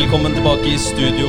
Velkommen 0.00 0.32
tilbake 0.32 0.64
i 0.64 0.78
studio, 0.80 1.26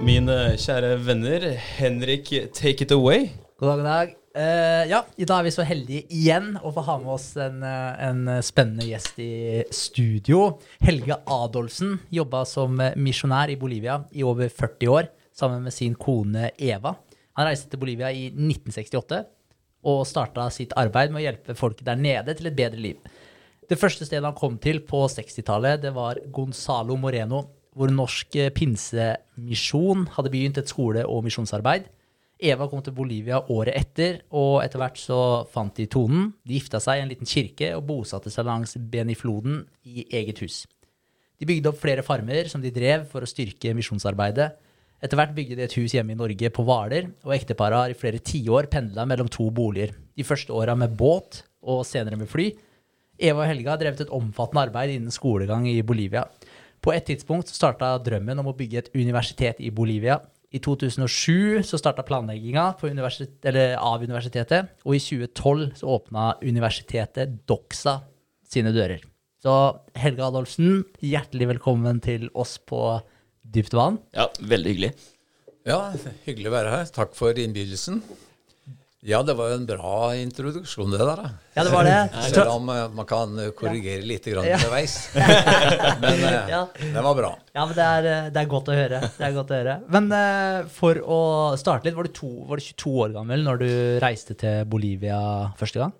mine 0.00 0.54
kjære 0.56 0.94
venner. 1.04 1.42
Henrik, 1.76 2.30
take 2.56 2.86
it 2.86 2.92
away. 2.94 3.26
God 3.60 3.68
dag, 3.68 3.80
god 3.82 3.84
dag. 3.84 4.12
Uh, 4.32 4.84
ja, 4.88 5.00
I 5.20 5.26
dag 5.28 5.42
er 5.42 5.44
vi 5.44 5.50
så 5.52 5.66
heldige 5.68 6.06
igjen 6.08 6.54
å 6.56 6.70
få 6.72 6.86
ha 6.86 6.94
med 7.02 7.10
oss 7.12 7.26
en, 7.36 7.58
eh, 7.68 8.06
en 8.06 8.30
spennende 8.40 8.86
gjest 8.88 9.20
i 9.20 9.60
studio. 9.68 10.38
Helge 10.80 11.18
Adolfsen 11.28 11.98
jobba 12.16 12.46
som 12.48 12.80
misjonær 12.96 13.52
i 13.52 13.58
Bolivia 13.60 13.98
i 14.16 14.24
over 14.24 14.48
40 14.48 14.88
år 14.88 15.10
sammen 15.36 15.60
med 15.66 15.76
sin 15.76 15.92
kone 15.92 16.48
Eva. 16.56 16.94
Han 17.36 17.50
reiste 17.50 17.68
til 17.74 17.82
Bolivia 17.82 18.08
i 18.08 18.30
1968 18.30 19.18
og 19.84 20.06
starta 20.08 20.46
sitt 20.48 20.72
arbeid 20.80 21.12
med 21.12 21.20
å 21.20 21.26
hjelpe 21.26 21.58
folk 21.60 21.84
der 21.84 22.00
nede 22.00 22.32
til 22.40 22.48
et 22.48 22.56
bedre 22.56 22.80
liv. 22.80 23.04
Det 23.68 23.76
første 23.76 24.08
stedet 24.08 24.24
han 24.24 24.40
kom 24.40 24.56
til 24.56 24.80
på 24.80 25.02
60-tallet, 25.12 25.84
det 25.84 25.92
var 25.92 26.22
Gonzalo 26.32 26.96
Moreno, 26.96 27.42
hvor 27.74 27.90
Norsk 27.90 28.36
Pinsemisjon 28.54 30.06
hadde 30.14 30.32
begynt 30.32 30.58
et 30.60 30.70
skole- 30.70 31.06
og 31.06 31.24
misjonsarbeid. 31.26 31.88
Eva 32.44 32.66
kom 32.68 32.82
til 32.82 32.94
Bolivia 32.96 33.38
året 33.52 33.76
etter, 33.78 34.20
og 34.34 34.60
etter 34.64 34.80
hvert 34.82 34.98
så 35.00 35.18
fant 35.50 35.74
de 35.78 35.86
tonen. 35.90 36.32
De 36.44 36.58
gifta 36.58 36.80
seg 36.82 36.98
i 36.98 37.04
en 37.04 37.10
liten 37.12 37.28
kirke 37.28 37.70
og 37.76 37.86
bosatte 37.88 38.32
seg 38.32 38.46
langs 38.48 38.76
Benifloden 38.76 39.62
i 39.86 40.06
eget 40.10 40.42
hus. 40.44 40.64
De 41.38 41.48
bygde 41.48 41.70
opp 41.70 41.80
flere 41.80 42.04
farmer 42.06 42.50
som 42.50 42.62
de 42.62 42.72
drev 42.74 43.06
for 43.10 43.24
å 43.24 43.30
styrke 43.30 43.74
misjonsarbeidet. 43.76 44.52
Etter 45.04 45.18
hvert 45.18 45.34
bygde 45.36 45.58
de 45.58 45.66
et 45.66 45.78
hus 45.78 45.94
hjemme 45.94 46.14
i 46.14 46.18
Norge 46.18 46.50
på 46.54 46.64
Hvaler, 46.64 47.10
og 47.26 47.34
ekteparet 47.36 47.80
har 47.80 47.92
i 47.92 47.98
flere 47.98 48.22
tiår 48.24 48.70
pendla 48.72 49.04
mellom 49.08 49.28
to 49.32 49.50
boliger. 49.54 49.92
De 50.16 50.26
første 50.26 50.54
åra 50.54 50.76
med 50.78 50.94
båt, 50.96 51.42
og 51.64 51.82
senere 51.88 52.18
med 52.20 52.30
fly. 52.30 52.50
Eva 53.20 53.44
og 53.44 53.50
Helga 53.50 53.74
har 53.74 53.80
drevet 53.82 54.04
et 54.04 54.14
omfattende 54.14 54.64
arbeid 54.66 54.94
innen 54.94 55.14
skolegang 55.14 55.68
i 55.70 55.78
Bolivia. 55.86 56.24
På 56.84 56.92
et 56.92 57.06
tidspunkt 57.08 57.48
starta 57.48 57.94
drømmen 58.04 58.42
om 58.42 58.50
å 58.50 58.56
bygge 58.56 58.82
et 58.82 58.90
universitet 58.92 59.60
i 59.64 59.70
Bolivia. 59.72 60.18
I 60.54 60.60
2007 60.62 61.64
så 61.66 61.80
starta 61.80 62.04
planlegginga 62.06 62.66
universitet, 62.84 63.48
av 63.80 64.04
universitetet, 64.04 64.68
og 64.84 64.98
i 64.98 65.00
2012 65.00 65.64
så 65.80 65.94
åpna 65.96 66.26
universitetet 66.44 67.40
Doxa 67.48 67.96
sine 68.46 68.74
dører. 68.76 69.00
Så 69.40 69.54
Helga 69.96 70.28
Adolfsen, 70.28 70.84
hjertelig 71.00 71.54
velkommen 71.54 71.98
til 72.04 72.28
oss 72.36 72.58
på 72.60 73.00
Dypt 73.44 73.74
vann. 73.76 73.98
Ja, 74.16 74.28
veldig 74.40 74.72
hyggelig. 74.74 74.92
Ja, 75.64 75.80
hyggelig 76.28 76.52
å 76.52 76.54
være 76.54 76.76
her. 76.76 76.86
Takk 76.92 77.16
for 77.16 77.36
innbydelsen. 77.40 78.02
Ja, 79.04 79.18
det 79.20 79.34
var 79.36 79.50
jo 79.52 79.56
en 79.58 79.66
bra 79.68 79.96
introduksjon, 80.16 80.88
det 80.94 80.96
der. 81.02 81.18
da. 81.20 81.30
Ja, 81.52 81.64
det 81.66 81.72
var 81.74 81.84
det. 81.84 81.96
Selv 82.32 82.54
om 82.54 82.70
uh, 82.72 82.86
man 82.88 83.04
kan 83.04 83.34
korrigere 83.36 83.52
korrigere 83.58 84.06
litt 84.08 84.28
grann 84.32 84.46
underveis. 84.48 84.94
Men 86.04 86.22
uh, 86.22 86.38
Ja. 86.48 86.60
den 86.80 87.02
var 87.04 87.18
bra. 87.18 87.32
Ja, 87.52 87.66
men 87.66 87.74
det 87.76 87.84
er, 87.84 88.06
eh, 88.08 88.30
det 88.32 88.40
er 88.40 88.48
godt 88.50 88.70
å 88.72 88.76
høre. 88.78 89.00
Det 89.18 89.26
er 89.28 89.34
godt 89.36 89.52
å 89.52 89.58
høre. 89.58 89.74
Men 89.92 90.08
eh, 90.16 90.70
for 90.72 90.98
å 91.04 91.18
starte 91.60 91.86
litt, 91.86 91.96
var 91.98 92.08
du, 92.08 92.14
to, 92.16 92.30
var 92.48 92.58
du 92.58 92.64
22 92.64 92.94
år 93.04 93.12
gammel 93.14 93.44
når 93.44 93.60
du 93.60 93.68
reiste 94.02 94.34
til 94.40 94.64
Bolivia 94.72 95.20
første 95.60 95.82
gang? 95.82 95.92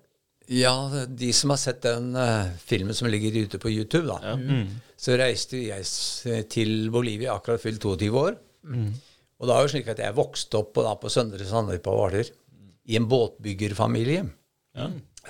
Ja, 0.51 0.73
de 1.07 1.29
som 1.33 1.53
har 1.53 1.61
sett 1.61 1.85
den 1.85 2.11
uh, 2.17 2.49
filmen 2.61 2.97
som 2.97 3.07
ligger 3.09 3.37
ute 3.45 3.61
på 3.61 3.71
YouTube, 3.71 4.05
da, 4.11 4.35
så 4.99 5.15
reiste 5.17 5.61
jeg 5.63 6.43
til 6.53 6.89
Bolivia 6.93 7.33
akkurat 7.37 7.63
fylt 7.63 7.81
22 7.81 8.09
år. 8.19 8.35
Og 8.65 9.47
det 9.49 9.55
er 9.55 9.63
jo 9.65 9.71
slik 9.73 9.89
at 9.93 10.03
jeg 10.03 10.17
vokste 10.17 10.59
opp 10.59 10.75
på, 10.75 10.83
da, 10.85 10.93
på 10.99 11.09
Søndre 11.13 11.47
Sandøy 11.47 11.79
på 11.83 11.95
Hvaler 11.95 12.29
i 12.85 12.97
en 12.99 13.07
båtbyggerfamilie. 13.09 14.25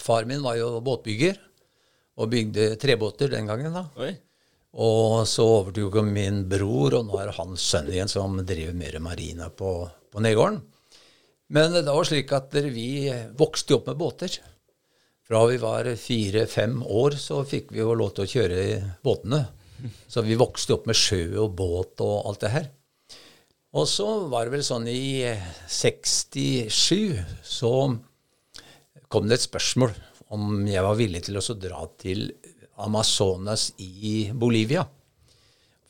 Far 0.02 0.28
min 0.28 0.44
var 0.44 0.58
jo 0.60 0.70
båtbygger 0.84 1.38
og 2.20 2.32
bygde 2.32 2.76
trebåter 2.80 3.32
den 3.32 3.48
gangen. 3.48 3.74
da. 3.74 3.88
Oi. 4.00 4.14
Og 4.76 5.24
så 5.28 5.44
overtok 5.62 6.02
min 6.04 6.44
bror, 6.52 6.98
og 6.98 7.06
nå 7.08 7.20
er 7.20 7.30
det 7.30 7.38
hans 7.38 7.64
sønn 7.64 7.88
igjen 7.92 8.12
som 8.12 8.36
driver 8.44 8.76
mer 8.76 8.98
marina 9.00 9.48
på, 9.50 9.72
på 10.12 10.24
Nedgården. 10.24 10.60
Men 11.56 11.78
det 11.78 11.86
var 11.88 12.08
slik 12.08 12.32
at 12.36 12.56
vi 12.74 13.08
vokste 13.38 13.78
opp 13.78 13.88
med 13.88 14.00
båter. 14.00 14.36
Fra 15.26 15.46
vi 15.50 15.58
var 15.62 15.88
fire-fem 15.98 16.82
år, 16.84 17.16
så 17.22 17.40
fikk 17.48 17.72
vi 17.74 17.82
jo 17.82 17.96
lov 17.98 18.12
til 18.16 18.26
å 18.26 18.32
kjøre 18.34 18.60
båtene. 19.06 19.46
Så 20.08 20.24
vi 20.26 20.38
vokste 20.40 20.76
opp 20.76 20.90
med 20.90 20.98
sjø 20.98 21.38
og 21.46 21.56
båt 21.58 22.04
og 22.04 22.30
alt 22.30 22.44
det 22.44 22.52
her. 22.54 22.68
Og 23.75 23.84
så 23.91 24.06
var 24.31 24.47
det 24.47 24.53
vel 24.56 24.63
sånn 24.63 24.88
i 24.88 25.28
67 25.68 27.19
så 27.44 27.91
kom 29.12 29.28
det 29.28 29.36
et 29.36 29.44
spørsmål 29.50 29.91
om 30.36 30.68
jeg 30.69 30.84
var 30.86 30.96
villig 30.96 31.24
til 31.28 31.38
å 31.40 31.56
dra 31.59 31.81
til 32.00 32.31
Amazonas 32.85 33.74
i 33.84 34.31
Bolivia 34.31 34.84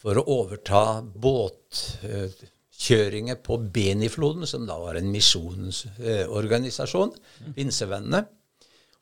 for 0.02 0.18
å 0.18 0.26
overta 0.42 1.02
båtkjøringer 1.02 3.36
på 3.46 3.58
Benifloden, 3.74 4.46
som 4.50 4.66
da 4.70 4.76
var 4.82 4.96
en 4.98 5.12
misjonsorganisasjon, 5.14 7.12
Pinsevennene. 7.56 8.22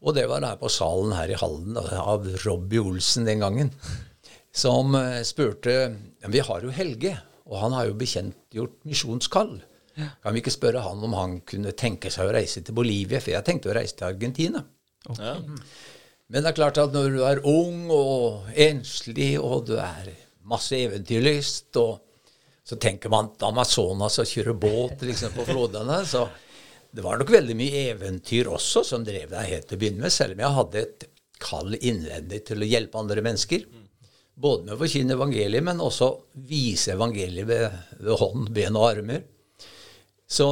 Og 0.03 0.11
det 0.16 0.25
var 0.27 0.39
der 0.43 0.57
på 0.59 0.69
salen 0.72 1.13
her 1.16 1.29
i 1.31 1.39
Halden 1.39 1.77
av 1.79 2.27
Robbie 2.43 2.81
Olsen 2.83 3.25
den 3.27 3.39
gangen, 3.43 3.69
som 4.51 4.95
eh, 4.99 5.23
spurte 5.25 5.95
Vi 6.29 6.39
har 6.43 6.61
jo 6.63 6.69
Helge, 6.75 7.17
og 7.49 7.59
han 7.59 7.75
har 7.75 7.89
jo 7.89 7.97
bekjentgjort 7.99 8.77
misjonskall. 8.87 9.57
Kan 9.93 10.33
vi 10.33 10.41
ikke 10.41 10.53
spørre 10.53 10.81
han 10.81 11.03
om 11.05 11.13
han 11.17 11.39
kunne 11.45 11.73
tenke 11.77 12.09
seg 12.13 12.29
å 12.29 12.33
reise 12.33 12.63
til 12.65 12.75
Bolivia? 12.77 13.19
For 13.21 13.35
jeg 13.35 13.45
tenkte 13.45 13.69
å 13.69 13.75
reise 13.77 13.97
til 13.99 14.09
Argentina. 14.09 14.63
Ja. 15.19 15.35
Men 16.31 16.41
det 16.41 16.49
er 16.49 16.57
klart 16.57 16.79
at 16.81 16.95
når 16.95 17.11
du 17.13 17.19
er 17.27 17.43
ung 17.45 17.91
og 17.93 18.47
enslig, 18.57 19.35
og 19.37 19.67
du 19.69 19.75
er 19.77 20.09
masse 20.49 20.77
eventyrlyst, 20.79 21.75
og 21.77 21.99
så 22.63 22.79
tenker 22.81 23.11
man 23.11 23.29
at 23.33 23.45
Amazonas 23.45 24.21
og 24.23 24.29
kjøre 24.29 24.55
båt 24.55 25.03
liksom, 25.03 25.33
på 25.35 25.43
flodene 25.49 25.99
Så 26.07 26.23
det 26.95 27.03
var 27.03 27.19
nok 27.19 27.31
veldig 27.33 27.55
mye 27.59 27.87
eventyr 27.91 28.47
også 28.53 28.85
som 28.87 29.03
drev 29.05 29.33
deg 29.33 29.49
helt 29.49 29.67
til 29.67 29.77
å 29.77 29.81
begynne 29.81 30.05
med, 30.05 30.13
selv 30.15 30.37
om 30.37 30.43
jeg 30.45 30.57
hadde 30.57 30.83
et 30.83 31.07
kall 31.43 31.75
innvendig 31.75 32.43
til 32.47 32.63
å 32.63 32.69
hjelpe 32.69 33.01
andre 33.01 33.23
mennesker. 33.25 33.65
Både 34.33 34.66
med 34.66 34.75
å 34.75 34.79
forkynne 34.81 35.13
evangeliet, 35.13 35.63
men 35.66 35.81
også 35.83 36.09
vise 36.49 36.95
evangeliet 36.95 37.47
ved, 37.47 37.75
ved 37.99 38.17
hånd, 38.17 38.49
ben 38.53 38.79
og 38.79 38.88
armer. 38.88 39.21
Så 40.25 40.47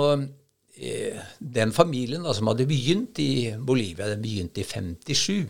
eh, 0.78 1.18
den 1.40 1.74
familien 1.74 2.22
da, 2.28 2.36
som 2.38 2.52
hadde 2.52 2.70
begynt 2.70 3.20
i 3.24 3.56
Bolivia, 3.58 4.12
den 4.12 4.22
begynte 4.22 4.62
i 4.62 4.68
57. 4.68 5.50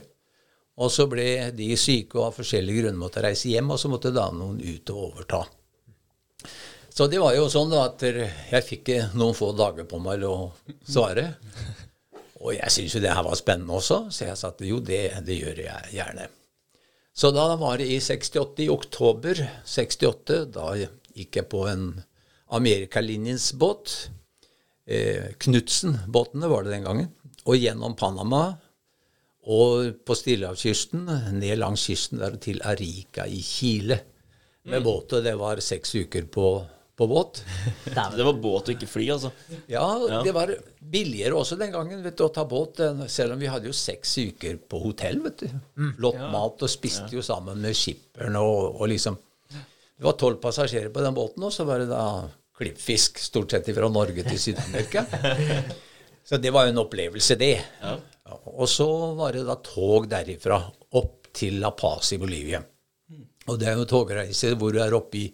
Og 0.81 0.89
så 0.93 1.05
ble 1.11 1.51
de 1.53 1.73
syke 1.77 2.17
og 2.17 2.29
av 2.29 2.37
forskjellige 2.39 2.85
grunner 2.85 3.01
måtte 3.01 3.23
reise 3.25 3.51
hjem, 3.51 3.73
og 3.75 3.81
så 3.81 3.91
måtte 3.91 4.13
da 4.15 4.29
noen 4.33 4.61
ut 4.63 4.93
og 4.95 5.03
overta. 5.09 5.43
Så 6.91 7.07
det 7.11 7.19
var 7.21 7.35
jo 7.35 7.47
sånn 7.51 7.71
da 7.71 7.85
at 7.89 8.03
jeg 8.03 8.67
fikk 8.67 8.95
eh, 8.95 9.15
noen 9.19 9.35
få 9.35 9.51
dager 9.55 9.87
på 9.87 9.99
meg 10.03 10.23
til 10.23 10.31
å 10.31 10.51
svare. 10.87 11.33
Og 12.41 12.55
jeg 12.55 12.73
syntes 12.73 12.95
jo 12.95 13.03
det 13.03 13.11
her 13.13 13.25
var 13.27 13.37
spennende 13.37 13.75
også, 13.77 14.05
så 14.09 14.31
jeg 14.31 14.39
sa 14.39 14.49
at 14.49 14.63
jo, 14.65 14.79
det, 14.81 15.03
det 15.27 15.35
gjør 15.37 15.67
jeg 15.67 15.97
gjerne. 15.99 16.31
Så 17.13 17.31
da 17.35 17.55
var 17.59 17.77
det 17.77 17.89
i 17.91 17.99
68, 17.99 18.63
i 18.63 18.69
oktober 18.71 19.41
68, 19.67 20.45
da 20.55 20.71
gikk 20.79 21.41
jeg 21.41 21.49
på 21.51 21.65
en 21.67 21.85
Amerikalinjens 22.51 23.51
båt. 23.59 24.09
Eh, 24.87 25.33
Knutsen-båtene 25.39 26.49
var 26.51 26.63
det 26.63 26.75
den 26.75 26.87
gangen. 26.87 27.09
Og 27.45 27.57
gjennom 27.57 27.95
Panama 27.99 28.43
og 29.41 30.03
på 30.05 30.15
Stillehavskysten, 30.15 31.07
ned 31.39 31.57
langs 31.57 31.87
kysten 31.89 32.21
der 32.21 32.37
til 32.41 32.61
Arica 32.67 33.25
i 33.25 33.41
Chile 33.41 33.97
med 34.69 34.83
båt. 34.85 35.15
Og 35.17 35.25
det 35.25 35.33
var 35.39 35.63
seks 35.63 35.95
uker 35.95 36.27
på, 36.31 36.47
på 37.01 37.07
båt. 37.09 37.41
Det 38.15 38.23
var 38.23 38.33
båt 38.37 38.69
og 38.69 38.75
ikke 38.75 38.89
fly, 38.89 39.07
altså. 39.15 39.31
Ja, 39.71 39.85
det 40.21 40.33
var 40.35 40.53
billigere 40.93 41.39
også 41.39 41.57
den 41.57 41.73
gangen 41.73 42.03
vet 42.05 42.19
du, 42.19 42.27
å 42.27 42.33
ta 42.33 42.45
båt, 42.45 42.81
selv 43.09 43.33
om 43.35 43.41
vi 43.41 43.49
hadde 43.49 43.71
jo 43.71 43.73
seks 43.75 44.13
uker 44.21 44.59
på 44.69 44.83
hotell. 44.83 45.17
vet 45.25 45.41
du. 45.41 45.55
Flott 45.97 46.21
mat, 46.33 46.61
og 46.61 46.69
spiste 46.71 47.09
jo 47.15 47.23
sammen 47.25 47.61
med 47.63 47.77
skipperen 47.77 48.37
og, 48.37 48.77
og 48.77 48.91
liksom 48.93 49.17
Det 49.51 50.05
var 50.05 50.15
tolv 50.17 50.39
passasjerer 50.41 50.89
på 50.93 51.01
den 51.05 51.17
båten, 51.17 51.43
og 51.45 51.53
så 51.53 51.65
var 51.65 51.81
det 51.81 51.89
da 51.89 52.05
klippfisk 52.61 53.19
stort 53.21 53.53
sett 53.53 53.69
fra 53.73 53.89
Norge 53.89 54.25
til 54.25 54.39
Syd-Amerika. 54.41 55.05
så 56.29 56.37
det 56.41 56.53
var 56.53 56.67
jo 56.67 56.75
en 56.75 56.83
opplevelse, 56.85 57.37
det. 57.37 57.55
Ja, 57.81 57.95
Og 58.53 58.67
så 58.69 58.87
var 59.17 59.33
det 59.33 59.47
da 59.49 59.57
tog 59.65 60.09
derifra 60.09 60.61
opp 60.97 61.31
til 61.33 61.57
La 61.61 61.73
Paz 61.73 62.13
i 62.13 62.21
Bolivia. 62.21 62.61
Og 63.49 63.57
det 63.57 63.71
er 63.71 63.79
jo 63.79 63.89
togreiser 63.89 64.57
hvor 64.59 64.73
du 64.73 64.81
er 64.83 64.93
oppe 64.93 65.17
i 65.23 65.29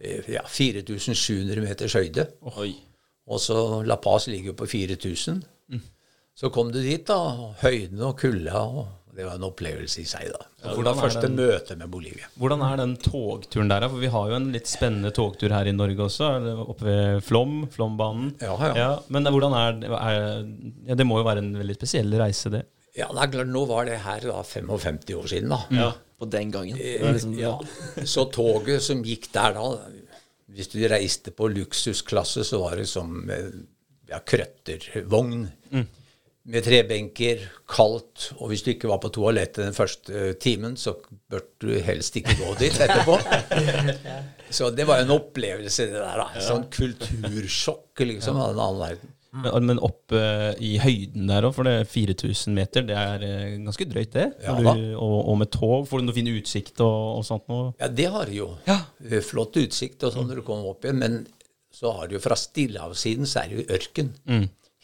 ja, 0.00 0.42
4700 0.48 1.60
meters 1.64 1.94
høyde. 1.98 2.26
Oi. 2.56 2.72
Og 3.30 3.38
så 3.42 3.56
La 3.86 3.96
Paz 4.00 4.26
ligger 4.30 4.52
jo 4.52 4.58
på 4.58 4.66
4000. 4.70 5.42
Så 6.40 6.48
kom 6.54 6.70
du 6.72 6.78
dit, 6.80 7.02
da. 7.04 7.18
Høyden 7.60 8.00
og 8.06 8.14
kulda. 8.18 8.60
og 8.64 8.86
Det 9.14 9.26
var 9.26 9.34
en 9.36 9.44
opplevelse 9.44 10.00
i 10.00 10.06
seg, 10.08 10.30
da. 10.32 10.46
Ja, 10.62 10.72
hvordan 10.74 10.96
første 10.96 11.20
den- 11.26 11.36
møte 11.36 11.76
med 11.76 11.90
Bolivia. 11.90 12.26
Hvordan 12.38 12.62
er 12.64 12.76
den 12.80 12.96
togturen 12.96 13.68
der, 13.68 13.80
da? 13.80 13.88
For 13.88 13.98
vi 14.00 14.06
har 14.08 14.28
jo 14.30 14.34
en 14.38 14.50
litt 14.52 14.66
spennende 14.70 15.10
togtur 15.12 15.50
her 15.52 15.66
i 15.68 15.72
Norge 15.76 15.98
også. 16.06 16.30
Oppe 16.66 16.84
ved 16.86 17.22
Flom, 17.26 17.66
Flombanen. 17.68 18.32
Ja, 18.40 18.56
ja. 18.74 18.98
men 19.08 19.24
hvordan 19.24 19.52
er, 19.52 19.84
er 19.92 20.46
ja, 20.88 20.94
Det 20.94 21.06
må 21.06 21.18
jo 21.18 21.24
være 21.28 21.38
en 21.44 21.52
veldig 21.58 21.76
spesiell 21.76 22.10
reise, 22.16 22.48
det. 22.50 22.64
Ja, 22.96 23.06
det 23.12 23.20
er 23.22 23.32
klart, 23.36 23.46
Nå 23.52 23.66
var 23.68 23.84
det 23.84 23.98
her 24.00 24.20
da 24.20 24.42
55 24.42 25.14
år 25.14 25.26
siden, 25.28 25.50
da. 25.50 25.92
På 26.20 26.28
den 26.30 26.50
gangen. 26.52 26.76
Liksom, 26.78 27.32
Ja. 27.40 27.54
Så 28.04 28.26
toget 28.32 28.84
som 28.84 29.00
gikk 29.06 29.30
der 29.32 29.56
da 29.56 29.64
Hvis 30.50 30.68
du 30.72 30.80
reiste 30.90 31.30
på 31.32 31.46
luksusklasse, 31.48 32.42
så 32.44 32.58
var 32.64 32.76
det 32.76 32.88
som 32.90 33.30
eh, 33.30 33.50
ja, 34.10 34.18
krøttervogn. 34.26 35.44
Med 36.50 36.64
trebenker, 36.64 37.44
kaldt. 37.68 38.30
Og 38.40 38.48
hvis 38.50 38.64
du 38.66 38.70
ikke 38.72 38.88
var 38.90 38.98
på 38.98 39.10
toalettet 39.14 39.60
den 39.62 39.76
første 39.76 40.10
eh, 40.16 40.32
timen, 40.42 40.74
så 40.80 40.96
burde 41.30 41.52
du 41.62 41.76
helst 41.86 42.16
ikke 42.18 42.34
gå 42.40 42.54
dit 42.58 42.74
etterpå. 42.84 43.14
Så 44.50 44.72
det 44.74 44.86
var 44.88 45.04
en 45.04 45.12
opplevelse, 45.14 45.86
det 45.92 46.00
der. 46.00 46.24
da. 46.24 46.42
Sånn 46.42 46.66
kultursjokk 46.74 48.02
liksom 48.08 48.40
av 48.40 48.54
en 48.56 48.62
annen 48.66 48.82
verden. 48.82 49.14
Men, 49.30 49.66
men 49.68 49.78
opp 49.86 50.10
uh, 50.16 50.50
i 50.58 50.72
høyden 50.82 51.28
der 51.30 51.46
òg, 51.46 51.54
for 51.54 51.68
det 51.68 51.74
er 51.80 51.90
4000 51.90 52.56
meter, 52.56 52.86
det 52.88 52.96
er 52.98 53.22
uh, 53.22 53.58
ganske 53.68 53.86
drøyt, 53.86 54.14
det. 54.16 54.28
Ja 54.42 54.56
du, 54.58 54.70
og, 54.98 55.18
og 55.30 55.36
med 55.38 55.52
tog 55.54 55.86
får 55.86 56.02
du 56.02 56.08
noe 56.08 56.16
fin 56.16 56.30
utsikt 56.32 56.82
og, 56.82 57.20
og 57.20 57.26
sånt 57.28 57.46
noe. 57.52 57.68
Ja, 57.82 57.90
det 58.00 58.08
har 58.10 58.30
du 58.30 58.38
jo. 58.40 58.48
Ja. 58.66 58.80
Flott 59.26 59.58
utsikt 59.60 60.02
og 60.08 60.16
sånn 60.16 60.26
når 60.30 60.42
du 60.42 60.46
kommer 60.46 60.72
opp 60.72 60.86
igjen. 60.86 60.98
Men 61.02 61.20
så 61.70 61.92
har 61.94 62.08
du 62.10 62.16
jo 62.16 62.22
fra 62.24 62.38
Stillehavssiden 62.38 63.28
så 63.30 63.44
er 63.44 63.52
det 63.52 63.60
jo 63.60 63.78
ørken. 63.78 64.10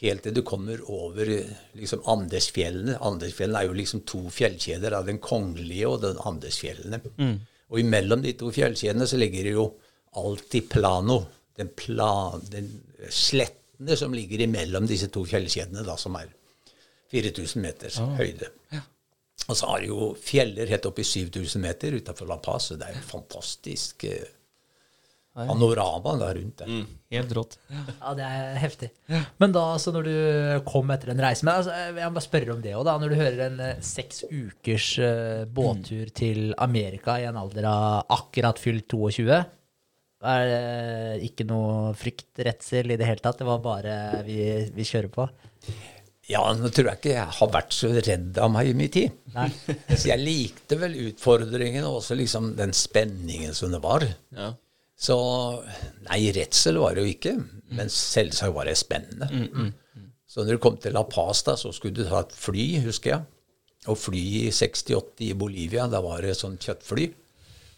Helt 0.03 0.27
til 0.27 0.35
du 0.37 0.43
kommer 0.45 0.81
over 0.93 1.31
eh, 1.33 1.53
liksom 1.81 2.03
Andesfjellene. 2.13 2.99
Andesfjellene 3.01 3.63
er 3.63 3.71
jo 3.71 3.77
liksom 3.79 4.03
to 4.09 4.27
fjellkjeder, 4.33 4.93
da, 4.93 5.01
den 5.07 5.23
kongelige 5.25 5.89
og 5.89 6.03
den 6.05 6.21
Andesfjellene. 6.21 7.01
Og 7.73 7.81
imellom 7.81 8.23
de 8.23 8.35
to 8.39 8.53
fjellkjedene 8.55 9.09
så 9.09 9.19
ligger 9.19 9.49
det 9.49 9.55
jo 9.57 9.71
altiplano. 10.21 11.23
Den, 11.57 11.71
plan, 11.73 12.43
den 12.53 12.69
slettene 13.77 13.97
som 13.97 14.15
ligger 14.15 14.41
imellom 14.41 14.87
disse 14.87 15.09
to 15.09 15.25
fjellkjedene, 15.25 15.85
da, 15.85 15.97
som 15.97 16.17
er 16.17 16.29
4000 17.13 17.63
meters 17.63 17.99
høyde. 18.19 18.51
Og 19.49 19.55
så 19.57 19.67
har 19.69 19.81
de 19.81 19.87
jo 19.93 20.15
fjeller 20.19 20.67
helt 20.67 20.87
opp 20.89 20.99
i 20.99 21.05
7000 21.05 21.61
meter 21.63 21.95
utenfor 21.95 22.27
La 22.27 22.39
Paz, 22.43 22.71
så 22.71 22.77
det 22.77 22.89
er 22.89 22.97
jo 22.97 23.05
fantastisk 23.07 24.05
eh, 24.09 24.25
panorama 25.37 26.17
da 26.19 26.33
rundt 26.35 26.63
der. 26.63 26.87
Helt 27.13 27.35
rått. 27.37 27.59
Ja, 27.69 28.15
det 28.17 28.25
er 28.25 28.57
heftig. 28.59 28.89
Men 29.39 29.53
da, 29.55 29.63
altså, 29.77 29.93
når 29.95 30.09
du 30.09 30.17
kom 30.67 30.91
etter 30.91 31.13
en 31.13 31.21
reise 31.23 31.47
men 31.47 31.61
altså, 31.61 31.71
Jeg 31.77 32.09
må 32.09 32.17
bare 32.17 32.25
spørre 32.25 32.57
om 32.57 32.65
det 32.65 32.75
òg, 32.75 32.87
da. 32.89 32.97
Når 32.99 33.13
du 33.13 33.19
hører 33.21 33.45
en 33.51 33.61
eh, 33.69 33.85
seks 33.85 34.25
ukers 34.33 34.89
eh, 34.99 35.45
båttur 35.47 36.11
til 36.17 36.57
Amerika 36.59 37.21
i 37.21 37.29
en 37.29 37.39
alder 37.39 37.69
av 37.71 38.17
akkurat 38.17 38.59
fylt 38.59 38.89
22 38.91 39.31
er 40.25 40.47
det 40.49 41.27
ikke 41.29 41.45
noe 41.49 41.93
frykt, 41.99 42.31
redsel 42.47 42.95
i 42.95 42.97
det 42.97 43.09
hele 43.09 43.21
tatt? 43.23 43.39
Det 43.41 43.47
var 43.49 43.61
bare 43.65 43.97
vi, 44.27 44.39
vi 44.73 44.87
kjører 44.89 45.11
på? 45.13 45.27
Ja, 46.27 46.41
nå 46.59 46.71
tror 46.75 46.89
jeg 46.91 46.99
ikke 46.99 47.13
jeg 47.13 47.35
har 47.39 47.51
vært 47.55 47.75
så 47.77 47.91
redd 47.95 48.39
av 48.43 48.51
meg 48.51 48.73
i 48.73 48.77
min 48.79 48.91
tid. 48.91 49.13
Nei. 49.37 49.47
Så 49.93 50.09
jeg 50.09 50.25
likte 50.25 50.79
vel 50.81 50.97
utfordringen 51.05 51.87
og 51.87 52.01
også 52.01 52.17
liksom 52.19 52.55
den 52.59 52.73
spenningen 52.75 53.55
som 53.55 53.75
det 53.75 53.83
var. 53.85 54.07
ja. 54.35 54.55
Så 54.97 55.13
nei, 56.07 56.23
redsel 56.33 56.79
var 56.81 56.95
det 56.97 57.03
jo 57.05 57.11
ikke, 57.13 57.35
men 57.77 57.91
selvsagt 57.93 58.55
var 58.57 58.65
det 58.65 58.79
spennende. 58.81 59.29
Så 60.25 60.41
når 60.41 60.57
du 60.57 60.63
kom 60.65 60.79
til 60.81 60.97
La 60.97 61.03
Paz, 61.05 61.43
da, 61.45 61.53
så 61.61 61.69
skulle 61.77 61.99
du 61.99 62.07
ta 62.09 62.23
et 62.25 62.33
fly, 62.33 62.65
husker 62.87 63.13
jeg. 63.13 63.27
Og 63.93 63.99
fly 64.01 64.23
i 64.39 64.47
68 64.49 65.21
i 65.29 65.35
Bolivia, 65.37 65.85
da 65.93 66.01
var 66.01 66.25
det 66.25 66.33
sånn 66.41 66.57
kjøttfly 66.57 67.11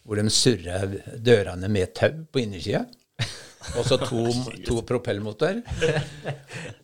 hvor 0.08 0.16
de 0.16 0.32
surra 0.32 0.80
dørene 1.20 1.68
med 1.68 1.92
tau 1.96 2.24
på 2.32 2.40
innersida. 2.40 2.86
Og 3.76 3.84
så 3.84 3.98
to, 4.00 4.22
to 4.68 4.80
propellmotorer. 4.88 5.60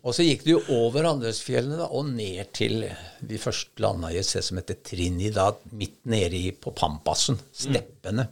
Og 0.05 0.13
så 0.13 0.27
gikk 0.27 0.45
du 0.45 0.55
over 0.75 1.09
Andesfjellene 1.09 1.87
og 1.87 2.11
ned 2.13 2.51
til 2.57 2.85
Vi 3.25 3.41
først 3.41 3.81
landa 3.81 4.13
i 4.13 4.19
et 4.21 4.29
sted 4.29 4.45
som 4.45 4.61
heter 4.61 4.83
Trinidad, 4.85 5.63
midt 5.73 6.03
nede 6.13 6.37
i, 6.37 6.51
på 6.53 6.75
Pampasen. 6.77 7.41
Steppene. 7.49 8.29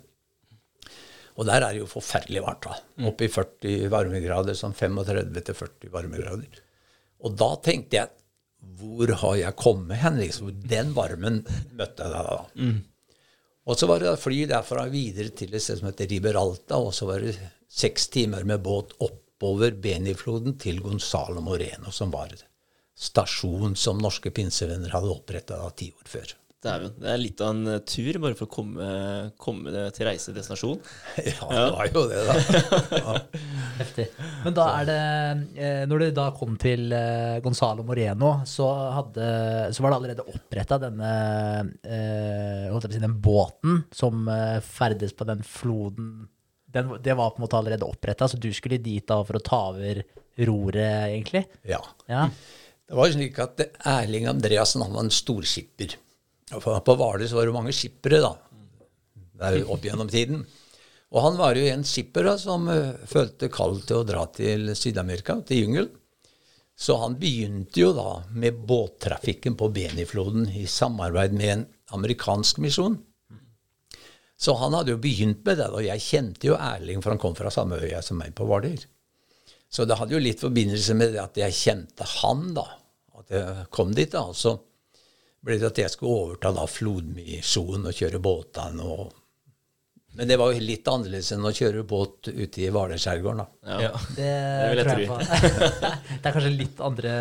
Og 1.40 1.48
der 1.48 1.64
er 1.64 1.72
det 1.72 1.80
jo 1.80 1.88
forferdelig 1.88 2.44
varmt. 2.44 2.68
da. 2.68 2.76
Oppe 3.08 3.24
i 3.24 3.32
40 3.32 3.88
varmegrader, 3.92 4.58
sånn 4.58 4.76
35-40 4.76 5.88
varmegrader. 5.94 6.60
Og 7.24 7.38
da 7.38 7.54
tenkte 7.64 8.02
jeg 8.02 8.18
hvor 8.78 9.10
har 9.24 9.36
jeg 9.40 9.58
kommet 9.58 9.98
hen? 10.04 10.20
liksom? 10.20 10.52
Den 10.68 10.92
varmen 10.94 11.40
møtte 11.72 12.04
jeg 12.04 12.12
da. 12.12 12.22
da. 12.28 12.66
Og 13.66 13.78
så 13.78 13.86
var 13.86 14.02
det 14.02 14.16
fly 14.18 14.44
derfra 14.50 14.88
videre 14.90 15.30
til 15.38 15.54
et 15.54 15.62
sted 15.62 15.78
som 15.78 15.90
heter 15.90 16.10
Riberalta, 16.10 16.80
og 16.82 16.94
så 16.94 17.06
var 17.06 17.22
det 17.22 17.36
seks 17.70 18.08
timer 18.12 18.46
med 18.48 18.62
båt 18.64 18.96
oppover 18.98 19.76
Benifloden 19.78 20.56
til 20.58 20.82
Gonzalo 20.82 21.40
Moreno, 21.44 21.94
som 21.94 22.10
var 22.10 22.34
stasjon 22.98 23.76
som 23.78 24.02
norske 24.02 24.32
pinsevenner 24.34 24.92
hadde 24.92 25.14
oppretta 25.14 25.62
ti 25.78 25.92
år 25.94 26.10
før. 26.10 26.34
Dæven. 26.62 26.92
Det 27.02 27.08
er 27.10 27.18
litt 27.18 27.40
av 27.42 27.48
en 27.56 27.70
eh, 27.72 27.80
tur 27.90 28.18
bare 28.22 28.36
for 28.38 28.46
å 28.46 28.52
komme, 28.52 28.84
komme 29.40 29.72
til 29.96 30.06
reisedestinasjon. 30.06 30.78
Ja, 31.26 31.48
det 31.50 31.62
var 31.74 31.88
jo 31.90 32.02
det, 32.10 32.20
da. 32.28 33.14
Heftig. 33.80 34.06
Men 34.44 34.56
da 34.56 34.66
er 34.78 34.86
det 34.86 34.98
eh, 35.58 35.82
Når 35.90 36.04
du 36.04 36.06
da 36.14 36.28
kom 36.36 36.54
til 36.62 36.94
eh, 36.94 37.40
Gonzalo 37.42 37.82
Moreno, 37.86 38.30
så, 38.46 38.68
hadde, 38.98 39.26
så 39.74 39.82
var 39.82 39.90
det 39.94 39.98
allerede 39.98 40.28
oppretta 40.30 40.78
denne 40.82 41.12
eh, 41.82 42.70
holdt 42.70 42.86
jeg 42.86 42.92
på 42.92 42.94
å 42.94 42.96
si, 42.96 43.04
den 43.08 43.18
båten 43.26 43.82
som 43.94 44.30
ferdes 44.62 45.16
på 45.18 45.26
den 45.28 45.42
floden. 45.46 46.14
Den, 46.72 46.94
det 47.02 47.18
var 47.18 47.34
på 47.34 47.40
en 47.40 47.48
måte 47.48 47.58
allerede 47.58 47.88
oppretta, 47.88 48.30
så 48.30 48.38
du 48.40 48.52
skulle 48.54 48.78
dit 48.82 49.04
da 49.08 49.18
for 49.26 49.38
å 49.38 49.44
ta 49.44 49.64
over 49.74 50.04
roret, 50.46 51.10
egentlig? 51.10 51.44
Ja. 51.68 51.82
Ja. 52.06 52.28
Det 52.88 52.96
var 52.98 53.08
jo 53.08 53.16
slik 53.16 53.38
at 53.42 53.60
Erling 53.88 54.26
Andreassen 54.30 54.82
han 54.84 54.94
var 54.94 55.06
en 55.06 55.12
storskipper. 55.14 55.94
På 56.60 56.96
Hvaler 56.96 57.30
var 57.32 57.46
det 57.48 57.54
mange 57.54 57.72
skippere 57.76 58.20
da, 58.20 58.32
der 59.40 59.62
opp 59.70 59.84
gjennom 59.86 60.10
tiden. 60.12 60.44
Og 61.12 61.20
han 61.26 61.36
var 61.36 61.56
jo 61.56 61.64
en 61.68 61.84
skipper 61.84 62.24
da, 62.24 62.36
som 62.40 62.68
eh, 62.72 62.94
følte 63.08 63.50
kall 63.52 63.78
til 63.84 64.00
å 64.00 64.06
dra 64.08 64.24
til 64.32 64.72
Syd-Amerika, 64.76 65.38
til 65.48 65.66
jungelen. 65.66 65.92
Så 66.72 66.96
han 67.02 67.18
begynte 67.20 67.82
jo 67.82 67.90
da 67.94 68.22
med 68.32 68.62
båttrafikken 68.66 69.58
på 69.60 69.68
Benifloden 69.74 70.48
i 70.56 70.64
samarbeid 70.66 71.34
med 71.36 71.50
en 71.52 71.66
amerikansk 71.92 72.62
misjon. 72.64 72.96
Så 74.40 74.56
han 74.58 74.74
hadde 74.74 74.96
jo 74.96 75.02
begynt 75.02 75.44
med 75.46 75.60
det, 75.60 75.68
og 75.68 75.84
jeg 75.84 76.02
kjente 76.02 76.48
jo 76.48 76.56
Erling, 76.56 77.04
for 77.04 77.12
han 77.12 77.20
kom 77.22 77.36
fra 77.38 77.52
samme 77.52 77.78
øya 77.78 78.00
som 78.02 78.18
meg 78.18 78.32
på 78.34 78.48
Hvaler. 78.48 78.80
Så 79.72 79.84
det 79.86 80.00
hadde 80.00 80.16
jo 80.16 80.24
litt 80.24 80.42
forbindelse 80.42 80.96
med 80.98 81.14
det 81.14 81.22
at 81.22 81.38
jeg 81.44 81.58
kjente 81.60 82.08
han, 82.18 82.48
da. 82.56 82.64
At 83.20 83.30
jeg 83.36 83.68
kom 83.72 83.92
dit, 83.94 84.10
da. 84.10 84.24
altså 84.32 84.56
så 84.56 84.71
ble 85.42 85.58
det 85.58 85.72
at 85.72 85.80
jeg 85.82 85.92
skulle 85.94 86.20
overta 86.26 86.52
da 86.54 86.68
flodmisjonen 86.70 87.90
og 87.90 87.98
kjøre 87.98 88.20
båtene. 88.22 88.86
og 88.86 89.12
Men 90.18 90.30
det 90.30 90.38
var 90.38 90.52
jo 90.52 90.62
litt 90.62 90.88
annerledes 90.88 91.32
enn 91.34 91.48
å 91.48 91.54
kjøre 91.56 91.84
båt 91.88 92.30
ute 92.30 92.62
i 92.62 92.68
Hvalerskjærgården, 92.72 93.42
da. 93.42 93.78
Ja. 93.86 93.92
Det, 94.16 94.28
vil 94.70 94.82
jeg 94.82 94.88
tror 94.90 95.02
jeg 95.02 95.10
på. 95.10 95.16
det 96.22 96.30
er 96.30 96.36
kanskje 96.36 96.52
litt 96.54 96.84
andre 96.88 97.14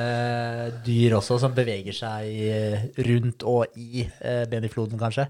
dyr 0.86 1.18
også 1.18 1.40
som 1.42 1.56
beveger 1.58 1.98
seg 1.98 3.01
rundt 3.10 3.48
og 3.50 3.80
i 3.82 4.06
eh, 4.06 4.44
Benifloden, 4.51 5.01
kanskje? 5.01 5.28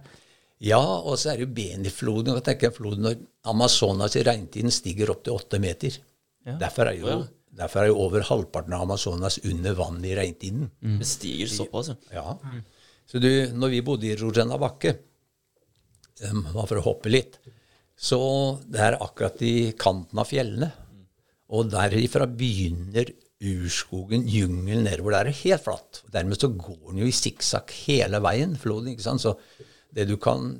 Ja, 0.62 0.81
og 0.81 1.15
så 1.17 1.31
er 1.31 1.39
det 1.39 1.48
jo 1.48 1.53
Benifloden. 1.57 2.36
og 2.36 2.43
tenker 2.45 2.69
jeg 2.69 2.77
floden 2.77 3.07
når 3.07 3.21
Amazonas 3.50 4.17
i 4.19 4.25
regntiden 4.27 4.74
stiger 4.74 5.13
opp 5.13 5.24
til 5.25 5.38
åtte 5.39 5.62
meter. 5.63 5.95
Derfor, 6.41 6.89
er 6.89 6.98
jo, 6.98 7.15
derfor 7.57 7.83
er 7.83 7.89
jo 7.89 7.98
over 8.03 8.25
halvparten 8.25 8.74
av 8.74 8.83
Amazonas 8.86 9.39
under 9.45 9.74
vann 9.77 10.03
i 10.05 10.13
regntiden. 10.17 10.69
Det 11.00 11.07
stiger 11.07 11.50
såpass, 11.50 11.93
ja. 11.93 12.25
Ja. 12.41 12.62
Så 13.12 13.20
du, 13.20 13.32
når 13.51 13.74
vi 13.74 13.82
bodde 13.84 14.08
i 14.08 14.15
Rojana 14.15 14.56
bakke, 14.62 14.94
um, 16.30 16.46
for 16.56 16.80
å 16.80 16.86
hoppe 16.86 17.12
litt, 17.12 17.36
så 18.01 18.22
det 18.72 18.80
er 18.82 19.01
akkurat 19.03 19.41
i 19.46 19.74
kanten 19.77 20.22
av 20.22 20.30
fjellene. 20.30 20.72
Og 21.51 21.68
derifra 21.74 22.25
begynner 22.25 23.12
urskogen, 23.41 24.24
jungelen 24.30 24.86
nedover. 24.88 25.18
Der 25.18 25.30
er 25.30 25.39
helt 25.41 25.65
flatt. 25.65 26.01
Dermed 26.13 26.39
så 26.39 26.50
går 26.56 26.94
den 26.94 27.01
jo 27.03 27.10
i 27.10 27.15
sikksakk 27.15 27.74
hele 27.84 28.22
veien, 28.24 28.56
floden. 28.58 28.94
ikke 28.94 29.06
sant? 29.06 29.25
Så 29.25 29.36
det 29.91 30.08
du 30.08 30.15
kan 30.22 30.53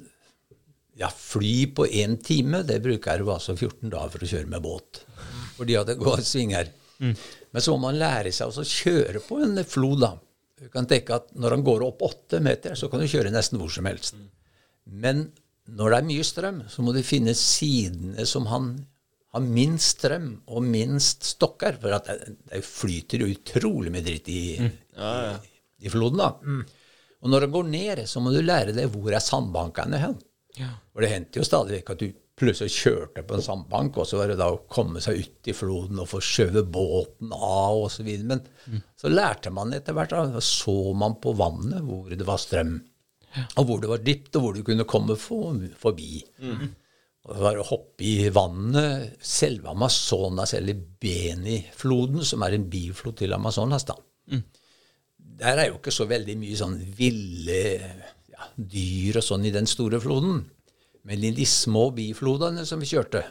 ja, 1.00 1.08
fly 1.08 1.72
på 1.74 1.88
én 1.88 2.18
time, 2.22 2.66
det 2.68 2.82
bruker 2.84 3.24
jo 3.24 3.32
altså 3.34 3.56
14 3.56 3.88
dager 3.88 4.12
for 4.12 4.26
å 4.26 4.32
kjøre 4.34 4.52
med 4.52 4.66
båt. 4.66 5.04
Fordi 5.56 5.80
at 5.80 5.90
det 5.90 5.98
går 6.02 6.26
svinger. 6.28 6.74
Men 7.02 7.64
så 7.64 7.74
må 7.74 7.88
man 7.88 7.98
lære 8.02 8.34
seg 8.36 8.52
også 8.52 8.66
å 8.66 8.74
kjøre 8.76 9.24
på 9.26 9.40
en 9.46 9.64
flod, 9.66 10.04
da. 10.04 10.12
Du 10.62 10.70
kan 10.70 10.86
tenke 10.90 11.16
at 11.18 11.32
når 11.34 11.58
han 11.58 11.66
går 11.66 11.84
opp 11.88 12.04
åtte 12.06 12.42
meter, 12.44 12.76
så 12.78 12.90
kan 12.92 13.02
du 13.02 13.10
kjøre 13.10 13.34
nesten 13.34 13.58
hvor 13.58 13.72
som 13.74 13.88
helst. 13.90 14.18
Men 14.86 15.32
når 15.72 15.94
det 15.94 15.98
er 15.98 16.10
mye 16.10 16.26
strøm, 16.28 16.60
så 16.70 16.86
må 16.86 16.94
du 16.94 17.02
finne 17.06 17.34
sidene 17.38 18.26
som 18.30 18.46
han 18.52 18.74
har 19.32 19.46
minst 19.46 19.98
strøm 19.98 20.30
og 20.52 20.66
minst 20.68 21.26
stokker. 21.34 21.80
For 21.82 21.96
at 21.98 22.10
det, 22.12 22.36
det 22.52 22.62
flyter 22.68 23.24
jo 23.24 23.32
utrolig 23.32 23.94
med 23.94 24.06
dritt 24.06 24.30
i, 24.30 24.44
i, 24.60 24.70
i 25.82 25.92
floden, 25.94 26.22
da. 26.22 26.30
Og 27.22 27.30
når 27.30 27.46
det 27.46 27.54
går 27.54 27.70
ned, 27.70 28.04
så 28.10 28.22
må 28.22 28.34
du 28.34 28.42
lære 28.42 28.74
deg 28.76 28.90
hvor 28.94 29.14
er 29.14 29.24
sandbankene 29.24 30.02
hen. 30.02 30.18
For 30.92 31.06
det 31.06 31.12
hendte 31.14 31.42
jo 31.42 31.48
stadig 31.48 31.80
vekk 31.80 31.94
at 31.94 32.02
du 32.02 32.08
plutselig 32.42 32.74
kjørte 32.74 33.24
på 33.28 33.38
en 33.38 33.46
sandbank, 33.46 34.00
og 34.02 34.08
så 34.10 34.20
var 34.20 34.32
det 34.32 34.40
da 34.42 34.50
å 34.52 34.64
komme 34.72 35.02
seg 35.04 35.22
ut 35.22 35.50
i 35.52 35.56
floden 35.56 36.02
og 36.02 36.10
få 36.12 36.20
skjøvet 36.26 36.70
båten 36.74 37.32
av 37.38 37.86
osv. 37.86 38.10
Men 38.28 38.44
så 39.00 39.12
lærte 39.12 39.54
man 39.54 39.74
etter 39.78 39.96
hvert, 39.98 40.14
da, 40.14 40.42
så 40.44 40.76
man 40.98 41.20
på 41.22 41.36
vannet 41.38 41.86
hvor 41.86 42.10
det 42.10 42.28
var 42.28 42.42
strøm. 42.42 42.80
Og 43.56 43.66
hvor 43.68 43.80
det 43.80 43.90
var 43.92 44.04
dypt, 44.04 44.36
og 44.36 44.44
hvor 44.44 44.58
du 44.58 44.64
kunne 44.68 44.88
komme 44.90 45.16
for, 45.16 45.62
forbi. 45.80 46.24
Og 47.22 47.36
det 47.38 47.44
var 47.46 47.60
å 47.62 47.68
hoppe 47.70 48.04
i 48.04 48.30
vannet 48.34 49.22
Selve 49.24 49.70
Amazonas, 49.72 50.56
eller 50.58 50.76
Beni-floden, 50.76 52.26
som 52.26 52.42
er 52.44 52.58
en 52.58 52.66
biflod 52.72 53.20
til 53.22 53.38
Amazonas, 53.38 53.86
da. 53.88 53.96
Der 55.42 55.58
er 55.58 55.70
jo 55.70 55.78
ikke 55.80 55.94
så 55.94 56.06
veldig 56.10 56.36
mye 56.38 56.58
sånn 56.58 56.76
ville 56.98 57.62
ja, 58.30 58.50
dyr 58.58 59.22
og 59.22 59.26
sånn 59.26 59.46
i 59.48 59.54
den 59.54 59.70
store 59.70 60.02
floden. 60.02 60.44
Men 61.08 61.24
i 61.24 61.32
de 61.34 61.46
små 61.50 61.88
biflodene 61.98 62.66
som 62.70 62.80
vi 62.84 62.86
kjørte, 62.92 63.24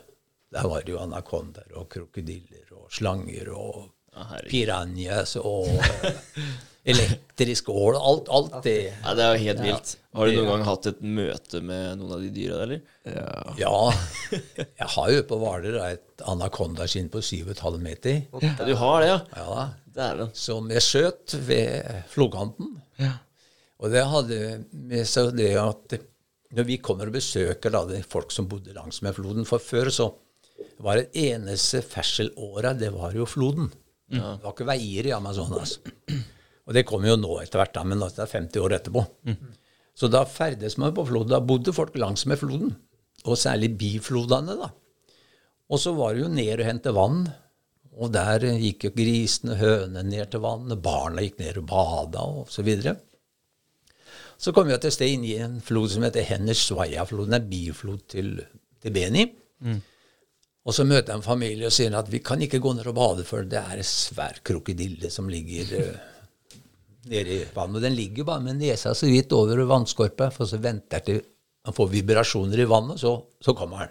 der 0.51 0.67
var 0.67 0.83
det 0.83 0.91
jo 0.97 0.99
anakondaer 1.05 1.77
og 1.79 1.89
krokodiller 1.93 2.67
og 2.75 2.89
slanger 2.91 3.53
og 3.55 3.89
Ja, 4.11 4.25
herregud. 4.33 5.37
og 5.47 5.69
eh, 5.71 6.49
elektrisk 6.91 7.69
ål. 7.71 7.95
Alt, 7.95 8.27
alt 8.35 8.57
det. 8.65 8.73
Ja, 9.05 9.13
det 9.15 9.23
er 9.23 9.37
jo 9.37 9.43
helt 9.45 9.61
vilt. 9.63 9.93
Har 10.19 10.27
du 10.27 10.33
noen 10.35 10.49
gang 10.51 10.65
hatt 10.67 10.89
et 10.91 11.01
møte 11.07 11.61
med 11.63 12.01
noen 12.01 12.17
av 12.17 12.25
de 12.25 12.31
dyra, 12.35 12.57
eller? 12.65 12.81
Ja. 13.61 13.77
Jeg 14.59 14.89
har 14.97 15.13
jo 15.15 15.23
på 15.31 15.39
Hvaler 15.39 15.79
et 15.93 16.25
anakondaskinn 16.27 17.07
på 17.13 17.23
7,5 17.23 17.79
meter. 17.85 18.19
Ja, 18.43 18.57
du 18.67 18.75
har 18.83 19.01
det, 19.05 19.13
ja? 19.13 19.21
Ja, 19.39 19.69
Dæven. 19.95 20.35
som 20.35 20.71
jeg 20.75 20.83
skjøt 20.83 21.37
ved 21.47 22.03
flodkanten. 22.11 22.75
Og 23.81 23.95
det 23.95 24.03
hadde 24.11 24.41
med 24.75 25.07
seg 25.09 25.31
det 25.39 25.53
at 25.63 26.01
når 26.57 26.67
vi 26.67 26.81
kommer 26.83 27.11
og 27.11 27.15
besøker 27.15 27.71
da, 27.71 27.85
det 27.87 28.03
folk 28.11 28.33
som 28.35 28.49
bodde 28.51 28.75
langs 28.75 29.03
med 29.07 29.15
floden 29.15 29.47
For 29.47 29.63
før 29.63 29.91
så 29.95 30.09
var 30.83 30.99
det 30.99 31.13
eneste 31.17 31.83
ferselåra, 31.85 32.73
det 32.75 32.91
var 32.95 33.15
jo 33.17 33.27
floden. 33.29 33.71
Det 34.11 34.43
var 34.43 34.55
ikke 34.55 34.67
veier 34.69 35.07
i 35.07 35.13
Amazonas. 35.15 35.79
Og 36.67 36.75
det 36.77 36.87
kommer 36.89 37.13
jo 37.13 37.19
nå 37.21 37.37
etter 37.43 37.61
hvert, 37.61 37.75
da, 37.75 37.85
men 37.87 38.01
det 38.03 38.19
er 38.19 38.31
50 38.31 38.61
år 38.65 38.75
etterpå. 38.79 39.05
Så 39.95 40.09
da 40.11 40.25
ferdes 40.29 40.77
man 40.81 40.95
på 40.97 41.05
floden. 41.09 41.33
Da 41.33 41.41
bodde 41.45 41.75
folk 41.77 41.97
langs 41.99 42.27
med 42.27 42.39
floden. 42.41 42.75
Og 43.27 43.37
særlig 43.39 43.75
biflodene, 43.79 44.57
da. 44.57 44.71
Og 45.71 45.79
så 45.79 45.93
var 45.95 46.15
det 46.15 46.25
jo 46.25 46.33
ned 46.33 46.61
og 46.61 46.67
hente 46.67 46.95
vann. 46.97 47.23
Og 48.01 48.13
der 48.15 48.47
gikk 48.57 48.87
jo 48.89 48.93
grisene, 48.97 49.59
hønene 49.61 50.03
ned 50.07 50.31
til 50.33 50.43
vannet, 50.45 50.81
barna 50.83 51.25
gikk 51.25 51.41
ned 51.43 51.61
og 51.61 51.67
bada 51.69 52.25
og 52.41 52.53
så 52.53 52.65
videre. 52.67 52.97
Så 54.41 54.55
kom 54.57 54.69
vi 54.71 54.77
til 54.79 54.89
et 54.89 54.97
sted 54.97 55.13
inn 55.13 55.25
i 55.29 55.37
en 55.45 55.59
flod 55.61 55.91
som 55.93 56.05
heter 56.07 56.25
Hennesvaya-floden, 56.25 57.37
en 57.37 57.49
biflod 57.51 58.07
til, 58.09 58.39
til 58.81 58.95
Beni. 58.95 59.27
Og 60.65 60.77
så 60.77 60.85
møter 60.85 61.13
jeg 61.13 61.21
en 61.21 61.25
familie 61.25 61.69
og 61.69 61.75
sier 61.75 61.95
at 61.97 62.09
vi 62.13 62.23
kan 62.25 62.41
ikke 62.45 62.61
gå 62.61 62.73
ned 62.77 62.89
og 62.89 62.97
bade, 62.97 63.25
for 63.29 63.45
det 63.49 63.61
er 63.61 63.81
en 63.81 63.87
svær 63.87 64.41
krokodille 64.45 65.11
som 65.13 65.29
ligger 65.33 65.75
eh, 65.79 66.61
nede 67.13 67.37
i 67.37 67.45
vannet. 67.55 67.81
Og 67.81 67.85
den 67.85 67.97
ligger 67.97 68.29
bare 68.29 68.45
med 68.45 68.61
nesa 68.61 68.95
så 68.97 69.09
vidt 69.09 69.33
over 69.37 69.61
vannskorpa, 69.69 70.31
for 70.33 70.49
så 70.49 70.61
venter 70.61 71.01
jeg 71.01 71.07
til 71.09 71.23
han 71.69 71.77
får 71.77 71.91
vibrasjoner 71.93 72.63
i 72.63 72.69
vannet, 72.69 73.01
så, 73.03 73.11
så 73.41 73.53
kommer 73.53 73.83
han. 73.83 73.91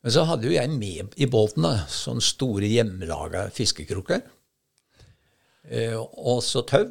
Men 0.00 0.14
så 0.14 0.24
hadde 0.24 0.48
jo 0.48 0.54
jeg 0.54 0.70
med 0.72 1.12
i 1.20 1.28
båten 1.28 1.66
da, 1.66 1.74
sånne 1.92 2.24
store 2.24 2.70
hjemmelaga 2.70 3.50
fiskekroker. 3.52 4.22
Eh, 5.68 5.96
og 5.98 6.40
så 6.46 6.62
tau. 6.64 6.86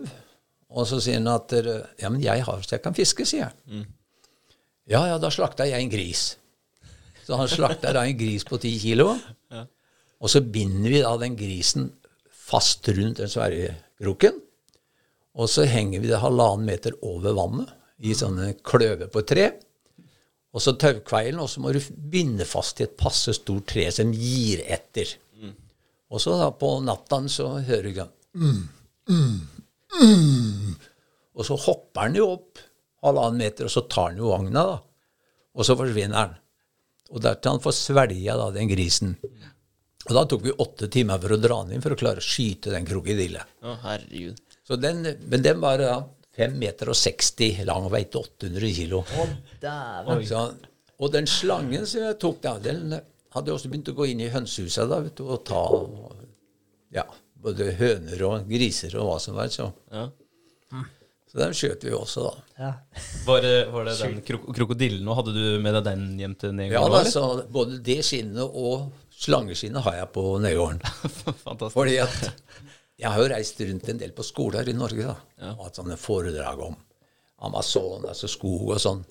Og 0.75 0.87
så 0.89 0.99
sier 1.03 1.21
han 1.21 1.31
at 1.31 1.53
eh, 1.55 1.85
ja, 2.01 2.11
men 2.11 2.23
jeg 2.23 2.43
har 2.45 2.63
så 2.63 2.75
jeg 2.75 2.83
kan 2.83 2.97
fiske, 2.97 3.27
sier 3.27 3.47
jeg. 3.47 3.85
Ja, 4.91 5.05
ja, 5.09 5.19
da 5.21 5.31
slakta 5.33 5.67
jeg 5.67 5.81
en 5.81 5.91
gris. 5.91 6.35
Så 7.25 7.39
han 7.39 7.49
slakta 7.49 7.93
da 7.95 8.03
en 8.05 8.17
gris 8.19 8.45
på 8.45 8.59
ti 8.61 8.75
kilo. 8.81 9.15
Og 10.21 10.31
så 10.31 10.41
binder 10.41 10.91
vi 10.91 11.01
da 11.03 11.15
den 11.21 11.35
grisen 11.37 11.89
fast 12.29 12.87
rundt 12.93 13.21
den 13.21 13.31
svære 13.31 13.73
kroken. 14.01 14.37
Og 15.35 15.49
så 15.51 15.65
henger 15.67 16.03
vi 16.03 16.11
det 16.11 16.21
halvannen 16.21 16.67
meter 16.69 16.95
over 17.03 17.35
vannet 17.35 17.71
i 18.05 18.13
sånne 18.15 18.53
kløver 18.65 19.09
på 19.11 19.23
tre. 19.27 19.49
Og 20.55 20.63
så 20.63 20.75
taukveilen, 20.79 21.41
og 21.43 21.49
så 21.51 21.59
må 21.59 21.73
du 21.75 21.81
binde 22.11 22.47
fast 22.47 22.77
til 22.77 22.87
et 22.87 22.95
passe 22.99 23.33
stort 23.35 23.67
tre 23.73 23.89
som 23.91 24.13
gir 24.15 24.61
etter. 24.71 25.09
Og 26.13 26.21
så 26.21 26.37
da 26.39 26.51
på 26.55 26.77
natta 26.85 27.19
så 27.31 27.49
hører 27.65 27.91
du 27.91 28.03
mm, 28.39 28.61
mm, 29.09 29.39
mm. 30.01 30.75
Og 31.35 31.47
så 31.47 31.57
hopper 31.65 32.07
han 32.07 32.17
jo 32.17 32.29
opp 32.37 32.61
halvannen 33.05 33.41
meter, 33.43 33.67
og 33.67 33.73
så 33.73 33.85
tar 33.91 34.11
han 34.11 34.21
jo 34.21 34.31
vogna, 34.31 34.63
da. 34.71 34.77
Og 35.55 35.67
så 35.67 35.75
forsvinner 35.77 36.19
han. 36.19 36.35
Og 37.13 37.21
der 37.21 37.37
til 37.37 37.53
han 37.53 37.63
får 37.63 37.75
svelga 37.77 38.37
da 38.39 38.49
den 38.55 38.71
grisen. 38.71 39.15
Og 40.05 40.13
da 40.13 40.25
tok 40.29 40.43
vi 40.45 40.53
åtte 40.61 40.89
timer 40.91 41.21
for 41.21 41.35
å 41.35 41.39
dra 41.41 41.61
den 41.63 41.77
inn 41.77 41.83
for 41.85 41.95
å 41.95 41.99
klare 41.99 42.21
å 42.21 42.25
skyte 42.25 42.73
den 42.73 42.85
krokodillen. 42.87 43.55
Å, 43.65 43.75
herregud. 43.85 44.41
Så 44.65 44.77
den, 44.81 45.05
men 45.29 45.45
den 45.45 45.61
var 45.61 45.81
da 45.81 45.97
5 46.35 46.55
meter 46.59 46.91
og 46.91 46.97
60 46.99 47.63
lang 47.69 47.87
og 47.87 47.93
veide 47.93 48.21
800 48.21 48.71
kilo. 48.75 49.01
Å. 49.05 49.27
Så, 50.27 50.45
og 50.95 51.13
den 51.13 51.29
slangen 51.29 51.85
som 51.89 52.05
jeg 52.05 52.17
tok 52.21 52.41
da, 52.43 52.55
den 52.61 52.97
hadde 53.35 53.53
også 53.53 53.71
begynt 53.71 53.91
å 53.91 53.95
gå 53.97 54.09
inn 54.11 54.23
i 54.23 54.31
hønsehuset 54.33 54.89
da, 54.91 55.01
vet 55.05 55.17
du, 55.19 55.25
og 55.29 55.43
ta 55.47 55.63
ja, 56.95 57.05
både 57.45 57.71
høner 57.79 58.21
og 58.27 58.49
griser 58.49 58.95
og 58.99 59.09
hva 59.11 59.17
som 59.23 59.37
var. 59.37 59.51
Så, 59.53 59.69
Ja. 59.93 60.07
så 61.31 61.39
den 61.41 61.55
skjøt 61.57 61.83
vi 61.85 61.93
også, 61.95 62.25
da. 62.25 62.33
Ja. 62.59 62.71
Var 63.27 63.41
det, 63.45 63.55
var 63.73 63.87
det 63.87 63.95
den 64.03 64.19
krok 64.25 64.49
krokodillen, 64.55 65.07
òg? 65.07 65.19
hadde 65.21 65.33
du 65.35 65.45
med 65.63 65.77
deg 65.77 65.87
den 65.91 66.05
hjem 66.21 66.35
til 66.41 66.61
Ja, 66.67 66.83
altså, 66.87 66.99
da, 66.99 67.43
så 67.43 67.51
både 67.51 67.79
det 67.85 67.99
skinnet 68.07 68.43
og 68.65 68.89
slangeskinnet 69.15 69.83
har 69.85 69.99
jeg 70.01 70.11
på. 70.15 70.25
Fantastisk. 71.45 71.75
Fordi 71.77 71.97
at 72.03 72.31
jeg 72.99 73.11
har 73.11 73.19
jo 73.19 73.31
reist 73.31 73.59
rundt 73.59 73.89
en 73.91 73.97
del 73.99 74.11
på 74.15 74.23
skoler 74.23 74.67
i 74.71 74.75
Norge, 74.75 75.03
da. 75.11 75.51
Og 75.55 75.65
hatt 75.67 75.79
sånne 75.81 75.97
foredrag 75.99 76.61
om 76.63 76.75
Amazonas 77.43 78.23
og 78.23 78.31
skog 78.31 78.69
og 78.75 78.79
sånn. 78.79 79.01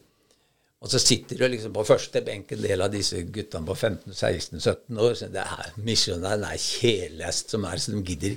Og 0.84 0.90
så 0.92 1.00
sitter 1.00 1.38
du 1.40 1.46
liksom 1.48 1.72
på 1.72 1.86
første 1.88 2.20
benk 2.24 2.50
en 2.52 2.60
del 2.60 2.84
av 2.84 2.92
disse 2.92 3.22
guttene 3.32 3.64
på 3.64 3.74
15-16-17 3.74 4.98
år. 5.00 5.14
Så 5.16 5.30
det 5.32 5.40
er 5.40 5.70
misjonæren 5.80 6.44
er 6.44 6.60
kjedeligst 6.60 7.54
som 7.54 7.64
er, 7.64 7.80
så 7.80 7.94
de 7.94 8.02
gidder. 8.04 8.34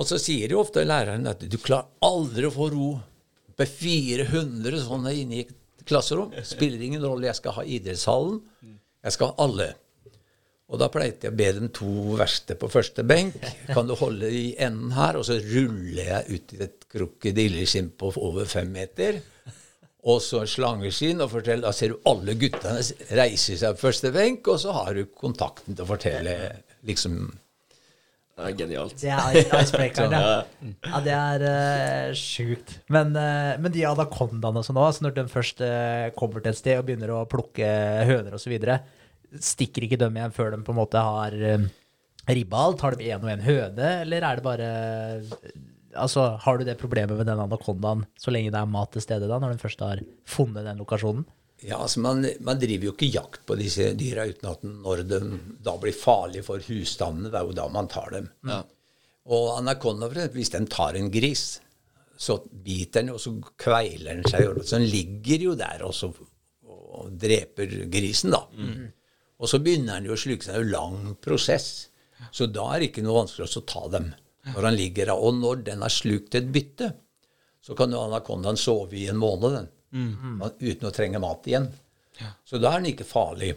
Og 0.00 0.08
så 0.08 0.16
sier 0.16 0.54
jo 0.54 0.62
ofte 0.62 0.86
læreren 0.86 1.28
at 1.28 1.44
du 1.44 1.58
klarer 1.60 1.90
aldri 2.08 2.48
å 2.48 2.54
få 2.54 2.70
ro 2.72 2.88
på 3.52 3.66
400 3.68 4.80
sånne 4.86 5.12
inne 5.20 5.36
i 5.36 5.44
et 5.44 5.84
klasserom. 5.84 6.32
Spiller 6.48 6.80
ingen 6.80 7.04
rolle. 7.04 7.28
Jeg 7.28 7.42
skal 7.42 7.58
ha 7.58 7.66
idrettshallen. 7.76 8.40
Jeg 9.04 9.16
skal 9.18 9.34
ha 9.34 9.44
alle. 9.44 9.68
Og 10.72 10.80
da 10.80 10.88
pleide 10.88 11.26
jeg 11.28 11.34
å 11.34 11.36
be 11.36 11.50
dem 11.58 11.68
to 11.76 12.16
verste 12.16 12.56
på 12.56 12.70
første 12.72 13.04
benk. 13.04 13.36
Kan 13.68 13.90
du 13.90 13.92
holde 14.00 14.30
i 14.32 14.54
enden 14.56 14.94
her? 14.96 15.20
Og 15.20 15.28
så 15.28 15.36
ruller 15.44 16.06
jeg 16.06 16.38
ut 16.38 16.56
i 16.56 16.62
et 16.64 16.88
krokodilleskinn 16.92 17.92
på 18.00 18.14
over 18.16 18.48
fem 18.48 18.72
meter. 18.72 19.20
Og 20.02 20.18
så 20.18 20.40
slangeskinn, 20.50 21.20
og 21.22 21.30
fortell, 21.30 21.62
da 21.62 21.70
ser 21.74 21.92
du 21.92 22.08
alle 22.10 22.34
guttene 22.38 22.80
reise 23.14 23.54
seg 23.58 23.76
på 23.76 23.84
første 23.84 24.10
benk, 24.14 24.48
og 24.50 24.58
så 24.58 24.74
har 24.74 24.96
du 24.98 25.04
kontakten 25.06 25.76
til 25.76 25.84
å 25.84 25.90
fortelle 25.92 26.34
liksom 26.88 27.20
Det 28.32 28.48
er 28.48 28.56
genialt. 28.58 28.96
Det 28.98 29.12
er 29.14 29.60
icebreakeren, 29.60 30.16
ja. 30.18 30.40
ja. 30.88 31.02
Det 31.06 31.14
er 31.14 31.44
uh, 31.46 32.16
sjukt. 32.18 32.80
Men, 32.90 33.14
uh, 33.14 33.54
men 33.62 33.74
de 33.74 33.84
anakondaene 33.86 34.64
som 34.66 34.74
nå, 34.74 34.88
altså 34.88 35.06
når 35.06 35.14
de 35.20 35.26
først 35.30 35.62
uh, 35.62 36.08
kommer 36.18 36.42
til 36.42 36.50
et 36.50 36.58
sted 36.58 36.80
og 36.80 36.88
begynner 36.88 37.14
å 37.14 37.22
plukke 37.30 37.68
høner 38.08 38.34
osv., 38.34 38.56
stikker 39.38 39.86
ikke 39.86 40.00
dem 40.02 40.18
igjen 40.18 40.34
før 40.34 40.50
de 40.56 40.64
på 40.66 40.74
en 40.74 40.80
måte 40.82 40.98
har 40.98 41.36
uh, 41.38 41.68
ribba 42.26 42.66
alt? 42.66 42.82
Har 42.82 42.98
de 42.98 43.06
én 43.06 43.22
og 43.22 43.30
én 43.36 43.46
høne, 43.46 43.92
eller 44.02 44.26
er 44.26 44.40
det 44.40 44.48
bare 44.50 44.72
Altså, 45.98 46.36
Har 46.40 46.58
du 46.58 46.64
det 46.64 46.78
problemet 46.80 47.16
med 47.18 47.26
den 47.28 47.40
anakondaen 47.42 48.06
så 48.18 48.32
lenge 48.32 48.52
det 48.52 48.60
er 48.60 48.70
mat 48.70 48.92
til 48.94 49.04
stede, 49.04 49.28
da, 49.28 49.38
når 49.38 49.54
den 49.54 49.62
først 49.62 49.80
har 49.84 50.02
funnet 50.24 50.64
den 50.64 50.80
lokasjonen? 50.80 51.24
Ja, 51.62 51.78
altså 51.78 52.00
man, 52.02 52.24
man 52.42 52.58
driver 52.58 52.88
jo 52.88 52.92
ikke 52.96 53.10
jakt 53.14 53.44
på 53.46 53.54
disse 53.58 53.92
dyra 53.94 54.24
uten 54.26 54.48
at 54.50 54.64
når 54.66 55.02
de 55.06 55.18
da 55.62 55.76
blir 55.78 55.94
farlige 55.94 56.42
for 56.46 56.64
husstandene, 56.66 57.30
det 57.30 57.38
er 57.38 57.46
jo 57.46 57.54
da 57.54 57.66
man 57.70 57.90
tar 57.92 58.08
dem. 58.16 58.30
Og 59.30 59.52
anakonda, 59.60 60.08
hvis 60.34 60.50
den 60.50 60.66
tar 60.66 60.98
en 60.98 61.10
gris, 61.14 61.60
så 62.18 62.40
biter 62.50 63.02
den, 63.04 63.12
og 63.14 63.20
så 63.22 63.36
kveiler 63.62 64.18
den 64.18 64.26
seg. 64.26 64.58
Så 64.66 64.80
den 64.80 64.88
ligger 64.90 65.46
jo 65.50 65.54
der 65.58 65.84
og, 65.86 65.94
så, 65.94 66.10
og 66.66 67.14
dreper 67.22 67.70
grisen, 67.92 68.34
da. 68.34 68.42
Og 69.42 69.50
så 69.50 69.58
begynner 69.62 70.00
den 70.00 70.10
jo 70.10 70.16
å 70.16 70.20
sluke 70.24 70.42
seg. 70.46 70.54
Det 70.54 70.60
er 70.60 70.66
jo 70.66 70.74
lang 70.74 71.14
prosess. 71.22 71.70
Så 72.34 72.46
da 72.50 72.68
er 72.72 72.82
det 72.82 72.90
ikke 72.90 73.02
noe 73.06 73.20
vanskelig 73.22 73.48
å 73.58 73.64
ta 73.66 73.86
dem 73.94 74.10
når 74.50 74.66
han 74.68 74.76
ligger 74.78 75.06
der. 75.12 75.18
Og 75.18 75.34
når 75.38 75.62
den 75.68 75.82
har 75.84 75.92
slukt 75.92 76.34
et 76.38 76.48
bytte, 76.52 76.92
så 77.62 77.76
kan 77.78 77.92
jo 77.94 78.00
anakondaen 78.02 78.58
sove 78.58 78.96
i 78.98 79.06
en 79.12 79.20
måned, 79.22 79.54
den. 79.60 79.68
Uten 80.60 80.88
å 80.88 80.94
trenge 80.94 81.20
mat 81.22 81.46
igjen. 81.46 81.68
Så 82.48 82.58
da 82.58 82.72
er 82.74 82.80
den 82.82 82.92
ikke 82.92 83.06
farlig. 83.06 83.52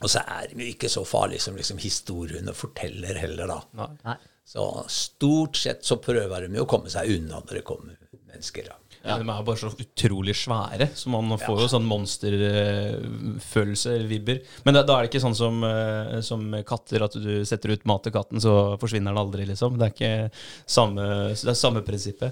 Og 0.00 0.08
så 0.08 0.22
er 0.24 0.48
den 0.48 0.62
jo 0.64 0.68
ikke 0.72 0.88
så 0.88 1.02
farlig 1.04 1.40
som 1.44 1.56
liksom 1.58 1.80
historiene 1.82 2.54
forteller 2.56 3.18
heller, 3.20 3.50
da. 3.50 3.88
Nei. 4.06 4.16
Så 4.50 4.64
stort 4.88 5.56
sett 5.60 5.84
så 5.86 5.98
prøver 6.02 6.46
de 6.48 6.56
jo 6.56 6.64
å 6.64 6.70
komme 6.70 6.90
seg 6.90 7.10
unna 7.18 7.42
når 7.44 7.60
det 7.60 7.64
kommer 7.68 7.98
mennesker. 8.30 8.70
da. 8.72 8.78
Ja, 9.00 9.14
de 9.16 9.24
er 9.24 9.44
bare 9.46 9.56
så 9.56 9.70
utrolig 9.72 10.34
svære, 10.36 10.90
så 10.98 11.08
man 11.12 11.30
får 11.40 11.60
jo 11.62 11.68
sånn 11.72 11.86
monsterfølelse, 11.88 13.94
vibber. 14.10 14.38
Men 14.66 14.76
da, 14.76 14.82
da 14.84 14.98
er 14.98 15.02
det 15.06 15.10
ikke 15.12 15.24
sånn 15.24 15.38
som, 15.38 15.54
eh, 15.64 16.18
som 16.26 16.40
katter, 16.68 17.00
at 17.06 17.14
du 17.16 17.32
setter 17.48 17.72
ut 17.72 17.88
mat 17.88 18.02
til 18.04 18.14
katten, 18.16 18.38
så 18.44 18.52
forsvinner 18.82 19.10
den 19.14 19.22
aldri, 19.22 19.42
liksom. 19.48 19.78
Det 19.80 19.86
er 19.86 19.94
ikke 19.94 20.28
samme, 20.68 21.02
det 21.32 21.52
er 21.54 21.62
samme 21.62 21.80
prinsippet. 21.86 22.30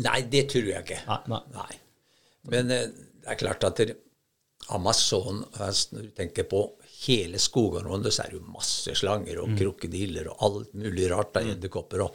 Nei, 0.00 0.20
det 0.32 0.44
tror 0.52 0.66
jeg 0.70 0.80
ikke. 0.86 1.00
Nei, 1.10 1.22
nei. 1.34 1.42
Nei. 1.58 1.74
Men 2.54 2.64
eh, 2.72 2.88
det 3.24 3.30
er 3.34 3.42
klart 3.44 3.62
at 3.68 3.76
Amazon 4.74 5.44
Når 5.54 6.02
du 6.02 6.10
tenker 6.16 6.44
på 6.48 6.64
hele 7.06 7.38
skogområdet, 7.40 8.12
så 8.14 8.24
er 8.24 8.32
det 8.32 8.38
jo 8.40 8.52
masse 8.56 8.94
slanger 8.98 9.36
og 9.42 9.54
krokodiller 9.58 10.24
og 10.32 10.44
alt 10.44 10.70
mulig 10.76 11.06
rart 11.12 11.36
av 11.38 11.42
edderkopper 11.52 12.00
og 12.04 12.12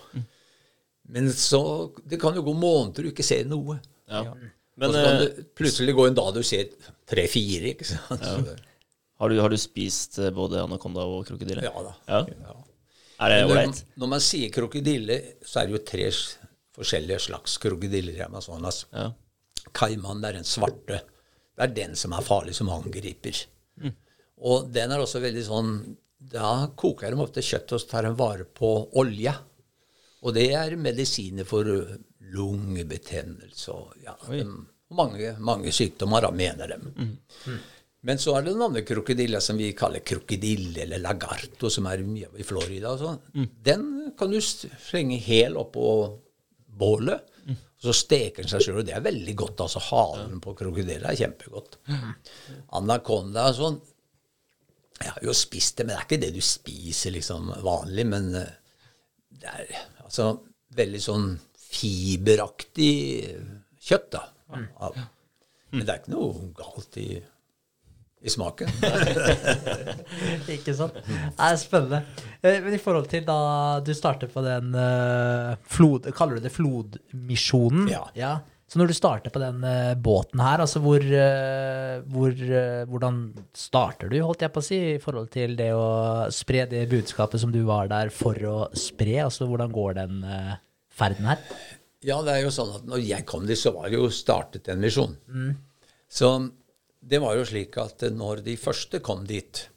Men 1.09 1.31
så 1.35 1.91
Det 2.07 2.19
kan 2.21 2.35
jo 2.35 2.41
gå 2.45 2.53
måneder 2.55 3.03
du 3.03 3.09
ikke 3.11 3.25
ser 3.25 3.45
noe. 3.49 3.79
Ja. 4.07 4.21
og 4.31 4.83
så 4.93 5.01
kan 5.03 5.15
eh, 5.15 5.23
det 5.23 5.47
plutselig 5.57 5.95
gå 5.95 6.05
en 6.07 6.15
dag 6.17 6.29
du 6.35 6.43
ser 6.43 6.69
tre-fire, 7.09 7.73
ikke 7.73 7.87
sant. 7.87 8.23
Ja. 8.23 8.55
har, 9.19 9.29
du, 9.29 9.39
har 9.41 9.49
du 9.51 9.57
spist 9.59 10.19
eh, 10.19 10.31
både 10.35 10.61
anakonda 10.63 11.03
og 11.05 11.25
krokodille? 11.27 11.63
ja 11.65 11.73
da. 11.89 11.95
Ja. 12.07 12.21
Ja. 12.45 12.55
Er 13.23 13.29
det 13.29 13.35
Men 13.39 13.49
Når, 13.49 13.57
ålreit? 13.57 13.83
når 14.01 14.09
man 14.15 14.23
sier 14.25 14.49
krokodille, 14.51 15.19
så 15.45 15.61
er 15.61 15.67
det 15.69 15.77
jo 15.77 15.83
tre 15.87 16.07
forskjellige 16.73 17.19
slags 17.27 17.57
krokodiller 17.61 18.17
i 18.17 18.23
Amazonas. 18.25 18.85
Ja. 18.91 19.11
Kaiman 19.71 20.23
er 20.25 20.39
den 20.39 20.47
svarte. 20.47 21.03
Det 21.53 21.67
er 21.67 21.73
den 21.77 21.93
som 21.95 22.15
er 22.17 22.25
farlig, 22.25 22.55
som 22.57 22.71
angriper. 22.73 23.43
Og 24.43 24.71
den 24.73 24.91
er 24.91 24.99
også 24.99 25.21
veldig 25.23 25.43
sånn 25.45 25.69
Da 26.33 26.67
koker 26.75 27.13
de 27.13 27.21
ofte 27.21 27.43
kjøtt 27.45 27.71
og 27.75 27.79
så 27.83 27.87
tar 27.91 28.07
de 28.07 28.11
vare 28.17 28.43
på 28.47 28.69
olje. 28.99 29.31
Og 30.23 30.33
det 30.35 30.47
er 30.55 30.77
medisiner 30.79 31.47
for 31.47 31.67
lungebetennelse 32.33 33.73
og 33.73 33.93
ja, 34.05 34.15
mange, 34.93 35.33
mange 35.43 35.71
sykdommer, 35.75 36.23
da, 36.23 36.31
mener 36.31 36.73
de. 36.73 36.77
Men 38.03 38.19
så 38.19 38.33
er 38.35 38.43
det 38.43 38.53
den 38.53 38.65
andre 38.65 38.83
krokodilla 38.87 39.39
som 39.41 39.57
vi 39.59 39.69
kaller 39.77 40.03
krokodille 40.03 40.83
eller 40.83 40.99
lagarto, 41.03 41.69
som 41.71 41.87
er 41.87 42.03
mye 42.03 42.27
i 42.39 42.43
Florida. 42.47 42.91
og 42.91 42.99
sånn. 42.99 43.47
Den 43.63 43.85
kan 44.19 44.31
du 44.33 44.39
slenge 44.43 45.19
hel 45.23 45.55
oppå 45.59 45.85
bålet, 46.67 47.29
og 47.47 47.87
så 47.87 47.93
steker 47.95 48.43
den 48.43 48.51
seg 48.51 48.65
sjøl. 48.65 48.81
Og 48.81 48.87
det 48.87 48.95
er 48.97 49.05
veldig 49.05 49.35
godt. 49.39 49.63
altså 49.65 49.79
Halen 49.89 50.39
på 50.43 50.53
krokodilla 50.59 51.11
er 51.11 51.19
kjempegodt. 51.19 51.79
Anakonda 52.79 53.49
og 53.51 53.57
sånn 53.59 53.81
Jeg 55.03 55.11
har 55.11 55.23
jo 55.25 55.33
spist 55.35 55.77
det, 55.77 55.83
men 55.87 55.95
det 55.95 55.99
er 55.99 56.05
ikke 56.05 56.21
det 56.21 56.33
du 56.35 56.43
spiser 56.45 57.11
liksom 57.11 57.49
vanlig. 57.65 58.05
Men 58.07 58.29
eh, 58.39 58.53
det 59.41 59.49
er 59.51 59.73
altså 60.13 60.43
veldig 60.77 60.99
sånn 61.01 61.27
fiberaktig 61.73 62.93
kjøtt, 63.81 64.11
da. 64.13 64.27
Av- 64.77 64.97
Men 65.73 65.85
det 65.87 65.89
er 65.95 66.01
ikke 66.03 66.13
noe 66.13 66.51
galt 66.53 66.97
i, 67.01 67.07
i 68.21 68.29
smaken. 68.29 68.69
Ikke 70.53 70.75
sant? 70.77 70.99
Det 71.01 71.33
er 71.41 71.57
spennende. 71.57 72.03
Eh, 72.45 72.59
Men 72.61 72.75
i 72.77 72.81
forhold 72.81 73.09
til 73.09 73.25
da 73.25 73.79
du 73.83 73.89
startet 73.97 74.29
på 74.35 74.43
den 74.45 74.69
uh, 74.77 75.55
flod... 75.73 76.05
Kaller 76.15 76.37
du 76.37 76.45
det 76.45 76.53
flodmisjonen? 76.53 77.89
Ja. 77.89 78.35
Så 78.73 78.79
når 78.81 78.89
du 78.89 78.95
starter 78.97 79.29
på 79.29 79.37
den 79.37 79.59
eh, 79.69 79.91
båten 80.01 80.41
her, 80.41 80.63
altså 80.63 80.79
hvor, 80.81 80.97
eh, 80.97 81.99
hvor 82.09 82.31
eh, 82.33 82.79
Hvordan 82.89 83.19
starter 83.53 84.09
du, 84.09 84.15
holdt 84.25 84.41
jeg 84.41 84.53
på 84.55 84.63
å 84.63 84.65
si, 84.65 84.79
i 84.95 85.01
forhold 85.01 85.29
til 85.35 85.53
det 85.59 85.69
å 85.77 86.25
spre 86.33 86.63
det 86.71 86.87
budskapet 86.89 87.43
som 87.43 87.53
du 87.53 87.59
var 87.67 87.91
der 87.91 88.09
for 88.09 88.33
å 88.49 88.55
spre? 88.73 89.19
Altså 89.27 89.45
hvordan 89.45 89.69
går 89.75 89.99
den 89.99 90.25
ferden 90.89 91.29
her? 91.29 91.45
Ja, 92.01 92.17
det 92.25 92.33
er 92.33 92.41
jo 92.47 92.55
sånn 92.55 92.73
at 92.79 92.89
når 92.89 93.05
jeg 93.05 93.27
kom 93.29 93.45
dit, 93.45 93.61
så 93.61 93.75
var 93.77 93.93
det 93.93 94.01
jo 94.01 94.09
startet 94.09 94.73
en 94.73 94.81
misjon. 94.81 95.13
Så 96.09 96.33
det 96.97 97.21
var 97.21 97.37
jo 97.37 97.45
slik 97.45 97.77
at 97.77 98.07
når 98.09 98.41
de 98.49 98.57
første 98.57 99.03
kom 99.05 99.21
dit, 99.29 99.67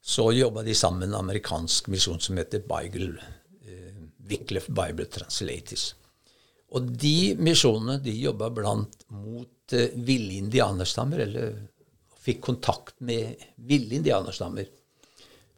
så 0.00 0.30
jobba 0.32 0.62
de 0.62 0.78
sammen 0.78 1.02
med 1.02 1.10
en 1.10 1.24
amerikansk 1.24 1.90
misjon 1.90 2.22
som 2.22 2.38
heter 2.38 2.62
Bible, 2.62 3.18
eh, 3.66 4.04
Wycliffe 4.30 4.70
Bible 4.70 5.10
Translators. 5.10 5.96
Og 6.76 6.90
de 7.02 7.34
misjonene 7.40 7.98
de 8.02 8.14
jobba 8.20 8.50
blant 8.54 9.06
mot 9.14 9.74
uh, 9.74 9.88
ville 10.06 10.38
indianerstammer, 10.38 11.18
eller 11.26 11.56
fikk 12.20 12.40
kontakt 12.50 12.96
med 13.06 13.40
ville 13.66 13.94
indianerstammer. 13.98 14.66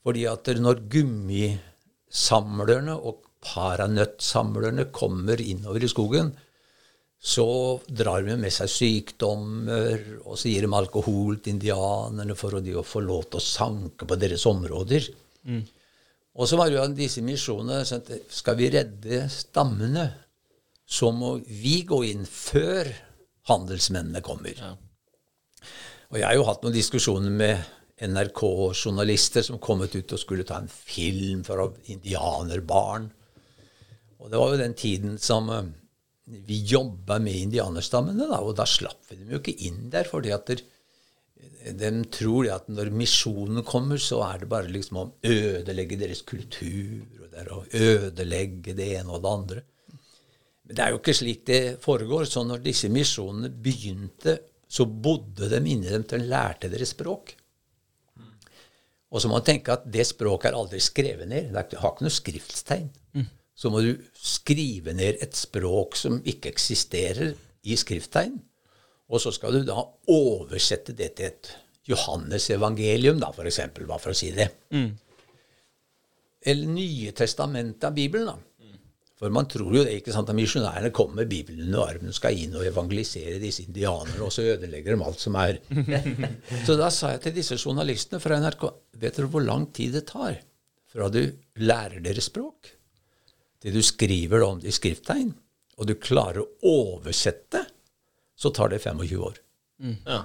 Fordi 0.03 0.25
at 0.31 0.49
når 0.59 0.87
gummisamlerne 0.91 2.95
og 2.97 3.21
paranøttsamlerne 3.43 4.85
kommer 4.95 5.41
innover 5.43 5.85
i 5.85 5.91
skogen, 5.91 6.33
så 7.23 7.47
drar 7.87 8.25
de 8.27 8.35
med 8.39 8.51
seg 8.51 8.71
sykdommer, 8.71 10.01
og 10.27 10.39
så 10.39 10.51
gir 10.51 10.67
de 10.67 10.75
alkohol 10.75 11.39
til 11.39 11.55
indianerne 11.55 12.35
for 12.39 12.59
å, 12.59 12.83
få 12.87 13.03
lov 13.05 13.29
til 13.31 13.39
å 13.39 13.47
sanke 13.47 14.09
på 14.11 14.19
deres 14.19 14.47
områder. 14.51 15.07
Og 16.33 16.49
så 16.49 16.59
var 16.59 16.71
det 16.71 16.81
jo 16.81 16.89
disse 16.97 17.23
misjonene 17.23 17.85
sånn 17.85 18.07
Skal 18.33 18.57
vi 18.59 18.71
redde 18.73 19.27
stammene, 19.31 20.07
så 20.93 21.09
må 21.17 21.37
vi 21.47 21.83
gå 21.89 22.03
inn 22.11 22.27
før 22.29 22.91
handelsmennene 23.49 24.21
kommer. 24.25 24.59
Og 26.13 26.19
jeg 26.21 26.27
har 26.27 26.37
jo 26.37 26.45
hatt 26.45 26.65
noen 26.65 26.77
diskusjoner 26.77 27.33
med 27.33 27.63
NRK-journalister 28.03 29.47
som 29.47 29.61
kommet 29.63 29.95
ut 29.97 30.13
og 30.13 30.21
skulle 30.21 30.45
ta 30.45 30.59
en 30.61 30.69
film 30.69 31.45
for 31.47 31.79
indianerbarn. 31.93 33.09
Og 34.21 34.31
det 34.31 34.41
var 34.43 34.53
jo 34.53 34.61
den 34.61 34.77
tiden 34.79 35.17
som 35.23 35.49
eh, 35.51 35.71
vi 36.47 36.61
jobba 36.69 37.19
med 37.23 37.41
indianerstammene, 37.49 38.29
da, 38.31 38.43
og 38.45 38.55
da 38.59 38.67
slapp 38.69 39.09
vi 39.09 39.19
dem 39.19 39.33
jo 39.33 39.41
ikke 39.41 39.57
inn 39.67 39.89
der. 39.91 40.07
fordi 40.09 40.31
at 40.35 40.47
der, 40.51 40.63
de 41.81 41.91
tror 42.13 42.51
at 42.53 42.69
når 42.71 42.93
misjonen 42.95 43.65
kommer, 43.67 43.99
så 43.99 44.21
er 44.29 44.43
det 44.43 44.53
bare 44.53 44.71
liksom 44.71 45.01
å 45.01 45.09
ødelegge 45.27 45.99
deres 46.05 46.23
kultur, 46.27 47.03
og 47.19 47.29
det 47.33 47.43
er 47.43 47.53
å 47.55 47.65
ødelegge 47.73 48.77
det 48.79 48.93
ene 49.01 49.11
og 49.11 49.25
det 49.25 49.37
andre. 49.39 49.65
Men 50.67 50.79
det 50.79 50.85
er 50.85 50.95
jo 50.95 51.01
ikke 51.01 51.15
slik 51.17 51.45
det 51.49 51.61
foregår. 51.83 52.27
Så 52.31 52.45
når 52.47 52.63
disse 52.65 52.91
misjonene 52.93 53.51
begynte, 53.51 54.39
så 54.73 54.87
bodde 54.87 55.51
de 55.53 55.61
inni 55.61 55.91
dem 55.91 56.05
til 56.09 56.23
de 56.23 56.31
lærte 56.31 56.71
deres 56.73 56.95
språk. 56.95 57.35
Og 59.13 59.21
så 59.21 59.29
må 59.29 59.37
man 59.37 59.45
tenke 59.45 59.75
at 59.75 59.85
det 59.93 60.07
språket 60.09 60.49
er 60.49 60.57
aldri 60.57 60.81
skrevet 60.81 61.29
ned. 61.29 61.51
Det 61.53 61.81
har 61.83 61.93
ikke 61.93 62.07
noe 62.07 62.15
skriftstegn. 62.15 62.89
Så 63.55 63.69
må 63.71 63.83
du 63.85 63.93
skrive 64.17 64.95
ned 64.97 65.21
et 65.21 65.37
språk 65.37 65.99
som 66.01 66.23
ikke 66.25 66.49
eksisterer 66.55 67.35
i 67.69 67.77
skrifttegn. 67.77 68.39
Og 69.13 69.21
så 69.21 69.31
skal 69.37 69.59
du 69.59 69.67
da 69.69 69.83
oversette 70.09 70.95
det 70.97 71.11
til 71.19 71.29
et 71.29 71.51
Johannes 71.91 72.47
evangelium, 72.55 73.19
da, 73.21 73.29
for 73.35 73.45
eksempel, 73.45 73.85
bare 73.91 74.01
for 74.01 74.15
å 74.15 74.17
si 74.17 74.31
det. 74.33 74.49
Eller 76.47 76.73
Nye 76.73 77.13
testamentet 77.13 77.85
av 77.91 77.95
Bibelen, 77.95 78.31
da. 78.33 78.39
For 79.23 79.31
man 79.31 79.47
tror 79.47 79.71
jo 79.71 79.85
det, 79.87 80.01
ikke 80.01 80.11
sant, 80.11 80.31
at 80.33 80.35
misjonærene 80.35 80.91
kommer 80.91 81.21
med 81.21 81.29
Bibelen 81.31 81.69
under 81.69 81.93
armen 81.93 82.11
og 82.11 82.17
skal 82.17 82.41
inn 82.43 82.57
og 82.59 82.65
evangelisere 82.67 83.37
disse 83.39 83.63
indianerne, 83.63 84.19
og 84.19 84.33
så 84.35 84.49
ødelegger 84.57 84.97
de 84.97 85.07
alt 85.07 85.23
som 85.23 85.39
er. 85.39 85.61
så 86.67 86.75
da 86.81 86.89
sa 86.91 87.13
jeg 87.13 87.23
til 87.29 87.37
disse 87.37 87.61
journalistene 87.61 88.19
fra 88.23 88.41
NRK 88.43 88.67
Vet 88.99 89.21
dere 89.21 89.31
hvor 89.31 89.47
lang 89.47 89.69
tid 89.71 89.95
det 89.95 90.09
tar 90.11 90.41
fra 90.91 91.07
du 91.09 91.23
lærer 91.63 92.03
deres 92.03 92.27
språk, 92.33 92.73
til 93.63 93.79
du 93.79 93.81
skriver 93.87 94.43
det 94.43 94.49
om 94.49 94.59
det 94.61 94.73
i 94.73 94.77
skrifttegn, 94.77 95.31
og 95.79 95.89
du 95.89 95.95
klarer 96.03 96.43
å 96.43 96.51
oversette, 96.69 97.63
så 98.35 98.51
tar 98.51 98.75
det 98.75 98.83
25 98.83 99.23
år. 99.23 99.39
Ja. 100.03 100.21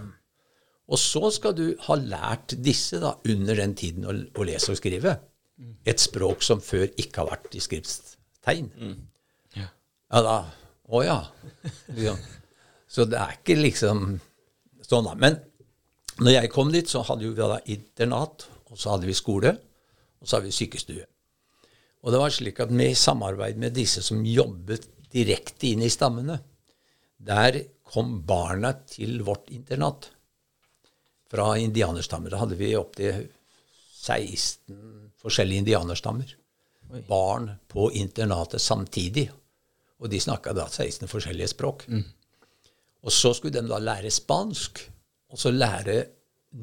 Og 0.90 1.00
så 1.00 1.30
skal 1.38 1.54
du 1.54 1.68
ha 1.86 2.02
lært 2.02 2.58
disse 2.66 2.98
da, 3.04 3.14
under 3.30 3.62
den 3.62 3.78
tiden 3.78 4.10
å, 4.10 4.18
å 4.18 4.48
lese 4.48 4.74
og 4.74 4.82
skrive. 4.82 5.20
Et 5.86 6.02
språk 6.02 6.42
som 6.46 6.66
før 6.66 6.90
ikke 6.98 7.22
har 7.22 7.36
vært 7.38 7.58
i 7.58 7.62
skrifttegn. 8.48 9.08
Ja 10.10 10.22
da 10.24 10.38
Å 10.88 11.02
ja. 11.04 11.18
Liksom. 11.92 12.20
Så 12.88 13.04
det 13.12 13.18
er 13.20 13.34
ikke 13.36 13.58
liksom 13.60 14.06
sånn, 14.80 15.04
da. 15.04 15.18
Men 15.20 15.36
når 16.24 16.32
jeg 16.32 16.52
kom 16.54 16.72
dit, 16.72 16.88
så 16.88 17.02
hadde 17.04 17.28
vi 17.28 17.36
da 17.36 17.58
internat, 17.68 18.46
og 18.72 18.80
så 18.80 18.94
hadde 18.94 19.10
vi 19.10 19.16
skole, 19.18 19.52
og 19.52 20.24
så 20.24 20.38
hadde 20.38 20.48
vi 20.48 20.56
sykestue. 20.56 21.04
Og 22.08 22.16
det 22.16 22.22
var 22.22 22.32
slik 22.32 22.62
at 22.64 22.72
med 22.72 22.96
samarbeid 22.96 23.60
med 23.60 23.76
disse 23.76 24.00
som 24.06 24.24
jobbet 24.24 24.88
direkte 25.12 25.74
inn 25.74 25.84
i 25.84 25.92
stammene, 25.92 26.40
der 27.20 27.60
kom 27.84 28.22
barna 28.24 28.72
til 28.88 29.20
vårt 29.28 29.52
internat 29.52 30.08
fra 31.28 31.52
indianerstammer. 31.60 32.32
Da 32.32 32.46
hadde 32.46 32.56
vi 32.64 32.72
opptil 32.80 33.26
16 34.08 35.12
forskjellige 35.20 35.66
indianerstammer. 35.66 36.32
Barn 37.08 37.50
på 37.68 37.92
internatet 38.00 38.62
samtidig. 38.62 39.28
Og 39.98 40.12
de 40.12 40.20
snakka 40.22 40.54
da 40.54 40.68
16 40.70 41.10
forskjellige 41.10 41.52
språk. 41.56 41.88
Og 43.04 43.14
så 43.14 43.34
skulle 43.34 43.56
de 43.56 43.70
da 43.70 43.80
lære 43.80 44.12
spansk, 44.12 44.84
og 45.32 45.40
så 45.40 45.52
lære 45.52 45.98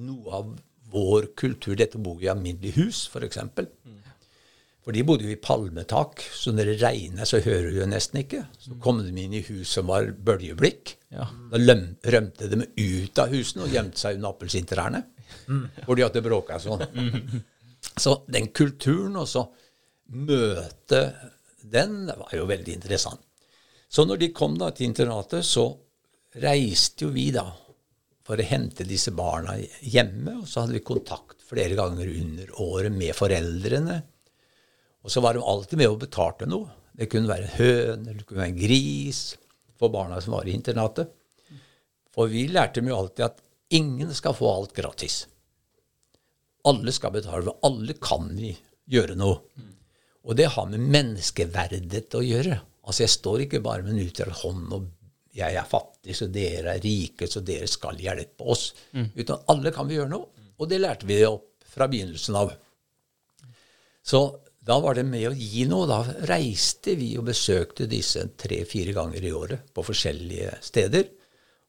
noe 0.05 0.33
av 0.33 0.55
vår 0.95 1.33
kultur. 1.37 1.75
Dette 1.77 1.99
bor 1.99 2.23
i 2.23 2.31
alminnelig 2.31 2.75
hus, 2.79 3.09
f.eks. 3.11 3.39
For 4.85 4.93
de 4.93 5.05
bodde 5.07 5.25
jo 5.25 5.33
i 5.33 5.41
palmetak, 5.41 6.21
så 6.37 6.53
når 6.53 6.69
det 6.69 6.77
regner, 6.83 7.25
så 7.25 7.41
hører 7.41 7.71
du 7.71 7.79
jo 7.81 7.87
nesten 7.89 8.21
ikke. 8.21 8.43
Så 8.61 8.77
kom 8.85 9.01
de 9.01 9.13
inn 9.23 9.33
i 9.33 9.41
hus 9.47 9.71
som 9.79 9.89
var 9.89 10.11
bøljeblikk. 10.13 10.97
Ja. 11.15 11.31
Da 11.53 11.61
rømte 12.13 12.51
de 12.53 12.67
ut 12.77 13.23
av 13.23 13.33
husene 13.33 13.65
og 13.65 13.73
gjemte 13.73 14.03
seg 14.03 14.19
under 14.19 14.35
appelsintrærne. 14.35 15.01
Fordi 15.87 16.05
at 16.05 16.17
det 16.17 16.25
bråka 16.27 16.61
sånn. 16.61 16.85
Så 17.97 18.19
den 18.29 18.51
kulturen, 18.53 19.17
og 19.17 19.29
så 19.31 19.47
møte 20.13 21.01
den, 21.65 22.05
det 22.09 22.17
var 22.21 22.35
jo 22.37 22.49
veldig 22.49 22.75
interessant. 22.77 23.23
Så 23.89 24.05
når 24.05 24.21
de 24.21 24.33
kom 24.37 24.57
da 24.59 24.71
til 24.75 24.91
internatet, 24.91 25.47
så 25.47 25.69
reiste 26.43 27.07
jo 27.07 27.13
vi 27.15 27.29
da 27.35 27.47
for 28.25 28.41
å 28.41 28.47
hente 28.49 28.87
disse 28.89 29.13
barna 29.15 29.55
hjemme. 29.85 30.41
Og 30.41 30.49
så 30.51 30.65
hadde 30.65 30.77
vi 30.79 30.85
kontakt 30.87 31.45
flere 31.45 31.77
ganger 31.79 32.11
under 32.11 32.55
året 32.65 32.95
med 32.95 33.15
foreldrene. 33.17 34.01
Og 35.05 35.13
så 35.13 35.23
var 35.25 35.37
de 35.37 35.45
alltid 35.45 35.81
med 35.81 35.93
og 35.93 36.01
betalte 36.03 36.49
noe. 36.49 36.73
Det 36.95 37.09
kunne 37.13 37.31
være 37.31 37.49
en 37.49 37.57
høne, 37.59 38.15
det 38.15 38.25
kunne 38.25 38.43
være 38.45 38.55
en 38.55 38.61
gris 38.61 39.23
for 39.79 39.93
barna 39.93 40.21
som 40.23 40.37
var 40.37 40.49
i 40.49 40.55
internatet. 40.57 41.11
For 42.15 42.31
vi 42.31 42.47
lærte 42.49 42.81
dem 42.81 42.91
jo 42.93 42.99
alltid 42.99 43.27
at 43.27 43.43
ingen 43.75 44.13
skal 44.15 44.37
få 44.39 44.49
alt 44.51 44.75
gratis. 44.77 45.25
Alle 46.65 46.95
skal 46.97 47.13
betale, 47.13 47.53
alle 47.67 47.97
kan 48.01 48.31
vi 48.39 48.55
gjøre 48.91 49.19
noe. 49.19 49.43
Og 50.25 50.37
det 50.37 50.51
har 50.55 50.69
med 50.71 50.81
menneskeverdet 50.81 52.15
å 52.17 52.23
gjøre. 52.25 52.61
Altså 52.85 53.05
Jeg 53.05 53.15
står 53.15 53.45
ikke 53.45 53.65
bare 53.65 53.85
med 53.85 53.95
en 53.95 54.05
utstrakt 54.07 54.41
hånd 54.45 54.73
og 54.73 54.87
jeg 55.35 55.57
er 55.59 55.67
fattig, 55.67 56.15
så 56.15 56.29
dere 56.31 56.77
er 56.77 56.85
rike, 56.85 57.27
så 57.27 57.41
dere 57.43 57.67
skal 57.67 57.99
hjelpe 57.99 58.47
oss. 58.47 58.69
Utan 59.19 59.43
alle 59.51 59.73
kan 59.75 59.89
vi 59.89 59.97
gjøre 59.97 60.13
noe. 60.13 60.31
Og 60.63 60.71
det 60.71 60.79
lærte 60.79 61.09
vi 61.09 61.19
opp 61.27 61.65
fra 61.67 61.89
begynnelsen 61.91 62.39
av. 62.39 62.53
Så 64.05 64.21
da 64.65 64.79
var 64.81 64.95
det 64.95 65.03
med 65.09 65.27
å 65.29 65.35
gi 65.35 65.67
noe. 65.67 65.89
Da 65.91 65.99
reiste 66.31 66.95
vi 67.01 67.17
og 67.19 67.27
besøkte 67.27 67.89
disse 67.91 68.23
tre-fire 68.39 68.95
ganger 68.95 69.27
i 69.27 69.35
året 69.35 69.75
på 69.75 69.85
forskjellige 69.85 70.55
steder. 70.63 71.11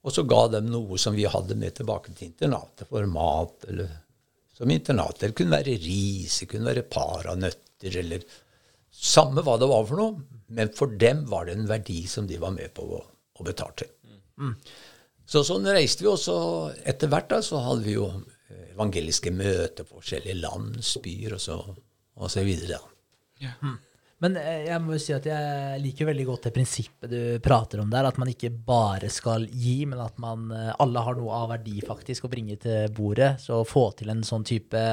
Og 0.05 0.13
så 0.13 0.23
ga 0.29 0.43
dem 0.53 0.69
noe 0.69 0.99
som 1.01 1.17
vi 1.17 1.25
hadde 1.25 1.57
med 1.57 1.73
tilbake 1.79 2.13
til 2.13 2.29
internatet 2.29 2.85
for 2.91 3.09
mat. 3.09 3.65
eller 3.67 3.89
som 4.55 4.71
internat. 4.71 5.19
Det 5.19 5.33
kunne 5.35 5.57
være 5.57 5.75
ris, 5.81 6.39
det 6.39 6.47
kunne 6.47 6.69
være 6.69 6.85
paranøtter 6.87 7.97
eller 7.99 8.21
Samme 8.95 9.43
hva 9.43 9.58
det 9.60 9.67
var 9.69 9.86
for 9.89 9.99
noe, 9.99 10.41
men 10.55 10.71
for 10.75 10.93
dem 11.01 11.25
var 11.29 11.47
det 11.47 11.58
en 11.58 11.67
verdi 11.69 12.05
som 12.08 12.27
de 12.29 12.39
var 12.41 12.53
med 12.55 12.71
på 12.77 12.86
å, 12.97 13.01
å 13.36 13.45
betale 13.47 13.75
til. 13.84 13.91
Så 15.25 15.41
sånn 15.47 15.65
reiste 15.67 16.05
vi 16.05 16.12
også. 16.12 16.36
Etter 16.88 17.10
hvert 17.12 17.31
da, 17.31 17.41
så 17.43 17.60
hadde 17.65 17.86
vi 17.88 17.95
jo 17.97 18.08
evangeliske 18.75 19.34
møter 19.34 19.88
på 19.88 19.99
forskjellige 19.99 20.38
landsbyer 20.43 21.36
og 21.38 21.41
så, 21.41 21.58
og 22.19 22.31
så 22.31 22.43
videre. 22.45 22.77
da. 22.77 23.49
Men 24.23 24.38
eh, 24.39 24.67
jeg 24.69 24.81
må 24.84 24.95
jo 24.95 25.01
si 25.01 25.13
at 25.15 25.25
jeg 25.27 25.81
liker 25.84 26.08
veldig 26.08 26.25
godt 26.29 26.47
det 26.47 26.53
prinsippet 26.55 27.12
du 27.12 27.19
prater 27.43 27.81
om 27.84 27.89
der, 27.91 28.08
at 28.08 28.19
man 28.21 28.31
ikke 28.31 28.51
bare 28.67 29.10
skal 29.12 29.47
gi, 29.51 29.81
men 29.89 29.99
at 30.03 30.17
man 30.23 30.47
eh, 30.55 30.71
alle 30.81 31.03
har 31.03 31.17
noe 31.19 31.41
av 31.41 31.51
verdi 31.51 31.81
faktisk 31.84 32.27
å 32.27 32.31
bringe 32.31 32.55
til 32.62 32.88
bordet. 32.95 33.36
Så 33.43 33.60
å 33.60 33.67
få 33.67 33.89
til 33.99 34.13
en 34.13 34.23
sånn 34.25 34.47
type 34.47 34.86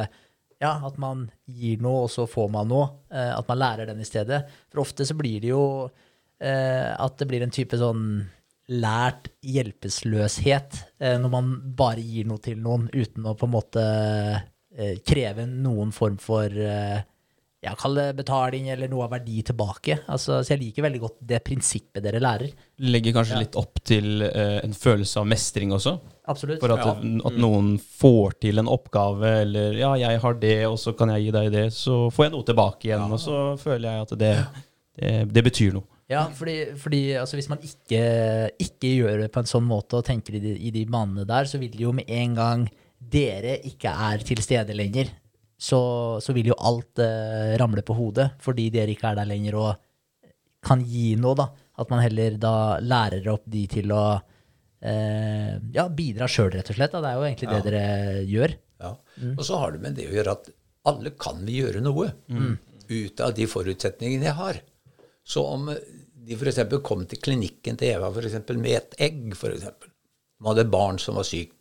Ja, 0.62 0.76
at 0.86 0.98
man 1.02 1.24
gir 1.50 1.80
noe, 1.82 2.04
og 2.06 2.10
så 2.12 2.28
får 2.30 2.48
man 2.54 2.70
noe. 2.70 2.86
eh, 3.10 3.32
At 3.34 3.48
man 3.50 3.58
lærer 3.58 3.88
den 3.90 4.00
i 4.00 4.06
stedet. 4.06 4.44
For 4.70 4.84
ofte 4.84 5.06
så 5.08 5.16
blir 5.18 5.40
det 5.42 5.50
jo 5.50 5.64
eh, 6.38 6.92
at 6.94 7.18
det 7.18 7.28
blir 7.30 7.42
en 7.42 7.54
type 7.54 7.78
sånn 7.80 8.06
lært 8.72 9.26
hjelpeløshet 9.42 10.76
eh, 11.02 11.16
når 11.18 11.30
man 11.32 11.48
bare 11.76 12.00
gir 12.00 12.28
noe 12.30 12.38
til 12.40 12.60
noen 12.62 12.86
uten 12.94 13.26
å 13.26 13.34
på 13.36 13.48
en 13.50 13.56
måte 13.58 13.86
kreve 15.04 15.44
noen 15.50 15.90
form 15.92 16.14
for 16.16 16.48
ja, 17.62 17.74
kall 17.78 17.94
det 17.98 18.06
betaling 18.18 18.70
eller 18.72 18.90
noe 18.90 19.04
av 19.06 19.12
verdi 19.14 19.42
tilbake. 19.46 20.00
Altså, 20.10 20.40
så 20.42 20.54
jeg 20.54 20.62
liker 20.64 20.86
veldig 20.86 21.02
godt 21.04 21.20
det 21.30 21.42
prinsippet 21.46 22.02
dere 22.02 22.22
lærer. 22.22 22.50
Legger 22.82 23.14
kanskje 23.14 23.42
litt 23.44 23.58
opp 23.60 23.78
til 23.86 24.24
eh, 24.26 24.58
en 24.64 24.74
følelse 24.74 25.20
av 25.22 25.28
mestring 25.30 25.74
også. 25.76 25.94
Absolutt. 26.30 26.60
For 26.62 26.70
at, 26.70 26.84
Ja. 26.84 26.92
at 27.26 27.36
noen 27.42 27.72
får 27.82 28.36
til 28.44 28.58
en 28.62 28.68
oppgave, 28.70 29.26
eller 29.42 29.74
ja, 29.74 29.92
jeg 29.98 30.20
har 30.22 30.34
det, 30.38 30.66
og 30.68 30.76
så 30.78 30.92
kan 30.96 31.10
jeg 31.10 31.24
gi 31.24 31.32
deg 31.34 31.48
det, 31.52 31.64
så 31.74 32.04
får 32.14 32.28
jeg 32.28 32.32
noe 32.36 32.46
tilbake 32.46 32.86
igjen, 32.86 33.08
og 33.10 33.18
så 33.18 33.40
føler 33.58 33.88
jeg 33.88 34.04
at 34.06 34.12
det, 34.20 34.34
det, 35.00 35.14
det 35.34 35.44
betyr 35.48 35.72
noe. 35.74 35.88
Ja, 36.12 36.26
fordi, 36.36 36.54
fordi 36.76 37.00
altså, 37.16 37.38
hvis 37.38 37.48
man 37.48 37.58
ikke, 37.64 38.02
ikke 38.60 38.90
gjør 39.00 39.22
det 39.24 39.30
på 39.32 39.40
en 39.42 39.48
sånn 39.48 39.64
måte 39.66 39.96
og 39.98 40.04
tenker 40.06 40.36
i 40.36 40.42
de, 40.44 40.52
i 40.68 40.70
de 40.74 40.84
banene 40.86 41.24
der, 41.26 41.48
så 41.48 41.58
vil 41.58 41.72
det 41.72 41.80
jo 41.86 41.92
med 41.96 42.10
en 42.12 42.34
gang 42.38 42.66
dere 43.12 43.56
ikke 43.66 43.90
er 44.12 44.22
til 44.26 44.42
stede 44.44 44.76
lenger, 44.78 45.08
så, 45.58 45.78
så 46.22 46.34
vil 46.36 46.50
jo 46.52 46.58
alt 46.58 46.98
eh, 47.02 47.54
ramle 47.60 47.82
på 47.86 47.94
hodet 47.94 48.32
fordi 48.42 48.68
dere 48.74 48.90
ikke 48.94 49.12
er 49.12 49.18
der 49.20 49.28
lenger 49.30 49.56
og 49.58 49.70
kan 50.62 50.82
gi 50.86 51.14
noe, 51.18 51.34
da. 51.38 51.48
At 51.82 51.90
man 51.90 52.02
heller 52.04 52.36
da 52.38 52.54
lærer 52.82 53.26
opp 53.32 53.42
de 53.50 53.64
til 53.70 53.90
å 53.94 54.04
eh, 54.82 55.54
ja, 55.74 55.86
bidra 55.92 56.28
sjøl, 56.30 56.50
rett 56.54 56.72
og 56.72 56.78
slett. 56.78 56.92
Da. 56.94 57.00
Det 57.04 57.12
er 57.12 57.20
jo 57.20 57.28
egentlig 57.28 57.50
det 57.52 57.62
dere 57.68 57.86
gjør. 58.28 58.56
Ja. 58.82 58.92
Og 59.36 59.46
så 59.46 59.62
har 59.62 59.72
det 59.74 59.82
med 59.84 59.96
det 59.98 60.08
å 60.10 60.14
gjøre 60.16 60.36
at 60.36 60.52
alle 60.90 61.14
kan 61.14 61.42
vi 61.46 61.60
gjøre 61.60 61.82
noe 61.84 62.10
ut 62.90 63.20
av 63.22 63.34
de 63.36 63.46
forutsetningene 63.48 64.26
jeg 64.26 64.38
har. 64.38 64.60
Så 65.22 65.44
om 65.46 65.68
de 65.70 66.36
f.eks. 66.38 66.60
kom 66.82 67.04
til 67.06 67.20
klinikken 67.22 67.78
til 67.78 67.94
Eva 67.96 68.10
for 68.14 68.26
eksempel, 68.26 68.58
med 68.62 68.78
et 68.78 68.96
egg, 69.08 69.24
f.eks. 69.36 69.62
De 69.62 70.48
hadde 70.48 70.64
et 70.66 70.72
barn 70.72 70.98
som 70.98 71.18
var 71.18 71.26
sykt. 71.26 71.58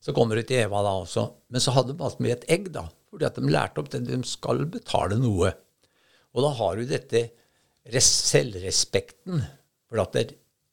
Så 0.00 0.14
kommer 0.16 0.38
de 0.38 0.44
til 0.46 0.62
Eva 0.62 0.82
da 0.86 0.94
også. 1.00 1.26
Men 1.52 1.62
så 1.62 1.74
hadde 1.76 1.96
de 1.96 2.04
alt 2.06 2.20
med 2.22 2.36
et 2.36 2.48
egg, 2.56 2.70
da. 2.74 2.86
Fordi 3.10 3.26
at 3.28 3.38
de 3.40 3.50
lærte 3.50 3.82
opp 3.82 3.90
det. 3.92 4.04
De 4.06 4.18
skal 4.28 4.64
betale 4.70 5.18
noe. 5.18 5.50
Og 6.36 6.44
da 6.44 6.52
har 6.60 6.76
du 6.76 6.88
dette 6.88 7.22
res 7.92 8.08
selvrespekten. 8.28 9.42
For 9.90 10.02
at 10.04 10.16
det, 10.16 10.26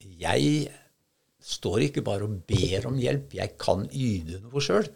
jeg 0.04 0.70
står 1.44 1.88
ikke 1.90 2.04
bare 2.06 2.28
og 2.28 2.42
ber 2.48 2.88
om 2.90 2.98
hjelp. 3.00 3.34
Jeg 3.38 3.56
kan 3.62 3.86
yte 3.92 4.40
noe 4.44 4.64
sjøl. 4.64 4.88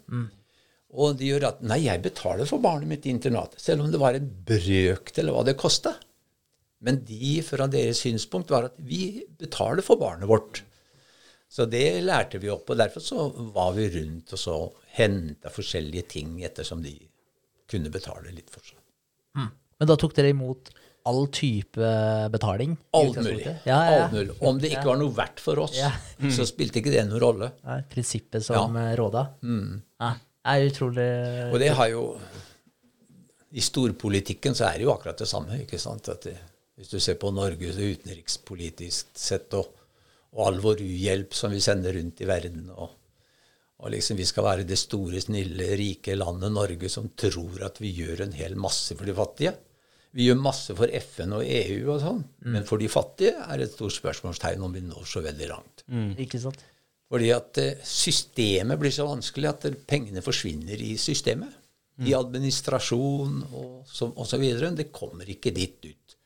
Og 0.98 1.18
det 1.20 1.28
gjør 1.28 1.50
at 1.50 1.64
Nei, 1.68 1.82
jeg 1.86 2.02
betaler 2.06 2.48
for 2.48 2.64
barnet 2.64 2.88
mitt 2.88 3.06
i 3.06 3.12
internatet. 3.12 3.60
Selv 3.62 3.84
om 3.84 3.92
det 3.92 4.00
var 4.00 4.16
en 4.16 4.30
brøkdel 4.48 5.32
av 5.32 5.36
hva 5.36 5.44
det 5.50 5.58
kosta. 5.60 5.98
Men 6.86 7.02
de, 7.06 7.42
fra 7.44 7.68
deres 7.68 8.04
synspunkt, 8.06 8.54
var 8.54 8.70
at 8.70 8.78
vi 8.78 9.26
betaler 9.42 9.84
for 9.84 10.00
barnet 10.00 10.30
vårt. 10.30 10.62
Så 11.50 11.66
det 11.70 12.04
lærte 12.04 12.40
vi 12.44 12.52
opp, 12.52 12.70
og 12.70 12.80
derfor 12.80 13.04
så 13.04 13.28
var 13.56 13.72
vi 13.78 13.88
rundt 13.94 14.34
og 14.36 14.40
så 14.42 14.56
henta 14.98 15.52
forskjellige 15.54 16.10
ting 16.12 16.42
ettersom 16.44 16.82
de 16.84 16.94
kunne 17.72 17.92
betale 17.92 18.34
litt 18.36 18.52
for 18.52 18.64
seg. 18.68 18.80
Men 19.78 19.90
da 19.90 19.96
tok 20.00 20.16
dere 20.18 20.34
imot 20.34 20.72
all 21.08 21.28
type 21.34 21.92
betaling? 22.34 22.76
Alt 22.98 23.20
mulig. 23.22 23.46
Ja, 23.48 23.56
ja, 23.66 23.78
ja. 23.96 24.04
Alt 24.06 24.16
mulig. 24.16 24.36
Om 24.50 24.60
det 24.62 24.72
ikke 24.74 24.90
var 24.90 25.00
noe 25.02 25.16
verdt 25.16 25.44
for 25.44 25.64
oss, 25.64 25.78
Ja. 25.80 25.92
så 26.38 26.46
spilte 26.50 26.82
ikke 26.82 26.94
det 26.94 27.06
noen 27.08 27.22
rolle. 27.24 27.52
Prinsippet 27.92 28.46
som 28.46 28.76
eh, 28.80 28.94
råda? 29.00 29.24
Ja, 30.02 30.12
er 30.48 30.68
utrolig 30.70 31.08
Og 31.52 31.58
det 31.60 31.74
har 31.76 31.90
jo 31.92 32.04
I 33.58 33.64
storpolitikken 33.64 34.56
så 34.56 34.68
er 34.70 34.80
det 34.80 34.88
jo 34.88 34.94
akkurat 34.94 35.20
det 35.20 35.28
samme. 35.30 35.62
ikke 35.64 35.80
sant? 35.82 36.10
At 36.12 36.28
det, 36.28 36.36
hvis 36.78 36.92
du 36.94 37.00
ser 37.02 37.18
på 37.18 37.32
Norge 37.34 37.72
så 37.74 37.88
utenrikspolitisk 37.96 39.16
sett, 39.18 39.54
og, 39.58 39.72
og 40.36 40.44
all 40.48 40.60
vår 40.62 40.84
uhjelp 40.86 41.34
som 41.34 41.56
vi 41.56 41.62
sender 41.64 41.96
rundt 41.98 42.22
i 42.22 42.28
verden 42.30 42.68
og, 42.76 42.92
og 43.78 43.92
liksom 43.94 44.18
Vi 44.18 44.26
skal 44.26 44.46
være 44.46 44.66
det 44.66 44.78
store, 44.82 45.20
snille, 45.22 45.68
rike 45.78 46.16
landet 46.18 46.50
Norge 46.54 46.90
som 46.90 47.12
tror 47.14 47.62
at 47.68 47.78
vi 47.82 47.92
gjør 47.94 48.24
en 48.26 48.34
hel 48.34 48.56
masse 48.58 48.96
for 48.98 49.06
de 49.06 49.14
fattige. 49.14 49.52
Vi 50.16 50.26
gjør 50.30 50.40
masse 50.40 50.74
for 50.78 50.88
FN 51.02 51.34
og 51.38 51.44
EU 51.44 51.92
og 51.94 52.00
sånn, 52.02 52.24
men 52.48 52.64
for 52.66 52.80
de 52.82 52.88
fattige 52.90 53.36
er 53.44 53.60
det 53.60 53.68
et 53.68 53.76
stort 53.76 53.96
spørsmålstegn 53.98 54.64
om 54.64 54.74
vi 54.74 54.82
når 54.82 55.06
så 55.06 55.22
veldig 55.26 55.48
langt. 55.52 55.84
Ikke 56.24 56.40
sant? 56.42 56.64
Fordi 57.08 57.30
at 57.32 57.58
eh, 57.62 57.84
systemet 57.88 58.80
blir 58.82 58.92
så 58.92 59.06
vanskelig 59.08 59.48
at 59.52 59.68
pengene 59.88 60.24
forsvinner 60.26 60.80
i 60.84 60.98
systemet. 61.00 61.54
I 62.06 62.14
administrasjon 62.14 63.40
og 63.58 63.88
så, 63.90 64.12
og 64.12 64.28
så 64.30 64.38
videre. 64.38 64.70
Det 64.76 64.92
kommer 64.94 65.26
ikke 65.26 65.54
dit 65.56 65.80
ut. 65.88 66.18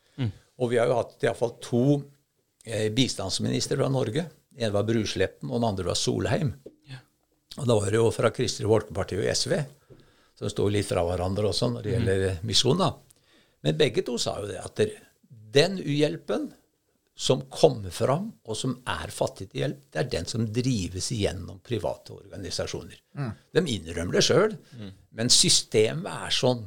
Og 0.62 0.70
vi 0.70 0.78
har 0.78 0.90
jo 0.90 0.98
hatt 1.00 1.24
iallfall 1.24 1.54
to 1.64 1.84
eh, 2.66 2.90
bistandsministre 2.94 3.78
fra 3.80 3.88
Norge. 3.90 4.26
En 4.58 4.74
var 4.74 4.84
Brusletten, 4.84 5.50
og 5.50 5.62
den 5.62 5.70
andre 5.70 5.88
var 5.88 5.96
Solheim. 5.96 6.52
Og 7.58 7.68
da 7.68 7.78
var 7.78 7.88
det 7.92 8.02
jo 8.02 8.10
fra 8.14 8.30
Kristelig 8.36 8.70
Folkeparti 8.70 9.18
og 9.20 9.30
SV, 9.32 9.56
som 10.40 10.52
sto 10.52 10.68
litt 10.72 10.88
fra 10.88 11.04
hverandre 11.08 11.50
også 11.50 11.72
når 11.72 11.86
det 11.86 11.96
gjelder 11.96 12.44
misjon. 12.48 12.78
da. 12.80 12.92
Men 13.62 13.78
begge 13.78 14.04
to 14.06 14.18
sa 14.22 14.40
jo 14.42 14.50
det 14.50 14.60
at 14.62 14.82
den 15.54 15.78
uhjelpen 15.82 16.50
som 17.22 17.44
kommer 17.52 17.94
fram, 17.94 18.32
og 18.50 18.58
som 18.58 18.78
er 18.90 19.12
fattig 19.14 19.50
til 19.52 19.62
hjelp, 19.62 19.82
det 19.94 20.00
er 20.00 20.10
den 20.10 20.26
som 20.30 20.46
drives 20.50 21.12
igjennom 21.14 21.60
private 21.62 22.16
organisasjoner. 22.16 22.98
De 23.54 23.62
innrømmer 23.76 24.18
det 24.18 24.24
sjøl, 24.26 24.56
men 25.12 25.30
systemet 25.30 26.10
er 26.10 26.34
sånn 26.34 26.64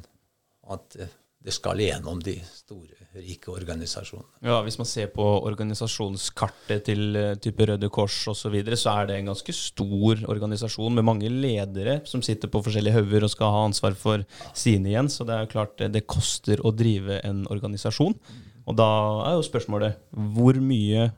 at 0.71 0.95
eh, 1.01 1.11
det 1.45 1.53
skal 1.53 1.79
igjennom 1.81 2.21
de 2.25 2.33
store, 2.47 2.95
rike 3.21 3.51
organisasjonene. 3.53 4.39
Ja, 4.43 4.57
Hvis 4.65 4.79
man 4.79 4.87
ser 4.89 5.11
på 5.13 5.23
organisasjonskartet 5.45 6.87
til 6.87 7.19
eh, 7.19 7.35
type 7.41 7.67
Røde 7.69 7.89
Kors 7.93 8.15
osv., 8.31 8.39
så, 8.47 8.51
videre, 8.53 8.79
så 8.79 8.95
er 8.95 9.09
det 9.09 9.19
en 9.19 9.29
ganske 9.29 9.53
stor 9.53 10.23
organisasjon 10.31 10.97
med 10.97 11.05
mange 11.05 11.29
ledere 11.29 11.99
som 12.09 12.23
sitter 12.25 12.49
på 12.51 12.63
forskjellige 12.65 12.97
hauger 12.97 13.27
og 13.27 13.33
skal 13.33 13.53
ha 13.53 13.61
ansvar 13.67 13.97
for 13.99 14.25
sine 14.57 14.89
igjen. 14.91 15.11
Så 15.11 15.27
det 15.27 15.35
er 15.35 15.45
jo 15.45 15.53
klart 15.53 15.77
det, 15.81 15.91
det 15.93 16.07
koster 16.09 16.63
å 16.65 16.73
drive 16.73 17.21
en 17.21 17.45
organisasjon. 17.53 18.17
Og 18.65 18.79
da 18.79 18.89
er 19.27 19.37
jo 19.37 19.45
spørsmålet 19.45 20.01
hvor 20.33 20.57
mye 20.63 21.11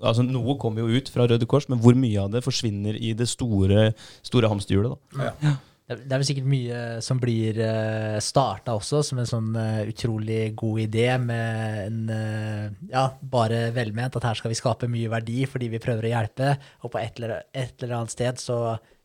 Altså 0.00 0.22
Noe 0.24 0.54
kommer 0.56 0.80
jo 0.80 0.96
ut 0.96 1.10
fra 1.12 1.26
Røde 1.28 1.44
Kors, 1.44 1.66
men 1.68 1.76
hvor 1.84 1.92
mye 1.92 2.22
av 2.22 2.30
det 2.32 2.40
forsvinner 2.40 2.96
i 2.96 3.10
det 3.12 3.26
store, 3.28 3.90
store 4.24 4.48
hamsterhjulet? 4.48 4.94
da? 4.94 5.18
Det 5.44 5.50
Det 5.90 6.06
er 6.06 6.20
vel 6.20 6.26
sikkert 6.28 6.50
mye 6.50 6.80
som 7.02 7.18
blir 7.18 7.56
uh, 7.58 8.18
starta 8.22 8.76
også 8.78 9.00
som 9.06 9.18
en 9.18 9.26
sånn 9.26 9.48
eh, 9.58 9.88
utrolig 9.90 10.52
god 10.58 10.82
idé 10.84 11.06
med 11.18 11.80
en 11.88 12.00
uh, 12.14 12.68
ja, 12.92 13.08
bare 13.18 13.72
velment 13.74 14.14
at 14.20 14.28
her 14.28 14.38
skal 14.38 14.52
vi 14.52 14.58
skape 14.58 14.90
mye 14.90 15.10
verdi 15.10 15.42
fordi 15.50 15.70
vi 15.72 15.80
prøver 15.82 16.06
å 16.06 16.12
hjelpe, 16.12 16.52
og 16.86 16.94
på 16.94 17.00
et 17.00 17.18
eller, 17.18 17.42
et 17.50 17.74
eller 17.82 17.96
annet 17.98 18.14
sted 18.14 18.38
så 18.38 18.60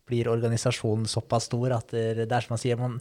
blir 0.05 0.29
organisasjonen 0.29 1.07
såpass 1.09 1.49
stor 1.49 1.73
at 1.79 1.89
det, 1.95 2.27
det 2.29 2.29
er 2.29 2.45
som 2.45 2.53
man 2.53 2.61
sier, 2.61 2.77
man, 2.77 2.99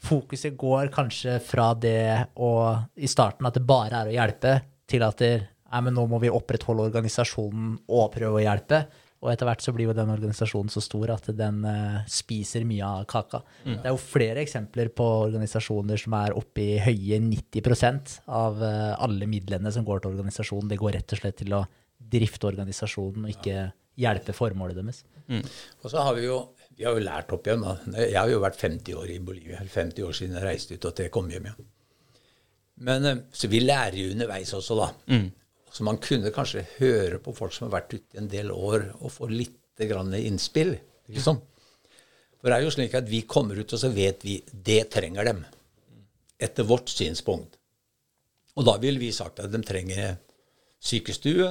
fokuset 0.00 0.56
går 0.58 0.90
kanskje 0.94 1.38
fra 1.44 1.70
det 1.78 2.32
å 2.40 2.50
i 2.96 3.10
starten 3.10 3.46
at 3.46 3.56
det 3.56 3.66
bare 3.68 4.02
er 4.02 4.10
å 4.10 4.16
hjelpe, 4.16 4.56
til 4.90 5.04
at 5.06 5.20
det, 5.22 5.34
nei, 5.70 5.84
men 5.86 5.94
nå 5.94 6.06
må 6.10 6.18
vi 6.22 6.32
opprettholde 6.32 6.88
organisasjonen 6.88 7.76
og 7.86 8.10
prøve 8.16 8.40
å 8.40 8.42
hjelpe. 8.42 8.82
Og 9.20 9.28
etter 9.28 9.48
hvert 9.48 9.60
så 9.60 9.72
blir 9.76 9.90
jo 9.90 9.96
den 9.96 10.12
organisasjonen 10.14 10.72
så 10.72 10.80
stor 10.80 11.10
at 11.12 11.26
den 11.36 11.60
uh, 11.68 11.98
spiser 12.08 12.64
mye 12.68 12.86
av 12.86 13.02
kaka. 13.10 13.42
Mm. 13.66 13.74
Det 13.74 13.90
er 13.90 13.92
jo 13.92 14.00
flere 14.00 14.40
eksempler 14.40 14.88
på 14.96 15.08
organisasjoner 15.26 16.00
som 16.00 16.16
er 16.16 16.36
oppe 16.40 16.62
i 16.64 16.78
høye 16.80 17.18
90% 17.26 18.14
av 18.32 18.62
uh, 18.64 18.94
alle 18.96 19.28
midlene 19.28 19.72
som 19.74 19.84
går 19.84 20.00
til 20.00 20.14
organisasjonen. 20.14 20.70
Det 20.72 20.80
går 20.80 20.96
rett 20.96 21.12
og 21.12 21.20
slett 21.20 21.36
til 21.42 21.52
å 21.58 21.66
drifte 22.00 22.48
organisasjonen 22.48 23.26
og 23.26 23.34
ikke 23.34 23.66
hjelpe 24.00 24.32
formålet 24.32 24.80
deres. 24.80 25.02
Mm. 25.28 25.44
Og 25.84 25.92
så 25.92 26.06
har 26.06 26.16
vi 26.16 26.24
jo 26.24 26.40
vi 26.80 26.86
har 26.88 26.96
jo 26.96 27.04
lært 27.04 27.32
opp 27.36 27.44
igjen. 27.44 27.60
Da. 27.66 27.74
Jeg 28.06 28.16
har 28.16 28.30
jo 28.32 28.40
vært 28.40 28.56
50 28.56 28.96
år 28.96 29.12
i 29.12 29.18
Bolivia. 29.20 29.60
50 29.60 30.06
år 30.06 30.16
siden 30.16 30.38
jeg 30.38 30.46
reiste 30.46 30.78
ut, 30.78 30.86
og 30.88 30.96
til 30.96 31.10
jeg 31.10 31.12
kom 31.12 31.28
hjem 31.28 31.50
igjen. 31.50 31.68
Men, 32.88 33.04
uh, 33.04 33.20
så 33.36 33.52
vi 33.52 33.60
lærer 33.60 34.00
jo 34.00 34.14
underveis 34.14 34.54
også, 34.56 34.78
da. 34.80 34.88
Mm. 35.12 35.28
Så 35.70 35.86
man 35.86 36.00
kunne 36.02 36.32
kanskje 36.34 36.66
høre 36.78 37.20
på 37.22 37.34
folk 37.36 37.54
som 37.54 37.68
har 37.68 37.78
vært 37.78 37.94
ute 37.94 38.18
en 38.18 38.30
del 38.30 38.50
år, 38.50 38.90
og 38.98 39.14
få 39.14 39.30
litt 39.30 39.56
grann 39.80 40.12
innspill. 40.18 40.74
Liksom. 41.10 41.38
For 42.40 42.50
det 42.50 42.56
er 42.56 42.66
jo 42.66 42.74
slik 42.74 42.96
at 42.98 43.08
vi 43.08 43.22
kommer 43.28 43.58
ut, 43.60 43.72
og 43.72 43.80
så 43.80 43.90
vet 43.94 44.24
vi 44.26 44.40
det 44.50 44.82
trenger 44.92 45.30
dem. 45.30 45.44
Etter 46.40 46.66
vårt 46.66 46.90
synspunkt. 46.90 47.58
Og 48.58 48.66
da 48.66 48.76
ville 48.82 49.00
vi 49.00 49.12
sagt 49.14 49.40
at 49.40 49.52
de 49.52 49.60
trenger 49.64 50.18
sykestue. 50.82 51.50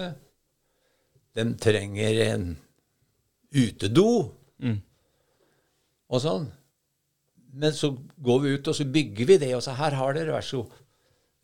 De 1.38 1.46
trenger 1.62 2.24
en 2.28 2.48
utedo. 3.56 4.10
Mm. 4.60 4.80
Og 6.10 6.24
sånn. 6.24 6.50
Men 7.60 7.74
så 7.74 7.94
går 8.22 8.42
vi 8.44 8.56
ut, 8.58 8.68
og 8.70 8.78
så 8.78 8.86
bygger 8.86 9.30
vi 9.30 9.38
det, 9.42 9.54
og 9.58 9.64
så 9.66 9.78
her 9.78 9.96
har 9.98 10.18
dere, 10.18 10.36
vær 10.36 10.46
så 10.46 10.64
god. 10.64 10.86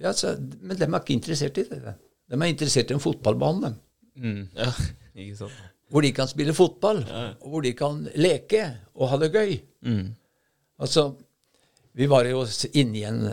Ja, 0.04 0.12
men 0.60 0.76
de 0.76 0.84
er 0.84 0.98
ikke 1.00 1.16
interessert 1.16 1.58
i 1.62 1.70
det. 1.70 1.96
De 2.30 2.40
er 2.40 2.52
interessert 2.52 2.92
i 2.92 2.96
en 2.96 3.04
fotballbane. 3.04 3.72
Mm, 4.16 4.44
ja, 4.62 4.72
ikke 5.14 5.40
sant. 5.44 5.64
Hvor 5.94 6.02
de 6.02 6.12
kan 6.18 6.28
spille 6.28 6.56
fotball, 6.58 7.04
ja. 7.06 7.26
og 7.46 7.52
hvor 7.54 7.64
de 7.66 7.72
kan 7.78 8.02
leke 8.18 8.64
og 8.98 9.12
ha 9.12 9.20
det 9.22 9.32
gøy. 9.36 9.58
Mm. 9.86 10.08
Altså, 10.82 11.12
vi 11.96 12.08
var 12.12 12.26
jo 12.28 12.42
inne 12.74 12.98
i 13.00 13.04
en 13.08 13.26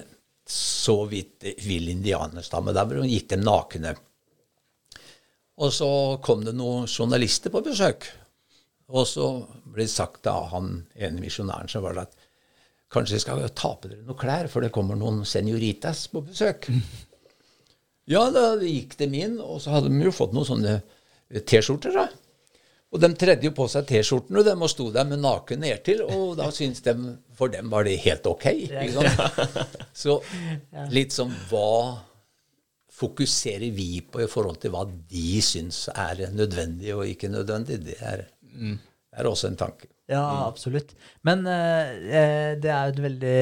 så 0.46 1.04
vidt 1.08 1.46
vill 1.64 1.88
indianerstamme. 1.88 2.74
Der 2.76 3.06
gikk 3.08 3.30
dem 3.32 3.46
nakne. 3.46 3.94
Og 5.62 5.72
så 5.72 5.88
kom 6.24 6.44
det 6.44 6.54
noen 6.58 6.88
journalister 6.90 7.52
på 7.52 7.62
besøk. 7.64 8.08
Og 8.92 9.06
så 9.08 9.28
ble 9.64 9.86
det 9.86 9.94
sagt 9.94 10.28
av 10.28 10.50
han 10.52 10.74
ene 10.98 11.22
misjonæren 11.22 11.70
som 11.70 11.84
var 11.86 11.96
der, 11.96 12.10
at 12.10 12.28
kanskje 12.92 13.22
skal 13.22 13.40
vi 13.40 13.48
ta 13.56 13.72
på 13.78 13.88
dere 13.88 14.04
noen 14.04 14.18
klær, 14.20 14.50
for 14.52 14.64
det 14.64 14.72
kommer 14.74 14.98
noen 14.98 15.22
senioritas 15.28 16.08
på 16.12 16.24
besøk. 16.26 16.68
Ja, 18.12 18.26
da 18.34 18.52
gikk 18.60 18.98
de 19.00 19.08
inn, 19.22 19.38
og 19.40 19.62
så 19.64 19.76
hadde 19.76 19.92
de 19.92 20.04
jo 20.04 20.12
fått 20.14 20.34
noen 20.36 20.48
sånne 20.48 20.76
T-skjorter. 21.32 21.96
da. 21.96 22.08
Og 22.92 23.00
de 23.00 23.08
tredde 23.16 23.48
jo 23.48 23.54
på 23.56 23.66
seg 23.72 23.86
T-skjortene, 23.88 24.42
og 24.42 24.48
de 24.48 24.68
sto 24.68 24.88
der 24.92 25.08
med 25.08 25.22
naken 25.24 25.62
nedtil, 25.64 26.02
og 26.04 26.36
da 26.40 26.50
syntes 26.52 26.84
de 26.84 26.94
For 27.38 27.52
dem 27.52 27.70
var 27.72 27.88
det 27.88 27.96
helt 28.04 28.26
ok. 28.28 28.46
Ikke 28.68 28.92
sant? 28.92 29.62
Så 30.04 30.18
litt 30.92 31.14
som 31.14 31.32
hva 31.50 32.02
fokuserer 32.92 33.72
vi 33.74 34.02
på 34.04 34.20
i 34.22 34.28
forhold 34.30 34.60
til 34.62 34.74
hva 34.74 34.84
de 34.86 35.40
syns 35.42 35.86
er 35.90 36.28
nødvendig 36.36 36.92
og 36.94 37.08
ikke 37.08 37.32
nødvendig? 37.32 37.80
Det 37.88 37.96
er, 37.98 38.26
mm. 38.52 38.76
er 39.16 39.30
også 39.30 39.48
en 39.48 39.58
tanke. 39.64 39.88
Ja, 40.10 40.22
mm. 40.22 40.40
absolutt. 40.48 40.96
Men 41.26 41.44
eh, 41.46 42.56
det 42.60 42.72
er 42.72 42.90
jo 42.90 43.04
veldig 43.04 43.36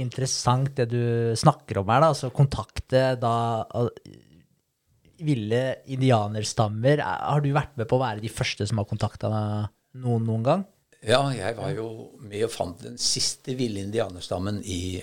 interessant 0.00 0.72
det 0.78 0.88
du 0.90 1.02
snakker 1.38 1.82
om 1.82 1.92
her, 1.92 2.02
da. 2.02 2.08
Altså 2.14 2.32
kontakte 2.34 3.02
da 3.20 3.34
uh, 3.74 3.90
ville 5.24 5.62
indianerstammer. 5.90 7.02
Har 7.04 7.44
du 7.44 7.52
vært 7.54 7.76
med 7.78 7.90
på 7.90 7.98
å 7.98 8.02
være 8.02 8.24
de 8.24 8.32
første 8.32 8.66
som 8.68 8.80
har 8.80 8.88
kontakta 8.88 9.30
noen 9.98 10.26
noen 10.26 10.46
gang? 10.46 10.66
Ja, 10.98 11.20
jeg 11.30 11.54
var 11.54 11.70
jo 11.76 11.88
med 12.26 12.42
og 12.48 12.50
fant 12.50 12.80
den 12.82 12.98
siste 12.98 13.54
ville 13.58 13.84
indianerstammen 13.84 14.58
i 14.66 14.98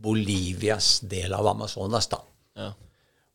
Bolivias 0.00 1.00
del 1.06 1.34
av 1.36 1.46
Amazonas. 1.52 2.08
da. 2.10 2.20
Ja. 2.58 2.70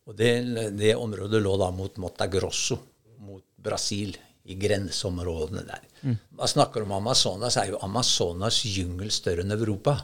Og 0.06 0.18
det, 0.18 0.32
det, 0.78 0.96
området 1.00 1.42
lå 1.42 1.56
da 1.58 1.72
mot 1.74 1.96
Mota 2.02 2.28
Grosso, 2.30 2.78
mot 3.26 3.46
Brasil, 3.58 4.14
i 4.46 4.56
grenseområdene 4.62 5.64
der. 5.66 5.86
Mm. 6.02 6.18
Man 6.38 6.52
snakker 6.52 6.86
om 6.86 6.92
Amazonas, 7.00 7.58
er 7.58 7.72
jo 7.74 7.82
Amazonas 7.82 8.62
jungel 8.70 9.12
større 9.14 9.46
enn 9.46 9.56
Europa. 9.56 9.98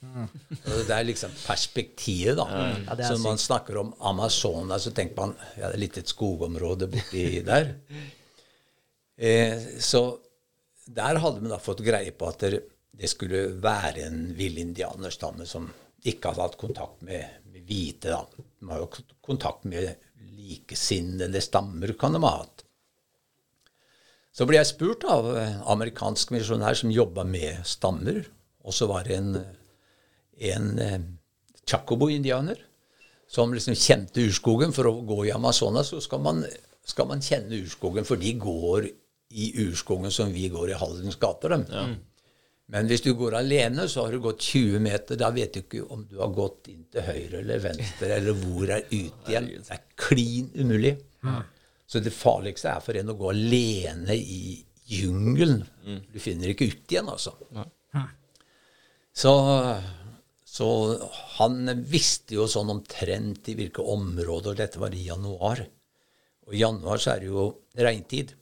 Mm. 0.00 0.28
det 0.88 0.94
er 0.94 1.04
liksom 1.08 1.34
perspektivet, 1.42 2.38
da. 2.38 2.46
Mm. 2.46 2.86
Ja, 2.86 2.96
så 3.02 3.16
når 3.16 3.24
man 3.24 3.42
snakker 3.42 3.80
om 3.82 3.92
Amazonas, 4.12 4.86
så 4.86 4.94
tenker 4.96 5.18
man 5.18 5.34
ja, 5.58 5.66
det 5.66 5.74
er 5.74 5.82
litt 5.82 6.00
et 6.00 6.12
skogområde 6.12 6.88
borti 6.92 7.24
der. 7.46 7.74
Eh, 9.20 9.66
så 9.82 10.04
der 10.90 11.20
hadde 11.20 11.42
vi 11.42 11.50
da 11.50 11.58
fått 11.60 11.82
greie 11.84 12.14
på 12.16 12.30
at 12.30 12.46
det, 12.46 12.62
det 12.96 13.10
skulle 13.10 13.48
være 13.60 14.06
en 14.06 14.22
vill 14.38 14.58
indianerstamme 14.62 15.46
som 15.46 15.68
ikke 16.08 16.30
hadde 16.30 16.46
hatt 16.46 16.58
kontakt 16.60 17.02
med, 17.04 17.42
med 17.50 17.66
hvite. 17.66 18.14
da. 18.14 18.46
De 18.60 18.70
har 18.70 18.80
jo 18.80 18.88
kontakt 19.20 19.66
med 19.68 19.92
likesinnede 20.30 21.42
stammer, 21.44 21.92
kan 21.98 22.16
de 22.16 22.22
ha 22.24 22.32
hatt. 22.38 22.64
Så 24.30 24.46
ble 24.46 24.60
jeg 24.60 24.70
spurt 24.70 25.04
av 25.10 25.26
en 25.34 25.62
amerikansk 25.72 26.30
misjonær 26.34 26.78
som 26.78 26.92
jobba 26.94 27.24
med 27.26 27.64
stammer. 27.66 28.22
Og 28.62 28.76
så 28.76 28.86
var 28.90 29.08
det 29.08 29.16
en, 29.18 29.32
en 30.52 30.68
eh, 30.78 30.98
chacobo-indianer 31.66 32.60
som 33.30 33.54
liksom 33.54 33.74
kjente 33.78 34.22
urskogen. 34.26 34.74
For 34.76 34.90
å 34.90 35.00
gå 35.06 35.24
i 35.26 35.34
Amazonas 35.34 35.90
så 35.94 36.02
skal 36.04 36.22
man, 36.22 36.44
skal 36.86 37.10
man 37.10 37.24
kjenne 37.24 37.58
urskogen, 37.64 38.06
for 38.06 38.20
de 38.20 38.36
går 38.38 38.86
i 39.30 39.50
urskogen 39.66 40.14
som 40.14 40.32
vi 40.34 40.48
går 40.50 40.72
i 40.72 40.78
Hallens 40.78 41.18
gater. 41.18 41.54
Ja. 41.70 41.88
Men 42.70 42.86
hvis 42.86 43.02
du 43.02 43.12
går 43.18 43.34
alene, 43.40 43.88
så 43.90 44.04
har 44.04 44.14
du 44.14 44.22
gått 44.22 44.44
20 44.46 44.82
meter. 44.82 45.18
Da 45.18 45.32
vet 45.34 45.56
du 45.56 45.64
ikke 45.64 45.86
om 45.90 46.04
du 46.06 46.20
har 46.22 46.30
gått 46.34 46.70
inn 46.70 46.84
til 46.90 47.02
høyre 47.02 47.40
eller 47.42 47.62
venstre, 47.62 48.12
eller 48.14 48.36
hvor 48.44 48.70
er 48.70 48.84
ut 48.92 49.30
igjen. 49.30 49.48
Det 49.58 49.74
er 49.74 49.82
klin 49.98 50.52
umulig. 50.54 50.94
Ja. 51.26 51.40
Så 51.90 51.98
det 52.04 52.12
farligste 52.14 52.70
er 52.70 52.82
for 52.84 52.94
en 52.94 53.10
å 53.10 53.16
gå 53.18 53.32
alene 53.32 54.14
i 54.14 54.60
jungelen. 54.90 55.64
Mm. 55.82 56.00
Du 56.12 56.18
finner 56.22 56.52
ikke 56.52 56.68
ut 56.70 56.92
igjen, 56.92 57.10
altså. 57.10 57.34
Ja. 57.56 58.04
Så, 59.20 59.32
så, 60.46 60.68
han 61.40 61.72
visste 61.90 62.36
jo 62.38 62.46
sånn 62.50 62.70
omtrent 62.70 63.50
i 63.50 63.56
hvilke 63.58 63.82
områder 63.82 64.58
Dette 64.60 64.78
var 64.82 64.94
i 64.94 65.08
januar. 65.08 65.64
Og 66.46 66.54
i 66.54 66.62
januar 66.62 67.02
så 67.02 67.14
er 67.14 67.24
det 67.24 67.32
jo 67.32 67.48
regntid. 67.74 68.36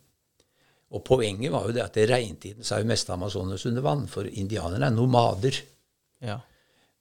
Og 0.92 1.04
poenget 1.04 1.52
var 1.52 1.66
jo 1.68 1.74
det 1.76 1.84
at 1.84 1.96
i 2.00 2.06
regntiden 2.08 2.64
så 2.64 2.76
er 2.76 2.84
jo 2.84 2.90
meste 2.92 3.12
Amazonas 3.12 3.64
under 3.68 3.84
vann, 3.84 4.06
for 4.08 4.28
indianerne 4.28 4.88
er 4.88 4.94
nomader. 4.94 5.56
Ja. 6.24 6.38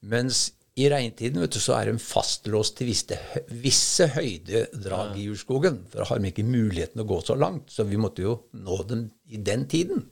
Mens 0.07 0.49
i 0.77 0.85
regntiden 0.93 1.41
vet 1.41 1.55
du, 1.55 1.61
så 1.61 1.73
er 1.79 1.89
de 1.89 2.01
fastlåst 2.01 2.75
til 2.77 2.91
visse, 2.91 3.17
visse 3.63 4.05
høydedrag 4.13 5.15
i 5.17 5.25
urskogen. 5.31 5.79
For 5.89 6.03
da 6.03 6.09
har 6.11 6.21
de 6.21 6.29
ikke 6.29 6.45
muligheten 6.45 7.01
å 7.01 7.07
gå 7.09 7.17
så 7.25 7.37
langt. 7.39 7.71
Så 7.73 7.87
vi 7.89 7.97
måtte 7.97 8.21
jo 8.21 8.35
nå 8.53 8.77
dem 8.89 9.07
i 9.33 9.41
den 9.41 9.65
tiden. 9.71 10.05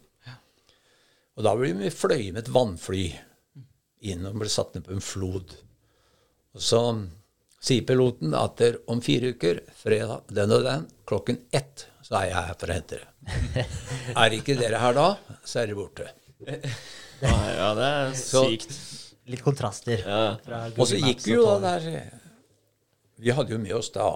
Og 1.36 1.46
da 1.46 1.54
ble 1.60 1.74
vi 1.78 1.92
fløyet 1.94 2.34
med 2.34 2.46
et 2.46 2.52
vannfly 2.56 3.06
inn 4.10 4.26
og 4.26 4.40
ble 4.42 4.50
satt 4.50 4.74
ned 4.74 4.88
på 4.88 4.96
en 4.96 5.06
flod. 5.06 5.54
Og 6.56 6.64
så 6.64 6.82
sier 7.66 7.86
piloten 7.86 8.34
at 8.38 8.62
om 8.90 9.02
fire 9.06 9.36
uker, 9.36 9.62
fredag 9.78 10.34
den 10.34 10.54
og 10.56 10.66
den, 10.66 10.90
klokken 11.06 11.44
ett, 11.54 11.88
så 12.06 12.22
er 12.22 12.30
jeg 12.32 12.50
her 12.50 12.60
for 12.62 12.72
å 12.72 12.80
hente 12.80 13.00
dere. 13.00 13.66
er 14.24 14.38
ikke 14.40 14.58
dere 14.58 14.82
her 14.82 14.98
da, 14.98 15.08
så 15.46 15.62
er 15.62 15.70
dere 15.70 15.80
borte. 15.82 16.12
ja, 17.22 17.72
det 17.78 17.90
er 17.90 18.16
sykt. 18.18 18.74
Så, 18.74 18.95
litt 19.32 19.44
kontraster. 19.46 20.02
Ja. 20.02 20.70
Og 20.76 20.88
så 20.90 21.00
gikk 21.02 21.24
vi 21.26 21.36
jo 21.36 21.46
da 21.48 21.76
der 21.80 22.22
Vi 23.16 23.32
hadde 23.32 23.56
jo 23.56 23.62
med 23.62 23.74
oss 23.78 23.92
da 23.96 24.10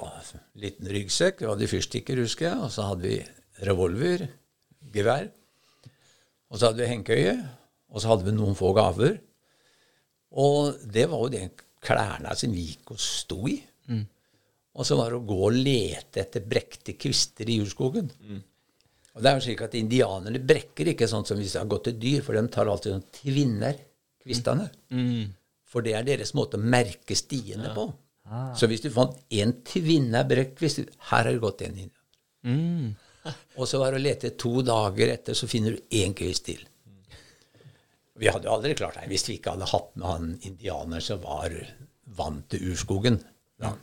liten 0.60 0.90
ryggsekk. 0.92 1.44
Vi 1.44 1.48
hadde 1.48 1.70
fyrstikker, 1.72 2.20
husker 2.20 2.50
jeg. 2.50 2.60
Og 2.66 2.74
så 2.74 2.90
hadde 2.90 3.08
vi 3.08 3.18
revolver, 3.64 4.28
gevær. 4.94 5.30
Og 6.50 6.60
så 6.60 6.70
hadde 6.70 6.84
vi 6.84 6.92
hengekøye. 6.92 7.38
Og 7.90 8.04
så 8.04 8.12
hadde 8.12 8.28
vi 8.28 8.36
noen 8.36 8.58
få 8.60 8.74
gaver. 8.76 9.18
Og 10.40 10.76
det 10.84 11.08
var 11.10 11.26
jo 11.26 11.34
de 11.34 11.48
klærne 11.82 12.36
som 12.38 12.54
vi 12.54 12.68
gikk 12.74 12.94
og 12.94 13.02
sto 13.02 13.40
i. 13.50 13.56
Mm. 13.90 14.04
Og 14.80 14.86
så 14.86 15.00
var 15.00 15.10
det 15.10 15.20
å 15.22 15.28
gå 15.28 15.40
og 15.48 15.56
lete 15.56 16.22
etter 16.22 16.44
brekte 16.46 16.94
kvister 17.00 17.50
i 17.50 17.58
jordskogen. 17.62 18.12
Mm. 18.20 18.44
Og 19.16 19.24
det 19.24 19.32
er 19.32 19.40
jo 19.40 19.46
slik 19.48 19.64
at 19.66 19.80
Indianerne 19.80 20.42
brekker 20.44 20.92
ikke 20.92 21.08
sånn 21.10 21.26
som 21.28 21.40
hvis 21.40 21.56
de 21.56 21.64
har 21.64 21.72
gått 21.72 21.88
til 21.90 21.98
dyr, 22.04 22.22
for 22.24 22.38
de 22.38 22.44
tar 22.52 22.70
alltid 22.70 22.94
sånn 22.94 23.08
tvinner 23.16 23.80
kvistene. 24.30 24.70
For 25.70 25.86
det 25.86 25.98
er 25.98 26.08
deres 26.08 26.34
måte 26.38 26.58
å 26.58 26.64
merke 26.64 27.18
stiene 27.18 27.74
på. 27.76 27.90
Så 28.58 28.70
hvis 28.70 28.84
du 28.86 28.90
fant 28.94 29.18
én 29.34 29.56
tvinne 29.66 30.22
brekt 30.30 30.60
kvist 30.60 30.84
Her 31.10 31.24
har 31.26 31.32
det 31.32 31.42
gått 31.42 31.64
en 31.66 31.80
inn. 31.82 31.94
Mm. 32.46 32.90
Og 33.60 33.68
så 33.68 33.80
var 33.82 33.92
det 33.92 34.00
å 34.00 34.06
lete 34.06 34.34
to 34.40 34.62
dager 34.66 35.16
etter, 35.16 35.38
så 35.38 35.50
finner 35.50 35.76
du 35.76 35.98
én 35.98 36.14
kvist 36.18 36.46
til. 36.46 36.62
Vi 38.20 38.28
hadde 38.28 38.50
jo 38.50 38.54
aldri 38.54 38.76
klart 38.76 39.00
det 39.00 39.08
hvis 39.10 39.26
vi 39.30 39.38
ikke 39.40 39.56
hadde 39.56 39.70
hatt 39.72 39.94
med 39.96 40.08
han 40.08 40.32
indianer 40.48 41.04
som 41.04 41.22
var 41.24 41.54
vant 42.20 42.50
til 42.52 42.74
urskogen. 42.74 43.20
Ja. 43.64 43.74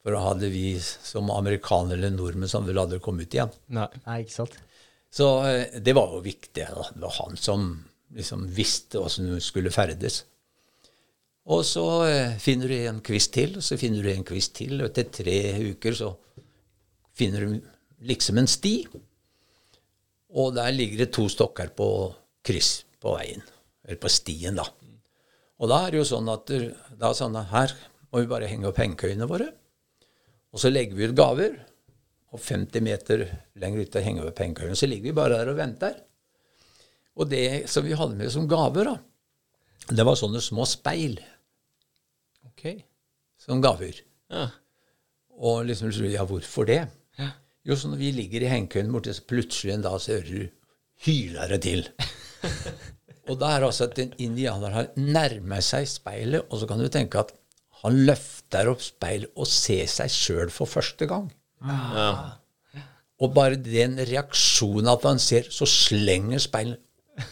For 0.00 0.16
da 0.16 0.22
hadde 0.24 0.48
vi 0.52 0.78
som 0.80 1.30
amerikanere 1.34 1.98
eller 1.98 2.14
nordmenn 2.14 2.50
som 2.50 2.66
vel 2.68 2.78
aldri 2.80 3.00
kommet 3.02 3.28
ut 3.28 3.36
igjen. 3.36 3.52
Nei. 3.76 3.88
Nei, 4.06 4.20
ikke 4.24 4.38
sant? 4.38 4.56
Så 5.10 5.26
eh, 5.48 5.80
det 5.82 5.94
var 5.98 6.14
jo 6.14 6.22
viktig. 6.24 6.62
Da. 6.62 6.86
Det 6.94 7.02
var 7.02 7.16
han 7.18 7.36
som 7.40 7.66
liksom 8.16 8.46
visste 8.54 9.00
åssen 9.00 9.30
hun 9.30 9.42
skulle 9.42 9.72
ferdes. 9.74 10.24
Og 11.50 11.64
så 11.66 11.84
eh, 12.06 12.38
finner 12.42 12.70
du 12.70 12.76
en 12.76 13.00
kvist 13.04 13.32
til, 13.34 13.56
og 13.58 13.64
så 13.64 13.78
finner 13.80 14.04
du 14.04 14.10
en 14.12 14.26
kvist 14.26 14.54
til, 14.58 14.76
og 14.80 14.90
etter 14.90 15.08
tre 15.20 15.38
uker 15.72 15.96
så 15.96 16.10
finner 17.16 17.46
du 17.46 17.70
liksom 18.06 18.40
en 18.40 18.50
sti. 18.50 18.74
Og 20.40 20.52
der 20.54 20.74
ligger 20.74 21.04
det 21.04 21.12
to 21.16 21.26
stokker 21.32 21.72
på 21.74 21.88
kryss 22.46 22.84
på 23.00 23.16
veien, 23.16 23.42
eller 23.86 23.98
på 24.00 24.12
stien, 24.12 24.60
da. 24.60 24.66
Og 25.60 25.68
da 25.68 25.82
er 25.84 25.92
det 25.92 26.00
jo 26.00 26.10
sånn 26.12 26.28
at 26.32 26.52
da 27.00 27.10
sånn 27.16 27.36
at 27.36 27.50
her 27.50 27.74
må 28.10 28.22
vi 28.22 28.30
bare 28.30 28.48
henge 28.48 28.68
opp 28.70 28.78
hengekøyene 28.80 29.28
våre. 29.28 29.50
Og 30.50 30.62
så 30.62 30.70
legger 30.72 30.96
vi 30.96 31.08
ut 31.08 31.18
gaver. 31.18 31.58
Og 32.30 32.38
50 32.38 32.84
meter 32.86 33.24
lenger 33.58 33.86
ute 33.86 34.02
henger 34.04 34.24
vi 34.24 34.30
opp 34.30 34.40
hengekøyene. 34.40 34.78
Så 34.78 34.88
ligger 34.88 35.10
vi 35.10 35.16
bare 35.16 35.40
der 35.40 35.50
og 35.52 35.58
venter. 35.58 35.98
Og 37.20 37.28
det 37.28 37.68
som 37.68 37.84
vi 37.84 37.96
hadde 37.96 38.16
med 38.16 38.32
som 38.32 38.48
gaver, 38.48 38.88
da, 38.88 38.96
det 39.90 40.06
var 40.06 40.16
sånne 40.18 40.40
små 40.44 40.64
speil 40.68 41.18
Ok. 42.48 42.64
som 43.40 43.60
gaver. 43.64 43.98
Ja. 44.30 44.46
Og 45.40 45.64
liksom 45.68 45.92
ja, 46.08 46.24
hvorfor 46.28 46.68
det? 46.68 46.82
Ja. 47.18 47.30
Jo, 47.64 47.76
så 47.76 47.90
når 47.90 48.00
vi 48.00 48.12
ligger 48.16 48.44
i 48.44 48.50
hengekøyen 48.52 48.92
borte, 48.92 49.12
så 49.16 49.24
plutselig 49.28 49.74
en 49.74 49.84
dag 49.84 49.98
så 50.00 50.16
hører 50.16 50.30
du 50.30 50.48
hyler 51.06 51.52
det 51.54 51.60
til. 51.64 51.86
og 53.28 53.38
da 53.40 53.54
er 53.54 53.66
altså 53.68 53.88
at 53.88 54.00
en 54.02 54.12
indianer 54.20 54.76
har 54.76 54.90
nærmet 54.96 55.64
seg 55.64 55.88
speilet, 55.88 56.44
og 56.48 56.60
så 56.60 56.68
kan 56.68 56.80
du 56.80 56.88
tenke 56.92 57.20
at 57.20 57.32
han 57.80 57.96
løfter 58.08 58.68
opp 58.72 58.82
speilet 58.84 59.32
og 59.40 59.48
ser 59.48 59.88
seg 59.88 60.12
sjøl 60.12 60.52
for 60.52 60.68
første 60.68 61.08
gang. 61.08 61.30
Ja. 61.64 62.10
Og 63.20 63.32
bare 63.36 63.56
den 63.60 63.98
reaksjonen 64.08 64.88
at 64.92 65.04
han 65.08 65.20
ser, 65.20 65.48
så 65.52 65.68
slenger 65.68 66.40
speilet 66.40 66.80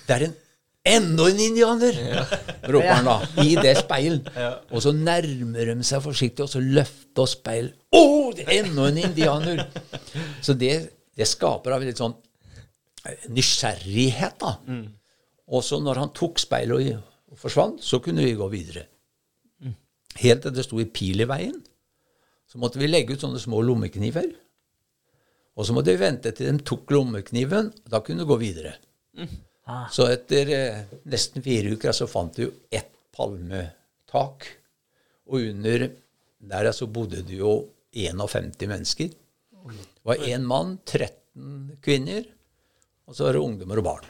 Det 0.06 0.16
er 0.16 0.26
en 0.28 0.36
enda 0.88 1.28
en 1.28 1.40
indianer! 1.40 1.98
roper 2.68 2.94
han 2.94 3.08
da, 3.08 3.16
i 3.44 3.56
det 3.58 3.74
speilet. 3.82 4.28
Og 4.72 4.82
så 4.84 4.92
nærmer 4.96 5.72
de 5.74 5.84
seg 5.86 6.02
forsiktig, 6.04 6.46
og 6.46 6.52
så 6.52 6.62
løfter 6.64 7.28
speilet. 7.28 7.76
Å, 7.92 8.04
det 8.36 8.46
er 8.46 8.62
enda 8.62 8.88
en 8.88 9.00
indianer! 9.02 9.64
Så 10.44 10.56
det, 10.58 10.72
det 11.16 11.28
skaper 11.28 11.76
av 11.76 11.84
litt 11.84 12.00
sånn 12.00 12.16
eh, 13.04 13.28
nysgjerrighet, 13.28 14.38
da. 14.40 14.54
Og 15.48 15.64
så 15.64 15.78
når 15.80 16.02
han 16.02 16.14
tok 16.16 16.40
speilet 16.40 16.76
og, 16.96 17.08
og 17.32 17.40
forsvant, 17.40 17.82
så 17.84 18.00
kunne 18.04 18.24
vi 18.24 18.36
gå 18.38 18.48
videre. 18.52 18.86
Helt 20.18 20.42
til 20.42 20.54
det 20.56 20.64
sto 20.66 20.80
i 20.82 20.88
pil 20.90 21.20
i 21.22 21.28
veien. 21.28 21.56
Så 22.48 22.58
måtte 22.58 22.80
vi 22.80 22.88
legge 22.88 23.14
ut 23.14 23.22
sånne 23.22 23.40
små 23.40 23.60
lommekniver. 23.62 24.30
Og 25.58 25.66
så 25.66 25.74
måtte 25.76 25.92
vi 25.92 26.00
vente 26.00 26.32
til 26.32 26.48
de 26.48 26.64
tok 26.64 26.90
lommekniven, 26.94 27.72
da 27.90 28.00
kunne 28.04 28.24
vi 28.24 28.30
gå 28.32 28.38
videre. 28.40 28.72
Så 29.92 30.06
etter 30.08 30.52
eh, 30.54 30.84
nesten 31.12 31.44
fire 31.44 31.74
uker 31.76 31.92
så 31.96 32.08
fant 32.08 32.38
vi 32.38 32.46
jo 32.46 32.52
ett 32.72 32.92
palmetak. 33.16 34.46
Og 35.28 35.50
under 35.50 35.88
der 36.38 36.70
så 36.72 36.88
bodde 36.88 37.24
det 37.26 37.40
jo 37.40 37.52
51 37.92 38.68
mennesker. 38.70 39.12
Det 39.68 40.06
var 40.06 40.24
én 40.24 40.46
mann, 40.48 40.78
13 40.86 41.78
kvinner, 41.84 42.24
og 43.08 43.16
så 43.16 43.26
var 43.26 43.36
det 43.36 43.42
ungdommer 43.44 43.80
og 43.82 43.84
barn. 43.84 44.06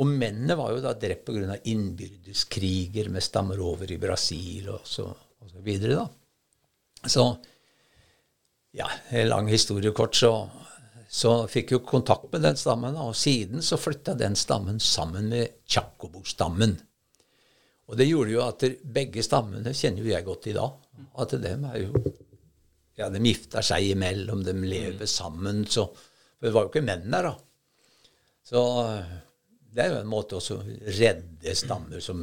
Og 0.00 0.08
mennene 0.08 0.56
var 0.56 0.72
jo 0.72 0.82
da 0.84 0.94
drept 0.96 1.26
pga. 1.26 1.56
innbyrdeskriger 1.68 3.10
med 3.12 3.22
stammer 3.22 3.60
over 3.60 3.90
i 3.90 3.98
Brasil 4.00 4.70
og 4.72 4.86
så, 4.88 5.04
og 5.04 5.50
så 5.50 5.60
videre, 5.64 5.98
da. 6.00 7.08
Så 7.08 7.26
ja, 8.72 8.88
lang 9.26 9.50
historie 9.50 9.92
kort, 9.92 10.16
så, 10.16 10.48
så 11.12 11.32
fikk 11.50 11.74
jo 11.74 11.82
kontakt 11.84 12.30
med 12.32 12.40
den 12.46 12.56
stammen. 12.56 12.96
Og 12.96 13.12
siden 13.16 13.60
så 13.64 13.76
flytta 13.76 14.14
den 14.16 14.36
stammen 14.38 14.80
sammen 14.80 15.28
med 15.28 15.58
Tjakobo-stammen. 15.68 16.78
Og 17.92 17.98
det 18.00 18.06
gjorde 18.08 18.32
jo 18.32 18.44
at 18.46 18.64
begge 18.94 19.24
stammene 19.24 19.74
kjenner 19.76 20.06
jo 20.06 20.12
jeg 20.14 20.24
godt 20.24 20.48
i 20.48 20.54
dag. 20.56 20.78
At 21.20 21.34
dem 21.42 21.68
er 21.68 21.82
jo 21.84 22.04
Ja, 22.96 23.06
de 23.08 23.22
gifter 23.24 23.64
seg 23.64 23.86
imellom, 23.94 24.42
de 24.44 24.52
lever 24.52 25.08
sammen. 25.08 25.64
Så 25.66 25.86
For 25.92 26.48
det 26.48 26.52
var 26.52 26.66
jo 26.66 26.70
ikke 26.72 26.84
menn 26.84 27.06
der, 27.10 27.28
da. 27.28 27.32
Så 28.44 28.60
det 29.72 29.84
er 29.84 29.94
jo 29.94 30.00
en 30.02 30.10
måte 30.12 30.40
å 30.40 30.58
redde 30.98 31.54
stammer 31.56 32.02
som 32.04 32.20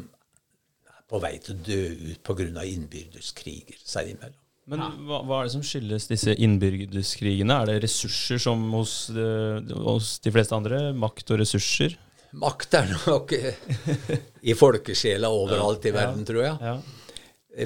er 0.89 1.01
på 1.09 1.21
vei 1.21 1.35
til 1.41 1.57
å 1.57 1.63
dø 1.65 1.81
ut 2.11 2.21
pga. 2.25 2.65
innbyrdeskriger 2.65 3.81
seg 3.81 4.13
imellom. 4.13 4.48
Men 4.69 4.83
hva, 5.07 5.21
hva 5.25 5.39
er 5.41 5.47
det 5.47 5.53
som 5.55 5.63
skyldes 5.65 6.05
disse 6.11 6.35
innbyrdeskrigene? 6.45 7.55
Er 7.63 7.71
det 7.71 7.79
ressurser 7.87 8.41
som 8.43 8.67
hos, 8.75 8.93
eh, 9.09 9.73
hos 9.87 10.11
de 10.21 10.33
fleste 10.35 10.53
andre? 10.57 10.81
Makt 10.93 11.33
og 11.33 11.41
ressurser? 11.41 11.95
Makt 12.37 12.77
er 12.77 12.91
nok 13.07 13.33
eh, 13.33 13.57
i 14.45 14.53
folkesjela 14.53 15.31
overalt 15.33 15.87
i 15.89 15.93
verden, 15.95 16.25
tror 16.27 16.43
jeg. 16.45 16.57
Ja. 16.61 16.75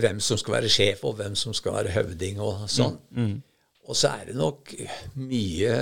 Hvem 0.03 0.21
som 0.23 0.39
skal 0.39 0.55
være 0.61 0.71
sjef, 0.71 1.03
og 1.05 1.17
hvem 1.19 1.35
som 1.35 1.53
skal 1.57 1.75
være 1.81 1.91
høvding, 1.97 2.39
og 2.41 2.63
sånn. 2.71 2.95
Og 3.83 3.97
så 3.99 4.13
er 4.15 4.29
det 4.31 4.37
nok 4.39 4.71
mye 5.19 5.73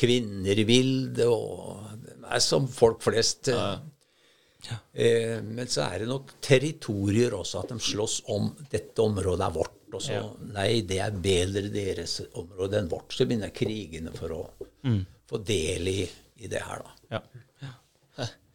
kvinner 0.00 0.56
i 0.62 0.64
bildet, 0.64 1.26
og 1.28 1.84
det 2.00 2.16
er 2.24 2.40
som 2.40 2.68
folk 2.72 3.02
flest. 3.04 3.52
eh, 3.52 3.78
Eh, 4.92 5.38
men 5.42 5.68
så 5.72 5.86
er 5.88 6.02
det 6.02 6.08
nok 6.10 6.34
territorier 6.44 7.32
også, 7.32 7.62
at 7.62 7.70
de 7.72 7.78
slåss 7.80 8.18
om 8.34 8.50
dette 8.70 9.00
området 9.00 9.46
er 9.46 9.54
vårt. 9.54 9.76
Og 9.92 10.02
så 10.04 10.20
nei, 10.54 10.80
det 10.86 11.00
er 11.02 11.16
bedre 11.24 11.64
deres 11.72 12.20
område 12.38 12.78
enn 12.78 12.90
vårt. 12.90 13.12
Så 13.16 13.26
begynner 13.26 13.50
krigene 13.54 14.12
for 14.16 14.34
å 14.36 14.42
få 15.30 15.40
del 15.46 15.88
i, 15.90 16.00
i 16.44 16.50
det 16.50 16.62
her, 16.66 16.84
da. 16.86 17.18
Ja. 17.18 17.22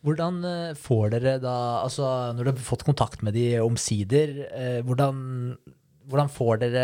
Hvordan 0.06 0.44
eh, 0.46 0.76
får 0.78 1.16
dere 1.16 1.32
da, 1.42 1.56
altså 1.82 2.06
når 2.38 2.44
dere 2.52 2.60
har 2.60 2.68
fått 2.68 2.84
kontakt 2.86 3.24
med 3.26 3.34
de 3.34 3.48
omsider, 3.64 4.36
eh, 4.54 4.80
hvordan, 4.86 5.18
hvordan 6.06 6.30
får 6.30 6.60
dere 6.62 6.84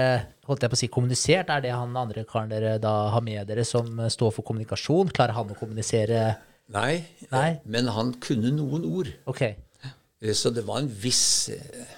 holdt 0.49 0.65
jeg 0.65 0.71
på 0.73 0.77
å 0.79 0.81
si, 0.81 0.89
kommunisert? 0.95 1.51
Er 1.53 1.61
det 1.61 1.73
han 1.75 1.93
andre 2.01 2.23
karen 2.25 2.49
dere 2.49 2.79
da 2.81 3.11
har 3.13 3.21
med 3.21 3.45
dere 3.51 3.65
som 3.67 3.93
står 4.09 4.33
for 4.39 4.47
kommunikasjon? 4.47 5.13
Klarer 5.13 5.37
han 5.37 5.53
å 5.53 5.59
kommunisere? 5.59 6.23
Nei, 6.73 7.03
Nei. 7.29 7.59
men 7.69 7.91
han 7.93 8.15
kunne 8.23 8.49
noen 8.57 8.87
ord. 8.89 9.13
Ok. 9.29 9.43
Eh, 9.45 10.33
Så 10.33 10.49
det 10.55 10.65
var 10.65 10.81
en 10.81 10.89
viss 10.89 11.51
eh, 11.53 11.93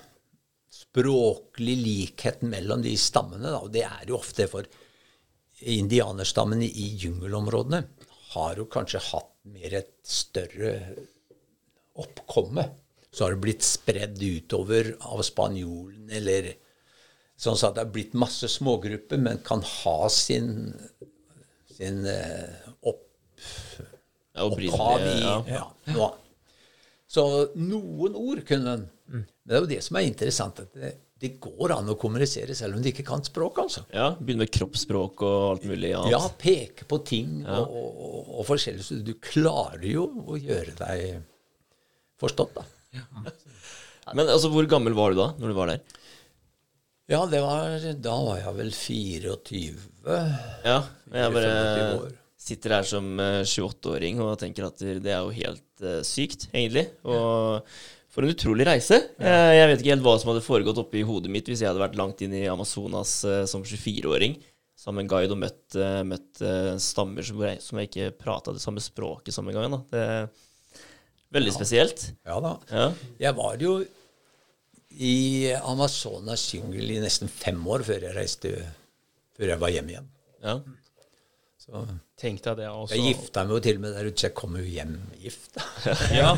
språklig 0.93 1.77
likhet 1.77 2.41
mellom 2.45 2.81
de 2.81 2.93
stammene. 2.97 3.49
Da. 3.49 3.59
Og 3.65 3.71
det 3.73 3.85
er 3.87 4.05
jo 4.07 4.19
ofte 4.19 4.45
for 4.47 4.67
indianerstammen 5.63 6.61
i 6.61 6.87
jungelområdene 7.01 7.83
har 8.33 8.57
jo 8.57 8.67
kanskje 8.69 9.01
hatt 9.11 9.31
mer 9.49 9.73
et 9.81 9.93
større 10.05 10.73
oppkomme. 11.97 12.65
Så 13.13 13.25
har 13.25 13.35
det 13.35 13.43
blitt 13.43 13.65
spredd 13.65 14.21
utover 14.21 14.95
av 15.05 15.21
spanjolen, 15.25 16.07
eller 16.09 16.49
sånn 17.37 17.57
at 17.57 17.75
det 17.75 17.83
har 17.83 17.93
blitt 17.93 18.15
masse 18.17 18.49
smågrupper, 18.49 19.21
men 19.21 19.41
kan 19.45 19.61
ha 19.61 20.09
sin, 20.09 20.73
sin 21.69 22.01
eh, 22.09 22.69
opp, 22.81 23.05
opphav 24.33 25.05
i 25.05 25.19
ja. 25.21 25.67
ja. 25.93 26.09
Så 27.05 27.27
noen 27.53 28.17
ord 28.17 28.41
kunne 28.49 28.77
en. 28.79 28.89
Men 29.13 29.49
det 29.49 29.57
er 29.57 29.63
jo 29.63 29.71
det 29.71 29.81
som 29.85 29.97
er 29.99 30.07
interessant, 30.07 30.61
at 30.63 30.77
det, 30.77 30.93
det 31.23 31.33
går 31.43 31.75
an 31.75 31.91
å 31.93 31.97
kommunisere 31.99 32.55
selv 32.57 32.77
om 32.77 32.83
de 32.83 32.91
ikke 32.91 33.05
kan 33.07 33.23
språk, 33.25 33.61
altså. 33.63 33.85
Ja, 33.93 34.09
Begynne 34.17 34.43
med 34.43 34.53
kroppsspråk 34.53 35.23
og 35.23 35.49
alt 35.51 35.67
mulig 35.69 35.93
annet. 35.95 36.11
Ja, 36.15 36.21
peke 36.39 36.87
på 36.89 36.99
ting 37.07 37.43
og, 37.45 37.67
og, 37.67 37.89
og, 38.07 38.31
og 38.39 38.47
forskjellig. 38.49 38.85
Så 38.87 38.99
du 39.05 39.13
klarer 39.23 39.85
jo 39.87 40.07
å 40.27 40.39
gjøre 40.39 40.75
deg 40.79 41.21
forstått, 42.23 42.59
da. 42.59 42.67
Men 44.17 44.27
altså, 44.27 44.49
hvor 44.51 44.67
gammel 44.69 44.95
var 44.97 45.13
du 45.13 45.21
da, 45.21 45.29
når 45.39 45.53
du 45.53 45.57
var 45.57 45.71
der? 45.71 46.01
Ja, 47.11 47.21
det 47.27 47.39
var, 47.43 47.87
da 47.99 48.17
var 48.23 48.37
jeg 48.39 48.57
vel 48.57 48.69
24. 48.75 49.87
Ja, 50.63 50.77
jeg 51.11 51.33
bare 51.35 51.55
sitter 52.43 52.77
her 52.77 52.87
som 52.87 53.19
eh, 53.23 53.41
28-åring 53.47 54.21
og 54.23 54.37
tenker 54.41 54.67
at 54.67 54.79
det 54.79 55.11
er 55.11 55.23
jo 55.23 55.33
helt 55.35 55.83
uh, 55.83 55.99
sykt, 56.07 56.49
egentlig. 56.51 56.89
Og 57.07 57.63
for 58.13 58.25
en 58.25 58.33
utrolig 58.33 58.65
reise. 58.69 58.99
Jeg, 59.17 59.53
jeg 59.57 59.69
vet 59.71 59.81
ikke 59.81 59.93
helt 59.95 60.05
hva 60.05 60.15
som 60.21 60.29
hadde 60.29 60.45
foregått 60.45 60.81
oppi 60.83 61.01
hodet 61.07 61.31
mitt 61.33 61.47
hvis 61.49 61.63
jeg 61.63 61.71
hadde 61.71 61.81
vært 61.81 61.97
langt 61.97 62.21
inn 62.21 62.35
i 62.37 62.43
Amazonas 62.51 63.15
eh, 63.25 63.43
som 63.49 63.65
24-åring. 63.65 64.37
samme 64.77 65.05
guide 65.09 65.33
og 65.33 65.39
møtt, 65.41 65.77
eh, 65.79 66.01
møtt 66.05 66.41
eh, 66.45 66.75
stammer 66.83 67.25
som 67.25 67.41
jeg, 67.41 67.61
som 67.63 67.79
jeg 67.81 67.89
ikke 67.89 68.11
prata 68.21 68.53
det 68.53 68.61
samme 68.61 68.83
språket 68.83 69.33
samme 69.33 69.53
engang. 69.53 69.79
Det 69.89 70.03
er 70.03 70.29
veldig 71.33 71.55
spesielt. 71.55 72.05
Ja 72.27 72.37
da. 72.43 72.53
Ja. 72.69 72.87
Jeg 73.25 73.37
var 73.39 73.57
jo 73.61 73.79
i 74.93 75.49
Amazonas 75.57 76.45
jungel 76.53 76.93
i 76.93 77.01
nesten 77.01 77.31
fem 77.31 77.57
år 77.65 77.81
før 77.87 78.09
jeg 78.09 78.13
reiste 78.13 78.53
Før 79.33 79.49
jeg 79.49 79.61
var 79.63 79.71
hjemme 79.73 79.95
igjen. 79.95 80.09
ja. 80.45 80.59
Så 81.63 81.79
Tenk 82.19 82.41
deg 82.43 82.57
det 82.59 82.65
også. 82.67 82.97
jeg 82.97 83.13
gifta 83.13 83.45
meg 83.47 83.55
jo 83.55 83.59
til 83.63 83.77
og 83.77 83.83
med 83.85 83.93
der 83.95 84.07
ute, 84.09 84.19
så 84.19 84.25
jeg 84.27 84.33
kom 84.35 84.55
jo 84.59 84.63
hjem 84.67 84.97
gift. 85.21 85.53
Ja, 86.17 86.33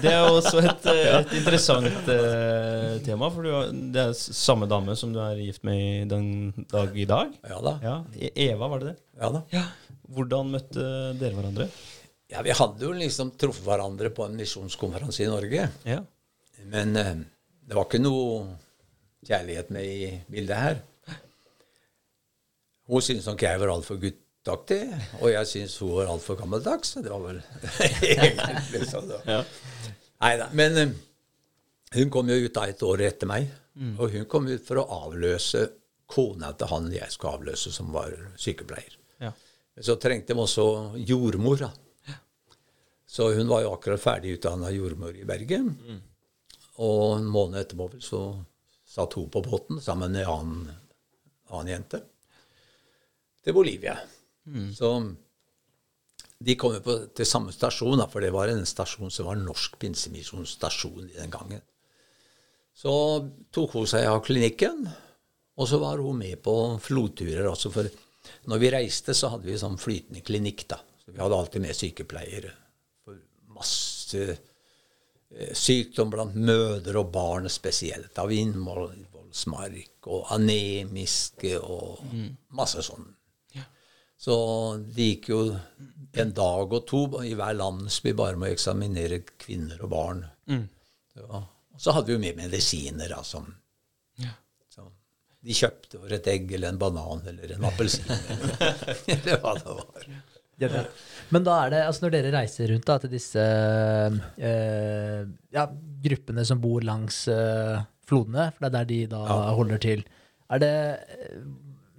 det 0.00 0.08
er 0.14 0.24
også 0.24 0.62
et, 0.62 0.86
eh, 0.88 1.08
et 1.18 1.34
interessant 1.36 2.08
uh, 2.08 2.94
tema. 3.04 3.28
For 3.34 3.44
du, 3.44 3.50
det 3.92 4.04
er 4.06 4.14
samme 4.16 4.68
dame 4.70 4.94
som 4.96 5.12
du 5.12 5.18
er 5.20 5.36
gift 5.42 5.66
med 5.68 6.08
den 6.14 6.30
dag 6.72 6.96
i 6.96 7.04
dag. 7.10 7.34
Ja 7.52 7.58
da. 7.66 7.74
Ja, 7.84 7.96
E- 8.16 8.32
Eva, 8.46 8.70
var 8.72 8.80
det 8.80 8.94
det? 8.94 8.96
Ja 9.20 9.28
da. 9.36 9.66
Hvordan 10.16 10.54
møtte 10.56 10.86
dere 11.20 11.36
hverandre? 11.36 11.68
Ja, 12.32 12.40
vi 12.46 12.56
hadde 12.56 12.86
jo 12.88 12.94
liksom 12.96 13.34
truffet 13.36 13.66
hverandre 13.68 14.08
på 14.16 14.24
en 14.30 14.40
misjonskonferanse 14.40 15.26
i 15.26 15.28
Norge. 15.28 15.68
Ja. 15.84 16.00
Men 16.72 16.96
uh, 16.96 17.12
det 17.68 17.76
var 17.76 17.84
ikke 17.84 18.00
noe 18.00 18.46
kjærlighet 19.28 19.76
med 19.76 19.92
i 19.92 20.10
bildet 20.32 20.56
her. 20.64 20.80
Hun 22.90 23.04
syntes 23.04 23.28
nok 23.28 23.44
jeg 23.44 23.60
var 23.60 23.76
altfor 23.76 24.00
guttaktig, 24.40 24.88
og 25.20 25.30
jeg 25.30 25.46
syns 25.46 25.78
hun 25.80 25.92
var 25.98 26.10
altfor 26.10 26.36
gammeldags. 26.38 26.94
Det 26.94 27.10
var 27.10 27.20
vel 27.20 27.40
egentlig 28.02 28.88
sånn. 28.88 29.10
Ja. 29.26 29.42
Neida, 30.20 30.48
Men 30.52 30.78
eh, 30.78 30.94
hun 31.94 32.10
kom 32.10 32.28
jo 32.28 32.36
ut 32.36 32.54
da 32.54 32.66
et 32.68 32.82
år 32.82 33.02
etter 33.02 33.26
meg. 33.28 33.50
Og 33.98 34.10
hun 34.12 34.26
kom 34.28 34.46
ut 34.48 34.64
for 34.66 34.80
å 34.80 35.06
avløse 35.06 35.70
kona 36.10 36.50
til 36.58 36.68
han 36.68 36.90
jeg 36.92 37.08
skulle 37.12 37.38
avløse, 37.38 37.70
som 37.72 37.92
var 37.94 38.12
sykepleier. 38.36 38.96
Ja. 39.22 39.30
Så 39.80 39.94
trengte 39.96 40.34
de 40.34 40.42
også 40.42 40.96
jordmor. 40.98 41.62
da. 41.62 41.70
Så 43.06 43.30
hun 43.34 43.48
var 43.48 43.62
jo 43.62 43.72
akkurat 43.72 44.00
ferdig 44.02 44.36
utdanna 44.38 44.70
jordmor 44.74 45.16
i 45.16 45.24
Bergen. 45.24 45.70
Og 46.80 47.18
en 47.18 47.28
måned 47.30 47.60
etterpå 47.62 47.88
så 48.02 48.24
satt 48.90 49.14
hun 49.16 49.30
på 49.30 49.42
båten 49.46 49.80
sammen 49.80 50.12
med 50.12 50.26
en 50.26 50.32
annen, 50.34 50.70
annen 51.50 51.72
jente 51.76 52.02
til 53.44 53.56
Bolivia. 53.56 53.96
Så 54.76 54.92
de 56.40 56.56
kom 56.56 56.72
jo 56.72 56.80
på, 56.84 56.96
til 57.12 57.28
samme 57.28 57.52
stasjon, 57.52 57.98
da, 58.00 58.06
for 58.08 58.24
det 58.24 58.32
var 58.32 58.48
en 58.48 58.64
stasjon 58.66 59.12
som 59.12 59.28
var 59.28 59.36
Norsk 59.40 59.76
Pinsemisjonsstasjon 59.82 61.10
i 61.10 61.18
den 61.18 61.32
gangen. 61.32 61.60
Så 62.80 62.92
tok 63.52 63.74
hun 63.76 63.88
seg 63.90 64.06
av 64.08 64.22
klinikken, 64.24 64.86
og 65.60 65.68
så 65.68 65.80
var 65.82 66.00
hun 66.00 66.22
med 66.22 66.40
på 66.40 66.54
flodturer 66.80 67.50
også. 67.50 67.72
For 67.74 67.90
når 68.48 68.62
vi 68.62 68.72
reiste, 68.72 69.12
så 69.16 69.34
hadde 69.34 69.50
vi 69.50 69.58
sånn 69.60 69.76
flytende 69.80 70.24
klinikk, 70.24 70.64
da. 70.70 70.80
Så 71.04 71.12
vi 71.12 71.20
hadde 71.20 71.36
alltid 71.36 71.66
med 71.66 71.76
sykepleiere 71.76 72.54
for 73.04 73.20
masse 73.52 74.24
eh, 74.24 75.52
sykdom 75.52 76.12
blant 76.14 76.40
mødre 76.40 77.02
og 77.02 77.12
barn 77.12 77.52
spesielt. 77.52 78.16
Av 78.16 78.32
innvollsmark 78.32 80.08
og 80.08 80.32
anemiske 80.38 81.58
og 81.60 82.00
masse 82.56 82.88
sånn. 82.88 83.10
Så 84.20 84.34
det 84.92 85.06
gikk 85.14 85.30
jo 85.32 85.40
en 86.20 86.32
dag 86.36 86.74
og 86.76 86.82
to 86.88 87.04
i 87.24 87.32
hver 87.38 87.54
landsby 87.56 88.12
bare 88.18 88.36
med 88.36 88.50
å 88.50 88.56
eksaminere 88.56 89.22
kvinner 89.40 89.80
og 89.86 89.92
barn. 89.94 90.20
Mm. 90.50 90.66
og 91.30 91.80
så 91.80 91.94
hadde 91.96 92.10
vi 92.10 92.16
jo 92.18 92.20
med 92.20 92.36
medisiner, 92.36 93.08
da, 93.08 93.22
som 93.24 93.46
så 94.68 94.84
De 95.40 95.54
kjøpte 95.56 95.96
over 95.96 96.18
et 96.18 96.26
egg 96.28 96.50
eller 96.52 96.74
en 96.74 96.80
banan 96.80 97.22
eller 97.30 97.54
en 97.54 97.64
appelsin 97.70 98.10
eller, 98.10 98.82
eller 99.14 99.40
hva 99.40 99.54
det 99.56 99.78
var. 99.78 100.10
Ja. 100.60 100.82
Men 101.32 101.46
da 101.46 101.54
er 101.62 101.72
det, 101.72 101.80
altså 101.88 102.04
når 102.04 102.12
dere 102.18 102.34
reiser 102.34 102.68
rundt 102.74 102.84
da, 102.90 102.98
til 103.00 103.14
disse 103.14 103.46
eh, 104.36 105.22
ja, 105.56 105.64
gruppene 106.04 106.44
som 106.44 106.60
bor 106.60 106.84
langs 106.84 107.22
eh, 107.32 107.80
flodene, 108.04 108.50
for 108.52 108.66
det 108.66 108.68
er 108.68 108.76
der 108.76 108.90
de 108.90 109.00
da 109.14 109.22
holder 109.56 109.80
til, 109.80 110.04
er 110.50 110.60
det 110.60 110.74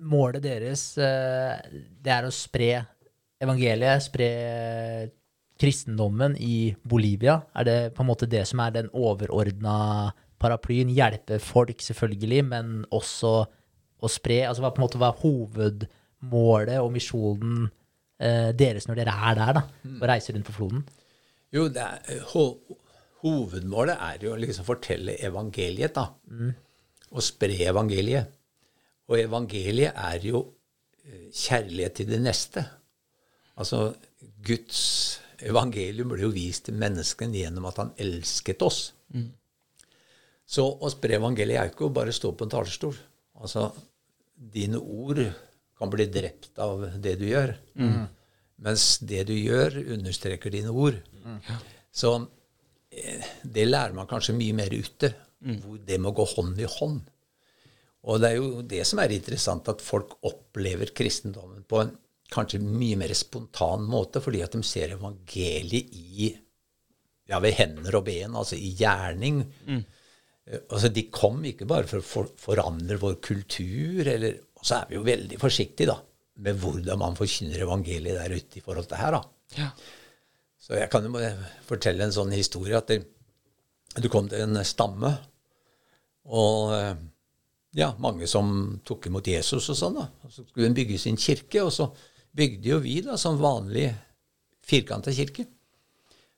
målet 0.01 0.43
deres 0.43 0.83
eh, 1.01 1.61
det 2.01 2.13
er 2.13 2.27
å 2.27 2.33
spre 2.33 2.71
evangeliet, 3.41 4.05
spre 4.05 4.29
kristendommen 5.61 6.35
i 6.41 6.73
Bolivia? 6.83 7.39
Er 7.57 7.67
det 7.67 7.77
på 7.95 8.03
en 8.03 8.09
måte 8.09 8.29
det 8.29 8.43
som 8.49 8.61
er 8.63 8.73
den 8.75 8.89
overordna 8.97 10.11
paraplyen? 10.41 10.93
Hjelpe 10.93 11.39
folk, 11.43 11.83
selvfølgelig, 11.85 12.41
men 12.49 12.73
også 12.89 13.33
å 14.01 14.11
spre? 14.11 14.41
Altså 14.47 14.65
hva 14.65 14.73
på 14.73 14.81
en 14.81 14.87
måte 14.87 15.01
var 15.01 15.19
hovedmålet 15.21 16.81
og 16.81 16.91
misjonen 16.95 17.67
eh, 18.21 18.49
deres 18.57 18.89
når 18.89 19.03
dere 19.03 19.17
er 19.29 19.39
der, 19.41 19.53
da? 19.59 19.65
Og 19.99 20.07
reiser 20.09 20.37
rundt 20.37 20.49
på 20.49 20.57
floden? 20.57 20.85
Jo, 21.51 21.67
det 21.69 21.83
er, 21.83 22.21
ho, 22.31 22.45
hovedmålet 23.21 24.01
er 24.01 24.25
jo 24.25 24.33
å 24.33 24.39
liksom 24.39 24.65
fortelle 24.65 25.17
evangeliet, 25.21 25.97
da. 25.97 26.07
Og 27.11 27.25
spre 27.25 27.57
evangeliet. 27.67 28.37
Og 29.11 29.19
evangeliet 29.19 29.91
er 29.99 30.23
jo 30.23 30.45
eh, 31.03 31.27
kjærlighet 31.35 31.99
til 31.99 32.09
det 32.13 32.21
neste. 32.23 32.63
Altså, 33.59 33.89
Guds 34.45 34.81
evangelium 35.41 36.13
ble 36.13 36.23
jo 36.23 36.31
vist 36.33 36.67
til 36.69 36.77
menneskene 36.79 37.41
gjennom 37.43 37.67
at 37.69 37.79
han 37.81 37.91
elsket 38.01 38.63
oss. 38.63 38.81
Så 40.51 40.63
å 40.67 40.89
spre 40.91 41.15
evangeliet 41.19 41.59
er 41.59 41.67
jo 41.69 41.73
ikke 41.75 41.87
å 41.89 41.95
bare 41.95 42.13
stå 42.15 42.31
på 42.35 42.45
en 42.47 42.51
talerstol. 42.53 42.95
Altså, 43.41 43.67
dine 44.35 44.79
ord 44.79 45.21
kan 45.77 45.89
bli 45.91 46.05
drept 46.13 46.59
av 46.61 46.83
det 47.01 47.15
du 47.21 47.25
gjør. 47.29 47.53
Mens 48.61 48.99
det 49.01 49.23
du 49.29 49.33
gjør, 49.33 49.79
understreker 49.95 50.53
dine 50.53 50.69
ord. 50.69 50.97
Så 51.91 52.11
eh, 52.93 53.23
det 53.43 53.67
lærer 53.67 53.95
man 53.97 54.07
kanskje 54.09 54.35
mye 54.37 54.53
mer 54.53 54.71
ute. 54.73 55.11
Hvor 55.63 55.79
det 55.87 55.97
må 55.99 56.11
gå 56.13 56.25
hånd 56.35 56.59
i 56.61 56.67
hånd. 56.69 57.01
Og 58.09 58.21
det 58.21 58.31
er 58.31 58.39
jo 58.39 58.63
det 58.65 58.81
som 58.89 59.01
er 59.03 59.13
interessant, 59.13 59.67
at 59.69 59.83
folk 59.85 60.17
opplever 60.25 60.93
kristendommen 60.97 61.65
på 61.69 61.83
en 61.83 61.91
kanskje 62.31 62.61
mye 62.63 62.97
mer 62.97 63.13
spontan 63.17 63.83
måte, 63.91 64.21
fordi 64.23 64.41
at 64.45 64.55
de 64.55 64.63
ser 64.65 64.95
evangeliet 64.95 65.91
i 65.93 66.31
ja, 67.31 67.39
ved 67.39 67.55
hender 67.59 67.97
og 67.99 68.05
ben, 68.07 68.35
altså 68.35 68.57
i 68.57 68.71
gjerning. 68.79 69.43
Mm. 69.67 69.81
Altså, 70.63 70.89
De 70.91 71.05
kom 71.13 71.43
ikke 71.47 71.67
bare 71.69 71.87
for 71.87 72.01
å 72.01 72.07
for, 72.07 72.31
forandre 72.39 72.99
vår 72.99 73.19
kultur, 73.23 74.07
eller, 74.07 74.39
og 74.57 74.67
så 74.67 74.81
er 74.81 74.89
vi 74.89 74.97
jo 74.97 75.05
veldig 75.07 75.39
forsiktige 75.41 75.91
da, 75.91 75.99
med 76.41 76.59
hvordan 76.59 76.99
man 76.99 77.17
forkynner 77.19 77.67
evangeliet 77.67 78.19
der 78.19 78.35
ute 78.35 78.59
i 78.59 78.65
forhold 78.65 78.89
til 78.89 78.99
her. 78.99 79.19
da. 79.19 79.69
Så 80.61 80.77
jeg 80.77 80.91
kan 80.93 81.07
jo 81.07 81.21
fortelle 81.67 82.05
en 82.05 82.15
sånn 82.15 82.33
historie 82.35 82.77
at 82.77 82.91
det, 82.91 83.01
du 83.99 84.07
kom 84.11 84.27
til 84.31 84.43
en 84.45 84.61
stamme, 84.67 85.13
og 86.31 86.73
eh, 86.75 86.93
ja, 87.77 87.93
mange 88.03 88.27
som 88.27 88.51
tok 88.87 89.07
imot 89.07 89.27
Jesus 89.31 89.69
og 89.71 89.77
sånn. 89.79 89.97
da. 89.99 90.07
Og 90.25 90.33
så 90.33 90.43
skulle 90.43 90.67
hun 90.69 90.77
bygge 90.77 90.99
sin 90.99 91.19
kirke, 91.19 91.63
og 91.63 91.71
så 91.75 91.87
bygde 92.35 92.73
jo 92.73 92.79
vi 92.83 92.99
da 93.05 93.17
som 93.19 93.39
vanlig 93.41 93.89
firkanta 94.67 95.13
kirke. 95.15 95.47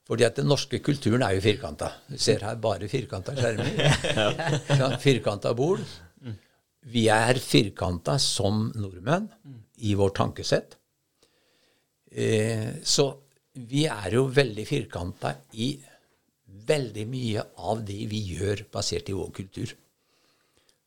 Fordi 0.04 0.26
at 0.28 0.36
den 0.36 0.50
norske 0.52 0.82
kulturen 0.84 1.24
er 1.24 1.38
jo 1.38 1.44
firkanta. 1.46 1.90
Du 2.12 2.18
ser 2.20 2.44
her 2.44 2.58
bare 2.62 2.90
firkanta 2.92 3.36
skjermer. 3.38 3.70
Ja, 4.80 4.90
firkanta 5.00 5.54
bord. 5.56 5.84
Vi 6.92 7.06
er 7.08 7.40
firkanta 7.40 8.18
som 8.20 8.68
nordmenn 8.76 9.30
i 9.88 9.94
vårt 9.96 10.18
tankesett. 10.20 10.76
Eh, 12.12 12.84
så 12.84 13.08
vi 13.54 13.86
er 13.88 14.18
jo 14.18 14.26
veldig 14.34 14.66
firkanta 14.68 15.32
i 15.56 15.72
veldig 16.68 17.06
mye 17.10 17.46
av 17.64 17.82
det 17.88 18.04
vi 18.12 18.20
gjør 18.36 18.66
basert 18.74 19.10
i 19.10 19.16
vår 19.16 19.32
kultur. 19.40 19.72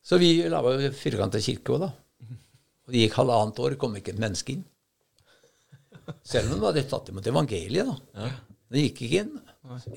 Så 0.06 0.18
vi 0.22 0.30
laga 0.50 0.92
firkanta 0.94 1.40
kirke 1.42 1.74
òg, 1.74 1.82
da. 1.82 1.90
Og 2.86 2.94
det 2.94 3.02
gikk 3.02 3.16
halvannet 3.18 3.58
år, 3.58 3.74
kom 3.80 3.96
ikke 3.98 4.12
et 4.14 4.22
menneske 4.22 4.54
inn. 4.54 4.62
Selv 6.22 6.52
om 6.54 6.60
de 6.60 6.68
hadde 6.68 6.84
tatt 6.86 7.10
imot 7.10 7.26
evangeliet, 7.26 7.88
da. 7.90 8.28
Det 8.70 8.84
gikk 8.84 9.00
ikke 9.06 9.22
inn. 9.24 9.32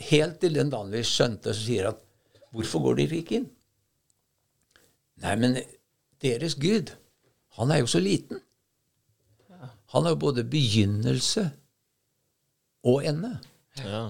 Helt 0.09 0.39
til 0.41 0.55
den 0.57 0.71
dagen 0.73 0.89
vi 0.93 1.03
skjønte, 1.05 1.53
så 1.53 1.65
sier 1.65 1.91
at 1.93 2.05
Hvorfor 2.49 2.81
går 2.81 2.95
dere 2.97 3.19
ikke 3.19 3.35
inn? 3.37 3.43
Nei, 5.21 5.33
men 5.37 5.57
deres 6.23 6.55
Gud, 6.57 6.89
han 7.59 7.69
er 7.69 7.83
jo 7.83 7.89
så 7.91 8.01
liten. 8.01 8.39
Han 9.93 10.07
har 10.07 10.15
jo 10.15 10.21
både 10.23 10.45
begynnelse 10.49 11.43
og 12.89 13.05
ende. 13.05 13.35
Ja. 13.83 14.07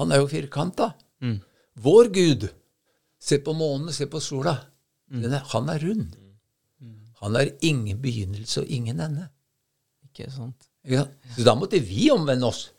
Han 0.00 0.10
er 0.10 0.24
jo 0.24 0.26
firkanta. 0.30 0.90
Vår 1.78 2.10
Gud, 2.14 2.48
se 3.22 3.38
på 3.38 3.54
månen, 3.54 3.92
se 3.94 4.10
på 4.10 4.18
sola. 4.18 4.56
Den 5.10 5.32
er, 5.34 5.42
han 5.52 5.68
er 5.72 5.82
rund. 5.82 6.16
Han 7.20 7.36
har 7.36 7.50
ingen 7.66 7.98
begynnelse 8.00 8.62
og 8.62 8.70
ingen 8.72 9.00
ende. 9.02 9.26
Ikke 10.08 10.30
sant? 10.32 10.68
Ja, 10.88 11.04
så 11.34 11.44
da 11.44 11.54
måtte 11.58 11.80
vi 11.84 12.08
omvende 12.14 12.48
oss. 12.48 12.70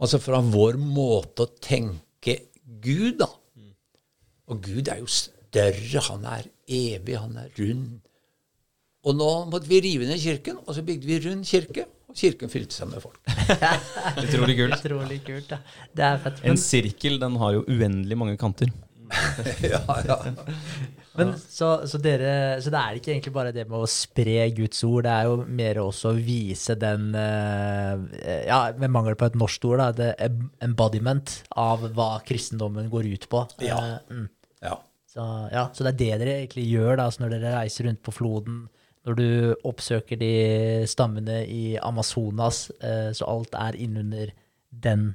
Altså 0.00 0.20
fra 0.22 0.38
vår 0.44 0.78
måte 0.80 1.44
å 1.48 1.52
tenke 1.60 2.36
Gud, 2.80 3.18
da. 3.20 3.28
Og 4.50 4.62
Gud 4.64 4.88
er 4.90 5.00
jo 5.02 5.08
større, 5.10 6.04
han 6.06 6.24
er 6.30 6.46
evig, 6.70 7.16
han 7.18 7.36
er 7.40 7.50
rund. 7.58 7.98
Og 9.08 9.16
nå 9.16 9.30
måtte 9.50 9.68
vi 9.70 9.80
rive 9.84 10.06
ned 10.08 10.20
kirken, 10.20 10.60
og 10.66 10.76
så 10.76 10.84
bygde 10.86 11.08
vi 11.08 11.18
rund 11.24 11.46
kirke. 11.48 11.86
Og 12.10 12.16
kirken 12.18 12.50
fylte 12.50 12.74
seg 12.74 12.90
med 12.90 13.02
folk. 13.04 13.20
Utrolig 14.24 14.56
kult. 14.58 14.76
Utrolig 14.80 15.20
kult. 15.26 15.52
Ja. 15.54 15.60
Det 15.94 16.06
er 16.08 16.22
fett. 16.24 16.40
En 16.50 16.58
sirkel 16.58 17.20
den 17.22 17.36
har 17.38 17.54
jo 17.54 17.62
uendelig 17.70 18.18
mange 18.18 18.34
kanter. 18.40 18.72
Ja, 19.72 19.80
ja. 20.06 20.16
men 21.18 21.32
så, 21.38 21.86
så, 21.88 21.98
dere, 22.02 22.60
så 22.62 22.72
det 22.72 22.80
er 22.80 22.98
ikke 22.98 23.12
egentlig 23.14 23.32
bare 23.34 23.52
det 23.54 23.66
med 23.68 23.82
å 23.82 23.88
spre 23.90 24.44
Guds 24.56 24.82
ord, 24.86 25.04
det 25.06 25.14
er 25.14 25.28
jo 25.28 25.36
mer 25.60 25.80
også 25.82 26.12
å 26.12 26.18
vise 26.18 26.76
den 26.78 27.10
eh, 27.18 28.44
Ja, 28.46 28.60
med 28.78 28.92
mangel 28.94 29.18
på 29.18 29.28
et 29.30 29.38
norsk 29.38 29.66
ord, 29.70 29.82
da, 29.82 29.88
det 29.96 30.30
embodiment 30.64 31.40
av 31.58 31.88
hva 31.96 32.12
kristendommen 32.26 32.90
går 32.92 33.08
ut 33.10 33.26
på. 33.32 33.44
Ja. 33.66 33.78
Eh, 33.78 34.20
mm. 34.20 34.28
ja. 34.66 34.76
Så, 35.10 35.24
ja, 35.50 35.64
så 35.74 35.86
det 35.86 35.94
er 35.94 35.98
det 35.98 36.20
dere 36.22 36.36
egentlig 36.44 36.68
gjør 36.70 37.00
da, 37.02 37.08
når 37.18 37.34
dere 37.34 37.56
reiser 37.58 37.88
rundt 37.88 38.02
på 38.06 38.14
floden, 38.14 38.60
når 39.08 39.16
du 39.16 39.30
oppsøker 39.66 40.20
de 40.20 40.34
stammene 40.90 41.40
i 41.50 41.74
Amazonas, 41.82 42.68
eh, 42.84 43.10
så 43.16 43.26
alt 43.26 43.56
er 43.58 43.80
innunder 43.80 44.36
den 44.70 45.10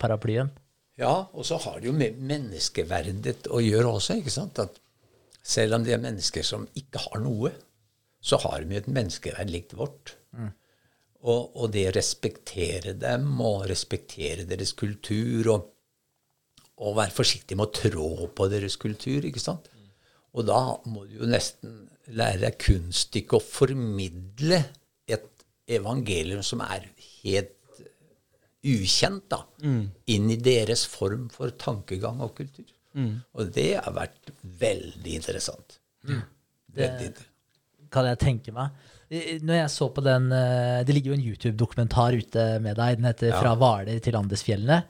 paraplyen. 0.00 0.48
Ja, 1.00 1.14
og 1.32 1.46
så 1.48 1.56
har 1.64 1.80
det 1.80 1.88
jo 1.88 1.96
med 1.96 2.20
menneskeverdet 2.28 3.48
å 3.48 3.62
gjøre 3.64 3.96
også. 3.96 4.18
ikke 4.20 4.34
sant? 4.34 4.60
At 4.60 4.80
selv 5.40 5.78
om 5.78 5.84
det 5.86 5.94
er 5.96 6.02
mennesker 6.02 6.44
som 6.44 6.66
ikke 6.76 7.00
har 7.06 7.22
noe, 7.24 7.54
så 8.20 8.36
har 8.42 8.60
de 8.60 8.76
jo 8.76 8.82
et 8.82 8.90
menneskeverd 8.92 9.52
likt 9.52 9.72
vårt. 9.78 10.14
Og, 11.20 11.56
og 11.56 11.72
det 11.72 11.86
å 11.88 11.96
respektere 11.96 12.94
dem 12.96 13.32
og 13.44 13.66
respektere 13.68 14.46
deres 14.48 14.72
kultur 14.76 15.48
og, 15.52 15.70
og 16.80 16.96
være 16.96 17.16
forsiktig 17.16 17.56
med 17.56 17.68
å 17.68 17.80
trå 17.80 18.28
på 18.36 18.48
deres 18.52 18.76
kultur. 18.80 19.24
ikke 19.24 19.42
sant? 19.42 19.70
Og 20.36 20.46
da 20.48 20.60
må 20.86 21.06
du 21.08 21.16
jo 21.22 21.28
nesten 21.28 21.88
lære 22.12 22.44
deg 22.44 22.60
kunststykket 22.60 23.38
å 23.38 23.44
formidle 23.44 24.60
et 25.10 25.46
evangelium 25.70 26.44
som 26.46 26.62
er 26.64 26.86
helt 27.22 27.56
ukjent, 28.64 29.24
da, 29.32 29.42
inn 30.06 30.30
i 30.30 30.36
deres 30.36 30.84
form 30.86 31.28
for 31.32 31.50
tankegang 31.50 32.20
og 32.20 32.34
kultur. 32.36 32.66
Og 33.34 33.52
det 33.54 33.76
har 33.84 33.92
vært 33.94 34.32
veldig 34.60 35.14
interessant. 35.14 35.78
Veldig 36.74 37.06
interessant. 37.06 37.26
kan 37.90 38.04
jeg 38.06 38.18
tenke 38.18 38.52
meg. 38.54 38.70
Når 39.10 39.56
jeg 39.56 39.70
så 39.74 39.88
på 39.90 40.02
den 40.06 40.30
eh, 40.30 40.84
Det 40.86 40.94
ligger 40.94 41.10
jo 41.10 41.16
en 41.16 41.24
YouTube-dokumentar 41.26 42.14
ute 42.14 42.44
med 42.62 42.76
deg. 42.78 42.96
Den 43.00 43.08
heter 43.08 43.32
'Fra 43.34 43.56
Hvaler 43.58 43.98
til 43.98 44.14
Andesfjellene'. 44.14 44.84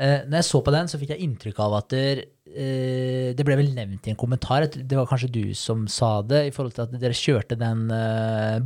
Eh, 0.00 0.24
Når 0.24 0.36
jeg 0.40 0.44
så 0.48 0.62
på 0.64 0.72
den, 0.72 0.88
så 0.88 0.98
fikk 0.98 1.10
jeg 1.12 1.20
inntrykk 1.20 1.58
av 1.60 1.74
at 1.74 1.88
der, 1.90 2.22
eh, 2.48 3.34
Det 3.34 3.44
ble 3.44 3.56
vel 3.56 3.74
nevnt 3.74 4.06
i 4.06 4.10
en 4.10 4.16
kommentar, 4.16 4.64
det 4.72 4.96
var 4.96 5.04
kanskje 5.06 5.30
du 5.30 5.52
som 5.54 5.86
sa 5.86 6.22
det, 6.22 6.46
i 6.46 6.50
forhold 6.50 6.72
til 6.72 6.82
at 6.82 6.92
dere 6.98 7.12
kjørte 7.12 7.58
den 7.58 7.88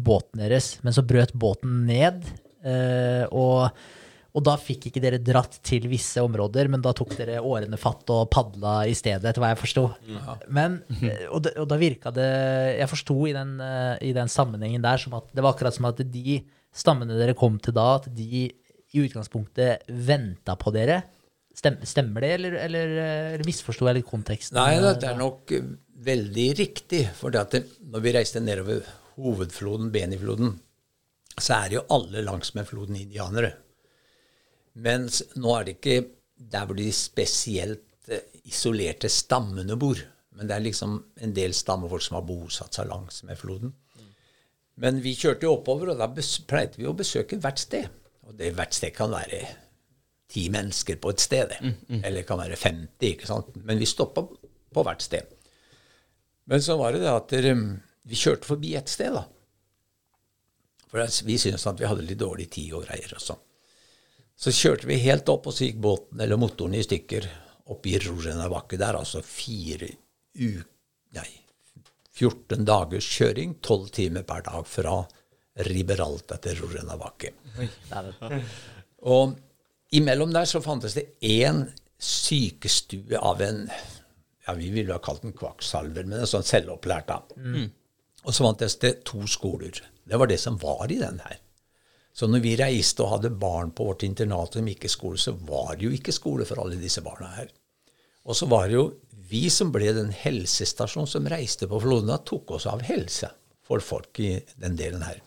båten 0.04 0.38
deres, 0.38 0.78
men 0.84 0.92
så 0.92 1.02
brøt 1.02 1.32
båten 1.34 1.84
ned. 1.86 2.22
og 3.32 3.70
og 4.36 4.44
da 4.44 4.54
fikk 4.60 4.90
ikke 4.90 5.00
dere 5.00 5.20
dratt 5.24 5.54
til 5.64 5.86
visse 5.88 6.20
områder, 6.20 6.68
men 6.68 6.82
da 6.84 6.92
tok 6.96 7.14
dere 7.16 7.40
årene 7.40 7.78
fatt 7.80 8.10
og 8.12 8.28
padla 8.32 8.82
i 8.84 8.92
stedet, 8.96 9.24
etter 9.24 9.40
hva 9.40 9.54
jeg 9.54 9.60
forsto. 9.62 9.86
Men, 10.52 10.82
eh, 11.00 11.24
og, 11.30 11.48
og 11.56 11.64
da 11.70 11.78
virka 11.80 12.12
det 12.14 12.28
Jeg 12.76 12.90
forsto 12.90 13.16
i, 13.30 13.32
den, 13.36 13.56
eh, 13.64 13.96
i 14.04 14.12
den 14.16 14.28
sammenhengen 14.28 14.84
der 14.84 15.00
som 15.00 15.16
at 15.16 15.32
det 15.32 15.44
var 15.44 15.56
akkurat 15.56 15.76
som 15.76 15.88
at 15.88 16.04
de 16.04 16.42
stammene 16.76 17.16
dere 17.16 17.36
kom 17.38 17.56
til 17.62 17.76
da, 17.76 17.94
at 17.96 18.10
de 18.12 18.46
i 18.96 19.02
utgangspunktet 19.06 19.88
venta 19.88 20.56
på 20.60 20.72
dere. 20.76 21.00
Stemmer 21.56 22.20
det, 22.20 22.32
eller, 22.36 22.60
eller, 22.66 22.94
eller 23.32 23.48
misforsto 23.48 23.88
jeg 23.88 24.02
litt 24.02 24.08
konteksten? 24.08 24.60
Nei, 24.60 24.76
det 24.84 25.08
er 25.08 25.16
nok 25.16 25.56
veldig 26.04 26.48
riktig. 26.60 27.06
For 27.16 27.32
det, 27.32 27.64
når 27.88 28.04
vi 28.04 28.16
reiste 28.18 28.44
nedover 28.44 28.84
hovedfloden, 29.16 29.88
Benifloden, 29.94 30.58
så 31.36 31.62
er 31.62 31.78
jo 31.78 31.88
alle 31.92 32.24
langsmed 32.24 32.68
floden 32.68 33.00
indianere. 33.00 33.54
Mens 34.76 35.22
nå 35.40 35.52
er 35.56 35.66
det 35.66 35.78
ikke 35.78 35.98
der 36.36 36.68
hvor 36.68 36.76
de 36.76 36.90
spesielt 36.92 38.10
eh, 38.12 38.26
isolerte 38.44 39.08
stammene 39.12 39.78
bor. 39.80 40.00
Men 40.36 40.48
det 40.50 40.56
er 40.56 40.64
liksom 40.66 40.98
en 41.24 41.32
del 41.36 41.54
stammefolk 41.56 42.04
som 42.04 42.18
har 42.18 42.26
bosatt 42.28 42.76
seg 42.76 42.90
langs 42.90 43.22
med 43.24 43.38
floden. 43.40 43.72
Men 44.76 45.00
vi 45.00 45.14
kjørte 45.16 45.48
jo 45.48 45.54
oppover, 45.56 45.94
og 45.94 46.00
da 46.02 46.10
pleide 46.48 46.76
vi 46.76 46.88
å 46.88 46.96
besøke 46.96 47.38
hvert 47.40 47.62
sted. 47.62 47.88
Og 48.28 48.36
det 48.36 48.52
hvert 48.58 48.76
sted 48.76 48.92
kan 48.92 49.14
være 49.14 49.40
ti 50.28 50.48
mennesker 50.52 50.98
på 51.00 51.14
et 51.14 51.22
sted. 51.24 51.54
det. 51.54 51.72
Eller 52.02 52.20
det 52.20 52.26
kan 52.28 52.42
være 52.42 52.58
50. 52.60 53.08
ikke 53.08 53.30
sant? 53.30 53.56
Men 53.64 53.80
vi 53.80 53.88
stoppa 53.88 54.26
på 54.26 54.84
hvert 54.84 55.06
sted. 55.06 55.32
Men 56.46 56.60
så 56.62 56.76
var 56.76 56.92
det 56.92 57.00
det 57.06 57.14
at 57.14 57.32
der, 57.32 57.48
vi 58.04 58.18
kjørte 58.20 58.46
forbi 58.46 58.74
et 58.76 58.92
sted, 58.92 59.16
da. 59.16 59.24
For 60.86 61.24
vi 61.26 61.38
syntes 61.40 61.66
at 61.66 61.80
vi 61.80 61.88
hadde 61.88 62.04
litt 62.06 62.20
dårlig 62.20 62.50
tid 62.52 62.76
og 62.76 62.84
greier 62.86 63.16
og 63.16 63.22
sånn. 63.22 63.40
Så 64.36 64.52
kjørte 64.52 64.88
vi 64.88 64.98
helt 65.00 65.28
opp, 65.32 65.48
og 65.48 65.56
så 65.56 65.64
gikk 65.64 65.78
båten, 65.80 66.20
eller 66.20 66.40
motoren, 66.40 66.76
i 66.76 66.84
stykker 66.84 67.28
opp 67.72 67.86
i 67.88 67.96
Rojanabakke. 68.02 68.76
Det 68.76 68.86
er 68.86 68.98
altså 68.98 69.22
fire 69.24 69.88
u... 70.36 70.50
Nei, 71.16 71.28
14 72.16 72.66
dagers 72.68 73.06
kjøring, 73.08 73.56
12 73.64 73.88
timer 73.96 74.26
per 74.28 74.44
dag 74.44 74.68
fra 74.68 74.98
Riberalta 75.66 76.36
til 76.44 76.60
Rojanabakke. 76.60 77.32
Og 79.12 79.36
imellom 79.96 80.32
der 80.34 80.48
så 80.48 80.60
fantes 80.64 80.96
det 80.98 81.06
én 81.24 81.64
sykestue 81.96 83.16
av 83.16 83.40
en 83.40 83.64
ja, 84.46 84.52
Vi 84.54 84.68
ville 84.70 84.92
ha 84.92 85.00
kalt 85.02 85.24
den 85.24 85.34
kvakksalver, 85.36 86.04
men 86.04 86.20
en 86.20 86.28
sånn 86.30 86.44
selvopplært. 86.46 87.08
da. 87.08 87.22
Og 88.26 88.34
så 88.34 88.44
fantes 88.44 88.76
det 88.82 88.92
to 89.08 89.24
skoler. 89.30 89.80
Det 90.06 90.20
var 90.20 90.28
det 90.30 90.38
som 90.42 90.58
var 90.60 90.92
i 90.92 91.00
den 91.00 91.18
her. 91.24 91.40
Så 92.16 92.28
når 92.32 92.40
vi 92.44 92.54
reiste 92.56 93.04
og 93.04 93.10
hadde 93.16 93.34
barn 93.36 93.74
på 93.76 93.90
vårt 93.90 94.06
internat 94.06 94.56
som 94.56 94.68
gikk 94.68 94.86
i 94.88 94.92
skole, 94.92 95.20
så 95.20 95.34
var 95.36 95.74
det 95.76 95.84
jo 95.84 95.92
ikke 95.92 96.14
skole 96.16 96.46
for 96.48 96.62
alle 96.62 96.78
disse 96.80 97.02
barna 97.04 97.28
her. 97.34 97.50
Og 98.24 98.38
så 98.38 98.48
var 98.48 98.70
det 98.70 98.78
jo 98.78 98.86
vi 99.28 99.48
som 99.52 99.72
ble 99.74 99.90
den 99.92 100.12
helsestasjonen 100.14 101.10
som 101.10 101.28
reiste 101.28 101.68
på 101.68 101.80
Flodna, 101.82 102.16
tok 102.24 102.56
oss 102.56 102.66
av 102.70 102.84
helse 102.86 103.28
for 103.66 103.82
folk 103.84 104.20
i 104.22 104.36
den 104.62 104.78
delen 104.78 105.02
her. 105.04 105.18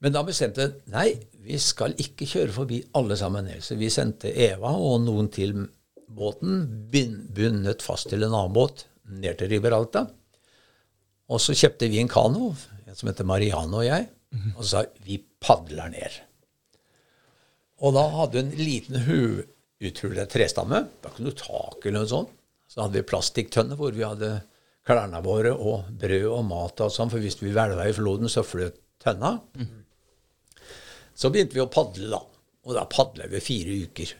Men 0.00 0.14
da 0.14 0.22
bestemte 0.26 0.66
vi 0.66 0.92
nei, 0.92 1.08
vi 1.44 1.56
skal 1.60 1.94
ikke 2.00 2.28
kjøre 2.28 2.54
forbi 2.54 2.80
alle 2.98 3.16
sammen. 3.20 3.48
Så 3.64 3.76
vi 3.80 3.90
sendte 3.92 4.32
Eva 4.32 4.72
og 4.76 5.02
noen 5.04 5.28
til 5.32 5.54
båten, 6.10 6.62
bun- 6.92 7.24
bundet 7.36 7.84
fast 7.84 8.10
til 8.10 8.24
en 8.26 8.34
annen 8.34 8.54
båt, 8.56 8.84
ned 9.10 9.38
til 9.38 9.52
Riberalta. 9.52 10.06
Og 11.30 11.40
så 11.40 11.54
kjøpte 11.56 11.88
vi 11.92 12.00
en 12.02 12.10
kano, 12.10 12.52
en 12.84 12.96
som 12.98 13.10
heter 13.10 13.28
Mariano 13.28 13.80
og 13.82 13.86
jeg, 13.86 14.08
og 14.56 14.64
så 14.64 14.70
sa 14.70 14.84
vi 15.06 15.20
padler 15.40 15.92
ned. 15.92 16.20
Og 17.80 17.94
da 17.96 18.04
hadde 18.12 18.36
vi 18.36 18.42
en 18.44 18.54
liten 18.60 19.00
huuthulet 19.06 20.30
trestamme. 20.32 20.84
Det 20.84 21.06
var 21.06 21.14
ikke 21.14 21.26
noe 21.26 21.38
tak 21.38 21.84
eller 21.84 21.98
noe 22.02 22.10
sånt. 22.10 22.32
Så 22.70 22.84
hadde 22.84 23.00
vi 23.00 23.08
plastikktønner 23.08 23.78
hvor 23.78 23.94
vi 23.96 24.04
hadde 24.06 24.34
klærne 24.86 25.20
våre 25.24 25.52
og 25.54 25.88
brød 26.00 26.26
og 26.30 26.44
mat 26.46 26.82
og 26.84 26.92
sånn, 26.94 27.10
for 27.12 27.22
hvis 27.22 27.38
vi 27.40 27.52
hvelva 27.54 27.88
i 27.88 27.94
floden, 27.96 28.30
så 28.30 28.44
fløt 28.46 28.78
tønna. 29.02 29.38
Så 31.20 31.32
begynte 31.32 31.56
vi 31.56 31.64
å 31.64 31.70
padle, 31.72 32.06
da. 32.12 32.20
Og 32.68 32.76
da 32.76 32.84
padla 32.88 33.26
vi 33.30 33.42
fire 33.44 33.74
uker. 33.88 34.12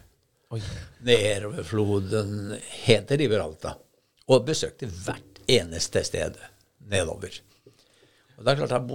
Nedover 1.06 1.66
floden, 1.68 2.56
helt 2.84 3.06
til 3.08 3.22
Riberalta. 3.22 3.76
Og 4.30 4.46
besøkte 4.48 4.88
hvert 4.90 5.42
eneste 5.50 6.02
sted 6.06 6.38
nedover. 6.90 7.38
Og 8.36 8.44
det 8.44 8.52
er 8.52 8.60
klart 8.62 8.76
at 8.80 8.88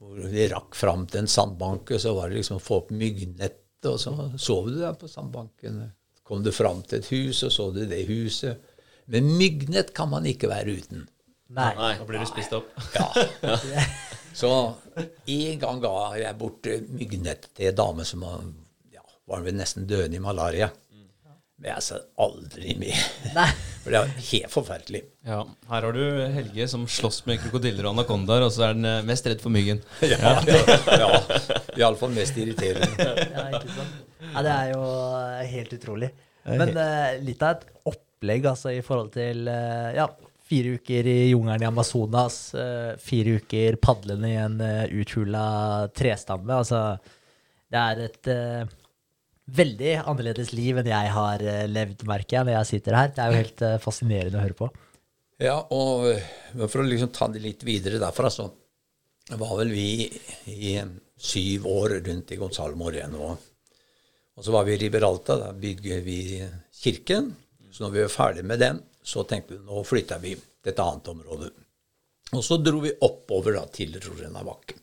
hvor 0.00 0.16
vi 0.32 0.48
rakk 0.48 0.76
fram 0.78 1.04
til 1.10 1.22
en 1.22 1.30
sandbanke, 1.30 1.98
så 2.00 2.14
var 2.16 2.30
det 2.30 2.40
liksom 2.40 2.56
å 2.56 2.64
få 2.64 2.80
opp 2.82 2.92
myggnettet, 2.96 3.88
og 3.90 3.98
så 4.00 4.14
sov 4.40 4.70
du 4.70 4.78
der 4.80 4.96
på 4.96 5.08
sandbanken. 5.08 5.82
Kom 6.24 6.44
du 6.44 6.52
fram 6.54 6.80
til 6.86 7.00
et 7.00 7.10
hus, 7.12 7.42
og 7.44 7.52
så 7.52 7.68
du 7.74 7.82
det 7.88 8.06
huset. 8.08 8.62
Men 9.10 9.28
myggnett 9.36 9.92
kan 9.96 10.08
man 10.12 10.28
ikke 10.28 10.48
være 10.48 10.76
uten. 10.78 11.04
Nei. 11.50 11.72
Nei. 11.76 11.92
Da 11.98 12.06
blir 12.06 12.22
du 12.22 12.28
spist 12.30 12.54
opp. 12.54 12.70
Ja. 12.94 13.56
Så 14.40 14.50
en 15.26 15.58
gang 15.58 15.80
ga 15.82 15.94
jeg 16.14 16.36
bort 16.38 16.62
myggnettet 16.62 16.92
myggnett 16.94 17.48
til 17.58 17.72
en 17.72 17.78
dame 17.80 18.04
som 18.06 18.22
var, 18.22 18.44
ja, 18.94 19.02
var 19.26 19.48
nesten 19.50 19.88
døende 19.90 20.20
i 20.20 20.22
malaria. 20.22 20.68
Men 21.60 21.74
jeg 21.74 21.84
ser 21.84 22.04
aldri 22.24 22.74
mer. 22.80 23.00
For 23.82 23.92
det 23.92 23.98
er 24.00 24.12
helt 24.30 24.52
forferdelig. 24.52 25.00
Ja, 25.28 25.42
Her 25.68 25.84
har 25.86 25.96
du 25.96 26.04
Helge 26.32 26.66
som 26.72 26.86
slåss 26.88 27.20
med 27.28 27.40
krokodiller 27.42 27.84
og 27.84 27.98
anakondaer, 27.98 28.46
og 28.46 28.54
så 28.54 28.64
er 28.66 28.78
den 28.78 28.88
eh, 28.88 29.02
mest 29.08 29.28
redd 29.28 29.42
for 29.44 29.52
myggen. 29.52 29.82
Ja, 30.10 30.34
ja, 30.48 30.78
ja. 30.88 31.10
Iallfall 31.76 32.16
mest 32.16 32.40
irriterende. 32.40 32.88
Ja, 33.36 33.46
ikke 33.52 33.76
sant? 33.76 34.00
Ja, 34.30 34.44
det 34.46 34.54
er 34.54 34.72
jo 34.72 34.82
eh, 35.20 35.44
helt 35.52 35.76
utrolig. 35.76 36.10
Men 36.48 36.72
uh, 36.72 37.20
litt 37.20 37.42
av 37.44 37.58
et 37.58 37.66
opplegg 37.92 38.46
altså, 38.48 38.72
i 38.72 38.80
forhold 38.84 39.12
til 39.12 39.44
uh, 39.52 39.92
ja, 39.92 40.06
fire 40.48 40.78
uker 40.80 41.08
i 41.12 41.18
jungelen 41.28 41.66
i 41.66 41.68
Amazonas, 41.68 42.38
uh, 42.56 42.96
fire 43.00 43.36
uker 43.36 43.76
padlende 43.84 44.32
i 44.32 44.38
en 44.40 44.56
uh, 44.64 44.86
uthula 44.88 45.44
trestamme. 45.92 46.56
Altså, 46.56 46.96
det 47.70 47.84
er 47.84 48.06
et 48.08 48.32
veldig 49.56 49.96
annerledes 50.02 50.52
liv 50.56 50.78
enn 50.80 50.90
jeg 50.90 51.10
har 51.16 51.44
eh, 51.44 51.66
levd, 51.70 52.06
merker 52.08 52.38
jeg, 52.38 52.46
når 52.48 52.56
jeg 52.58 52.70
sitter 52.70 52.98
her. 52.98 53.12
Det 53.14 53.22
er 53.24 53.30
jo 53.30 53.42
helt 53.42 53.66
eh, 53.66 53.76
fascinerende 53.82 54.40
å 54.40 54.44
høre 54.44 54.58
på. 54.58 54.70
Ja, 55.40 55.56
og 55.72 56.10
for 56.66 56.82
å 56.82 56.88
liksom 56.88 57.12
ta 57.16 57.30
det 57.32 57.40
litt 57.40 57.62
videre 57.64 58.00
derfra, 58.02 58.28
så 58.32 58.50
var 59.40 59.54
vel 59.60 59.70
vi 59.72 60.10
i 60.52 60.74
syv 61.20 61.66
år 61.70 62.00
rundt 62.04 62.34
i 62.34 62.38
Gonzalo 62.40 62.76
Moreno. 62.76 63.30
Og 64.36 64.44
så 64.44 64.52
var 64.52 64.66
vi 64.68 64.74
i 64.74 64.80
Riberalta. 64.80 65.36
Da 65.40 65.50
bygger 65.56 66.04
vi 66.04 66.20
kirken. 66.82 67.32
Så 67.70 67.84
når 67.84 67.94
vi 67.94 68.04
var 68.04 68.12
ferdig 68.12 68.44
med 68.48 68.60
den, 68.60 68.80
så 69.02 69.24
tenkte 69.28 69.56
vi 69.56 69.64
nå 69.66 69.82
flytter 69.86 70.20
vi 70.22 70.34
til 70.36 70.72
et 70.72 70.82
annet 70.82 71.10
område. 71.12 71.50
Og 72.36 72.44
så 72.46 72.60
dro 72.62 72.82
vi 72.84 72.92
oppover 73.04 73.56
da, 73.58 73.64
til 73.72 73.96
Rorenabakken. 74.00 74.78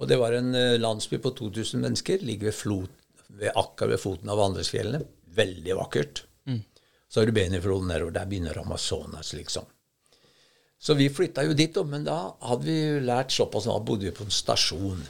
Og 0.00 0.08
det 0.08 0.16
var 0.20 0.34
en 0.36 0.54
eh, 0.56 0.78
landsby 0.80 1.18
på 1.20 1.32
2000 1.36 1.82
mennesker. 1.84 2.22
Ligger 2.24 2.50
ved, 2.50 2.56
flot, 2.56 2.94
ved 3.38 3.52
akkurat 3.54 3.94
ved 3.94 4.00
foten 4.02 4.32
av 4.32 4.40
Vandresfjellene. 4.40 5.04
Veldig 5.36 5.76
vakkert. 5.78 6.24
Så 7.08 7.20
har 7.20 7.26
du 7.26 7.32
Benifloden 7.34 7.88
nedover. 7.90 8.14
Der 8.14 8.26
begynner 8.26 8.58
Amazonas, 8.58 9.32
liksom. 9.32 9.64
Så 10.80 10.94
vi 10.96 11.10
flytta 11.12 11.44
jo 11.44 11.52
dit, 11.52 11.76
men 11.86 12.04
da 12.06 12.18
hadde 12.40 12.64
vi 12.64 13.00
lært 13.04 13.34
såpass. 13.34 13.66
Da 13.68 13.78
bodde 13.84 14.08
vi 14.08 14.14
på 14.16 14.24
en 14.24 14.32
stasjon 14.34 15.02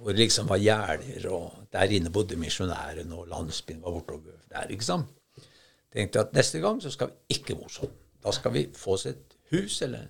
hvor 0.00 0.14
det 0.16 0.22
liksom 0.22 0.48
var 0.48 0.56
gjerder, 0.56 1.26
og 1.28 1.66
der 1.72 1.92
inne 1.92 2.08
bodde 2.08 2.36
misjonærene, 2.40 3.12
og 3.12 3.28
landsbyen 3.28 3.82
var 3.84 3.92
bortover 3.92 4.38
der, 4.48 4.70
ikke 4.72 4.86
sant. 4.86 5.10
Tenkte 5.92 6.22
at 6.22 6.32
neste 6.32 6.60
gang 6.62 6.78
så 6.80 6.88
skal 6.94 7.10
vi 7.10 7.36
ikke 7.36 7.56
bo 7.58 7.68
sånn. 7.68 7.92
Da 8.24 8.32
skal 8.32 8.54
vi 8.54 8.62
få 8.76 8.94
oss 8.96 9.04
et 9.10 9.36
hus 9.52 9.76
eller 9.84 10.06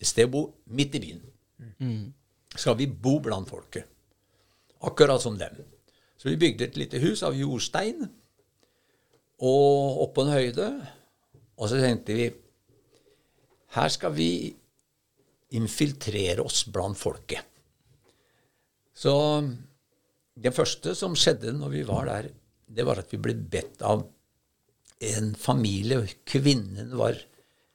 et 0.00 0.08
sted 0.08 0.28
å 0.28 0.32
bo 0.34 0.42
midt 0.76 0.98
i 0.98 1.00
byen. 1.06 1.22
Skal 2.56 2.76
vi 2.76 2.86
bo 2.86 3.16
blant 3.24 3.48
folket. 3.48 3.88
Akkurat 4.84 5.22
som 5.22 5.38
dem. 5.40 5.56
Så 6.24 6.32
vi 6.32 6.40
bygde 6.40 6.64
et 6.64 6.78
lite 6.80 6.96
hus 7.02 7.20
av 7.20 7.34
jordstein 7.36 8.06
og 9.44 9.98
oppå 10.06 10.24
en 10.24 10.32
høyde. 10.32 10.68
Og 11.60 11.68
så 11.68 11.82
tenkte 11.82 12.16
vi 12.16 12.30
her 13.76 13.92
skal 13.92 14.14
vi 14.16 14.30
infiltrere 15.52 16.40
oss 16.40 16.62
blant 16.72 16.96
folket. 16.96 17.44
Så 18.96 19.12
det 20.32 20.54
første 20.56 20.96
som 20.96 21.12
skjedde 21.12 21.52
når 21.58 21.76
vi 21.76 21.84
var 21.92 22.08
der, 22.08 22.32
det 22.72 22.88
var 22.88 23.02
at 23.02 23.12
vi 23.12 23.20
ble 23.20 23.36
bedt 23.36 23.84
av 23.84 24.06
en 25.04 25.32
familie. 25.36 26.06
Kvinnen 26.24 26.96
var 26.96 27.20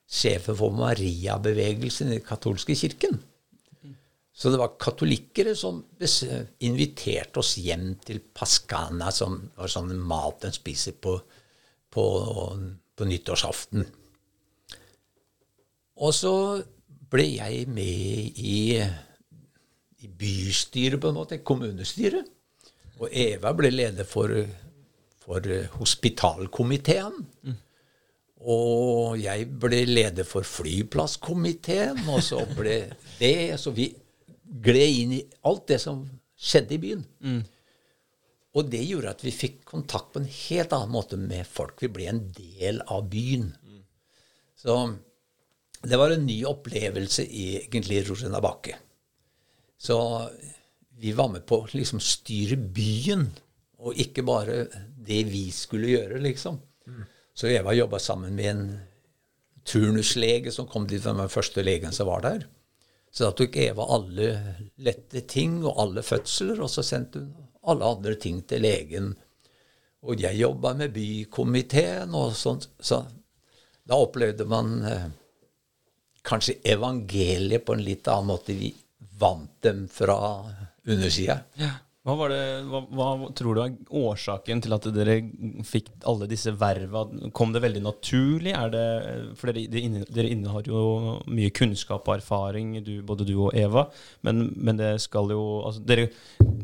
sjefen 0.09 0.57
for 0.57 0.73
Maria-bevegelsen 0.73 2.09
i 2.09 2.17
den 2.17 2.25
katolske 2.25 2.73
kirken. 2.73 3.21
Så 4.39 4.53
det 4.53 4.59
var 4.61 4.77
katolikkere 4.79 5.51
som 5.57 5.81
inviterte 6.63 7.41
oss 7.41 7.57
hjem 7.59 7.89
til 8.07 8.21
Pascana, 8.23 9.11
som 9.11 9.35
var 9.59 9.71
sånn 9.71 9.91
mat 9.99 10.47
en 10.47 10.55
spiser 10.55 10.95
på, 10.95 11.17
på, 11.91 12.05
på 12.95 13.09
nyttårsaften. 13.09 13.83
Og 15.99 16.15
så 16.15 16.33
ble 17.11 17.27
jeg 17.33 17.67
med 17.67 18.39
i, 18.39 18.79
i 19.99 20.07
bystyret, 20.07 21.01
på 21.03 21.11
en 21.11 21.19
måte, 21.19 21.43
kommunestyret. 21.43 22.31
Og 22.99 23.11
Eva 23.11 23.51
ble 23.55 23.75
leder 23.75 24.07
for, 24.07 24.31
for 25.19 25.53
hospitalkomiteen. 25.75 27.25
Og 28.39 29.19
jeg 29.19 29.51
ble 29.59 29.83
leder 29.83 30.23
for 30.23 30.47
flyplasskomiteen, 30.47 32.05
og 32.07 32.23
så 32.23 32.45
ble 32.55 32.85
det 33.19 33.59
Så 33.59 33.75
vi 33.75 33.91
gled 34.49 34.99
inn 35.03 35.15
i 35.19 35.23
alt 35.45 35.67
det 35.69 35.79
som 35.83 36.03
skjedde 36.39 36.75
i 36.75 36.81
byen. 36.81 37.05
Og 38.57 38.65
det 38.71 38.81
gjorde 38.81 39.11
at 39.13 39.21
vi 39.21 39.31
fikk 39.35 39.61
kontakt 39.69 40.13
på 40.13 40.23
en 40.23 40.29
helt 40.29 40.73
annen 40.73 40.93
måte 40.93 41.19
med 41.21 41.45
folk. 41.47 41.77
Vi 41.83 41.91
ble 41.93 42.07
en 42.09 42.23
del 42.33 42.81
av 42.89 43.05
byen. 43.11 43.51
Så 44.57 44.75
det 45.85 45.99
var 46.01 46.11
en 46.11 46.25
ny 46.25 46.41
opplevelse 46.49 47.23
i 47.23 47.45
egentlig 47.61 48.01
Rosena 48.09 48.41
Bakke. 48.43 48.75
Så 49.79 49.95
vi 50.99 51.13
var 51.15 51.29
med 51.31 51.45
på 51.47 51.61
å 51.61 51.69
liksom 51.71 52.01
styre 52.03 52.57
byen, 52.57 53.29
og 53.79 53.95
ikke 54.01 54.25
bare 54.27 54.65
det 54.97 55.21
vi 55.29 55.45
skulle 55.55 55.93
gjøre, 55.93 56.19
liksom. 56.25 56.57
Så 57.31 57.47
Eva 57.47 57.71
jobba 57.77 58.01
sammen 58.03 58.35
med 58.35 58.49
en 58.51 58.65
turnuslege 59.63 60.51
som 60.51 60.67
kom 60.67 60.87
dit, 60.89 61.03
den 61.03 61.29
første 61.31 61.63
legen 61.63 61.95
som 61.95 62.09
var 62.09 62.25
der. 62.25 62.43
Så 63.12 63.26
da 63.26 63.36
tok 63.36 63.57
Eva 63.57 63.86
alle 63.95 64.28
lette 64.86 65.24
ting 65.30 65.60
og 65.66 65.80
alle 65.82 66.03
fødsler, 66.05 66.62
og 66.62 66.70
så 66.70 66.86
sendte 66.86 67.24
hun 67.24 67.47
alle 67.70 67.86
andre 67.86 68.16
ting 68.22 68.43
til 68.47 68.64
legen. 68.64 69.14
Og 70.05 70.22
jeg 70.22 70.39
jobba 70.39 70.74
med 70.80 70.93
bykomiteen 70.95 72.14
og 72.16 72.36
sånt. 72.38 72.70
Så 72.80 73.01
da 73.84 73.97
opplevde 73.99 74.45
man 74.47 74.78
eh, 74.86 75.10
kanskje 76.24 76.60
evangeliet 76.64 77.66
på 77.66 77.76
en 77.76 77.84
litt 77.84 78.07
annen 78.07 78.32
måte. 78.32 78.55
Vi 78.55 78.72
vant 79.20 79.57
dem 79.66 79.88
fra 79.91 80.20
undersida. 80.88 81.41
Hva, 82.10 82.16
var 82.18 82.32
det, 82.34 82.39
hva, 82.66 82.80
hva 82.97 83.28
tror 83.38 83.53
du 83.53 83.62
er 83.62 83.76
årsaken 83.99 84.64
til 84.66 84.74
at 84.74 84.88
dere 84.95 85.20
fikk 85.70 85.91
alle 86.10 86.26
disse 86.32 86.49
verva? 86.57 87.03
Kom 87.38 87.51
det 87.53 87.62
veldig 87.62 87.84
naturlig? 87.86 88.55
Det, 88.74 88.84
for 89.38 89.51
dere, 89.51 89.68
dere 89.70 89.86
inne- 89.86 90.07
dere 90.10 90.32
innehar 90.34 90.66
jo 90.70 90.82
mye 91.30 91.51
kunnskap 91.53 92.10
og 92.10 92.16
erfaring, 92.18 92.80
du, 92.86 92.95
både 93.05 93.28
du 93.30 93.36
og 93.38 93.53
Eva. 93.57 93.86
Men, 94.26 94.47
men 94.57 94.80
det 94.82 94.95
skal 95.05 95.30
jo 95.36 95.43
altså 95.68 95.86
Dere 95.86 96.07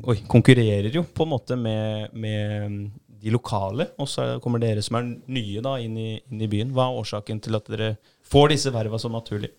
oi, 0.09 0.17
konkurrerer 0.29 0.89
jo 0.93 1.05
på 1.05 1.27
en 1.27 1.33
måte 1.35 1.57
med, 1.59 2.09
med 2.17 2.89
de 3.21 3.33
lokale, 3.33 3.91
og 4.01 4.09
så 4.09 4.25
kommer 4.41 4.61
dere 4.61 4.81
som 4.85 4.97
er 4.99 5.11
nye 5.37 5.61
da 5.65 5.77
inn 5.81 5.95
i, 6.01 6.09
inn 6.29 6.41
i 6.41 6.49
byen. 6.51 6.73
Hva 6.75 6.89
er 6.89 6.99
årsaken 7.03 7.39
til 7.45 7.57
at 7.57 7.69
dere 7.71 7.93
får 8.25 8.51
disse 8.55 8.73
verva 8.73 8.97
så 9.01 9.13
naturlig? 9.13 9.53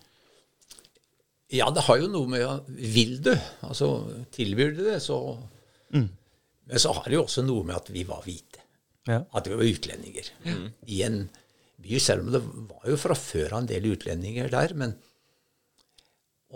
Ja, 1.54 1.68
det 1.70 1.84
har 1.86 2.00
jo 2.02 2.08
noe 2.10 2.26
med 2.26 2.70
Vil 2.74 3.20
du? 3.22 3.30
Altså, 3.62 3.90
tilbyr 4.34 4.72
du 4.74 4.80
det, 4.88 4.96
så 5.04 5.20
Men 5.94 6.80
så 6.82 6.92
har 6.96 7.04
det 7.06 7.14
jo 7.14 7.24
også 7.24 7.44
noe 7.46 7.66
med 7.66 7.76
at 7.78 7.90
vi 7.94 8.02
var 8.08 8.24
hvite. 8.26 8.62
Ja. 9.06 9.20
At 9.38 9.46
vi 9.46 9.54
var 9.54 9.68
utlendinger. 9.70 10.30
I 10.90 11.02
en 11.06 11.20
by, 11.82 11.98
selv 12.02 12.26
om 12.26 12.32
det 12.34 12.40
var 12.42 12.88
jo 12.90 12.96
fra 12.98 13.14
før 13.18 13.52
av 13.52 13.60
en 13.62 13.68
del 13.70 13.86
utlendinger 13.92 14.50
der. 14.50 14.74
Men 14.74 14.96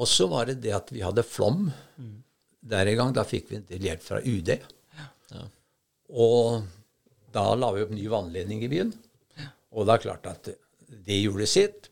også 0.00 0.26
var 0.30 0.50
det 0.50 0.60
det 0.64 0.74
at 0.74 0.90
vi 0.94 1.04
hadde 1.04 1.26
flom 1.26 1.68
der 2.60 2.90
en 2.90 2.98
gang. 2.98 3.14
Da 3.14 3.26
fikk 3.28 3.52
vi 3.52 3.60
en 3.60 3.68
del 3.70 3.86
hjelp 3.90 4.02
fra 4.02 4.18
UD. 4.24 4.50
Og 6.10 6.66
da 7.30 7.44
la 7.54 7.70
vi 7.76 7.84
opp 7.86 7.94
ny 7.94 8.08
vannledning 8.10 8.64
i 8.66 8.72
byen. 8.72 8.90
Og 9.70 9.86
det 9.86 9.94
er 9.94 10.04
klart 10.08 10.26
at 10.26 10.50
det 10.90 11.20
gjorde 11.20 11.46
sitt. 11.46 11.86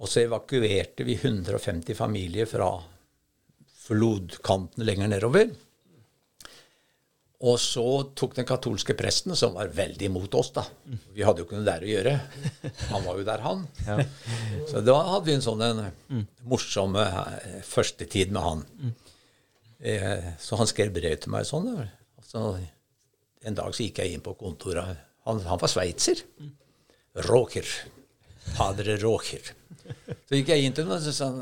Og 0.00 0.08
så 0.08 0.26
evakuerte 0.26 1.04
vi 1.08 1.16
150 1.16 1.96
familier 1.96 2.48
fra 2.48 2.68
flodkanten 3.86 4.84
lenger 4.84 5.08
nedover. 5.08 5.48
Og 7.40 7.56
så 7.56 7.82
tok 8.18 8.34
den 8.36 8.44
katolske 8.44 8.92
presten, 8.98 9.32
som 9.38 9.54
var 9.56 9.70
veldig 9.72 10.10
imot 10.10 10.34
oss, 10.36 10.50
da 10.52 10.66
Vi 11.16 11.24
hadde 11.24 11.40
jo 11.40 11.46
ikke 11.46 11.56
noe 11.56 11.64
der 11.64 11.86
å 11.86 11.88
gjøre. 11.88 12.12
Han 12.90 13.06
var 13.06 13.16
jo 13.16 13.24
der, 13.24 13.44
han. 13.46 13.62
Så 14.68 14.82
da 14.84 14.96
hadde 15.06 15.24
vi 15.30 15.36
en 15.38 15.44
sånn 15.46 15.64
en 15.64 15.80
morsom 16.50 16.98
eh, 17.00 17.62
første 17.64 18.04
tid 18.12 18.34
med 18.36 18.44
han. 18.44 18.66
Eh, 19.80 20.34
så 20.42 20.58
han 20.60 20.68
skrev 20.68 20.92
brev 20.92 21.16
til 21.16 21.32
meg 21.32 21.48
sånn. 21.48 21.70
Så 22.28 22.44
en 23.48 23.56
dag 23.56 23.72
så 23.72 23.86
gikk 23.86 24.02
jeg 24.02 24.18
inn 24.18 24.24
på 24.24 24.36
kontoret. 24.36 25.00
Han, 25.24 25.40
han 25.48 25.60
var 25.62 25.72
sveitser. 25.72 26.20
Roger. 27.30 27.64
Padre 28.52 28.98
Roger. 29.00 29.54
Så 30.28 30.36
gikk 30.36 30.52
jeg 30.52 30.68
inn 30.68 30.76
til 30.76 30.88
ham 30.88 30.98
og 30.98 31.08
sa 31.08 31.30
han, 31.32 31.40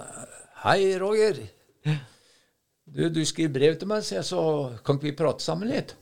Hei, 0.62 0.94
Roger. 1.02 1.42
Du, 2.94 3.04
du 3.12 3.20
skriver 3.28 3.52
brev 3.54 3.76
til 3.80 3.88
meg, 3.90 4.04
så, 4.06 4.14
jeg, 4.18 4.26
så 4.28 4.42
kan 4.84 4.96
ikke 4.98 5.10
vi 5.10 5.16
prate 5.18 5.44
sammen 5.44 5.68
litt? 5.72 5.94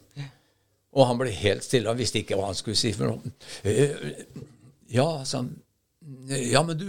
Og 0.96 1.04
han 1.10 1.18
ble 1.20 1.32
helt 1.34 1.64
stille. 1.66 1.90
Han 1.90 1.98
visste 1.98 2.22
ikke 2.22 2.38
hva 2.38 2.46
han 2.52 2.56
skulle 2.56 2.78
si. 2.78 2.92
for 2.96 3.10
noe. 3.10 3.32
«Eh, 3.68 4.12
Ja, 4.94 5.24
sa 5.26 5.42
han. 5.42 5.48
Ja, 6.30 6.60
men 6.62 6.78
du, 6.78 6.86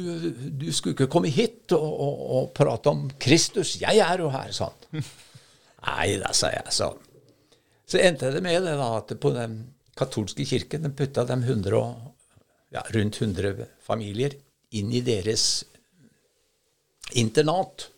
du 0.62 0.68
skulle 0.72 0.94
ikke 0.94 1.08
komme 1.10 1.32
hit 1.34 1.74
og, 1.74 1.82
og, 1.88 2.20
og 2.38 2.52
prate 2.56 2.92
om 2.94 3.08
Kristus. 3.20 3.74
Jeg 3.82 3.98
er 4.06 4.22
jo 4.22 4.30
her, 4.30 4.52
sa 4.54 4.68
han. 4.70 5.02
Nei 5.88 6.12
da, 6.22 6.30
sa 6.38 6.52
jeg. 6.54 6.70
Så, 6.76 6.92
så 7.90 8.00
endte 8.04 8.30
det 8.36 8.44
med 8.46 8.62
det 8.68 8.76
da, 8.78 8.92
at 9.00 9.16
på 9.24 9.32
den 9.34 9.58
katolske 9.98 10.46
kirken 10.46 10.86
de 10.86 10.92
putta 10.94 11.26
de 11.26 11.40
100 11.42 11.74
og, 11.82 12.14
ja, 12.76 12.84
rundt 12.94 13.18
100 13.24 13.66
familier 13.82 14.38
inn 14.78 14.94
i 14.94 15.02
deres 15.02 15.48
internat. 17.18 17.90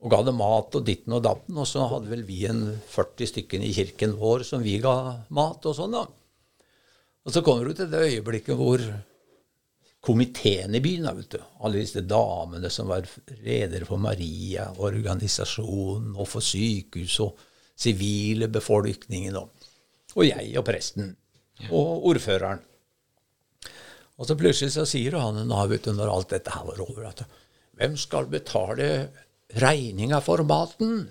Og 0.00 0.12
ga 0.12 0.22
dem 0.24 0.38
mat 0.40 0.76
og 0.78 0.86
ditten 0.86 1.12
og 1.16 1.24
datten. 1.26 1.58
Og 1.60 1.68
så 1.68 1.84
hadde 1.90 2.10
vel 2.12 2.24
vi 2.28 2.42
en 2.48 2.64
40 2.88 3.30
stykker 3.34 3.66
i 3.66 3.74
kirken 3.76 4.16
vår 4.20 4.46
som 4.48 4.64
vi 4.64 4.78
ga 4.82 4.94
mat 5.36 5.68
og 5.68 5.76
sånn, 5.76 5.96
da. 5.96 6.06
Og 7.20 7.34
så 7.34 7.42
kommer 7.44 7.68
du 7.68 7.76
til 7.76 7.90
det 7.92 8.00
øyeblikket 8.08 8.56
hvor 8.56 8.80
komiteen 10.00 10.74
i 10.74 10.80
byen, 10.80 11.04
da, 11.04 11.12
vet 11.12 11.34
du, 11.34 11.40
alle 11.60 11.82
disse 11.82 12.00
damene 12.08 12.70
som 12.72 12.88
var 12.88 13.04
ledere 13.44 13.84
for 13.84 14.00
Maria, 14.00 14.70
organisasjonen 14.80 16.14
og 16.16 16.28
for 16.30 16.44
sykehus 16.44 17.18
og 17.20 17.42
sivile 17.80 18.48
befolkningen, 18.52 19.36
og, 19.36 19.68
og 20.16 20.24
jeg 20.24 20.54
og 20.56 20.64
presten 20.64 21.12
og 21.68 22.06
ordføreren. 22.08 22.64
Og 24.20 24.28
så 24.28 24.36
plutselig 24.36 24.74
så 24.74 24.86
sier 24.88 25.16
han 25.20 25.38
nå, 25.48 25.60
vet 25.68 25.86
du, 25.88 25.94
når 25.96 26.12
alt 26.12 26.32
dette 26.32 26.52
her 26.52 26.64
var 26.68 26.80
over, 26.84 27.06
at 27.08 27.22
hvem 27.80 27.96
skal 28.00 28.28
betale 28.32 28.88
regninga 29.54 30.20
for 30.24 30.44
maten? 30.46 31.08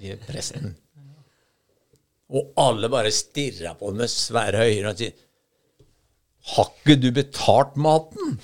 sier 0.00 0.20
presten. 0.26 0.74
Og 2.30 2.52
alle 2.62 2.88
bare 2.92 3.10
stirra 3.12 3.74
på 3.74 3.90
ham 3.90 4.00
med 4.00 4.10
svære 4.12 4.68
øyne 4.70 4.92
og 4.92 5.00
sier 5.00 5.26
Har 6.54 6.70
ikke 6.70 6.96
du 6.96 7.10
betalt 7.12 7.74
maten? 7.76 8.38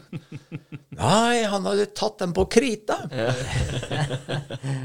Nei, 1.00 1.42
han 1.48 1.66
hadde 1.66 1.88
tatt 1.96 2.20
den 2.20 2.34
på 2.36 2.44
krita. 2.52 3.00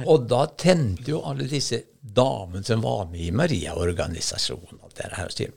og 0.09 0.25
da 0.31 0.47
tente 0.57 1.11
jo 1.11 1.21
alle 1.27 1.45
disse 1.47 1.83
damene 2.01 2.65
som 2.65 2.81
var 2.81 3.05
med 3.11 3.27
i 3.27 3.31
Maria-organisasjonen, 3.35 4.81
og 4.81 4.95
sier 5.35 5.53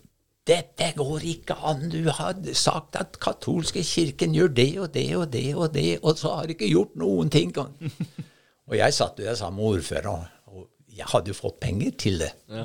dette 0.48 0.92
går 0.96 1.26
ikke 1.34 1.56
an. 1.68 1.86
Du 1.92 2.08
har 2.08 2.38
sagt 2.56 2.96
at 2.98 3.18
katolske 3.22 3.82
kirken 3.86 4.34
gjør 4.34 4.52
det 4.56 4.70
og 4.80 4.90
det 4.94 5.06
og 5.18 5.28
det 5.34 5.46
og 5.54 5.68
det, 5.74 5.90
og 6.00 6.18
så 6.18 6.34
har 6.38 6.48
du 6.48 6.54
ikke 6.56 6.70
gjort 6.70 6.96
noen 7.00 7.32
ting. 7.32 7.52
Og 8.70 8.76
jeg 8.78 8.94
satt 8.94 9.18
jo 9.18 9.24
der 9.26 9.34
sammen 9.34 9.58
med 9.58 9.80
ordføreren, 9.80 10.28
og 10.54 10.68
jeg 10.94 11.08
hadde 11.10 11.32
jo 11.32 11.34
fått 11.34 11.56
penger 11.58 11.96
til 11.98 12.20
det. 12.22 12.28
Ja. 12.46 12.60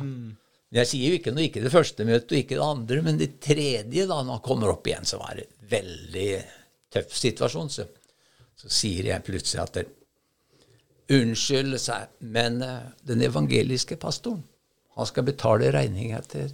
Jeg 0.78 0.90
sier 0.92 1.10
jo 1.10 1.18
ikke 1.18 1.32
noe, 1.34 1.48
ikke 1.48 1.64
det 1.64 1.72
første 1.74 2.06
møtet 2.06 2.34
og 2.36 2.38
ikke 2.44 2.60
det 2.60 2.66
andre, 2.66 3.00
men 3.02 3.18
det 3.18 3.30
tredje, 3.42 4.06
da 4.06 4.20
når 4.20 4.38
han 4.38 4.44
kommer 4.46 4.70
opp 4.70 4.86
igjen, 4.86 5.08
så 5.10 5.18
var 5.18 5.34
det 5.40 5.48
en 5.48 5.72
veldig 5.72 6.28
tøff 6.94 7.16
situasjon. 7.18 7.72
Så, 7.74 7.88
så 8.62 8.70
sier 8.70 9.10
jeg 9.10 9.26
plutselig 9.26 9.64
at 9.64 9.80
det, 9.80 9.88
Unnskyld, 11.16 11.78
men 12.34 12.62
uh, 12.66 12.86
den 13.06 13.22
evangeliske 13.22 13.98
pastoren, 14.02 14.42
han 14.98 15.10
skal 15.10 15.26
betale 15.28 15.70
regninga 15.74 16.22
til 16.30 16.54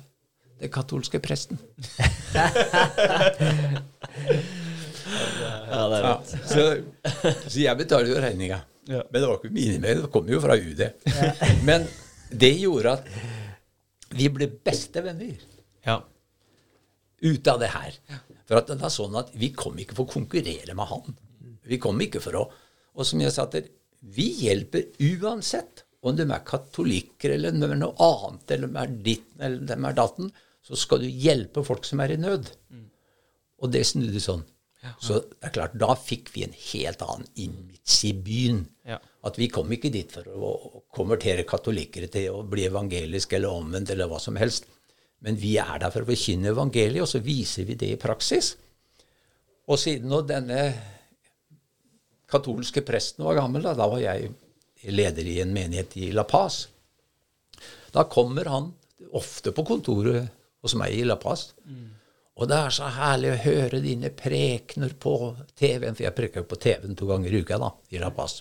den 0.62 0.72
katolske 0.72 1.20
presten. 1.24 1.58
ja, 5.72 5.82
det 5.90 5.98
er 5.98 6.06
ja, 6.06 6.14
så, 6.46 6.66
så, 7.48 7.58
jeg 7.60 7.78
betaler 7.80 8.12
jo 8.12 8.22
regninga. 8.22 8.62
Ja. 8.90 9.04
Men 9.10 9.18
det 9.22 9.28
var 9.28 9.38
ikke 9.40 9.54
mine 9.56 9.80
med, 9.82 10.04
det 10.04 10.12
kom 10.14 10.30
jo 10.30 10.42
fra 10.44 10.58
UD. 10.58 10.82
Ja. 10.86 11.32
Men 11.68 11.88
det 12.32 12.54
gjorde 12.62 12.96
at 13.00 13.10
vi 14.12 14.28
ble 14.34 14.48
bestevenner 14.66 15.38
ja. 15.88 15.98
ut 17.24 17.52
av 17.52 17.62
det 17.62 17.72
her. 17.74 18.00
For 18.50 18.60
at 18.60 18.72
det 18.72 18.82
var 18.82 18.92
sånn 18.94 19.16
at 19.20 19.32
vi 19.38 19.54
kom 19.56 19.78
ikke 19.80 19.96
for 19.98 20.06
å 20.06 20.14
konkurrere 20.20 20.76
med 20.78 20.90
han. 20.92 21.16
Vi 21.70 21.80
kom 21.82 22.02
ikke 22.04 22.22
for 22.24 22.42
å 22.42 22.50
Og 23.00 23.08
som 23.08 23.22
jeg 23.24 23.32
sa 23.32 23.46
til 23.48 23.70
vi 24.12 24.26
hjelper 24.44 24.90
uansett 25.22 25.86
om 26.02 26.16
de 26.18 26.26
er 26.26 26.42
katolikker 26.44 27.36
eller 27.36 27.54
de 27.54 27.68
er 27.70 27.78
noe 27.78 27.94
annet, 28.02 28.52
eller 28.52 28.68
de 28.68 28.80
er 28.82 28.96
ditten 29.06 29.44
eller 29.46 29.68
de 29.70 29.78
er 29.78 29.96
datten 29.96 30.32
så 30.66 30.78
skal 30.78 31.04
du 31.04 31.10
hjelpe 31.10 31.64
folk 31.66 31.86
som 31.88 32.02
er 32.04 32.14
i 32.16 32.20
nød. 32.22 32.50
Mm. 32.70 32.88
Og 33.62 33.72
det 33.74 33.86
snudde 33.90 34.22
sånn. 34.22 34.44
Ja. 34.82 34.96
Så 35.02 35.20
det 35.22 35.50
er 35.50 35.54
klart, 35.54 35.78
da 35.78 35.94
fikk 35.98 36.32
vi 36.34 36.46
en 36.48 36.56
helt 36.58 37.02
annen 37.06 37.28
image 37.44 37.98
i 38.10 38.14
byen. 38.18 38.64
Ja. 38.88 38.98
At 39.28 39.38
vi 39.38 39.50
kom 39.54 39.70
ikke 39.74 39.92
dit 39.94 40.10
for 40.14 40.26
å 40.34 40.54
konvertere 40.94 41.46
katolikkere 41.50 42.10
til 42.14 42.40
å 42.40 42.46
bli 42.50 42.66
evangelisk 42.70 43.36
eller 43.38 43.54
omvendt 43.54 43.94
eller 43.94 44.10
hva 44.10 44.18
som 44.22 44.40
helst. 44.42 44.66
Men 45.22 45.38
vi 45.38 45.54
er 45.62 45.78
der 45.84 45.94
for 45.94 46.02
å 46.02 46.10
forkynne 46.10 46.50
evangeliet, 46.50 47.04
og 47.04 47.10
så 47.12 47.22
viser 47.22 47.68
vi 47.70 47.78
det 47.78 47.92
i 47.94 48.02
praksis. 48.02 48.56
Og 49.70 49.78
siden 49.78 50.10
nå 50.10 50.24
denne 50.26 50.64
katolske 52.32 52.82
presten 52.86 53.28
var 53.28 53.38
gammel, 53.38 53.62
da, 53.68 53.76
da 53.78 53.86
var 53.92 54.02
jeg 54.02 54.32
leder 54.90 55.28
i 55.30 55.38
en 55.44 55.54
menighet 55.54 55.94
i 56.02 56.10
La 56.16 56.26
Paz. 56.26 56.64
Da 57.94 58.08
kommer 58.10 58.50
han 58.50 58.72
ofte 59.14 59.54
på 59.54 59.66
kontoret 59.68 60.32
hos 60.62 60.78
meg 60.78 60.96
i 60.96 61.04
La 61.08 61.18
Paz. 61.22 61.52
Mm. 61.66 61.90
Og 62.42 62.48
det 62.50 62.58
er 62.58 62.74
så 62.74 62.88
herlig 62.96 63.34
å 63.34 63.42
høre 63.44 63.82
dine 63.84 64.10
prekener 64.18 64.94
på 64.98 65.16
TV-en, 65.58 65.98
for 65.98 66.06
jeg 66.08 66.18
preker 66.18 66.48
på 66.48 66.58
TV-en 66.62 66.98
to 66.98 67.10
ganger 67.10 67.34
i 67.34 67.42
uka 67.44 67.60
da, 67.62 67.70
i 67.94 68.02
La 68.02 68.10
Paz. 68.16 68.40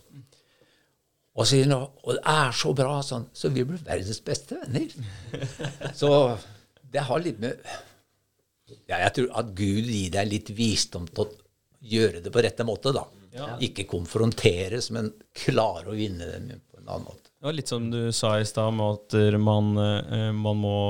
Og 1.41 1.47
sier 1.47 1.69
han, 1.69 1.85
og 1.85 2.17
det 2.17 2.23
er 2.33 2.57
så 2.57 2.73
bra, 2.77 2.97
sånn, 3.07 3.29
så 3.33 3.51
vi 3.53 3.65
blir 3.67 3.83
verdens 3.87 4.23
beste 4.25 4.59
venner. 4.63 4.91
så 6.01 6.11
det 6.91 7.07
har 7.07 7.23
litt 7.23 7.39
med 7.43 7.61
ja, 8.89 8.99
Jeg 8.99 9.13
tror 9.15 9.31
at 9.39 9.53
Gud 9.59 9.87
gir 9.87 10.11
deg 10.15 10.31
litt 10.31 10.51
visdom 10.55 11.07
til 11.11 11.25
å 11.25 11.31
gjøre 11.81 12.23
det 12.25 12.33
på 12.35 12.43
rette 12.45 12.67
måte, 12.67 12.93
da. 12.95 13.07
Ja. 13.35 13.53
Ikke 13.63 13.87
konfronteres, 13.91 14.91
men 14.95 15.13
klare 15.45 15.93
å 15.93 15.97
vinne 15.97 16.27
dem 16.33 16.51
på 16.67 16.81
en 16.81 16.89
annen 16.89 17.07
måte. 17.07 17.31
Det 17.31 17.47
var 17.47 17.57
litt 17.57 17.71
som 17.71 17.87
du 17.93 18.11
sa 18.15 18.35
i 18.41 18.47
stad, 18.47 18.75
med 18.77 18.99
at 18.99 19.39
man, 19.41 19.71
eh, 19.79 20.31
man 20.35 20.59
må 20.61 20.81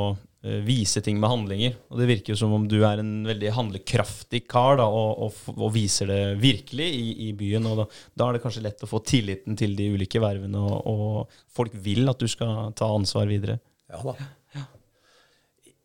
vise 0.40 1.02
ting 1.04 1.18
med 1.20 1.28
handlinger. 1.28 1.74
Og 1.92 2.00
det 2.00 2.06
virker 2.08 2.32
jo 2.32 2.38
som 2.40 2.54
om 2.56 2.64
du 2.68 2.78
er 2.86 3.02
en 3.02 3.26
veldig 3.28 3.52
handlekraftig 3.56 4.46
kar 4.48 4.78
da, 4.80 4.86
og, 4.88 5.26
og, 5.26 5.40
og, 5.56 5.68
viser 5.74 6.08
det 6.08 6.20
virkelig 6.40 6.86
i, 6.96 7.08
i 7.28 7.30
byen. 7.36 7.68
og 7.68 7.82
da, 7.82 7.86
da, 8.14 8.28
er 8.28 8.38
det 8.38 8.42
kanskje 8.46 8.64
lett 8.64 8.84
å 8.86 8.88
få 8.88 9.02
tilliten 9.04 9.58
til 9.60 9.76
de 9.76 9.90
ulike 9.92 10.22
vervene, 10.22 10.62
og, 10.64 10.78
og, 10.88 11.40
folk 11.52 11.76
vil 11.84 12.08
at 12.08 12.22
du 12.22 12.28
skal 12.30 12.72
ta 12.78 12.88
ansvar 12.88 13.28
videre. 13.28 13.60
Ja 13.90 14.04
da. 14.06 14.16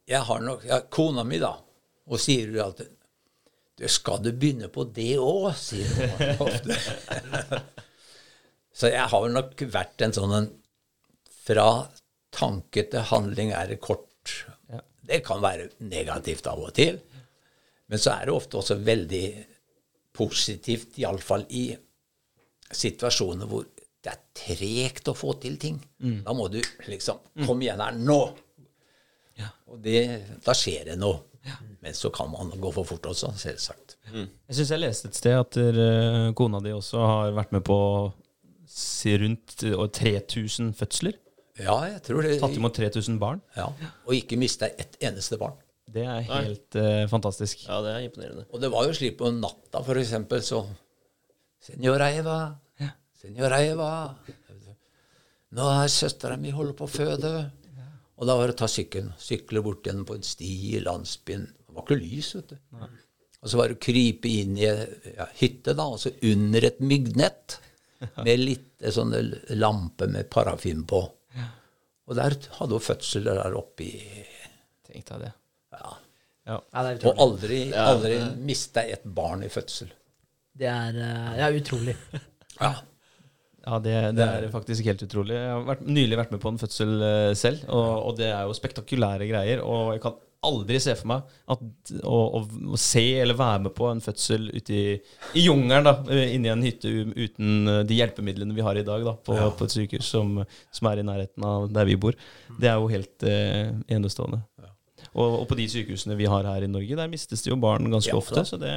Jeg 0.06 0.22
har 0.22 0.44
nok 0.46 0.64
ja, 0.70 0.84
Kona 0.94 1.24
mi, 1.26 1.40
da, 1.42 1.56
og 2.06 2.22
sier 2.22 2.52
jo 2.54 2.62
alltid 2.62 2.92
du, 3.76 3.88
'Skal 3.90 4.22
du 4.24 4.32
begynne 4.32 4.70
på 4.72 4.86
det 4.88 5.18
òg?' 5.20 5.52
sier 5.60 5.90
hun 5.90 6.46
ofte. 6.46 7.60
Så 8.72 8.92
jeg 8.92 9.08
har 9.12 9.30
nok 9.32 9.66
vært 9.72 10.06
en 10.06 10.16
sånn 10.16 10.36
en 10.38 10.52
Fra 11.46 11.90
tanke 12.34 12.86
til 12.90 13.04
handling 13.12 13.52
er 13.54 13.68
det 13.70 13.82
kort. 13.84 14.05
Det 15.06 15.22
kan 15.26 15.42
være 15.44 15.70
negativt 15.86 16.48
av 16.50 16.64
og 16.66 16.74
til. 16.76 17.00
Men 17.92 18.02
så 18.02 18.16
er 18.16 18.28
det 18.28 18.36
ofte 18.36 18.60
også 18.60 18.80
veldig 18.82 19.26
positivt, 20.16 20.98
iallfall 21.02 21.46
i 21.54 21.68
situasjoner 22.76 23.50
hvor 23.50 23.68
det 24.06 24.14
er 24.14 24.22
tregt 24.38 25.10
å 25.10 25.16
få 25.18 25.36
til 25.42 25.58
ting. 25.62 25.78
Mm. 26.02 26.20
Da 26.26 26.34
må 26.38 26.48
du 26.54 26.60
liksom. 26.90 27.22
Kom 27.46 27.62
igjen 27.62 27.82
her, 27.82 27.96
nå! 27.98 28.20
Ja. 29.36 29.50
Og 29.72 29.82
det, 29.84 30.02
da 30.46 30.54
skjer 30.56 30.92
det 30.92 31.00
noe. 31.02 31.24
Ja. 31.46 31.58
Men 31.82 31.94
så 31.94 32.10
kan 32.14 32.32
man 32.32 32.50
gå 32.62 32.72
for 32.74 32.88
fort 32.90 33.06
også, 33.12 33.32
selvsagt. 33.38 33.98
Mm. 34.10 34.30
Jeg 34.50 34.58
syns 34.58 34.72
jeg 34.74 34.82
leste 34.82 35.10
et 35.12 35.18
sted 35.20 35.36
at 35.38 35.58
uh, 35.62 36.30
kona 36.38 36.62
di 36.66 36.74
også 36.74 37.02
har 37.02 37.36
vært 37.38 37.54
med 37.54 37.66
på 37.66 37.78
rundt 39.22 39.58
3000 39.62 40.74
fødsler. 40.78 41.20
Ja, 41.62 41.76
jeg 41.88 42.02
tror 42.04 42.26
det. 42.26 42.36
Tatt 42.42 42.58
imot 42.58 42.76
3000 42.76 43.20
barn? 43.20 43.40
Ja, 43.56 43.70
Og 44.06 44.16
ikke 44.18 44.40
mista 44.40 44.68
ett 44.68 44.98
eneste 45.04 45.40
barn. 45.40 45.56
Det 45.96 46.04
er 46.04 46.26
helt 46.28 46.76
uh, 46.76 47.06
fantastisk. 47.08 47.64
Ja, 47.68 47.80
det 47.86 47.94
er 47.94 48.08
imponerende. 48.08 48.48
Og 48.52 48.62
det 48.62 48.72
var 48.74 48.88
jo 48.88 48.96
slik 48.98 49.20
på 49.20 49.30
natta, 49.32 49.84
for 49.86 50.02
eksempel, 50.02 50.42
så 50.44 50.66
Senora 51.64 52.10
Eva, 52.14 52.40
ja. 52.82 52.92
Senora 53.18 53.62
Eva 53.64 53.92
Nå 55.56 55.68
er 55.72 55.88
søstera 55.88 56.36
mi 56.42 56.52
holder 56.52 56.76
på 56.76 56.84
å 56.84 56.92
føde. 56.92 57.32
Ja. 57.78 57.86
Og 58.20 58.28
da 58.28 58.36
var 58.36 58.50
det 58.50 58.58
å 58.58 58.60
ta 58.66 58.68
sykkelen. 58.68 59.14
Sykle 59.22 59.62
bort 59.64 59.88
igjen 59.88 60.04
på 60.08 60.18
en 60.18 60.26
sti 60.26 60.52
i 60.74 60.82
landsbyen. 60.84 61.46
Det 61.48 61.76
var 61.78 61.86
ikke 61.86 62.00
lys, 62.02 62.34
vet 62.36 62.52
du. 62.52 62.58
Nei. 62.76 62.90
Og 63.46 63.52
så 63.52 63.60
var 63.62 63.70
det 63.70 63.78
å 63.78 63.84
krype 63.86 64.28
inn 64.28 64.58
i 64.58 64.66
ja, 64.66 65.30
hytte, 65.38 65.76
da, 65.78 65.86
altså 65.86 66.12
under 66.28 66.66
et 66.66 66.82
myggnett 66.84 67.60
med 68.26 68.42
litt 68.42 68.88
sånn 68.92 69.14
lampe 69.56 70.10
med 70.12 70.28
parafin 70.34 70.84
på. 70.90 71.06
Og 72.06 72.18
der 72.20 72.36
hadde 72.60 72.78
hun 72.78 72.84
fødsel 72.84 73.30
der 73.30 73.58
oppe 73.58 73.88
i 73.88 73.94
Tenk 74.86 75.08
deg 75.10 75.24
det. 75.26 75.32
Ja. 75.76 75.94
ja. 76.48 76.58
og 77.10 77.22
aldri, 77.24 77.62
aldri 77.74 78.20
mista 78.38 78.84
et 78.86 79.04
barn 79.04 79.42
i 79.44 79.50
fødsel. 79.52 79.90
Det 80.56 80.68
er 80.72 81.00
eh, 81.02 81.32
ja, 81.42 81.50
utrolig. 81.52 81.96
ja. 82.62 82.76
Ja, 83.66 83.80
det, 83.82 83.96
det, 84.14 84.26
er 84.30 84.46
faktisk 84.54 84.86
helt 84.86 85.02
utrolig. 85.02 85.34
Jeg 85.34 85.50
har 85.50 85.64
vært, 85.66 85.82
nylig 85.90 86.20
vært 86.20 86.36
med 86.36 86.42
på 86.44 86.52
en 86.54 86.60
fødsel 86.62 86.92
uh, 87.02 87.32
selv, 87.34 87.64
og, 87.66 87.88
og, 87.96 88.12
det 88.20 88.28
er 88.30 88.46
jo 88.46 88.54
spektakulære 88.54 89.26
greier. 89.32 89.64
Og 89.66 89.96
jeg 89.96 90.04
kan 90.04 90.20
aldri 90.46 90.80
se 90.84 90.96
for 91.00 91.10
meg 91.12 91.34
at, 91.52 91.64
å, 92.02 92.20
å, 92.40 92.42
å, 92.74 92.80
se 92.80 93.04
eller 93.22 93.38
være 93.38 93.66
med 93.68 93.76
på 93.78 93.90
en 93.90 94.04
fødsel 94.04 94.48
ute 94.54 94.76
i, 94.76 94.86
i 95.38 95.46
jungelen, 95.46 95.86
da, 95.88 95.96
eh, 96.14 96.36
inni 96.36 96.52
en 96.52 96.64
hytte 96.66 96.92
uten 96.92 97.72
eh, 97.72 97.82
de 97.88 98.00
hjelpemidlene 98.00 98.56
vi 98.56 98.66
har 98.66 98.80
i 98.80 98.86
dag 98.88 99.06
da, 99.06 99.16
på, 99.18 99.36
ja. 99.38 99.50
på 99.56 99.68
et 99.68 99.76
sykehus 99.76 100.12
som, 100.16 100.38
som, 100.70 100.90
er 100.92 101.02
i 101.02 101.08
nærheten 101.08 101.48
av 101.48 101.68
der 101.74 101.90
vi 101.90 101.98
bor. 102.00 102.18
Det 102.60 102.72
er 102.72 102.80
jo 102.80 102.92
helt 102.92 103.28
eh, 103.30 103.74
enestående. 103.98 104.42
Ja. 104.62 104.72
Og, 105.14 105.42
og, 105.42 105.46
på 105.50 105.58
de 105.60 105.68
sykehusene 105.72 106.18
vi 106.20 106.28
har 106.30 106.48
her 106.48 106.66
i 106.66 106.72
Norge, 106.72 106.98
der 106.98 107.12
mistes 107.12 107.46
det 107.46 107.52
jo 107.54 107.60
barn 107.62 107.88
ganske 107.92 108.12
ja, 108.12 108.20
ofte. 108.20 108.44
så 108.48 108.60
det, 108.62 108.74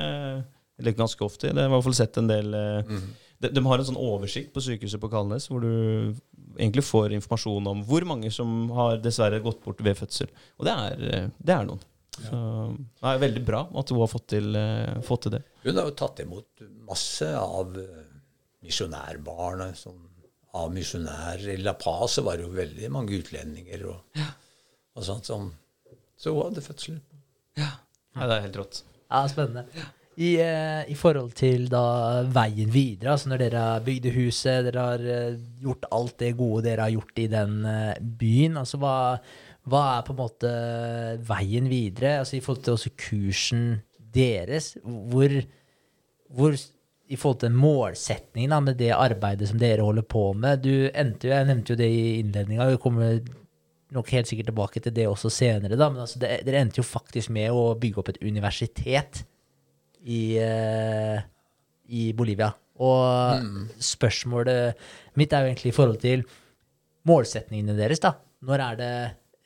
Eller 0.78 0.94
ganske 0.98 1.24
ofte, 1.24 1.50
det 1.50 1.64
har 1.64 1.70
i 1.70 1.74
hvert 1.74 1.86
fall 1.88 1.98
sett 1.98 2.20
en 2.20 2.30
del 2.30 2.54
eh, 2.54 2.86
mm. 2.86 3.06
de, 3.44 3.52
de, 3.56 3.64
har 3.66 3.80
en 3.80 3.88
sånn 3.90 3.98
oversikt 4.00 4.52
på 4.54 4.62
sykehuset 4.64 5.02
på 5.02 5.10
Kalnes 5.12 5.48
hvor 5.50 5.64
du 5.64 6.14
egentlig 6.58 6.84
får 6.84 7.14
informasjon 7.16 7.70
om 7.70 7.84
hvor 7.86 8.06
mange 8.08 8.32
som 8.34 8.68
har 8.76 8.98
dessverre 9.02 9.40
gått 9.44 9.62
bort 9.64 9.80
ved 9.84 9.98
fødsel. 9.98 10.32
Og 10.58 10.68
det 10.68 10.74
er, 10.74 11.06
eh, 11.08 11.30
det 11.38 11.54
er 11.54 11.68
noen. 11.68 11.84
Så 12.18 12.38
det 12.98 13.10
er 13.12 13.20
veldig 13.22 13.44
bra 13.46 13.62
at 13.78 13.92
hun 13.94 14.00
har 14.02 14.10
fått 14.10 14.24
til, 14.32 14.56
uh, 14.58 14.98
fått 15.06 15.28
til 15.28 15.36
det. 15.36 15.42
Hun 15.62 15.76
har 15.78 15.86
jo 15.86 15.94
tatt 16.00 16.18
imot 16.24 16.64
masse 16.88 17.28
av 17.38 17.76
misjonærbarna. 18.66 19.68
misjonærbarn. 19.70 20.04
Av 20.58 20.72
misjonærer. 20.72 21.44
I 21.52 21.56
La 21.62 21.74
Paz 21.78 22.18
var 22.24 22.38
det 22.38 22.46
jo 22.46 22.54
veldig 22.56 22.90
mange 22.90 23.18
utlendinger 23.20 23.84
og, 23.92 24.18
ja. 24.18 24.30
og 24.96 25.04
sånt 25.06 25.28
som 25.28 25.52
Så 26.18 26.32
hun 26.34 26.48
hadde 26.48 26.64
fødsel. 26.64 26.96
Ja. 27.60 27.68
ja. 28.16 28.26
det 28.26 28.34
er 28.34 28.46
helt 28.48 28.56
rått. 28.58 28.80
Ja, 29.06 29.20
spennende. 29.30 29.68
I, 30.18 30.32
eh, 30.42 30.90
I 30.90 30.96
forhold 30.98 31.36
til 31.38 31.68
da 31.70 32.24
veien 32.34 32.72
videre, 32.74 33.12
altså 33.12 33.30
når 33.30 33.42
dere 33.44 33.66
har 33.68 33.84
bygd 33.86 34.08
huset, 34.16 34.64
dere 34.66 34.86
har 34.88 35.04
eh, 35.14 35.36
gjort 35.62 35.86
alt 35.94 36.16
det 36.18 36.32
gode 36.40 36.64
dere 36.66 36.88
har 36.88 36.94
gjort 36.96 37.20
i 37.22 37.26
den 37.30 37.60
eh, 37.70 38.00
byen, 38.18 38.56
altså 38.58 38.80
hva, 38.82 38.94
hva 39.70 39.84
er 39.92 40.08
på 40.08 40.16
en 40.16 40.18
måte 40.18 40.50
veien 41.28 41.70
videre? 41.70 42.16
Altså 42.24 42.34
i 42.34 42.42
forhold 42.42 42.66
til 42.66 42.74
også 42.74 42.94
kursen 42.98 43.62
deres, 44.18 44.72
hvor, 44.82 45.36
hvor 46.34 46.58
i 46.58 47.20
forhold 47.20 47.40
til 47.44 47.54
målsetningen 47.54 48.56
da, 48.56 48.60
med 48.64 48.82
det 48.82 48.90
arbeidet 48.98 49.52
som 49.52 49.62
dere 49.62 49.86
holder 49.86 50.02
på 50.02 50.32
med 50.34 50.66
Du 50.66 50.72
endte 50.88 51.28
jo, 51.28 51.34
jeg 51.36 51.46
nevnte 51.46 51.76
jo 51.76 51.80
det 51.84 51.92
i 51.94 52.04
innledninga, 52.18 52.72
vi 52.72 52.82
kommer 52.82 53.22
nok 53.94 54.10
helt 54.18 54.28
sikkert 54.28 54.50
tilbake 54.50 54.82
til 54.82 54.98
det 54.98 55.06
også 55.08 55.30
senere, 55.30 55.78
da, 55.78 55.92
men 55.94 56.02
altså 56.02 56.18
det, 56.26 56.40
dere 56.42 56.66
endte 56.66 56.82
jo 56.82 56.90
faktisk 56.90 57.30
med 57.30 57.54
å 57.54 57.68
bygge 57.78 58.02
opp 58.02 58.16
et 58.16 58.24
universitet 58.26 59.28
i, 60.04 60.22
uh, 60.42 61.18
i 61.88 62.10
Bolivia. 62.16 62.52
Og 62.78 63.46
spørsmålet 63.82 64.78
mitt 65.18 65.32
er 65.34 65.44
jo 65.44 65.50
egentlig 65.50 65.72
i 65.72 65.76
forhold 65.76 65.98
til 66.02 66.22
målsetningene 67.08 67.76
deres, 67.78 68.02
da. 68.02 68.14
Når 68.46 68.62
er 68.62 68.78
det 68.78 68.92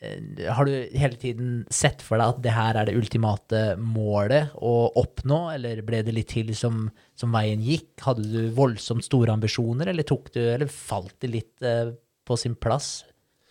eh, 0.04 0.48
Har 0.52 0.68
du 0.68 0.72
hele 0.72 1.16
tiden 1.16 1.62
sett 1.72 2.02
for 2.04 2.20
deg 2.20 2.34
at 2.34 2.42
det 2.44 2.52
her 2.52 2.76
er 2.76 2.88
det 2.88 2.96
ultimate 2.98 3.62
målet 3.80 4.52
å 4.60 4.90
oppnå, 5.00 5.46
eller 5.54 5.80
ble 5.86 6.02
det 6.04 6.14
litt 6.16 6.32
til 6.34 6.52
som, 6.58 6.84
som 7.16 7.32
veien 7.34 7.62
gikk? 7.64 7.94
Hadde 8.04 8.26
du 8.28 8.52
voldsomt 8.56 9.06
store 9.06 9.32
ambisjoner, 9.32 9.92
eller, 9.92 10.06
tok 10.08 10.32
du, 10.34 10.42
eller 10.44 10.68
falt 10.68 11.16
det 11.24 11.32
litt 11.32 11.64
eh, 11.66 11.94
på 12.28 12.38
sin 12.38 12.58
plass? 12.58 12.98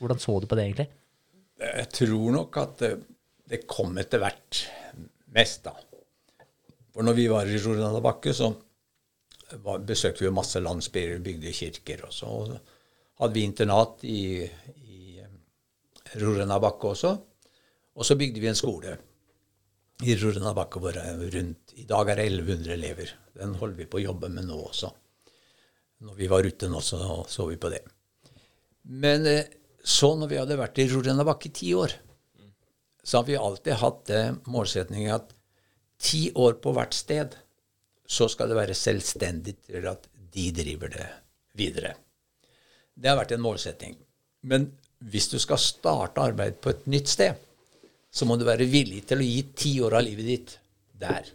Hvordan 0.02 0.22
så 0.22 0.40
du 0.42 0.50
på 0.50 0.58
det, 0.58 0.68
egentlig? 0.70 0.92
Jeg 1.62 1.90
tror 1.94 2.30
nok 2.34 2.58
at 2.58 2.78
det, 2.82 2.92
det 3.50 3.66
kom 3.70 3.98
etter 4.02 4.22
hvert 4.22 4.66
mest, 5.34 5.66
da. 5.66 5.76
For 6.92 7.08
når 7.08 7.16
vi 7.16 7.28
var 7.32 7.48
i 7.48 7.60
Rorana 7.64 8.02
Bakke, 8.04 8.34
så 8.36 8.50
var, 9.64 9.84
besøkte 9.88 10.26
vi 10.26 10.34
masse 10.34 10.60
landsbyer, 10.60 11.22
bygde 11.24 11.54
kirker. 11.56 12.04
Og 12.08 12.16
så 12.16 12.32
hadde 13.22 13.34
vi 13.36 13.46
internat 13.48 14.04
i, 14.08 14.44
i 14.88 15.22
Rorena 16.20 16.60
Bakke 16.60 16.92
også. 16.92 17.14
Og 17.96 18.08
så 18.08 18.18
bygde 18.20 18.44
vi 18.44 18.52
en 18.52 18.60
skole 18.60 18.98
i 20.02 20.16
Rorena 20.18 20.54
Bakke 20.58 20.82
hvor 20.82 20.98
rundt 20.98 21.74
I 21.78 21.86
dag 21.88 22.10
er 22.10 22.22
det 22.22 22.28
1100 22.32 22.76
elever. 22.76 23.16
Den 23.38 23.56
holder 23.60 23.80
vi 23.80 23.88
på 23.88 24.00
å 24.00 24.06
jobbe 24.10 24.32
med 24.34 24.48
nå 24.50 24.60
også. 24.60 24.92
Når 26.02 26.16
vi 26.18 26.30
var 26.32 26.48
ute 26.48 26.68
nå, 26.68 26.82
så 26.82 27.24
så 27.30 27.46
vi 27.48 27.60
på 27.62 27.70
det. 27.70 27.84
Men 28.84 29.28
eh, 29.30 29.52
så 29.84 30.16
når 30.18 30.32
vi 30.32 30.40
hadde 30.42 30.58
vært 30.58 30.80
i 30.82 30.88
Rorena 30.90 31.24
Bakke 31.26 31.50
i 31.50 31.54
ti 31.56 31.76
år, 31.78 31.94
så 33.04 33.22
har 33.22 33.28
vi 33.30 33.38
alltid 33.38 33.80
hatt 33.82 34.12
målsetningen 34.50 35.14
at 35.16 35.32
ti 36.02 36.22
år 36.36 36.58
på 36.64 36.74
hvert 36.76 36.96
sted, 36.98 37.36
så 38.08 38.28
skal 38.32 38.52
det 38.52 38.58
være 38.58 38.78
selvstendig 38.78 39.56
til 39.68 39.88
at 39.88 40.08
de 40.34 40.48
driver 40.56 40.92
det 40.92 41.08
videre. 41.58 41.94
Det 42.96 43.10
har 43.10 43.20
vært 43.20 43.36
en 43.36 43.44
målsetting. 43.44 43.96
Men 44.48 44.72
hvis 45.12 45.30
du 45.32 45.38
skal 45.42 45.62
starte 45.62 46.24
arbeid 46.24 46.60
på 46.62 46.74
et 46.74 46.88
nytt 46.92 47.12
sted, 47.12 47.38
så 48.12 48.28
må 48.28 48.36
du 48.36 48.44
være 48.48 48.68
villig 48.70 49.06
til 49.08 49.22
å 49.22 49.28
gi 49.28 49.44
ti 49.56 49.76
år 49.84 50.00
av 50.00 50.06
livet 50.06 50.28
ditt 50.28 50.58
der. 51.00 51.30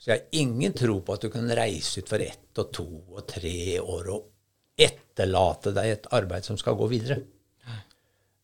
Så 0.00 0.10
jeg 0.10 0.16
har 0.16 0.40
ingen 0.40 0.72
tro 0.72 0.96
på 1.04 1.14
at 1.14 1.24
du 1.26 1.28
kan 1.32 1.50
reise 1.52 2.00
ut 2.00 2.08
for 2.08 2.22
ett 2.24 2.60
og 2.60 2.70
to 2.72 2.86
og 3.12 3.26
tre 3.28 3.76
år 3.80 4.06
og 4.14 4.80
etterlate 4.80 5.74
deg 5.76 5.90
et 5.92 6.08
arbeid 6.16 6.46
som 6.46 6.56
skal 6.60 6.78
gå 6.78 6.88
videre. 6.88 7.18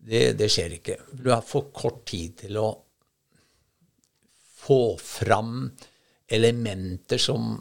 Det, 0.07 0.37
det 0.37 0.51
skjer 0.53 0.77
ikke. 0.77 0.99
Du 1.17 1.31
har 1.33 1.41
for 1.43 1.73
kort 1.75 2.05
tid 2.07 2.37
til 2.45 2.61
å 2.61 2.69
få 4.67 4.79
fram 4.99 5.71
elementer 6.29 7.21
som, 7.23 7.53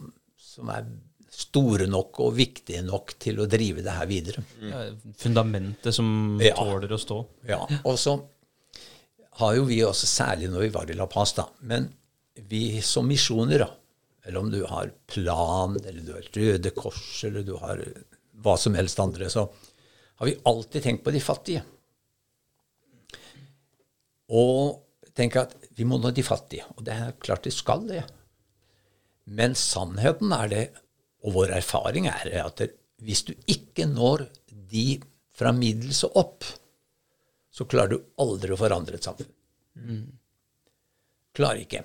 som 0.41 0.69
er 0.73 0.87
store 1.35 1.85
nok 1.91 2.21
og 2.23 2.33
viktige 2.37 2.81
nok 2.85 3.13
til 3.21 3.41
å 3.43 3.47
drive 3.51 3.83
det 3.85 3.93
her 3.97 4.07
videre. 4.09 4.43
Ja, 4.63 4.85
fundamentet 5.19 5.93
som 5.97 6.39
Ja. 6.41 6.55
tåler 6.55 6.93
å 6.95 6.99
stå. 7.01 7.17
Ja, 7.49 7.59
Og 7.83 7.97
så 7.99 8.15
har 9.41 9.55
jo 9.57 9.65
vi 9.67 9.81
også, 9.83 10.07
særlig 10.07 10.47
når 10.49 10.61
vi 10.63 10.69
var 10.77 10.89
i 10.89 10.95
La 10.95 11.05
Paz, 11.11 11.33
da, 11.35 11.43
men 11.67 11.89
vi 12.49 12.79
som 12.81 13.05
misjoner, 13.07 13.59
da, 13.65 13.69
eller 14.25 14.39
om 14.39 14.49
du 14.51 14.61
har 14.65 14.89
Plan, 15.11 15.75
eller 15.85 16.01
du 16.07 16.13
har 16.15 16.23
Røde 16.33 16.71
Kors, 16.75 17.23
eller 17.27 17.43
du 17.43 17.53
har 17.59 17.83
hva 18.41 18.55
som 18.57 18.73
helst 18.79 18.99
andre, 19.03 19.27
så 19.29 19.43
har 20.15 20.29
vi 20.31 20.37
alltid 20.47 20.83
tenkt 20.87 21.03
på 21.03 21.11
de 21.13 21.19
fattige. 21.19 21.61
Og 24.31 24.79
tenk 25.15 25.35
at 25.43 25.53
vi 25.75 25.85
må 25.87 25.99
nå 25.99 26.11
de 26.15 26.23
fattige. 26.23 26.65
Og 26.75 26.85
det 26.87 26.95
er 26.95 27.17
klart 27.21 27.45
de 27.47 27.53
skal 27.53 27.85
det. 27.89 28.03
Men 29.25 29.55
sannheten 29.57 30.33
er 30.35 30.51
det, 30.51 30.65
og 31.25 31.35
vår 31.39 31.55
erfaring 31.57 32.07
er 32.11 32.27
det, 32.29 32.43
at 32.43 32.75
hvis 33.05 33.25
du 33.27 33.33
ikke 33.51 33.87
når 33.89 34.27
de 34.71 35.01
fra 35.35 35.51
middels 35.55 36.03
og 36.07 36.21
opp, 36.21 36.45
så 37.51 37.67
klarer 37.67 37.95
du 37.95 38.05
aldri 38.21 38.53
å 38.53 38.59
forandre 38.59 38.99
et 38.99 39.07
samfunn. 39.07 39.31
Klarer 41.35 41.63
ikke. 41.65 41.83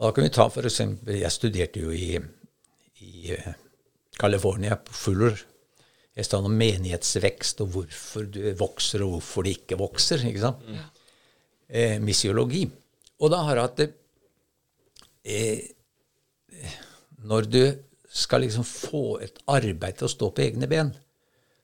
Og 0.00 0.08
da 0.08 0.12
kan 0.16 0.24
vi 0.26 0.32
ta 0.32 0.46
for 0.52 0.64
eksempel 0.68 1.18
Jeg 1.20 1.32
studerte 1.32 1.80
jo 1.80 1.92
i, 1.92 2.16
i 3.04 3.32
eh, 3.32 3.50
California, 4.20 4.76
på 4.76 4.96
Fuller. 4.96 5.36
Jeg 6.16 6.26
snakket 6.26 6.48
om 6.50 6.56
menighetsvekst 6.60 7.62
og 7.64 7.74
hvorfor 7.76 8.28
det 8.32 8.54
vokser, 8.60 9.04
og 9.04 9.16
hvorfor 9.16 9.46
det 9.46 9.54
ikke 9.58 9.78
vokser. 9.80 10.24
ikke 10.28 10.42
sant? 10.42 10.64
Eh, 11.68 11.96
misiologi. 12.02 12.64
Og 13.20 13.32
da 13.32 13.42
har 13.44 13.58
jeg 13.58 13.66
hatt 13.66 13.80
det 13.80 13.88
eh, 15.28 15.64
Når 17.28 17.48
du 17.52 17.62
skal 18.10 18.42
liksom 18.42 18.66
få 18.66 19.20
et 19.22 19.36
arbeid 19.50 20.00
til 20.00 20.08
å 20.08 20.12
stå 20.12 20.30
på 20.34 20.42
egne 20.42 20.66
ben, 20.70 20.88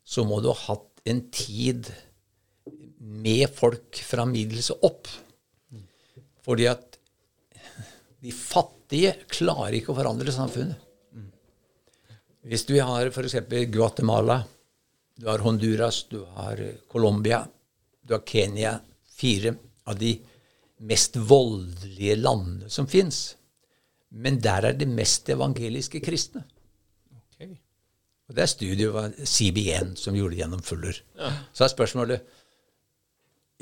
så 0.07 0.23
må 0.23 0.39
du 0.39 0.53
ha 0.53 0.59
hatt 0.69 1.01
en 1.11 1.25
tid 1.35 1.89
med 3.01 3.51
folk 3.55 3.99
fra 4.07 4.27
middels 4.29 4.71
og 4.77 4.85
opp. 4.87 5.11
Fordi 6.47 6.69
at 6.71 7.01
de 8.23 8.31
fattige 8.35 9.17
klarer 9.27 9.81
ikke 9.81 9.91
å 9.91 9.99
forandre 9.99 10.35
samfunnet. 10.35 10.79
Hvis 12.47 12.63
du 12.69 12.77
har 12.79 13.11
f.eks. 13.11 13.41
Guatemala, 13.75 14.39
du 15.19 15.27
har 15.27 15.43
Honduras, 15.43 16.05
du 16.07 16.21
har 16.37 16.63
Colombia, 16.93 17.43
du 18.07 18.15
har 18.15 18.23
Kenya 18.29 18.77
Fire 19.17 19.57
av 19.91 19.99
de 19.99 20.13
mest 20.79 21.17
voldelige 21.17 22.17
landene 22.21 22.71
som 22.73 22.89
fins. 22.91 23.37
Men 24.13 24.41
der 24.43 24.71
er 24.71 24.77
det 24.77 24.89
mest 24.89 25.29
evangeliske 25.33 26.01
kristne. 26.05 26.45
Okay. 27.35 27.57
Og 28.29 28.37
det 28.37 28.45
er 28.45 28.51
studiet 28.53 28.97
av 28.97 29.17
CBN 29.17 29.95
som 29.99 30.17
gjorde 30.17 30.37
det 30.37 30.43
gjennom 30.43 30.65
Fuller. 30.67 31.01
Så 31.53 31.67
er 31.67 31.73
spørsmålet 31.73 32.35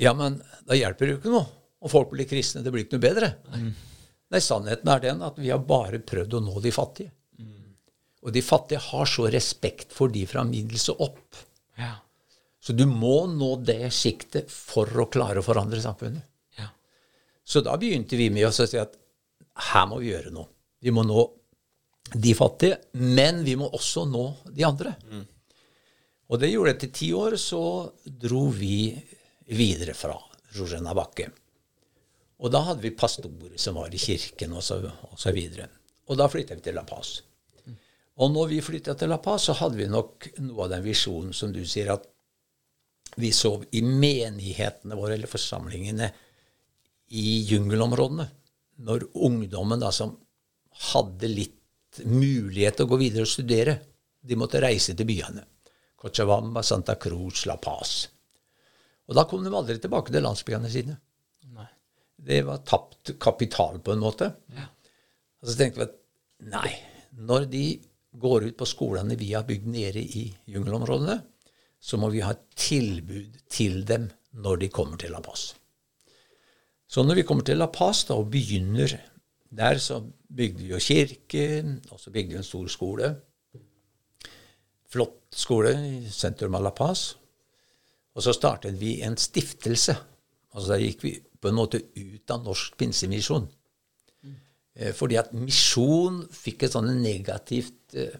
Ja, 0.01 0.11
men 0.13 0.41
da 0.67 0.75
hjelper 0.75 1.05
det 1.05 1.13
jo 1.15 1.19
ikke 1.21 1.33
noe 1.33 1.45
om 1.85 1.91
folk 1.91 2.09
blir 2.11 2.27
kristne. 2.27 2.63
Det 2.65 2.71
blir 2.73 2.85
ikke 2.85 2.97
noe 2.97 3.05
bedre. 3.05 3.29
Nei, 3.55 4.41
sannheten 4.41 4.89
er 4.89 5.03
den 5.03 5.21
at 5.23 5.37
vi 5.39 5.51
har 5.53 5.61
bare 5.63 6.01
prøvd 6.01 6.39
å 6.39 6.41
nå 6.43 6.63
de 6.63 6.73
fattige. 6.73 7.13
Og 8.25 8.33
de 8.33 8.41
fattige 8.41 8.81
har 8.81 9.05
så 9.05 9.27
respekt 9.29 9.93
for 9.93 10.09
de 10.09 10.23
fra 10.25 10.41
middels 10.47 10.87
og 10.95 11.03
opp. 11.05 11.43
Ja. 11.77 11.91
Så 12.57 12.73
du 12.73 12.87
må 12.89 13.27
nå 13.29 13.51
det 13.61 13.91
sjiktet 13.93 14.49
for 14.49 14.89
å 15.03 15.05
klare 15.13 15.43
å 15.43 15.45
forandre 15.45 15.77
samfunnet. 15.83 16.25
Så 17.45 17.61
da 17.61 17.77
begynte 17.77 18.17
vi 18.17 18.31
med 18.33 18.47
å 18.47 18.53
si 18.53 18.79
at 18.81 18.97
her 19.71 19.85
må 19.89 20.01
vi 20.01 20.11
gjøre 20.11 20.33
noe. 20.33 20.49
Vi 20.81 20.93
må 20.93 21.05
nå 21.05 21.23
de 22.13 22.33
fattige, 22.37 22.77
men 23.01 23.43
vi 23.45 23.55
må 23.57 23.69
også 23.73 24.05
nå 24.09 24.25
de 24.53 24.65
andre. 24.67 24.95
Og 26.25 26.41
det 26.41 26.49
gjorde 26.51 26.73
etter 26.75 26.91
ti 26.93 27.11
år, 27.13 27.37
så 27.37 27.61
dro 28.05 28.47
vi 28.53 28.93
videre 29.53 29.93
fra 29.97 30.17
Rojena 30.57 30.93
Bakke. 30.97 31.29
Og 32.41 32.51
da 32.51 32.63
hadde 32.67 32.83
vi 32.83 32.91
pastorer 32.97 33.55
som 33.61 33.77
var 33.79 33.93
i 33.93 34.01
kirken, 34.01 34.57
og 34.57 34.65
så, 34.65 34.81
og 34.83 35.19
så 35.21 35.31
videre. 35.33 35.69
Og 36.09 36.17
da 36.19 36.27
flytta 36.29 36.57
vi 36.57 36.65
til 36.65 36.77
La 36.77 36.83
Paz. 36.87 37.19
Og 38.15 38.31
når 38.31 38.51
vi 38.53 38.63
flytta 38.63 38.95
til 38.97 39.11
La 39.11 39.19
Paz, 39.23 39.47
så 39.47 39.55
hadde 39.59 39.79
vi 39.79 39.87
nok 39.91 40.29
noe 40.41 40.65
av 40.65 40.75
den 40.75 40.85
visjonen 40.85 41.33
som 41.35 41.53
du 41.53 41.63
sier, 41.67 41.93
at 41.95 42.05
vi 43.21 43.31
sov 43.31 43.63
i 43.71 43.81
menighetene 43.85 44.97
våre, 44.97 45.15
eller 45.15 45.31
forsamlingene, 45.31 46.09
i 47.15 47.41
jungelområdene. 47.49 48.27
Når 48.85 49.07
ungdommen 49.23 49.79
da 49.79 49.91
som 49.95 50.15
hadde 50.91 51.29
litt 51.31 52.03
mulighet 52.03 52.79
til 52.79 52.87
å 52.87 52.91
gå 52.91 52.99
videre 52.99 53.23
og 53.23 53.31
studere, 53.31 53.77
de 54.25 54.37
måtte 54.39 54.61
reise 54.63 54.95
til 54.97 55.07
byene. 55.07 55.45
Cochabamba, 56.01 56.63
Santa 56.63 56.97
Cruz, 56.99 57.45
La 57.47 57.55
Paz. 57.61 57.95
Og 59.05 59.15
da 59.15 59.25
kom 59.29 59.45
de 59.45 59.53
aldri 59.53 59.77
tilbake 59.79 60.11
til 60.11 60.25
landsbyene 60.25 60.71
sine. 60.71 60.97
Nei. 61.55 61.67
Det 62.15 62.41
var 62.47 62.63
tapt 62.67 63.15
kapital 63.21 63.79
på 63.85 63.93
en 63.93 64.01
måte. 64.01 64.31
Og 65.41 65.49
så 65.49 65.57
tenkte 65.59 65.81
vi 65.81 65.85
at 65.85 65.97
nei, 66.51 66.71
når 67.21 67.47
de 67.51 67.65
går 68.15 68.49
ut 68.49 68.57
på 68.57 68.67
skolene 68.67 69.17
vi 69.19 69.33
har 69.33 69.45
bygd 69.47 69.67
nede 69.69 70.01
i 70.01 70.25
jungelområdene, 70.51 71.19
så 71.79 71.99
må 72.01 72.09
vi 72.09 72.23
ha 72.25 72.31
et 72.33 72.47
tilbud 72.57 73.37
til 73.51 73.83
dem 73.87 74.09
når 74.41 74.63
de 74.63 74.71
kommer 74.73 74.99
til 74.99 75.13
La 75.13 75.21
Paz. 75.23 75.51
Så 76.87 77.03
når 77.03 77.21
vi 77.21 77.25
kommer 77.27 77.45
til 77.45 77.59
La 77.59 77.67
Paz 77.73 78.05
da, 78.07 78.17
og 78.17 78.31
begynner 78.31 78.97
Der 79.55 79.77
så 79.79 80.01
bygde 80.35 80.63
vi 80.63 80.71
jo 80.73 80.79
kirke, 80.79 81.63
og 81.91 81.99
så 81.99 82.11
bygde 82.11 82.33
vi 82.33 82.37
en 82.37 82.43
stor 82.43 82.67
skole. 82.67 83.15
Flott 84.91 85.21
skole 85.31 85.71
i 85.71 86.09
sentrum 86.11 86.55
av 86.55 86.63
La 86.63 86.73
Paz. 86.75 87.15
Og 88.15 88.23
så 88.23 88.33
startet 88.33 88.79
vi 88.79 89.01
en 89.03 89.17
stiftelse. 89.17 89.95
Altså 90.55 90.73
Da 90.73 90.79
gikk 90.79 91.03
vi 91.03 91.13
på 91.19 91.51
en 91.51 91.55
måte 91.55 91.81
ut 91.95 92.31
av 92.31 92.43
Norsk 92.43 92.77
Pinsemisjon. 92.77 93.47
Eh, 94.75 94.93
fordi 94.95 95.19
at 95.19 95.33
misjon 95.35 96.23
fikk 96.31 96.65
et 96.65 96.75
sånn 96.75 96.89
negativt 96.99 97.95
eh, 97.95 98.15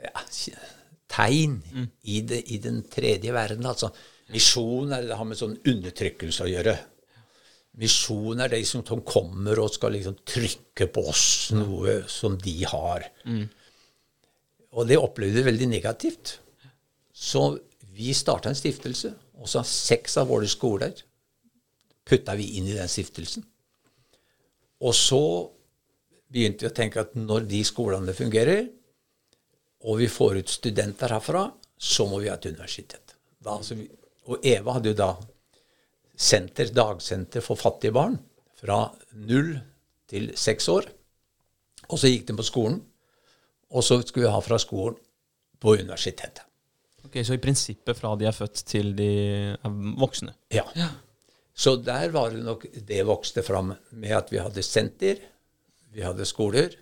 ja, 0.00 0.22
tegn 1.12 1.58
i, 2.02 2.20
det, 2.22 2.42
i 2.52 2.60
den 2.62 2.82
tredje 2.92 3.34
verden. 3.36 3.66
Altså, 3.68 3.90
misjon 4.32 4.92
er, 4.92 5.06
det 5.08 5.18
har 5.18 5.28
med 5.28 5.38
sånn 5.38 5.56
undertrykkelse 5.60 6.46
å 6.46 6.50
gjøre. 6.50 6.76
Misjon 7.80 8.40
er 8.40 8.52
de 8.54 8.62
som, 8.64 8.84
kommer 9.04 9.60
og 9.60 9.74
skal 9.74 9.92
liksom 9.96 10.16
trykke 10.26 10.88
på 10.92 11.04
oss 11.12 11.26
noe 11.54 12.00
som 12.10 12.38
de 12.40 12.56
har. 12.64 13.06
Og 14.76 14.88
det 14.88 14.98
opplevde 15.00 15.40
vi 15.40 15.50
veldig 15.50 15.68
negativt. 15.70 16.38
Så 17.12 17.48
vi 17.96 18.12
starta 18.16 18.50
en 18.50 18.58
stiftelse, 18.58 19.12
og 19.40 19.48
så 19.48 19.62
seks 19.64 20.18
av 20.20 20.28
våre 20.28 20.48
skoler 20.48 20.96
putta 22.06 22.36
vi 22.38 22.56
inn 22.58 22.68
i 22.68 22.76
den 22.76 22.90
stiftelsen. 22.90 23.44
Og 24.84 24.92
så 24.94 25.22
begynte 26.32 26.66
vi 26.66 26.70
å 26.70 26.76
tenke 26.76 27.02
at 27.02 27.14
når 27.16 27.46
de 27.48 27.62
skolene 27.64 28.14
fungerer, 28.16 28.66
og 29.86 30.00
vi 30.00 30.08
får 30.10 30.40
ut 30.42 30.52
studenter 30.52 31.14
herfra, 31.14 31.46
så 31.76 32.06
må 32.10 32.20
vi 32.22 32.30
ha 32.30 32.36
et 32.36 32.48
universitet. 32.48 33.14
Da, 33.38 33.56
altså 33.56 33.76
vi, 33.78 33.86
og 34.26 34.44
Eva 34.46 34.76
hadde 34.76 34.92
jo 34.92 34.98
da 34.98 35.10
senter, 36.16 36.72
dagsenter 36.74 37.44
for 37.44 37.60
fattige 37.60 37.94
barn 37.94 38.16
fra 38.56 38.86
null 39.12 39.54
til 40.10 40.30
seks 40.38 40.68
år. 40.72 40.88
Og 41.86 42.00
så 42.00 42.10
gikk 42.10 42.26
de 42.30 42.36
på 42.38 42.46
skolen, 42.46 42.80
og 43.70 43.84
så 43.84 44.00
skulle 44.02 44.26
vi 44.26 44.34
ha 44.34 44.42
fra 44.42 44.58
skolen 44.58 44.98
på 45.60 45.76
universitetet. 45.76 46.42
Ok, 47.06 47.20
Så 47.22 47.36
i 47.36 47.42
prinsippet 47.42 47.98
fra 47.98 48.16
de 48.18 48.26
er 48.26 48.34
født 48.34 48.64
til 48.66 48.94
de 48.98 49.10
er 49.54 49.76
voksne? 50.00 50.34
Ja. 50.50 50.64
Så 51.54 51.76
der 51.80 52.10
var 52.12 52.34
det 52.34 52.42
nok 52.44 52.66
det 52.88 53.04
vokste 53.06 53.44
fram 53.46 53.74
med 53.90 54.12
at 54.16 54.32
vi 54.32 54.42
hadde 54.42 54.64
senter, 54.66 55.20
vi 55.94 56.02
hadde 56.02 56.26
skoler. 56.28 56.74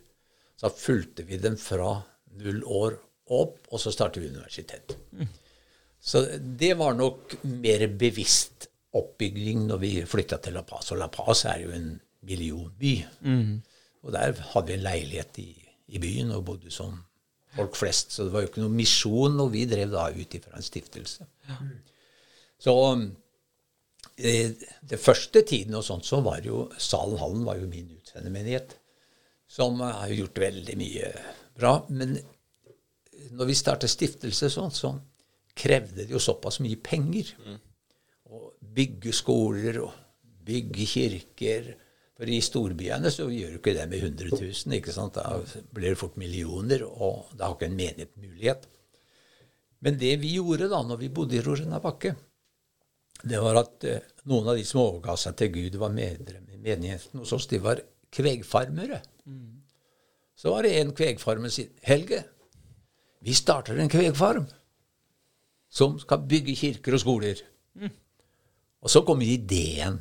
Så 0.57 0.71
fulgte 0.73 1.27
vi 1.29 1.37
dem 1.39 1.59
fra 1.61 2.01
null 2.41 2.63
år 2.65 2.97
opp, 3.31 3.59
og 3.71 3.81
så 3.81 3.93
startet 3.93 4.23
vi 4.23 4.33
universitet. 4.33 4.97
Så 6.05 6.21
det 6.37 6.75
var 6.77 6.97
nok 6.99 7.39
mer 7.49 7.87
bevisst 7.97 8.69
oppbygging 8.95 9.65
når 9.71 9.81
vi 9.81 9.93
flytta 10.07 10.39
til 10.45 10.59
La 10.59 10.63
Paz. 10.69 10.93
Og 10.93 11.01
La 11.01 11.09
Paz 11.13 11.47
er 11.49 11.63
jo 11.65 11.73
en 11.75 11.95
millionby. 12.29 12.95
Og 14.05 14.13
der 14.13 14.37
hadde 14.53 14.69
vi 14.69 14.77
en 14.77 14.85
leilighet 14.85 15.41
i, 15.41 15.51
i 15.97 16.01
byen 16.03 16.35
og 16.37 16.45
bodde 16.51 16.73
som 16.73 16.99
folk 17.57 17.77
flest. 17.79 18.13
Så 18.13 18.27
det 18.27 18.35
var 18.35 18.45
jo 18.45 18.51
ikke 18.51 18.63
noen 18.63 18.77
misjon, 18.77 19.41
og 19.41 19.53
vi 19.55 19.65
drev 19.71 19.95
da 19.95 20.11
ut 20.13 20.37
ifra 20.37 20.59
en 20.59 20.67
stiftelse. 20.67 21.25
Så 22.61 22.75
eh, 24.19 24.53
det 24.93 25.01
første 25.01 25.43
tiden 25.43 25.75
og 25.79 25.87
sånt, 25.87 26.07
så 26.07 26.21
var 26.25 26.45
jo 26.45 26.67
Salen 26.79 27.19
Hallen 27.21 27.49
var 27.49 27.59
jo 27.61 27.71
min 27.71 27.89
utsendemenighet, 27.97 28.77
som 29.49 29.81
har 29.81 30.13
gjort 30.13 30.41
veldig 30.41 30.77
mye 30.81 31.11
bra. 31.57 31.79
Men 31.89 32.19
når 33.35 33.51
vi 33.51 33.57
startet 33.57 33.93
stiftelse 33.93 34.51
sånn, 34.53 34.73
så 34.75 34.93
krevde 35.55 36.05
det 36.05 36.13
jo 36.13 36.21
såpass 36.23 36.61
mye 36.65 36.81
penger. 36.83 37.33
Å 38.25 38.45
bygge 38.75 39.15
skoler 39.15 39.81
og 39.85 39.93
bygge 40.45 40.87
kirker. 40.91 41.73
For 42.15 42.31
i 42.31 42.39
storbyene 42.45 43.11
så 43.11 43.27
gjør 43.27 43.57
du 43.57 43.59
ikke 43.59 43.75
det 43.75 43.89
med 43.91 44.05
100 44.07 44.37
000. 44.39 44.77
ikke 44.79 44.95
sant? 44.95 45.19
Da 45.19 45.41
blir 45.75 45.95
det 45.95 45.99
fort 45.99 46.19
millioner, 46.21 46.85
og 46.87 47.33
da 47.35 47.49
har 47.49 47.57
ikke 47.57 47.71
en 47.71 47.79
menighet 47.79 48.13
mulighet. 48.21 48.69
Men 49.85 49.99
det 50.01 50.15
vi 50.23 50.37
gjorde 50.37 50.71
da 50.71 50.81
når 50.87 51.03
vi 51.03 51.11
bodde 51.13 51.37
i 51.37 51.43
Rorena 51.45 51.81
Bakke, 51.83 52.15
det 53.25 53.41
var 53.41 53.59
at 53.61 53.85
eh, 53.89 54.05
noen 54.31 54.53
av 54.53 54.59
de 54.59 54.65
som 54.67 54.83
overga 54.83 55.17
seg 55.21 55.37
til 55.41 55.51
Gud, 55.55 55.77
var 55.81 55.93
medlem 55.95 56.47
i 56.55 56.61
menigheten 56.61 57.21
hos 57.23 57.33
oss. 57.37 57.49
De 57.51 57.61
var 57.63 57.83
kvegfarmere. 58.15 59.01
Så 60.39 60.51
var 60.55 60.67
det 60.67 60.75
en 60.79 60.95
kvegfarmer 60.97 61.51
som 61.51 61.63
sier 61.63 61.71
Helge, 61.87 62.23
vi 63.25 63.35
starter 63.35 63.79
en 63.81 63.89
kvegfarm 63.89 64.47
som 65.75 65.97
skal 65.99 66.27
bygge 66.31 66.55
kirker 66.59 66.97
og 66.97 67.03
skoler. 67.03 67.41
Og 68.85 68.93
så 68.93 69.03
kom 69.07 69.23
ideen. 69.25 69.99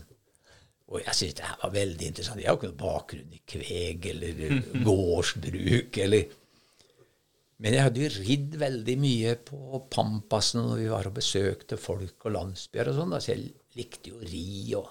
Og 0.92 1.00
jeg 1.02 1.16
syntes 1.18 1.38
det 1.40 1.48
her 1.48 1.60
var 1.64 1.74
veldig 1.74 2.08
interessant. 2.10 2.42
Jeg 2.42 2.52
har 2.52 2.60
ikke 2.60 2.70
noen 2.70 2.82
bakgrunn 2.84 3.34
i 3.34 3.42
kveg 3.50 4.08
eller 4.12 4.42
gårdsbruk 4.88 6.00
eller 6.06 6.40
Men 7.64 7.78
jeg 7.78 7.86
hadde 7.86 8.02
jo 8.02 8.12
ridd 8.26 8.56
veldig 8.60 8.94
mye 9.00 9.36
på 9.48 9.80
Pampasen 9.94 10.66
når 10.66 10.80
vi 10.82 10.88
var 10.92 11.08
og 11.08 11.14
besøkte 11.16 11.78
folk 11.80 12.26
og 12.28 12.34
landsbyer 12.36 12.90
og 12.92 12.98
sånn. 12.98 13.14
Så 13.24 13.32
jeg 13.32 13.46
likte 13.80 14.12
jo 14.12 14.20
å 14.20 14.28
ri. 14.28 14.74
Og, 14.78 14.90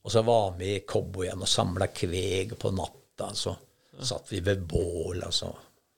og 0.00 0.14
så 0.14 0.22
var 0.24 0.56
jeg 0.62 0.80
i 0.80 0.86
cowboyen 0.88 1.44
og 1.44 1.50
samla 1.50 1.90
kveg 1.92 2.56
på 2.58 2.72
natta. 2.74 3.28
Så 3.36 3.52
satt 4.00 4.32
vi 4.32 4.40
ved 4.46 4.64
bål 4.64 5.26
og 5.26 5.34
så 5.36 5.50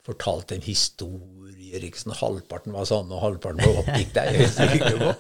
fortalte 0.06 0.56
en 0.56 0.64
historier. 0.66 1.84
ikke 1.86 2.00
sånn, 2.00 2.16
Halvparten 2.18 2.74
var 2.74 2.86
sånn, 2.88 3.12
og 3.12 3.22
halvparten 3.22 3.62
var 3.62 3.82
oppgikk 3.84 4.16
er 4.20 4.98
på. 5.00 5.12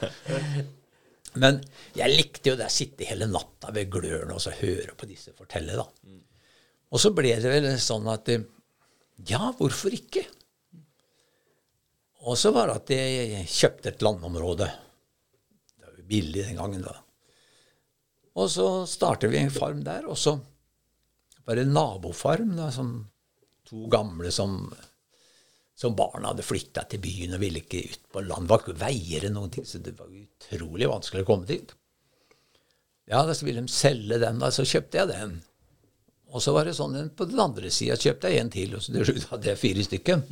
Men 1.42 1.62
jeg 1.96 2.12
likte 2.12 2.52
jo 2.52 2.58
det 2.60 2.68
å 2.68 2.72
sitte 2.72 3.08
hele 3.08 3.28
natta 3.30 3.72
ved 3.72 3.90
glørne 3.92 4.34
og 4.36 4.42
så 4.42 4.52
høre 4.58 4.92
på 4.98 5.08
disse 5.08 5.32
fortelle, 5.36 5.78
da. 5.78 5.86
Og 6.92 7.00
så 7.00 7.12
ble 7.16 7.32
det 7.40 7.52
vel 7.52 7.68
sånn 7.80 8.08
at 8.12 8.28
Ja, 9.28 9.52
hvorfor 9.56 9.94
ikke? 9.94 10.26
Og 12.26 12.36
så 12.38 12.52
var 12.54 12.68
det 12.68 12.74
at 12.80 12.92
jeg 12.94 13.46
kjøpte 13.50 13.90
et 13.90 14.02
landområde. 14.04 14.68
Det 15.78 15.86
var 15.86 15.96
jo 15.98 16.10
billig 16.10 16.44
den 16.46 16.58
gangen, 16.58 16.84
da. 16.84 16.98
Og 18.38 18.48
så 18.50 18.66
startet 18.88 19.32
vi 19.32 19.40
en 19.40 19.52
farm 19.52 19.82
der, 19.84 20.06
og 20.08 20.18
så 20.18 20.36
var 21.46 21.58
det 21.58 21.66
en 21.66 21.74
nabofarm. 21.76 22.54
da, 22.56 22.70
som 22.74 23.11
To 23.72 23.86
gamle 23.88 24.28
som, 24.34 24.58
som 25.78 25.94
barna 25.96 26.34
hadde 26.34 26.44
flytta 26.44 26.84
til 26.90 27.00
byen 27.00 27.38
og 27.38 27.40
ville 27.40 27.62
ikke 27.62 27.86
ut 27.86 28.02
på 28.12 28.24
land. 28.26 28.44
Det 28.44 28.52
var 28.52 28.66
ikke 28.66 28.80
veier 28.82 29.22
eller 29.22 29.32
noen 29.38 29.54
ting, 29.54 29.64
så 29.68 29.80
det 29.80 29.94
var 29.96 30.10
utrolig 30.12 30.90
vanskelig 30.90 31.24
å 31.24 31.30
komme 31.30 31.48
dit. 31.48 31.72
Ja, 33.08 33.24
da 33.24 33.32
så 33.34 33.48
ville 33.48 33.64
de 33.64 33.72
selge 33.72 34.20
den, 34.20 34.38
da, 34.42 34.52
så 34.52 34.66
kjøpte 34.68 35.00
jeg 35.00 35.10
den. 35.10 35.40
Og 36.32 36.44
så 36.44 36.52
var 36.54 36.68
det 36.68 36.76
sånn 36.76 37.10
på 37.16 37.26
den 37.28 37.40
andre 37.42 37.72
sida 37.72 37.96
kjøpte 38.00 38.30
jeg 38.30 38.44
en 38.44 38.52
til, 38.52 38.76
og 38.76 38.84
så 38.84 38.94
til 38.94 39.08
slutt 39.08 39.26
hadde 39.32 39.50
jeg 39.50 39.60
fire 39.60 39.88
stykker. 39.88 40.22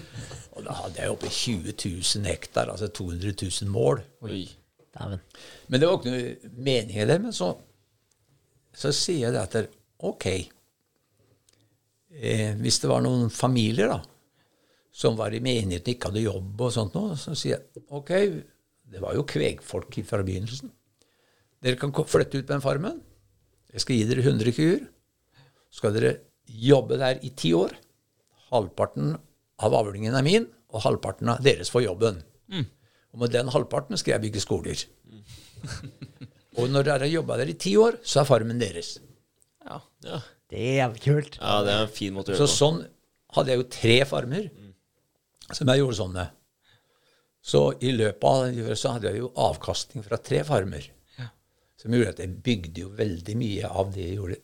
Og 0.56 0.64
da 0.66 0.76
hadde 0.76 1.00
jeg 1.00 1.12
oppe 1.12 1.28
20 1.32 1.74
000 1.78 2.28
hektar, 2.28 2.72
altså 2.72 2.88
200 2.92 3.32
000 3.32 3.68
mål. 3.72 4.00
Oi. 4.28 4.44
Men 5.70 5.78
det 5.80 5.88
var 5.88 5.98
ikke 6.00 6.12
noe 6.12 6.54
mening 6.56 6.96
i 6.98 7.06
det. 7.08 7.18
Men 7.22 7.32
så, 7.36 7.52
så 8.76 8.92
sier 8.92 9.28
jeg 9.28 9.36
det 9.36 9.44
at 9.46 9.76
ok 10.04 10.26
eh, 12.10 12.56
Hvis 12.60 12.80
det 12.82 12.90
var 12.90 13.02
noen 13.04 13.30
familier 13.30 13.92
da, 13.92 14.00
som 14.90 15.16
var 15.18 15.34
i 15.34 15.42
menigheten 15.42 15.94
ikke 15.94 16.10
hadde 16.10 16.24
jobb 16.24 16.60
og 16.60 16.72
sånt 16.74 16.96
noe, 16.98 17.16
så 17.18 17.36
sier 17.38 17.56
jeg 17.56 17.84
ok, 17.94 18.10
det 18.90 19.02
var 19.02 19.14
jo 19.14 19.26
kvegfolk 19.28 20.00
fra 20.06 20.24
begynnelsen. 20.26 20.72
Dere 21.62 21.78
kan 21.78 21.92
flytte 21.92 22.40
ut 22.40 22.48
på 22.48 22.54
den 22.54 22.64
farmen. 22.64 22.98
Jeg 23.70 23.84
skal 23.84 23.98
gi 23.98 24.08
dere 24.08 24.24
100 24.24 24.56
kuer. 24.56 24.82
Så 25.70 25.82
skal 25.82 25.94
dere 25.94 26.14
jobbe 26.50 26.98
der 26.98 27.20
i 27.22 27.30
ti 27.38 27.52
år. 27.54 27.76
Halvparten 28.50 29.14
av 29.60 29.76
avlingen 29.76 30.16
er 30.16 30.26
min, 30.26 30.48
og 30.72 30.82
halvparten 30.82 31.30
av 31.30 31.44
deres 31.44 31.70
får 31.70 31.84
jobben. 31.84 32.18
Og 33.12 33.22
med 33.22 33.32
den 33.34 33.50
halvparten 33.52 33.98
skal 34.00 34.16
jeg 34.16 34.24
bygge 34.26 34.42
skoler. 34.42 34.82
og 36.58 36.70
når 36.72 36.86
dere 36.86 37.06
har 37.06 37.14
jobba 37.14 37.38
der 37.40 37.52
i 37.52 37.58
ti 37.58 37.76
år, 37.78 38.00
så 38.02 38.22
er 38.22 38.28
farmen 38.28 38.60
deres. 38.62 38.96
Ja. 39.66 39.80
Det 40.50 40.58
er 40.58 40.76
jævlig 40.80 41.02
kult. 41.04 41.38
ja, 41.40 41.56
det 41.66 41.72
er 41.74 41.84
en 41.86 41.94
fin 41.94 42.14
måte 42.14 42.32
å 42.32 42.34
gjøre 42.34 42.46
det 42.46 42.50
på. 42.50 42.58
sånn 42.58 42.80
hadde 43.36 43.52
jeg 43.52 43.60
jo 43.60 43.66
tre 43.76 43.96
farmer 44.10 44.48
som 45.54 45.70
jeg 45.70 45.82
gjorde 45.82 45.98
sånn 45.98 46.14
med. 46.14 46.36
Så 47.40 47.60
i 47.80 47.92
løpet 47.94 48.24
av 48.28 48.48
det 48.52 48.76
så 48.78 48.94
hadde 48.96 49.10
jeg 49.10 49.22
jo 49.22 49.30
avkastning 49.40 50.04
fra 50.04 50.18
tre 50.20 50.42
farmer. 50.46 50.88
Som 51.80 51.94
gjorde 51.96 52.12
at 52.12 52.18
jeg 52.20 52.34
bygde 52.44 52.82
jo 52.82 52.90
veldig 52.98 53.34
mye 53.40 53.68
av 53.70 53.94
det 53.94 54.02
jeg 54.04 54.18
gjorde 54.18 54.40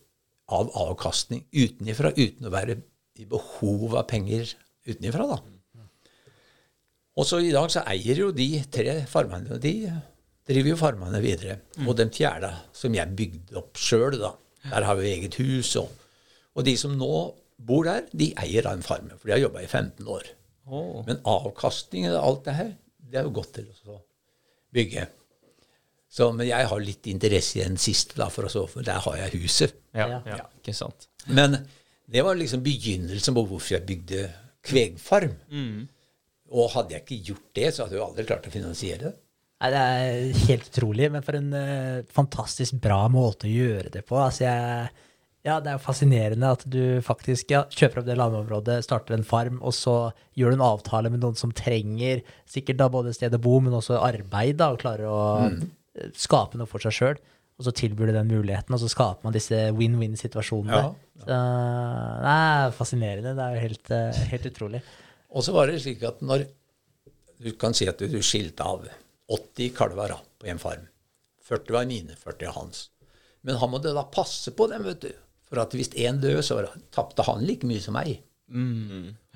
av 0.57 0.71
avkastning 0.87 1.43
utenifra, 1.53 2.09
uten 2.15 2.47
å 2.47 2.53
være 2.53 2.79
i 3.19 3.27
behov 3.29 3.93
av 3.99 4.07
penger 4.09 4.49
utenifra, 4.87 5.27
da. 5.35 5.37
Og 7.17 7.25
så 7.27 7.39
i 7.41 7.51
dag 7.53 7.69
så 7.73 7.83
eier 7.89 8.19
jo 8.23 8.31
de 8.31 8.47
tre 8.71 9.03
farmene, 9.09 9.55
og 9.55 9.61
de 9.61 9.73
driver 10.47 10.71
jo 10.71 10.79
farmene 10.79 11.21
videre. 11.21 11.59
Og 11.85 11.95
den 11.99 12.11
fjerde, 12.13 12.51
som 12.77 12.93
jeg 12.95 13.15
bygde 13.17 13.57
opp 13.59 13.77
sjøl, 13.81 14.17
da, 14.21 14.33
der 14.69 14.85
har 14.87 14.97
vi 14.99 15.11
eget 15.15 15.37
hus. 15.41 15.75
Og, 15.81 15.89
og 16.57 16.65
de 16.65 16.73
som 16.79 16.95
nå 16.97 17.11
bor 17.57 17.85
der, 17.87 18.07
de 18.17 18.31
eier 18.41 18.65
da 18.65 18.73
en 18.75 18.83
farme, 18.85 19.13
for 19.17 19.29
de 19.29 19.35
har 19.35 19.43
jobba 19.45 19.63
i 19.63 19.69
15 19.69 20.09
år. 20.09 20.27
Men 21.07 21.21
avkastningen 21.29 22.11
av 22.17 22.25
alt 22.27 22.43
det 22.49 22.55
her, 22.57 22.71
det 23.07 23.21
er 23.21 23.27
jo 23.29 23.35
godt 23.37 23.53
til 23.55 23.69
å 23.93 23.99
bygge. 24.75 25.05
Så, 26.11 26.29
men 26.35 26.47
jeg 26.49 26.67
har 26.71 26.81
litt 26.81 27.07
interesse 27.11 27.59
i 27.59 27.65
den 27.65 27.77
siste, 27.81 28.17
da, 28.19 28.27
for, 28.33 28.47
å 28.47 28.51
så, 28.51 28.63
for 28.71 28.85
der 28.85 28.99
har 29.03 29.17
jeg 29.21 29.41
huset. 29.41 29.75
Ja, 29.95 30.07
Ja. 30.15 30.19
ja, 30.25 30.45
ikke 30.59 30.73
sant. 30.75 31.07
Men 31.27 31.59
det 32.07 32.23
var 32.23 32.37
liksom 32.39 32.61
begynnelsen 32.65 33.35
på 33.35 33.45
hvorfor 33.49 33.77
jeg 33.77 33.85
bygde 33.87 34.25
kvegfarm. 34.67 35.35
Og 36.47 36.69
hadde 36.73 36.95
jeg 36.95 37.03
ikke 37.03 37.23
gjort 37.31 37.47
det, 37.59 37.71
så 37.75 37.83
hadde 37.83 37.97
jeg 37.97 38.01
jo 38.01 38.07
aldri 38.07 38.27
klart 38.29 38.47
å 38.47 38.53
finansiere 38.53 39.09
det. 39.09 39.15
Nei, 39.57 39.69
det 39.73 39.81
er 39.81 40.43
helt 40.47 40.67
utrolig, 40.69 41.07
men 41.11 41.23
for 41.25 41.35
en 41.39 41.49
uh, 41.57 42.05
fantastisk 42.13 42.77
bra 42.83 42.99
måte 43.09 43.47
å 43.49 43.51
gjøre 43.51 43.89
det 43.95 44.03
på. 44.07 44.19
Altså, 44.21 44.45
jeg, 44.45 44.91
ja, 45.47 45.57
det 45.63 45.71
er 45.71 45.77
jo 45.77 45.83
fascinerende 45.85 46.49
at 46.57 46.65
du 46.67 46.99
faktisk 47.05 47.53
ja, 47.53 47.61
kjøper 47.71 48.01
opp 48.01 48.07
det 48.09 48.17
landområdet, 48.19 48.81
starter 48.83 49.15
en 49.15 49.25
farm, 49.27 49.61
og 49.63 49.73
så 49.75 49.95
gjør 50.35 50.51
du 50.51 50.57
en 50.57 50.65
avtale 50.67 51.11
med 51.13 51.23
noen 51.23 51.37
som 51.39 51.53
trenger 51.55 52.23
sikkert 52.49 52.81
da 52.81 52.89
både 52.91 53.13
sted 53.15 53.35
å 53.35 53.39
bo, 53.41 53.55
men 53.63 53.75
også 53.77 54.01
arbeid, 54.01 54.57
da, 54.59 54.73
og 54.73 54.81
klarer 54.81 55.07
å 55.07 55.21
mm. 55.45 55.61
skape 56.19 56.59
noe 56.59 56.69
for 56.69 56.83
seg 56.83 56.95
sjøl. 56.97 57.21
Og 57.57 57.65
så 57.65 57.73
tilbyr 57.73 58.11
du 58.11 58.13
den 58.13 58.29
muligheten, 58.29 58.75
og 58.75 58.81
så 58.83 58.89
skaper 58.91 59.25
man 59.25 59.33
disse 59.33 59.57
win-win-situasjonene. 59.73 60.81
Ja, 60.83 60.89
ja. 61.23 61.37
det 62.21 62.33
er 62.33 62.75
fascinerende. 62.77 63.31
Det 63.37 63.45
er 63.45 63.55
jo 63.55 63.63
helt, 63.63 63.93
eh, 63.95 64.19
helt 64.33 64.45
utrolig. 64.51 64.81
Og 65.33 65.45
så 65.47 65.55
var 65.55 65.71
det 65.71 65.79
slik 65.81 66.05
at 66.05 66.21
når 66.21 66.45
Du 67.37 67.51
kan 67.53 67.73
si 67.77 67.85
at 67.85 67.99
du, 68.01 68.07
du 68.09 68.17
skilte 68.25 68.65
av 68.65 68.87
80 69.29 69.73
kalver 69.77 70.15
på 70.41 70.47
en 70.49 70.61
farm. 70.61 70.87
40 71.45 71.75
var 71.75 71.85
mine, 71.85 72.15
40 72.17 72.49
var 72.49 72.55
hans. 72.55 72.87
Men 73.45 73.59
han 73.61 73.69
måtte 73.69 73.93
da 73.93 74.03
passe 74.09 74.53
på 74.57 74.65
dem, 74.71 74.85
vet 74.87 75.03
du. 75.05 75.11
For 75.47 75.61
at 75.63 75.75
hvis 75.77 75.93
én 75.95 76.19
døde, 76.21 76.43
så 76.43 76.57
var 76.57 76.71
tapte 76.93 77.23
han 77.27 77.45
like 77.47 77.67
mye 77.67 77.83
som 77.83 77.95
meg. 77.97 78.17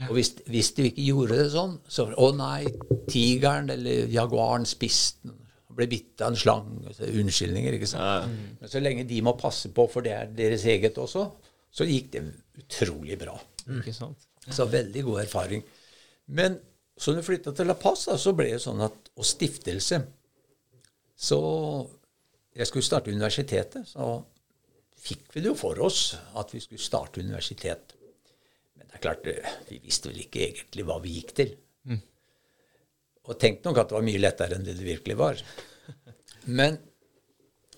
Og 0.07 0.15
hvis, 0.15 0.33
hvis 0.47 0.71
du 0.77 0.85
ikke 0.85 1.03
gjorde 1.09 1.37
det 1.41 1.51
sånn, 1.51 1.77
så 1.91 2.07
Å 2.15 2.31
nei, 2.35 2.65
tigeren 3.11 3.69
eller 3.73 4.11
jaguaren 4.11 4.67
spiste 4.67 5.27
den. 5.29 5.37
Ble 5.71 5.85
bitt 5.87 6.19
av 6.19 6.33
en 6.33 6.35
slang. 6.39 6.65
så 6.91 7.07
Unnskyldninger, 7.07 7.77
ikke 7.77 7.87
sant. 7.87 8.31
Men 8.59 8.71
så 8.71 8.81
lenge 8.83 9.05
de 9.07 9.21
må 9.23 9.31
passe 9.39 9.71
på, 9.71 9.85
for 9.87 10.03
det 10.03 10.11
er 10.11 10.33
deres 10.35 10.65
eget 10.67 10.97
også, 10.99 11.29
så 11.71 11.87
gikk 11.87 12.09
det 12.11 12.25
utrolig 12.59 13.15
bra. 13.21 13.37
Ikke 13.77 13.93
sant? 13.95 14.27
Så 14.51 14.65
veldig 14.67 15.03
god 15.07 15.21
erfaring. 15.23 15.63
Men 16.35 16.57
så 16.99 17.13
når 17.13 17.23
vi 17.23 17.29
flytta 17.29 17.53
til 17.55 17.71
La 17.71 17.77
Paz, 17.79 18.03
da, 18.09 18.17
så 18.19 18.33
ble 18.35 18.49
det 18.51 18.59
sånn 18.61 18.81
at 18.83 19.07
Og 19.17 19.25
stiftelse 19.25 19.97
Så 21.17 21.37
jeg 22.55 22.67
skulle 22.67 22.85
starte 22.85 23.13
universitetet, 23.13 23.87
så 23.87 24.11
fikk 25.01 25.33
vi 25.33 25.41
det 25.41 25.51
jo 25.51 25.57
for 25.57 25.79
oss 25.83 26.13
at 26.37 26.53
vi 26.53 26.61
skulle 26.63 26.81
starte 26.81 27.23
universitet. 27.23 27.95
Men 28.77 28.87
det 28.87 28.99
er 28.99 29.03
klart, 29.07 29.27
eh, 29.27 29.57
vi 29.69 29.81
visste 29.83 30.11
vel 30.11 30.23
ikke 30.23 30.45
egentlig 30.47 30.85
hva 30.87 30.99
vi 31.03 31.17
gikk 31.17 31.35
til. 31.41 31.53
Og 33.29 33.37
tenkte 33.39 33.69
nok 33.69 33.81
at 33.81 33.91
det 33.91 33.97
var 33.97 34.05
mye 34.05 34.21
lettere 34.21 34.57
enn 34.57 34.65
det 34.65 34.77
det 34.79 34.87
virkelig 34.87 35.17
var. 35.19 35.41
Men 36.49 36.79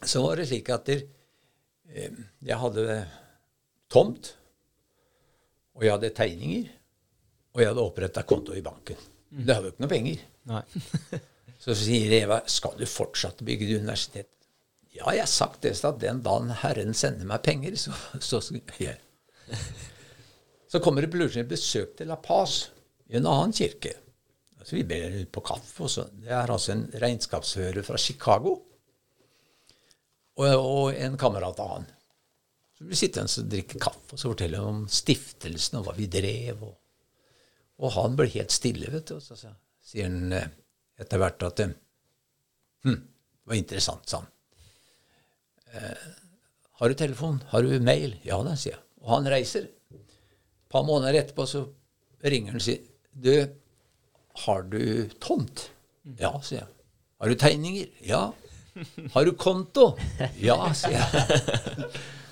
så 0.03 0.23
var 0.23 0.39
det 0.39 0.47
slik 0.49 0.71
at 0.71 0.87
der, 0.87 1.03
eh, 1.91 2.15
jeg 2.43 2.59
hadde 2.59 3.01
tomt, 3.91 4.35
og 5.73 5.83
jeg 5.83 5.95
hadde 5.95 6.13
tegninger, 6.15 6.71
og 7.53 7.61
jeg 7.61 7.69
hadde 7.69 7.85
oppretta 7.85 8.23
konto 8.23 8.55
i 8.55 8.63
banken. 8.65 8.97
Det 9.33 9.53
har 9.53 9.65
jo 9.65 9.73
ikke 9.73 9.83
noe 9.83 9.91
penger. 9.91 10.25
Nei. 10.49 10.63
Så 11.63 11.75
sier 11.79 12.11
Eva, 12.17 12.41
skal 12.49 12.75
du 12.75 12.83
fortsatt 12.89 13.39
bygge 13.45 13.69
det 13.69 13.79
universitet? 13.79 14.29
Ja, 14.93 15.09
jeg 15.15 15.23
har 15.23 15.31
sagt 15.31 15.63
det, 15.65 15.73
at 15.81 15.99
den 16.01 16.21
dagen 16.25 16.53
Herren 16.61 16.93
sender 16.97 17.25
meg 17.29 17.41
penger, 17.45 17.75
så, 17.79 17.95
så 18.21 18.41
yeah. 18.81 18.99
Så 20.69 20.79
kommer 20.81 21.05
det 21.05 21.11
plutselig 21.13 21.45
besøk 21.49 21.97
til 21.97 22.09
La 22.09 22.17
Paz 22.17 22.67
i 23.09 23.17
en 23.17 23.27
annen 23.29 23.53
kirke. 23.53 23.91
Så 24.63 24.77
vi 24.77 24.85
ber 24.87 25.19
på 25.29 25.43
kaffe. 25.45 25.83
Og 25.85 25.91
så. 25.91 26.07
Det 26.17 26.31
er 26.31 26.49
altså 26.49 26.71
en 26.73 26.87
regnskapsfører 27.01 27.85
fra 27.85 27.99
Chicago 27.99 28.55
og, 30.33 30.47
og 30.47 30.95
en 30.95 31.17
kamerat 31.19 31.59
av 31.61 31.75
han. 31.75 31.85
Så 32.73 32.87
vi 32.89 32.97
sitter 32.97 33.27
og 33.27 33.51
drikker 33.51 33.81
kaffe 33.83 34.15
og 34.15 34.21
så 34.21 34.31
forteller 34.31 34.65
om 34.65 34.85
stiftelsen 34.89 35.77
og 35.77 35.87
hva 35.87 35.97
vi 35.97 36.09
drev. 36.09 36.63
Og, 36.65 36.73
og 37.83 37.95
han 37.99 38.17
ble 38.17 38.31
helt 38.33 38.55
stille, 38.55 38.89
vet 38.93 39.11
du. 39.11 39.17
Og 39.19 39.25
så 39.25 39.37
sier 39.37 40.09
han 40.09 40.33
eh, 40.33 40.49
etter 41.01 41.21
hvert 41.21 41.49
at 41.49 41.65
eh, 41.65 41.79
Hm, 42.83 42.97
det 42.99 43.47
var 43.47 43.55
interessant, 43.55 44.09
sa 44.09 44.17
han. 44.19 44.31
Eh, 45.73 46.09
har 46.79 46.89
du 46.89 46.97
telefon? 46.97 47.41
Har 47.49 47.65
du 47.65 47.73
mail? 47.83 48.15
Ja 48.25 48.39
da, 48.45 48.55
sier 48.59 48.75
jeg. 48.75 48.83
Og 49.03 49.15
han 49.15 49.29
reiser. 49.31 49.67
Et 49.93 50.73
par 50.73 50.85
måneder 50.87 51.21
etterpå 51.21 51.45
så 51.49 51.65
ringer 52.23 52.53
han 52.53 52.61
og 52.61 52.65
sier 52.65 52.81
Du, 53.13 53.33
har 54.45 54.63
du 54.69 55.09
tomt? 55.21 55.67
Ja, 56.19 56.33
sier 56.45 56.63
jeg. 56.63 56.71
Har 57.21 57.31
du 57.31 57.39
tegninger? 57.39 57.91
Ja. 58.03 58.23
Har 59.13 59.25
du 59.25 59.35
konto? 59.37 59.93
Ja, 60.41 60.57
sier 60.77 60.97
jeg. 60.97 61.89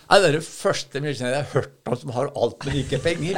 Nei, 0.09 0.17
Det 0.21 0.27
er 0.27 0.35
det 0.35 0.43
første 0.43 0.99
jeg 1.05 1.21
har 1.21 1.45
hørt 1.53 1.87
om 1.87 1.99
som 2.01 2.11
har 2.17 2.31
alt, 2.35 2.65
men 2.65 2.81
ikke 2.81 2.99
penger. 3.03 3.37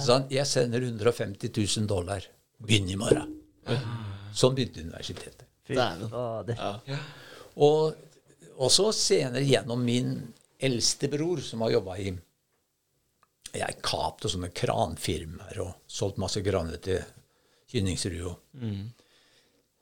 Så 0.00 0.16
han 0.16 0.24
jeg 0.32 0.48
sender 0.50 0.82
150 0.82 1.52
000 1.52 1.86
dollar. 1.90 2.24
Begynn 2.64 2.90
i 2.90 2.96
morgen. 2.98 3.36
Sånn 4.34 4.56
begynte 4.56 4.82
universitetet. 4.82 5.46
Fy 5.68 5.76
fader. 5.78 6.58
Og, 7.54 7.94
og 8.56 8.70
så 8.72 8.90
senere 8.94 9.44
gjennom 9.46 9.82
min 9.84 10.16
eldste 10.64 11.08
bror, 11.12 11.42
som 11.44 11.64
har 11.64 11.74
jobba 11.76 11.98
i 11.98 12.12
Jeg 13.54 13.78
kapte 13.86 14.30
sånne 14.30 14.50
kranfirmaer 14.54 15.60
og 15.62 15.74
solgt 15.86 16.18
masse 16.22 16.42
kraner 16.42 16.80
til 16.82 17.02
Kynningsrud. 17.70 18.34
Mm. 18.58 18.92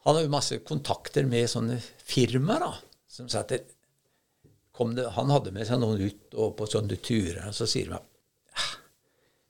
Han 0.05 0.17
har 0.17 0.25
jo 0.25 0.33
masse 0.33 0.59
kontakter 0.67 1.25
med 1.29 1.49
sånne 1.51 1.79
firmaer 1.81 2.65
da, 2.67 2.73
som 3.09 3.29
sa 3.31 3.45
at 3.45 3.55
det, 3.55 3.63
Han 4.73 5.31
hadde 5.31 5.53
med 5.53 5.67
seg 5.69 5.79
noen 5.79 6.01
ut 6.01 6.35
og 6.35 6.57
på 6.59 6.67
sånne 6.67 6.97
turer, 6.97 7.45
og 7.49 7.55
så 7.55 7.69
sier 7.69 7.93
de 7.93 7.99
at 8.01 8.09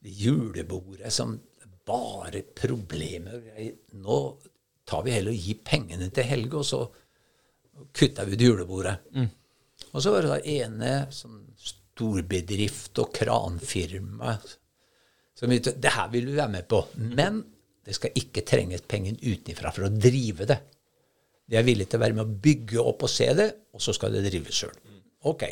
det 0.02 0.10
julebordet 0.18 1.12
som 1.14 1.36
bare 1.86 2.42
problemer 2.58 3.42
Nå 3.94 4.16
tar 4.86 5.04
vi 5.06 5.14
heller 5.14 5.34
og 5.34 5.46
gir 5.46 5.60
pengene 5.64 6.08
til 6.10 6.26
Helge, 6.26 6.58
og 6.58 6.66
så 6.66 6.80
kutta 7.92 8.24
vi 8.24 8.36
ut 8.36 8.44
julebordet. 8.46 8.96
Og 9.92 10.02
så 10.02 10.12
var 10.12 10.24
det 10.24 10.32
da 10.32 10.40
ene 10.48 10.92
sånn 11.12 11.40
storbedrift 11.58 12.98
og 13.02 13.12
kranfirma 13.14 14.36
som 15.42 15.50
begynte 15.50 15.74
Det 15.80 15.90
her 15.90 16.10
vil 16.12 16.28
vi 16.28 16.36
være 16.36 16.52
med 16.52 16.68
på. 16.70 16.78
Men 16.94 17.40
det 17.82 17.96
skal 17.96 18.14
ikke 18.14 18.44
trenges 18.46 18.84
penger 18.86 19.16
utenfra 19.18 19.72
for 19.74 19.88
å 19.88 19.92
drive 19.92 20.46
det. 20.46 20.58
De 21.50 21.58
er 21.58 21.66
villige 21.66 21.90
til 21.90 21.98
å 21.98 22.04
være 22.04 22.16
med 22.16 22.28
å 22.28 22.40
bygge 22.44 22.80
opp 22.80 23.02
og 23.02 23.10
se 23.10 23.26
det, 23.34 23.48
og 23.74 23.82
så 23.82 23.94
skal 23.96 24.14
det 24.14 24.22
drives 24.28 24.60
sjøl. 24.62 24.76
Ok. 25.28 25.42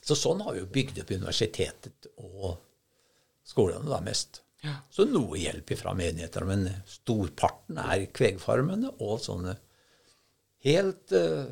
Så 0.00 0.14
sånn 0.16 0.40
har 0.44 0.54
vi 0.54 0.62
jo 0.62 0.70
bygd 0.70 1.00
opp 1.02 1.10
universitetet 1.10 2.06
og 2.22 2.54
skolene 3.50 3.90
da 3.90 3.98
mest. 4.04 4.42
Så 4.92 5.06
noe 5.08 5.40
hjelp 5.40 5.72
fra 5.80 5.96
menigheter, 5.96 6.44
men 6.46 6.68
storparten 6.88 7.80
er 7.80 8.06
kvegfarmene 8.14 8.94
og 9.00 9.18
sånne 9.24 9.56
helt 10.66 11.12
uh, 11.16 11.46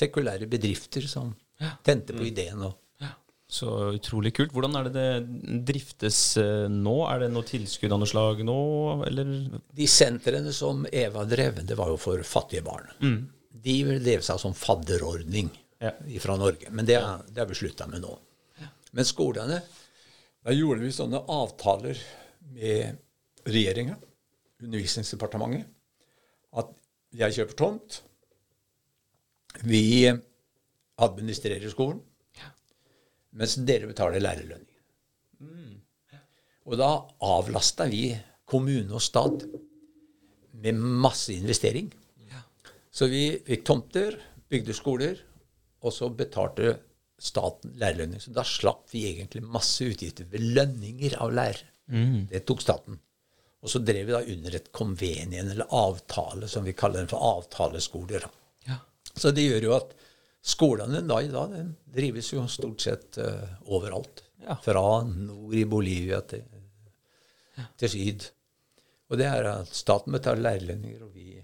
sekulære 0.00 0.46
bedrifter 0.50 1.04
som 1.10 1.32
tente 1.84 2.14
på 2.16 2.24
ideen. 2.24 2.62
og 2.64 2.76
Så 3.50 3.66
utrolig 3.98 4.30
kult. 4.36 4.52
Hvordan 4.54 4.76
er 4.78 4.86
det 4.88 4.92
det 4.94 5.64
driftes 5.68 6.20
eh, 6.40 6.68
nå? 6.70 6.94
Er 7.10 7.24
det 7.24 7.32
noe 7.34 7.44
tilskudd 7.44 7.92
av 7.92 7.98
noe 8.00 8.08
slag 8.08 8.40
nå, 8.46 8.54
eller? 9.08 9.32
De 9.74 9.88
sentrene 9.90 10.52
som 10.56 10.86
Eva 10.92 11.24
drev, 11.28 11.58
det 11.66 11.76
var 11.76 11.90
jo 11.90 11.98
for 12.00 12.22
fattige 12.24 12.62
barn. 12.64 12.86
De 13.50 13.74
drev 13.98 14.22
seg 14.24 14.38
som 14.40 14.54
fadderordning 14.56 15.50
Ja. 15.82 15.90
fra 16.22 16.36
Norge. 16.38 16.70
Men 16.70 16.86
det, 16.86 17.00
det 17.34 17.42
har 17.42 17.48
vi 17.50 17.58
slutta 17.58 17.86
med 17.90 18.04
nå. 18.06 18.14
Men 18.92 19.04
skolene 19.06 19.60
Da 20.44 20.52
gjorde 20.56 20.80
vi 20.86 20.90
sånne 20.94 21.20
avtaler 21.28 21.98
med 22.54 22.96
regjeringa, 23.44 23.98
Undervisningsdepartementet, 24.62 25.66
at 26.56 26.70
jeg 27.16 27.34
kjøper 27.36 27.56
tomt. 27.58 28.02
Vi 29.66 30.06
administrerer 31.00 31.72
skolen, 31.72 32.00
mens 33.34 33.56
dere 33.66 33.88
betaler 33.90 34.22
lærerlønninger. 34.22 34.66
Og 36.70 36.76
da 36.78 36.90
avlasta 37.24 37.86
vi 37.90 38.12
kommune 38.50 38.94
og 38.94 39.02
stat 39.02 39.46
med 40.60 40.78
masse 40.78 41.32
investering. 41.34 41.88
Så 42.90 43.06
vi 43.10 43.38
fikk 43.46 43.64
tomter, 43.66 44.16
bygde 44.50 44.74
skoler, 44.74 45.18
og 45.80 45.94
så 45.94 46.10
betalte 46.12 46.76
staten 47.20 47.74
lærerlønning. 47.80 48.20
Så 48.20 48.32
da 48.34 48.44
slapp 48.46 48.90
vi 48.92 49.06
egentlig 49.08 49.42
masse 49.46 49.86
utgifter 49.86 50.26
ved 50.30 50.40
lønninger 50.56 51.16
av 51.22 51.32
lærere. 51.32 51.66
Det 52.30 52.44
tok 52.46 52.60
staten. 52.62 52.98
Og 53.60 53.70
så 53.70 53.80
drev 53.84 54.06
vi 54.08 54.14
da 54.14 54.20
under 54.34 54.56
et 54.56 54.70
konvenien, 54.72 55.50
eller 55.50 55.68
avtale, 55.76 56.48
som 56.48 56.64
vi 56.64 56.72
kaller 56.76 57.02
den 57.02 57.10
for 57.10 57.20
avtaleskoler. 57.36 58.24
Ja. 58.68 58.78
Så 59.12 59.34
det 59.36 59.44
gjør 59.44 59.66
jo 59.68 59.74
at 59.76 59.92
skolene 60.40 61.02
da 61.04 61.20
i 61.20 61.28
dag 61.28 61.52
den 61.52 61.74
drives 61.84 62.32
jo 62.32 62.46
stort 62.48 62.80
sett 62.86 63.20
uh, 63.20 63.44
overalt. 63.68 64.24
Ja. 64.40 64.56
Fra 64.64 65.02
nord 65.04 65.54
i 65.54 65.66
Bolivia 65.68 66.22
til, 66.24 66.46
til 67.76 67.92
syd. 67.92 68.24
Og 69.10 69.20
det 69.20 69.28
er 69.28 69.50
at 69.50 69.74
staten 69.76 70.16
betaler 70.16 70.46
lærlinger, 70.46 71.04
og 71.04 71.12
vi 71.12 71.34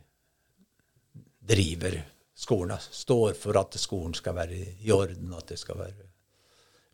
driver 1.47 1.99
skolen. 2.33 2.81
Står 2.81 3.37
for 3.37 3.61
at 3.61 3.77
skolen 3.81 4.17
skal 4.17 4.39
være 4.39 4.63
i 4.81 4.93
orden, 4.95 5.37
at 5.37 5.53
det 5.53 5.61
skal 5.61 5.83
være 5.85 6.09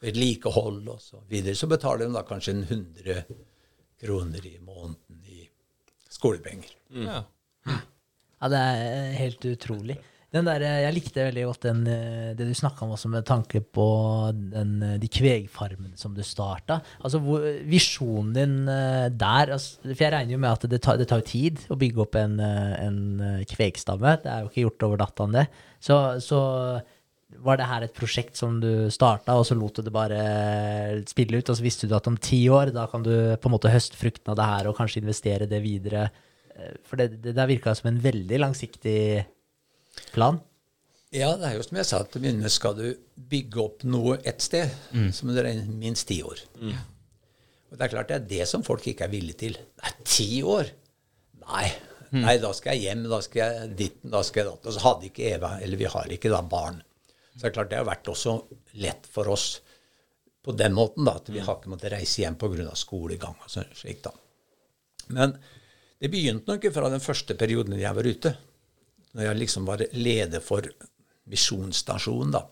vedlikehold 0.02 0.88
osv. 0.88 1.06
så 1.06 1.22
videre. 1.30 1.54
Så 1.54 1.70
betaler 1.70 2.08
de 2.08 2.14
da 2.16 2.26
kanskje 2.26 2.56
en 2.56 2.64
100 2.66 3.22
kroner 4.02 4.46
i 4.46 4.56
måneden 4.60 5.22
i 5.24 5.46
skolepenger. 6.12 6.74
Ja. 7.06 7.22
Ja, 8.42 8.48
det 8.50 8.58
er 8.58 9.12
helt 9.20 9.44
utrolig. 9.46 10.00
Den 10.32 10.46
der, 10.48 10.62
jeg 10.64 10.94
likte 10.96 11.26
veldig 11.26 11.42
godt 11.44 11.64
den, 11.66 11.80
eh, 11.92 12.30
det 12.32 12.46
du 12.48 12.54
snakka 12.56 12.86
om 12.86 12.94
også 12.94 13.10
med 13.12 13.26
tanke 13.28 13.60
på 13.60 13.84
den, 14.32 14.78
eh, 14.82 14.94
de 14.98 15.10
kvegfarmene 15.12 15.92
som 16.00 16.14
du 16.16 16.22
starta. 16.24 16.78
Altså, 17.04 17.20
hvor, 17.20 17.44
visjonen 17.68 18.32
din 18.32 18.54
eh, 18.64 19.10
der 19.12 19.52
altså, 19.52 19.76
For 19.84 20.00
jeg 20.00 20.14
regner 20.14 20.32
jo 20.32 20.40
med 20.40 20.50
at 20.54 20.64
det 20.72 20.80
tar, 20.80 20.96
det 20.96 21.10
tar 21.12 21.20
tid 21.20 21.60
å 21.68 21.76
bygge 21.76 22.00
opp 22.06 22.16
en, 22.16 22.40
eh, 22.40 22.72
en 22.80 22.98
eh, 23.20 23.44
kvegstamme. 23.52 24.16
Det 24.24 24.32
er 24.32 24.40
jo 24.40 24.48
ikke 24.48 24.64
gjort 24.64 24.88
over 24.88 25.04
natta, 25.04 25.28
det. 25.36 25.46
Så, 25.84 26.00
så 26.24 26.40
var 27.42 27.56
det 27.58 27.66
her 27.66 27.82
et 27.86 27.94
prosjekt 27.96 28.36
som 28.38 28.60
du 28.62 28.88
starta, 28.92 29.34
og 29.38 29.46
så 29.48 29.56
lot 29.58 29.74
du 29.78 29.82
det 29.86 29.92
bare 29.94 30.18
spille 31.08 31.38
ut, 31.40 31.48
og 31.50 31.56
så 31.58 31.64
visste 31.64 31.88
du 31.90 31.94
at 31.96 32.06
om 32.10 32.16
ti 32.20 32.44
år, 32.52 32.70
da 32.74 32.86
kan 32.90 33.02
du 33.02 33.12
på 33.40 33.48
en 33.50 33.54
måte 33.56 33.72
høste 33.72 33.96
frukten 33.98 34.30
av 34.32 34.36
det 34.38 34.46
her 34.50 34.68
og 34.70 34.76
kanskje 34.78 35.02
investere 35.02 35.48
det 35.50 35.62
videre. 35.64 36.08
Eh, 36.56 36.74
For 36.86 37.00
det, 37.00 37.22
det 37.24 37.34
der 37.38 37.50
virka 37.50 37.74
som 37.74 37.88
en 37.92 38.00
veldig 38.04 38.38
langsiktig 38.44 39.24
plan. 40.12 40.40
Ja, 41.12 41.34
det 41.36 41.44
er 41.50 41.56
jo 41.58 41.64
som 41.66 41.76
jeg 41.76 41.88
sa 41.88 41.98
til 42.04 42.20
å 42.20 42.22
begynne 42.24 42.46
med, 42.46 42.52
skal 42.54 42.76
du 42.78 42.86
bygge 43.32 43.60
opp 43.60 43.82
noe 43.84 44.16
et 44.24 44.40
sted, 44.40 44.70
så 45.12 45.26
må 45.28 45.34
du 45.36 45.42
regne 45.44 45.66
minst 45.68 46.06
ti 46.08 46.22
år. 46.24 46.40
Og 46.62 47.76
det 47.76 47.84
er 47.84 47.92
klart 47.92 48.08
det 48.08 48.16
er 48.16 48.28
det 48.30 48.46
som 48.48 48.64
folk 48.64 48.86
ikke 48.88 49.04
er 49.04 49.12
villige 49.12 49.42
til. 49.44 49.58
Nei, 49.82 49.92
ti 50.08 50.28
år? 50.44 50.70
Nei. 51.44 51.66
Nei, 52.12 52.34
da 52.40 52.50
skal 52.56 52.76
jeg 52.76 52.86
hjem, 52.90 53.04
da 53.08 53.18
skal 53.24 53.40
jeg 53.42 53.68
ditten, 53.76 54.10
da 54.12 54.20
skal 54.24 54.42
jeg 54.42 54.50
datten. 54.50 54.68
Og 54.68 54.74
så 54.76 54.82
hadde 54.84 55.06
ikke 55.08 55.28
Eva, 55.34 55.52
eller 55.64 55.80
vi 55.80 55.88
har 55.92 56.10
ikke 56.12 56.32
da 56.32 56.40
barn. 56.44 56.80
Så 57.32 57.40
det 57.40 57.50
er 57.50 57.56
klart 57.56 57.70
det 57.70 57.80
har 57.80 57.88
vært 57.88 58.10
også 58.12 58.36
lett 58.82 59.06
for 59.10 59.30
oss 59.32 59.46
på 60.42 60.52
den 60.58 60.74
måten 60.74 61.06
da, 61.06 61.16
at 61.20 61.30
vi 61.30 61.40
har 61.40 61.58
ikke 61.58 61.70
måttet 61.70 61.94
reise 61.94 62.24
hjem 62.24 62.36
pga. 62.40 62.74
skolegang 62.76 63.36
og 63.38 63.50
sånn 63.50 63.70
slik 63.78 64.02
da. 64.04 64.12
Men 65.14 65.36
det 66.02 66.10
begynte 66.10 66.50
nok 66.50 66.66
fra 66.74 66.90
den 66.90 67.02
første 67.02 67.36
perioden 67.38 67.78
jeg 67.78 67.94
var 67.94 68.08
ute. 68.08 68.34
Når 69.12 69.28
jeg 69.28 69.38
liksom 69.38 69.68
var 69.68 69.84
leder 69.92 70.42
for 70.42 70.66
misjonsstasjonen, 71.30 72.32
da. 72.34 72.42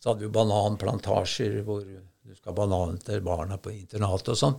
Så 0.00 0.10
hadde 0.10 0.24
vi 0.24 0.32
bananplantasjer 0.34 1.60
hvor 1.66 1.84
du 1.86 2.34
skal 2.34 2.50
ha 2.50 2.56
bananer 2.56 2.98
til 3.04 3.22
barna 3.24 3.58
på 3.60 3.70
internatet 3.74 4.32
og 4.34 4.40
sånn. 4.40 4.56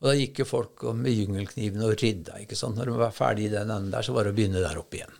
Og 0.00 0.08
da 0.08 0.14
gikk 0.16 0.40
jo 0.40 0.46
folk 0.48 0.84
med 0.96 1.12
gyngelkniven 1.12 1.82
og 1.84 1.96
rydda. 2.00 2.38
ikke 2.44 2.56
sant? 2.56 2.78
Når 2.78 2.88
de 2.88 3.00
var 3.02 3.16
ferdig 3.16 3.48
i 3.48 3.52
den 3.52 3.68
enden 3.68 3.90
der, 3.92 4.06
så 4.06 4.14
var 4.16 4.24
det 4.24 4.32
å 4.32 4.38
begynne 4.38 4.62
der 4.62 4.78
oppe 4.80 5.00
igjen. 5.00 5.18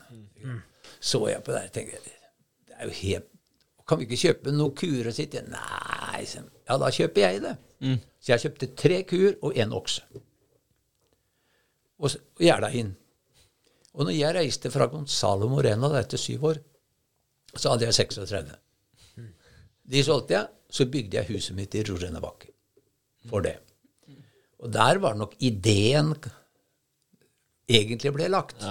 Så 1.01 1.21
jeg 1.29 1.43
på 1.45 1.53
det 1.53 1.67
og 1.67 1.75
tenkte 1.75 2.01
det 2.05 2.77
er 2.77 2.89
jo 2.89 2.97
helt 2.97 3.30
Kan 3.91 3.99
vi 3.99 4.07
ikke 4.07 4.21
kjøpe 4.21 4.53
noen 4.55 4.71
kuer 4.79 5.09
og 5.11 5.15
sitte? 5.17 5.41
Nei, 5.51 6.21
ja, 6.23 6.77
da 6.79 6.87
kjøper 6.95 7.25
jeg 7.25 7.41
det. 7.43 7.57
Så 8.23 8.31
jeg 8.31 8.43
kjøpte 8.45 8.69
tre 8.79 8.99
kuer 9.09 9.33
og 9.43 9.57
én 9.59 9.73
okse. 9.75 10.05
Og, 11.99 12.07
og 12.07 12.39
gjerda 12.39 12.69
inn. 12.79 12.93
Og 13.91 14.07
når 14.07 14.15
jeg 14.15 14.35
reiste 14.37 14.71
fra 14.71 14.87
Gonzalo 14.87 15.49
Moreno 15.51 15.89
da 15.91 15.99
etter 15.99 16.21
syv 16.21 16.45
år, 16.53 16.61
så 17.51 17.73
hadde 17.73 17.89
jeg 17.89 17.97
36. 17.99 18.55
De 19.91 20.03
solgte 20.07 20.37
jeg, 20.37 20.47
så 20.71 20.87
bygde 20.87 21.19
jeg 21.19 21.27
huset 21.33 21.57
mitt 21.57 21.75
i 21.75 21.83
Rorenabakke 21.83 22.53
for 23.27 23.43
det. 23.43 23.57
Og 24.63 24.71
der 24.71 25.01
var 25.03 25.19
nok 25.19 25.35
ideen 25.43 26.15
egentlig 27.67 28.15
ble 28.15 28.31
lagt. 28.31 28.63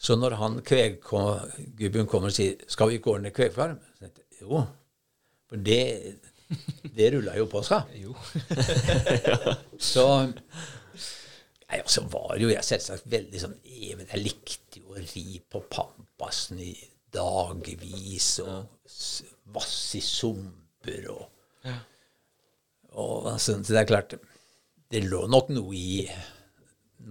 Så 0.00 0.16
når 0.16 0.38
han 0.38 0.62
kveggubben 0.64 2.06
kommer 2.06 2.30
og 2.30 2.32
sier 2.32 2.54
'Skal 2.68 2.88
vi 2.88 2.94
ikke 2.94 3.10
ordne 3.10 3.30
kvegfarm?' 3.34 3.80
Jo, 4.40 4.64
for 5.50 5.62
det, 5.66 5.80
det 6.96 7.10
rulla 7.14 7.36
jo 7.38 7.46
på 7.50 7.62
seg. 7.66 7.90
så 9.92 10.06
Nei, 11.70 11.78
og 11.84 11.90
så 11.92 12.02
var 12.10 12.34
jo 12.40 12.48
jeg 12.50 12.66
selvsagt 12.66 13.04
veldig 13.10 13.40
sånn 13.44 13.58
even. 13.62 14.08
Jeg 14.10 14.24
likte 14.24 14.80
jo 14.80 14.96
å 14.96 15.02
ri 15.04 15.38
på 15.46 15.60
Pampasen 15.70 16.58
i 16.64 16.72
dagevis 17.14 18.32
og 18.42 18.90
vasse 19.54 19.98
i 19.98 20.02
sumper 20.04 21.06
og 21.12 21.26
Og 22.98 23.28
altså, 23.30 23.54
så 23.62 23.74
det 23.74 23.80
er 23.80 23.86
klart 23.86 24.14
Det 24.90 25.02
lå 25.06 25.26
nok 25.30 25.50
noe 25.54 25.74
i 25.76 26.08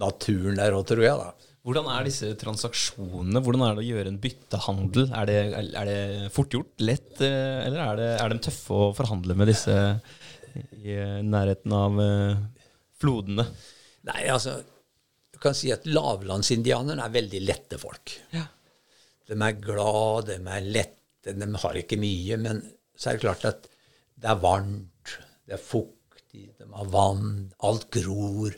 naturen 0.00 0.58
der 0.60 0.76
òg, 0.76 0.84
tror 0.88 1.04
jeg, 1.04 1.16
da. 1.16 1.49
Hvordan 1.66 1.88
er 1.92 2.06
disse 2.08 2.30
transaksjonene? 2.40 3.42
Hvordan 3.44 3.64
er 3.66 3.74
det 3.76 3.82
å 3.84 3.88
gjøre 3.90 4.10
en 4.14 4.20
byttehandel? 4.22 5.10
Er 5.12 5.28
det, 5.28 5.36
er 5.76 5.88
det 5.90 6.30
fort 6.32 6.54
gjort? 6.56 6.70
Lett? 6.80 7.20
eh, 7.20 7.58
Eller 7.66 7.82
er, 7.84 7.98
det, 8.00 8.08
er 8.22 8.32
de 8.32 8.38
tøffe 8.46 8.78
å 8.78 8.86
forhandle 8.96 9.36
med 9.36 9.50
disse 9.52 9.74
i 10.80 10.96
nærheten 11.28 11.74
av 11.76 12.00
eh, 12.00 12.40
flodene? 13.00 13.44
Nei, 14.08 14.22
altså 14.32 14.56
Du 15.34 15.38
kan 15.42 15.54
si 15.56 15.68
at 15.74 15.84
lavlandsindianerne 15.88 17.04
er 17.04 17.12
veldig 17.14 17.42
lette 17.44 17.78
folk. 17.80 18.16
Ja. 18.32 18.46
De 19.28 19.36
er 19.36 19.60
glad, 19.62 20.32
de 20.32 20.40
er 20.40 20.64
lette, 20.66 21.36
de 21.36 21.46
har 21.62 21.78
ikke 21.80 22.00
mye. 22.00 22.40
Men 22.40 22.64
så 22.96 23.10
er 23.12 23.18
det 23.20 23.24
klart 23.28 23.44
at 23.48 23.68
det 24.20 24.28
er 24.32 24.40
varmt, 24.42 25.14
det 25.48 25.54
er 25.56 25.62
fuktig, 25.64 26.48
de 26.58 26.66
har 26.72 26.88
vann, 26.92 27.50
alt 27.68 27.86
gror. 27.94 28.56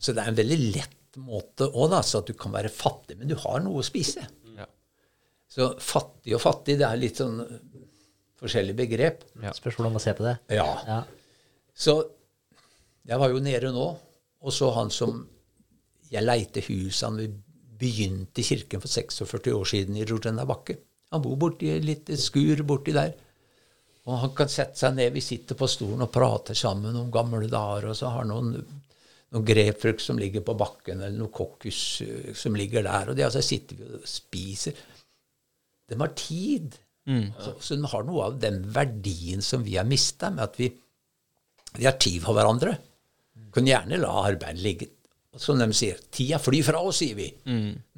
Så 0.00 0.12
det 0.16 0.24
er 0.24 0.32
en 0.32 0.36
veldig 0.40 0.58
lett 0.74 0.97
måte 1.24 1.68
òg, 1.68 1.90
da, 1.92 2.02
så 2.06 2.22
at 2.22 2.30
du 2.30 2.36
kan 2.38 2.54
være 2.54 2.72
fattig, 2.72 3.18
men 3.18 3.30
du 3.30 3.36
har 3.38 3.62
noe 3.64 3.82
å 3.82 3.86
spise. 3.86 4.24
Ja. 4.58 4.66
Så 5.48 5.72
fattig 5.82 6.36
og 6.36 6.42
fattig, 6.44 6.78
det 6.80 6.86
er 6.88 7.00
litt 7.00 7.20
sånn 7.20 7.40
forskjellig 8.38 8.76
begrep. 8.78 9.24
Ja. 9.42 9.54
Spørs 9.56 9.78
hvordan 9.78 9.96
man 9.96 10.04
ser 10.04 10.16
på 10.18 10.26
det. 10.26 10.36
Ja. 10.54 10.68
Ja. 10.86 11.00
Så 11.78 11.96
jeg 13.08 13.20
var 13.20 13.32
jo 13.32 13.42
nede 13.42 13.72
nå, 13.74 13.88
og 14.38 14.54
så 14.54 14.70
han 14.76 14.92
som 14.94 15.24
Jeg 16.08 16.24
leite 16.24 16.62
hus 16.64 17.02
Han 17.02 17.16
vi 17.18 17.26
begynte 17.78 18.40
i 18.40 18.44
kirken 18.46 18.80
for 18.80 18.88
46 18.88 19.52
år 19.52 19.66
siden 19.68 19.96
i 19.98 20.06
Rorena 20.08 20.46
bakke. 20.48 20.78
Han 21.12 21.22
bor 21.22 21.36
borti 21.36 21.68
et 21.70 21.84
lite 21.84 22.16
skur 22.18 22.62
borti 22.66 22.94
der. 22.96 23.12
Og 24.08 24.16
han 24.22 24.32
kan 24.36 24.48
sette 24.48 24.80
seg 24.80 24.96
ned. 24.96 25.12
Vi 25.12 25.22
sitter 25.22 25.58
på 25.58 25.68
stolen 25.68 26.06
og 26.06 26.10
prater 26.12 26.56
sammen 26.56 26.96
om 26.96 27.10
gamle 27.12 27.44
dager, 27.46 27.90
og 27.90 27.96
så 27.96 28.10
har 28.14 28.26
noen 28.26 28.54
noen 29.34 29.44
grepfrukt 29.44 30.02
som 30.02 30.18
ligger 30.20 30.44
på 30.46 30.56
bakken, 30.58 31.02
eller 31.02 31.16
noe 31.18 31.32
kokkus 31.34 31.80
eh, 32.04 32.34
som 32.36 32.56
ligger 32.56 32.86
der. 32.86 33.10
Og 33.10 33.18
det, 33.18 33.26
altså, 33.26 33.42
sitter 33.44 33.78
vi 33.78 33.88
og 33.98 34.06
spiser. 34.08 34.84
De 35.88 35.98
har 36.00 36.14
tid. 36.16 36.76
Så, 37.40 37.54
så 37.64 37.76
de 37.78 37.88
har 37.88 38.04
noe 38.04 38.26
av 38.26 38.38
den 38.40 38.60
verdien 38.74 39.40
som 39.44 39.64
vi 39.64 39.78
har 39.78 39.88
mista, 39.88 40.28
med 40.34 40.44
at 40.44 40.58
vi, 40.60 40.68
vi 41.78 41.88
har 41.88 41.96
tid 42.00 42.20
for 42.24 42.36
hverandre. 42.36 42.74
Kan 43.54 43.68
gjerne 43.68 44.00
la 44.00 44.12
arbeidet 44.26 44.64
ligge. 44.64 44.90
Som 45.38 45.60
de 45.60 45.68
sier, 45.76 46.00
tida 46.12 46.40
flyr 46.42 46.64
fra 46.66 46.80
oss, 46.82 46.98
sier 47.02 47.16
vi. 47.16 47.28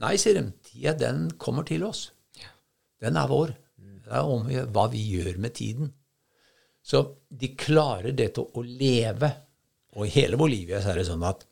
Nei, 0.03 0.15
sier 0.21 0.37
de, 0.37 0.51
tida 0.67 0.93
den 0.99 1.29
kommer 1.41 1.65
til 1.67 1.87
oss. 1.87 2.09
Den 3.01 3.17
er 3.17 3.31
vår. 3.31 3.55
Det 3.81 4.13
er 4.19 4.27
om 4.29 4.49
hva 4.75 4.85
vi 4.93 5.01
gjør 5.15 5.39
med 5.41 5.55
tiden. 5.57 5.93
Så 6.83 7.01
de 7.29 7.53
klarer 7.59 8.13
det 8.17 8.33
til 8.37 8.51
å 8.51 8.65
leve. 8.67 9.31
Og 9.99 10.07
i 10.07 10.13
hele 10.15 10.39
Bolivia 10.39 10.81
så 10.83 10.93
er 10.93 11.01
det 11.01 11.09
sånn 11.09 11.25
at 11.27 11.47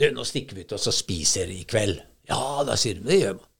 du, 0.00 0.08
nå 0.10 0.24
stikker 0.26 0.56
vi 0.56 0.64
ut 0.64 0.72
og 0.74 0.80
så 0.82 0.90
spiser 0.94 1.50
i 1.54 1.60
kveld. 1.70 2.00
Ja, 2.26 2.64
da 2.66 2.74
sier 2.80 2.96
de 2.98 3.04
det 3.06 3.18
gjør 3.20 3.36
man. 3.38 3.50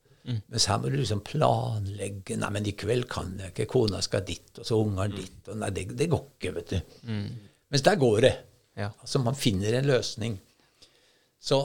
Mens 0.49 0.65
her 0.71 0.79
må 0.81 0.89
du 0.89 0.97
liksom 0.97 1.21
planlegge. 1.21 2.39
Nei, 2.41 2.49
men 2.55 2.67
i 2.67 2.73
kveld 2.81 3.05
kan 3.13 3.35
jeg 3.39 3.53
ikke. 3.53 3.67
Kona 3.75 4.01
skal 4.03 4.25
dit, 4.25 4.47
og 4.57 4.65
så 4.65 4.79
ungene 4.81 5.19
dit. 5.19 5.51
Og 5.53 5.59
nei, 5.61 5.69
det, 5.77 5.85
det 5.99 6.09
går 6.11 6.23
ikke, 6.25 6.53
vet 6.57 6.73
du. 6.73 6.79
Mens 7.75 7.85
der 7.85 7.99
går 8.01 8.21
det. 8.25 8.35
Ja. 8.81 8.89
Altså, 9.05 9.21
man 9.23 9.37
finner 9.37 9.77
en 9.77 9.91
løsning. 9.91 10.39
Så 11.45 11.61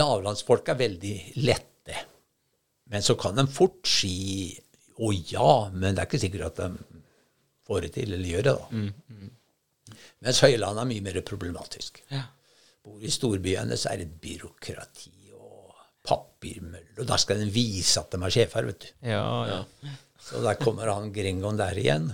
lavlandsfolk 0.00 0.72
er 0.72 0.80
veldig 0.80 1.14
lette. 1.44 2.00
Men 2.88 3.04
så 3.04 3.14
kan 3.20 3.36
de 3.36 3.44
fort 3.52 3.84
si 3.88 4.48
å 4.98 5.12
ja, 5.12 5.68
men 5.70 5.92
det 5.94 6.02
er 6.02 6.08
ikke 6.08 6.22
sikkert 6.24 6.48
at 6.48 6.62
de 6.64 7.02
får 7.68 7.84
det 7.84 7.92
til, 7.98 8.16
eller 8.16 8.32
gjør 8.32 8.46
det, 8.48 8.54
da. 8.56 8.84
Mens 10.24 10.42
Høyland 10.44 10.80
er 10.80 10.88
mye 10.88 11.04
mer 11.04 11.20
problematisk. 11.26 12.02
Ja. 12.12 12.24
Bor 12.84 13.02
i 13.04 13.10
storbyene, 13.12 13.76
så 13.78 13.92
er 13.92 14.02
det 14.02 14.10
byråkrati 14.22 15.32
og 15.36 15.72
papirmølle. 16.08 16.96
Og 16.98 17.08
da 17.08 17.18
skal 17.20 17.42
den 17.42 17.52
vise 17.54 18.00
at 18.00 18.12
de 18.14 18.20
er 18.22 18.34
sjefer, 18.34 18.68
vet 18.68 18.84
du. 18.84 18.90
Ja, 19.10 19.24
ja. 19.48 19.96
Så 20.28 20.42
der 20.44 20.58
kommer 20.60 20.90
han 20.92 21.12
gringoen 21.14 21.56
der 21.56 21.78
igjen. 21.78 22.10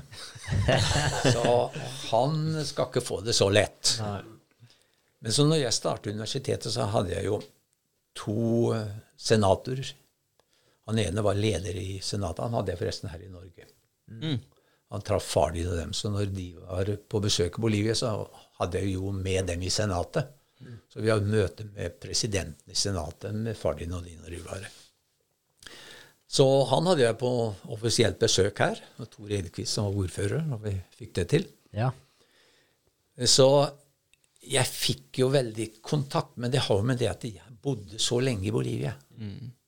Så 1.24 1.72
han 2.12 2.64
skal 2.66 2.90
ikke 2.90 3.02
få 3.02 3.20
det 3.26 3.34
så 3.34 3.48
lett. 3.50 3.96
Men 5.24 5.34
så 5.34 5.46
når 5.48 5.64
jeg 5.64 5.74
startet 5.74 6.12
universitetet, 6.12 6.70
så 6.70 6.86
hadde 6.92 7.14
jeg 7.16 7.26
jo 7.26 7.40
to 8.14 8.70
senatorer. 9.18 9.94
Han 10.86 11.00
ene 11.00 11.24
var 11.24 11.38
leder 11.38 11.74
i 11.80 11.98
senatet. 12.04 12.44
Han 12.44 12.54
hadde 12.60 12.74
jeg 12.74 12.82
forresten 12.84 13.10
her 13.10 13.24
i 13.24 13.32
Norge. 13.32 13.66
Han 14.94 15.02
traff 15.02 15.26
far 15.26 15.50
din 15.54 15.66
og 15.66 15.74
dem. 15.74 15.92
Så 15.96 16.12
når 16.14 16.30
de 16.30 16.46
var 16.60 16.90
på 17.10 17.20
besøk 17.24 17.58
i 17.58 17.62
Bolivia, 17.64 17.96
så 17.98 18.12
hadde 18.60 18.78
jeg 18.78 18.94
jo 18.94 19.10
med 19.10 19.48
dem 19.50 19.64
i 19.66 19.72
senatet. 19.74 20.30
Så 20.88 21.02
vi 21.02 21.10
hadde 21.10 21.28
møte 21.28 21.66
med 21.66 21.98
presidenten 22.00 22.70
i 22.70 22.78
senatet 22.78 23.34
med 23.34 23.58
far 23.58 23.74
din 23.80 23.92
og 23.92 24.06
din 24.06 24.22
og 24.22 24.30
Rivare. 24.30 24.70
Så 26.30 26.46
han 26.70 26.86
hadde 26.88 27.04
jeg 27.04 27.18
på 27.20 27.30
offisielt 27.74 28.18
besøk 28.22 28.62
her. 28.62 28.80
med 28.96 29.10
Tor 29.10 29.34
Edekvist 29.34 29.74
som 29.74 29.88
var 29.88 30.04
ordfører, 30.04 30.46
og 30.54 30.62
vi 30.64 30.76
fikk 30.96 31.12
det 31.18 31.26
til. 31.34 31.48
Ja. 31.74 31.90
Så 33.26 33.48
jeg 34.44 34.66
fikk 34.70 35.20
jo 35.22 35.28
veldig 35.34 35.68
kontakt, 35.82 36.36
men 36.38 36.50
det 36.54 36.64
har 36.66 36.80
jo 36.80 36.86
med 36.86 36.98
det 37.02 37.10
at 37.10 37.26
jeg 37.26 37.58
bodde 37.62 37.98
så 37.98 38.20
lenge 38.22 38.48
i 38.48 38.54
Bolivia. 38.54 38.94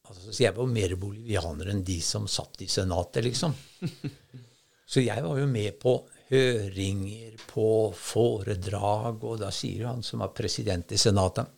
Altså, 0.06 0.30
så 0.30 0.42
jeg 0.42 0.54
var 0.54 0.62
jo 0.62 0.72
mer 0.74 0.94
bolivianer 1.00 1.70
enn 1.72 1.84
de 1.86 2.00
som 2.04 2.26
satt 2.30 2.62
i 2.62 2.70
senatet, 2.70 3.24
liksom. 3.26 3.54
så 4.86 5.02
jeg 5.02 5.24
var 5.24 5.40
jo 5.40 5.48
med 5.50 5.78
på 5.82 5.96
høringer, 6.30 7.34
på 7.50 7.68
foredrag, 7.94 9.22
og 9.22 9.40
da 9.42 9.50
sier 9.54 9.84
jo 9.84 9.90
han 9.90 10.04
som 10.06 10.22
var 10.22 10.34
president 10.34 10.94
i 10.94 10.98
senatet 10.98 11.52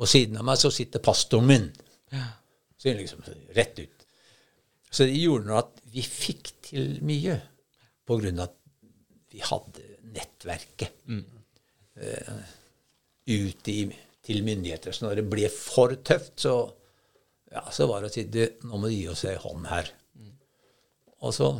Og 0.00 0.08
siden 0.10 0.40
av 0.40 0.46
meg 0.48 0.58
så 0.58 0.72
sitter 0.74 1.02
pastoren 1.04 1.46
min. 1.46 1.66
Så 2.76 2.92
liksom 2.92 3.22
rett 3.54 3.78
ut. 3.78 4.06
Så 4.90 5.06
det 5.06 5.18
gjorde 5.18 5.46
noe 5.48 5.60
at 5.62 5.82
vi 5.94 6.02
fikk 6.02 6.50
til 6.66 6.98
mye 7.06 7.36
på 8.06 8.18
grunn 8.20 8.40
av 8.42 8.50
at 8.50 8.56
vi 9.34 9.42
hadde 9.42 9.84
nettverket 10.14 10.98
eh, 11.96 12.42
ut 13.30 13.70
i, 13.70 13.78
til 14.26 14.42
myndigheter. 14.46 14.94
Så 14.94 15.06
når 15.06 15.20
det 15.20 15.26
ble 15.30 15.50
for 15.50 15.94
tøft, 16.06 16.36
så, 16.42 16.56
ja, 17.50 17.64
så 17.74 17.88
var 17.90 18.02
det 18.02 18.10
å 18.10 18.14
si 18.14 18.26
du, 18.30 18.42
nå 18.66 18.78
må 18.78 18.90
du 18.90 18.96
gi 18.96 19.08
oss 19.10 19.24
ei 19.30 19.36
hånd 19.40 19.66
her. 19.70 19.90
Og 21.24 21.34
så, 21.34 21.50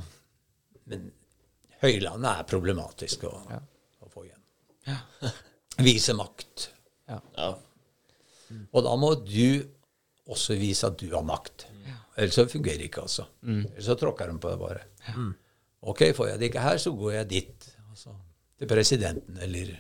Men 0.90 1.11
Høylandet 1.85 2.31
er 2.31 2.47
problematisk 2.48 3.27
å, 3.28 3.32
å 4.01 4.09
få 4.12 4.24
igjen. 4.24 4.40
Vise 5.86 6.15
makt. 6.16 6.69
Ja. 7.11 7.20
Og 8.73 8.85
da 8.86 8.93
må 9.01 9.11
du 9.27 9.65
også 10.31 10.56
vise 10.56 10.89
at 10.89 10.97
du 11.01 11.09
har 11.12 11.24
makt. 11.27 11.66
Ellers 12.16 12.36
så 12.39 12.44
fungerer 12.48 12.78
det 12.81 12.86
ikke, 12.89 13.02
altså. 13.05 13.27
Ellers 13.44 13.89
så 13.89 13.97
tråkker 14.01 14.31
de 14.31 14.39
på 14.40 14.52
det 14.52 14.61
bare. 14.61 14.85
Ok, 15.85 16.05
får 16.16 16.31
jeg 16.31 16.40
det 16.40 16.48
ikke 16.52 16.62
her, 16.65 16.78
så 16.81 16.94
går 16.97 17.16
jeg 17.19 17.28
dit. 17.35 17.66
Altså, 17.90 18.15
til 18.59 18.70
presidenten, 18.70 19.36
eller 19.44 19.74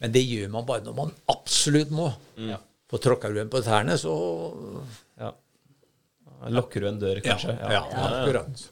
Men 0.00 0.12
det 0.12 0.24
gjør 0.26 0.50
man 0.56 0.66
bare 0.68 0.82
når 0.88 0.96
man 0.96 1.12
absolutt 1.32 1.92
må. 1.94 2.08
For 2.90 3.02
tråkker 3.02 3.34
du 3.34 3.42
en 3.44 3.52
på 3.52 3.62
tærne, 3.66 3.98
så 4.00 4.14
Ja. 5.20 5.30
Lokker 6.52 6.84
du 6.84 6.90
en 6.90 7.00
dør, 7.00 7.22
kanskje? 7.24 7.56
Ja, 7.56 7.82
akkurat. 8.06 8.62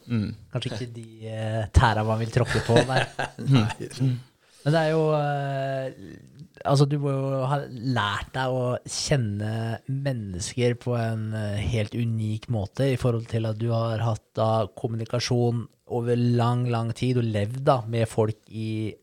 Kanskje 0.53 0.71
ikke 0.71 0.93
de 0.95 1.09
uh, 1.31 1.59
tæra 1.75 2.05
man 2.07 2.21
vil 2.21 2.31
tråkke 2.33 2.61
på. 2.67 2.77
Der. 2.87 3.09
Men 4.65 4.73
det 4.73 4.81
er 4.81 4.93
jo 4.95 5.03
uh, 5.13 6.31
Altså, 6.65 6.87
du 6.89 6.95
må 7.01 7.11
jo 7.11 7.41
ha 7.45 7.59
lært 7.69 8.31
deg 8.33 8.53
å 8.55 8.61
kjenne 8.89 9.49
mennesker 9.91 10.77
på 10.81 10.95
en 10.97 11.27
eh, 11.35 11.59
helt 11.73 11.93
unik 11.93 12.47
måte 12.53 12.87
i 12.93 12.97
forhold 12.97 13.27
til 13.29 13.45
at 13.49 13.59
du 13.59 13.67
har 13.73 14.01
hatt 14.01 14.23
da 14.39 14.65
kommunikasjon 14.79 15.65
over 15.93 16.17
lang, 16.17 16.63
lang 16.71 16.93
tid 16.97 17.19
og 17.21 17.27
levd 17.27 17.59
da 17.67 17.81
med 17.91 18.09
folk 18.09 18.39
i 18.49 18.95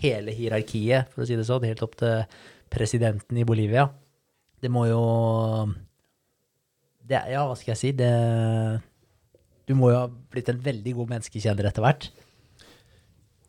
hele 0.00 0.32
hierarkiet, 0.36 1.10
for 1.12 1.24
å 1.24 1.28
si 1.28 1.36
det 1.36 1.44
sånn, 1.48 1.66
helt 1.68 1.84
opp 1.84 1.98
til 2.00 2.22
presidenten 2.72 3.42
i 3.42 3.44
Bolivia. 3.48 3.88
Det 4.62 4.70
må 4.72 4.86
jo 4.88 5.02
det, 7.06 7.22
Ja, 7.32 7.44
hva 7.48 7.56
skal 7.58 7.74
jeg 7.74 7.82
si? 7.82 7.92
Det 7.96 8.12
Du 9.66 9.74
må 9.78 9.90
jo 9.92 10.00
ha 10.04 10.08
blitt 10.08 10.50
en 10.52 10.62
veldig 10.62 10.94
god 11.00 11.12
menneskekjenner 11.16 11.68
etter 11.70 11.84
hvert. 11.84 12.08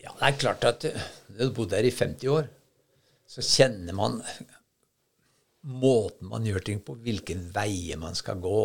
Ja, 0.02 0.14
det 0.18 0.30
er 0.30 0.40
klart 0.42 0.66
at 0.66 0.86
uh, 0.88 1.08
du 1.34 1.44
har 1.44 1.56
bodd 1.58 1.74
der 1.74 1.86
i 1.86 1.94
50 1.94 2.32
år, 2.34 2.48
så 3.28 3.44
kjenner 3.44 3.94
man 3.98 4.22
måten 5.68 6.30
man 6.32 6.46
gjør 6.48 6.64
ting 6.64 6.80
på, 6.86 6.96
hvilke 7.04 7.36
veier 7.54 8.00
man 8.00 8.16
skal 8.16 8.40
gå, 8.40 8.60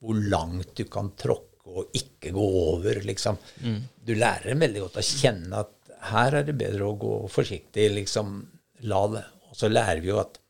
hvor 0.00 0.20
langt 0.32 0.72
du 0.78 0.86
kan 0.90 1.12
tråkke 1.20 1.68
og 1.74 1.96
ikke 1.96 2.32
gå 2.34 2.44
over, 2.60 3.00
liksom. 3.04 3.36
Du 4.04 4.14
lærer 4.16 4.50
dem 4.52 4.64
veldig 4.64 4.82
godt 4.86 4.98
å 5.00 5.04
kjenne 5.04 5.60
at 5.64 5.92
her 6.10 6.38
er 6.40 6.48
det 6.48 6.56
bedre 6.60 6.88
å 6.88 6.96
gå 7.00 7.12
forsiktig, 7.32 7.86
liksom. 7.98 8.34
La 8.88 9.00
det. 9.12 9.22
Og 9.48 9.56
så 9.56 9.70
lærer 9.72 10.02
vi 10.04 10.10
jo 10.10 10.18
at 10.20 10.40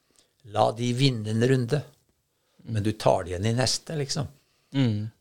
la 0.55 0.71
de 0.75 0.91
vinne 0.97 1.31
en 1.31 1.47
runde, 1.51 1.83
men 2.67 2.83
du 2.83 2.93
tar 2.93 3.25
det 3.25 3.35
igjen 3.35 3.51
i 3.51 3.55
neste, 3.59 3.97
liksom. 3.99 4.29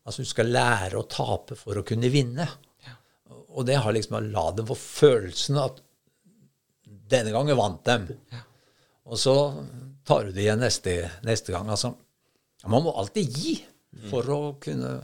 Altså 0.04 0.24
du 0.24 0.28
skal 0.28 0.48
lære 0.50 0.98
å 0.98 1.06
tape 1.10 1.56
for 1.58 1.78
å 1.78 1.84
kunne 1.86 2.10
vinne. 2.12 2.46
Og 3.54 3.66
det 3.68 3.76
har 3.84 3.94
liksom 3.94 4.16
la 4.32 4.48
dem 4.56 4.66
få 4.66 4.74
følelsen 4.74 5.60
at 5.62 5.78
denne 6.84 7.30
gangen 7.34 7.56
vant 7.58 7.84
dem. 7.86 8.08
Og 9.04 9.20
så 9.20 9.34
tar 10.08 10.24
du 10.24 10.32
det 10.34 10.46
igjen 10.46 10.64
neste, 10.64 10.96
neste 11.22 11.52
gang. 11.54 11.68
Altså, 11.70 11.92
man 12.66 12.82
må 12.82 12.94
alltid 12.98 13.38
gi 13.38 13.54
for 14.10 14.26
å 14.32 14.40
kunne 14.62 14.96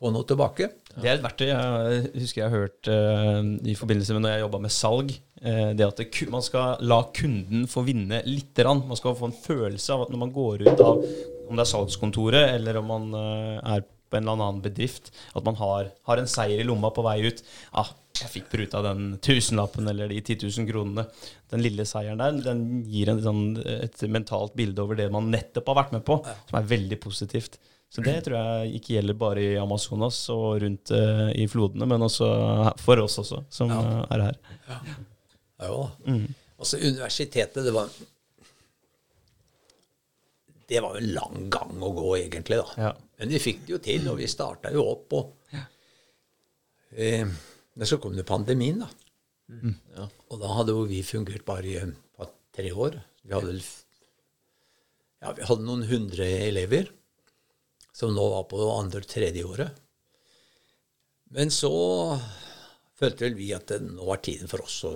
få 0.00 0.10
noe 0.14 0.26
tilbake. 0.26 0.68
Det 0.94 1.06
er 1.08 1.16
et 1.16 1.24
verktøy 1.24 1.46
jeg 1.48 2.02
husker 2.16 2.42
jeg 2.42 2.48
har 2.48 2.54
hørt 2.54 2.90
uh, 2.90 3.40
i 3.66 3.76
forbindelse 3.78 4.16
med 4.16 4.24
når 4.24 4.34
jeg 4.34 4.44
jobba 4.44 4.60
med 4.64 4.74
salg. 4.74 5.14
Uh, 5.44 5.70
det 5.76 5.86
at 5.86 6.02
det, 6.02 6.08
man 6.32 6.44
skal 6.44 6.84
la 6.86 7.00
kunden 7.14 7.66
få 7.70 7.84
vinne 7.86 8.22
lite 8.26 8.64
grann. 8.64 8.84
Man 8.88 8.98
skal 9.00 9.16
få 9.18 9.30
en 9.30 9.38
følelse 9.44 9.94
av 9.94 10.06
at 10.06 10.14
når 10.14 10.22
man 10.26 10.34
går 10.34 10.66
ut 10.66 10.84
av 10.84 11.02
om 11.44 11.58
det 11.58 11.66
er 11.66 11.72
salgskontoret 11.74 12.54
eller 12.54 12.80
om 12.80 12.88
man 12.90 13.10
uh, 13.14 13.74
er 13.74 13.84
på 14.14 14.18
en 14.18 14.28
eller 14.28 14.38
annen 14.38 14.62
bedrift, 14.62 15.10
at 15.34 15.44
man 15.46 15.56
har, 15.58 15.90
har 16.06 16.20
en 16.20 16.30
seier 16.30 16.60
i 16.62 16.66
lomma 16.66 16.92
på 16.94 17.02
vei 17.02 17.18
ut. 17.26 17.40
Ah, 17.74 17.90
jeg 18.14 18.30
fikk 18.30 18.50
pruta 18.52 18.82
den 18.84 19.16
tusenlappen 19.24 19.90
eller 19.90 20.12
de 20.12 20.20
10 20.20 20.46
000 20.46 20.68
kronene. 20.68 21.06
Den 21.50 21.64
lille 21.64 21.86
seieren 21.88 22.22
der, 22.22 22.36
den 22.44 22.84
gir 22.86 23.10
en, 23.10 23.22
sånn, 23.24 23.42
et 23.58 24.04
mentalt 24.06 24.54
bilde 24.58 24.84
over 24.84 24.98
det 25.00 25.08
man 25.10 25.32
nettopp 25.34 25.72
har 25.72 25.80
vært 25.80 25.96
med 25.96 26.04
på, 26.06 26.20
som 26.22 26.60
er 26.60 26.68
veldig 26.70 27.00
positivt. 27.02 27.58
Så 27.94 28.02
det 28.02 28.14
tror 28.26 28.34
jeg 28.40 28.80
ikke 28.80 28.96
gjelder 28.96 29.14
bare 29.18 29.42
i 29.42 29.50
Amazonas 29.60 30.16
og 30.34 30.56
rundt 30.64 30.90
uh, 30.90 31.28
i 31.30 31.44
flodene, 31.50 31.86
men 31.86 32.02
også 32.02 32.26
for 32.82 32.98
oss 33.04 33.20
også, 33.22 33.44
som 33.54 33.70
eh, 33.70 34.00
er 34.16 34.24
her. 34.24 34.40
Ja, 34.66 34.78
jo 35.68 35.76
da. 35.84 36.16
Altså 36.58 36.80
universitetet, 36.80 37.60
det 37.66 37.74
var 37.74 37.92
Det 40.64 40.80
var 40.80 40.96
jo 40.96 41.04
en 41.04 41.12
lang 41.12 41.46
gang 41.52 41.84
å 41.84 41.92
gå, 41.94 42.08
egentlig, 42.16 42.58
da. 42.64 42.88
Ja. 42.88 42.90
Men 43.20 43.30
vi 43.36 43.42
fikk 43.44 43.62
det 43.66 43.74
jo 43.76 43.80
til, 43.84 44.06
og 44.10 44.18
vi 44.18 44.30
starta 44.32 44.72
jo 44.74 44.86
opp, 44.88 45.14
og 45.14 45.54
eh, 46.96 47.28
så 47.84 48.00
kom 48.02 48.16
det 48.16 48.26
pandemien, 48.26 48.80
da. 48.82 48.90
Ja. 49.94 50.08
Og 50.32 50.40
da 50.40 50.50
hadde 50.56 50.74
jo 50.74 50.86
vi 50.88 51.02
fungert 51.06 51.44
bare 51.46 51.68
i 51.68 52.28
tre 52.56 52.72
år. 52.72 52.96
Vi 53.22 53.36
hadde, 53.36 53.58
ja, 55.20 55.34
vi 55.36 55.46
hadde 55.46 55.68
noen 55.68 55.84
hundre 55.92 56.26
elever 56.48 56.90
som 57.94 58.14
nå 58.14 58.24
var 58.32 58.46
på 58.50 58.58
andre-tredje 58.74 59.44
året. 59.46 59.80
Men 61.34 61.50
så 61.54 61.72
følte 62.98 63.28
vel 63.28 63.38
vi 63.38 63.52
at 63.54 63.70
det 63.70 63.80
nå 63.86 64.06
var 64.06 64.22
tiden 64.22 64.50
for 64.50 64.64
oss 64.66 64.80
å 64.88 64.94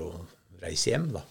reise 0.63 0.93
hjem, 0.93 1.11
da. 1.15 1.23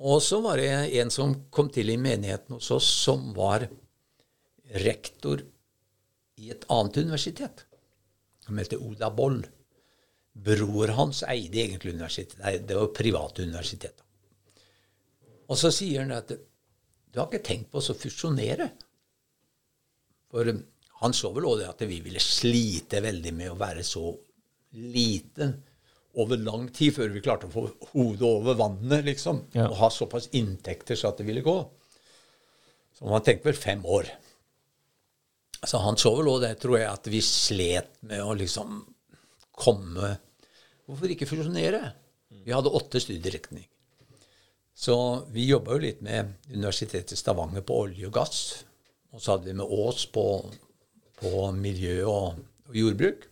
Og 0.00 0.22
så 0.24 0.40
var 0.40 0.56
det 0.56 0.96
en 0.96 1.12
som 1.12 1.34
kom 1.52 1.68
til 1.72 1.92
i 1.92 2.00
menigheten 2.00 2.56
hos 2.56 2.70
oss, 2.72 2.88
som 3.04 3.34
var 3.36 3.66
rektor 4.80 5.42
i 6.40 6.52
et 6.54 6.64
annet 6.72 7.02
universitet. 7.02 7.66
Han 8.48 8.56
meldte 8.56 8.80
Oda 8.80 9.10
Boll. 9.12 9.42
Bror 10.32 10.94
hans 10.96 11.20
eide 11.28 11.60
egentlig 11.60 11.92
universitetet. 11.92 12.40
Nei, 12.40 12.54
det 12.64 12.78
var 12.78 12.94
private 12.96 13.44
universitet. 13.44 14.00
Og 15.50 15.58
så 15.60 15.72
sier 15.74 16.06
han 16.06 16.14
at 16.16 16.32
du 16.32 17.18
har 17.18 17.26
ikke 17.28 17.44
tenkt 17.44 17.68
på 17.72 17.82
å 17.82 17.96
fusjonere? 17.98 18.70
For 20.30 20.48
um, 20.48 20.62
han 21.00 21.16
så 21.16 21.32
vel 21.34 21.48
også 21.48 21.62
det 21.62 21.72
at 21.72 21.84
vi 21.88 21.98
ville 22.04 22.22
slite 22.22 23.02
veldig 23.04 23.32
med 23.36 23.52
å 23.52 23.58
være 23.58 23.84
så 23.86 24.04
lite 24.76 25.50
over 26.20 26.40
lang 26.42 26.68
tid 26.74 26.94
før 26.96 27.12
vi 27.14 27.22
klarte 27.22 27.48
å 27.48 27.52
få 27.52 27.66
hodet 27.92 28.26
over 28.26 28.58
vannet, 28.58 29.04
liksom. 29.06 29.44
Ja. 29.54 29.68
Og 29.70 29.78
ha 29.80 29.90
såpass 29.94 30.28
inntekter 30.36 30.98
så 30.98 31.12
at 31.12 31.20
det 31.20 31.28
ville 31.28 31.44
gå. 31.46 31.56
Så 32.98 33.08
man 33.08 33.24
tenker 33.24 33.50
vel 33.50 33.58
fem 33.58 33.84
år. 33.86 34.10
Så 35.64 35.80
han 35.84 35.98
så 36.00 36.12
vel 36.16 36.28
òg 36.32 36.42
det, 36.44 36.54
tror 36.60 36.78
jeg, 36.78 36.88
at 36.90 37.08
vi 37.12 37.20
slet 37.24 37.92
med 38.08 38.24
å 38.24 38.34
liksom 38.38 38.80
komme 39.60 40.16
Hvorfor 40.90 41.12
ikke 41.12 41.28
fusjonere? 41.28 41.78
Vi 42.42 42.50
hadde 42.50 42.72
åtte 42.74 42.98
studieretninger. 42.98 43.68
Så 44.74 44.96
vi 45.30 45.44
jobba 45.46 45.76
jo 45.76 45.82
litt 45.84 46.00
med 46.02 46.32
Universitetet 46.50 47.12
i 47.14 47.18
Stavanger 47.20 47.62
på 47.62 47.76
olje 47.84 48.08
og 48.08 48.14
gass. 48.16 48.40
Og 49.10 49.22
så 49.22 49.34
hadde 49.34 49.50
vi 49.50 49.56
med 49.58 49.66
Ås 49.70 50.04
på, 50.14 50.24
på 51.18 51.50
miljø 51.56 52.04
og, 52.06 52.40
og 52.68 52.76
jordbruk. 52.76 53.26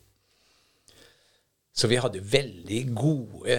Så 1.78 1.86
vi 1.86 2.00
hadde 2.02 2.24
veldig 2.26 2.80
gode 2.98 3.58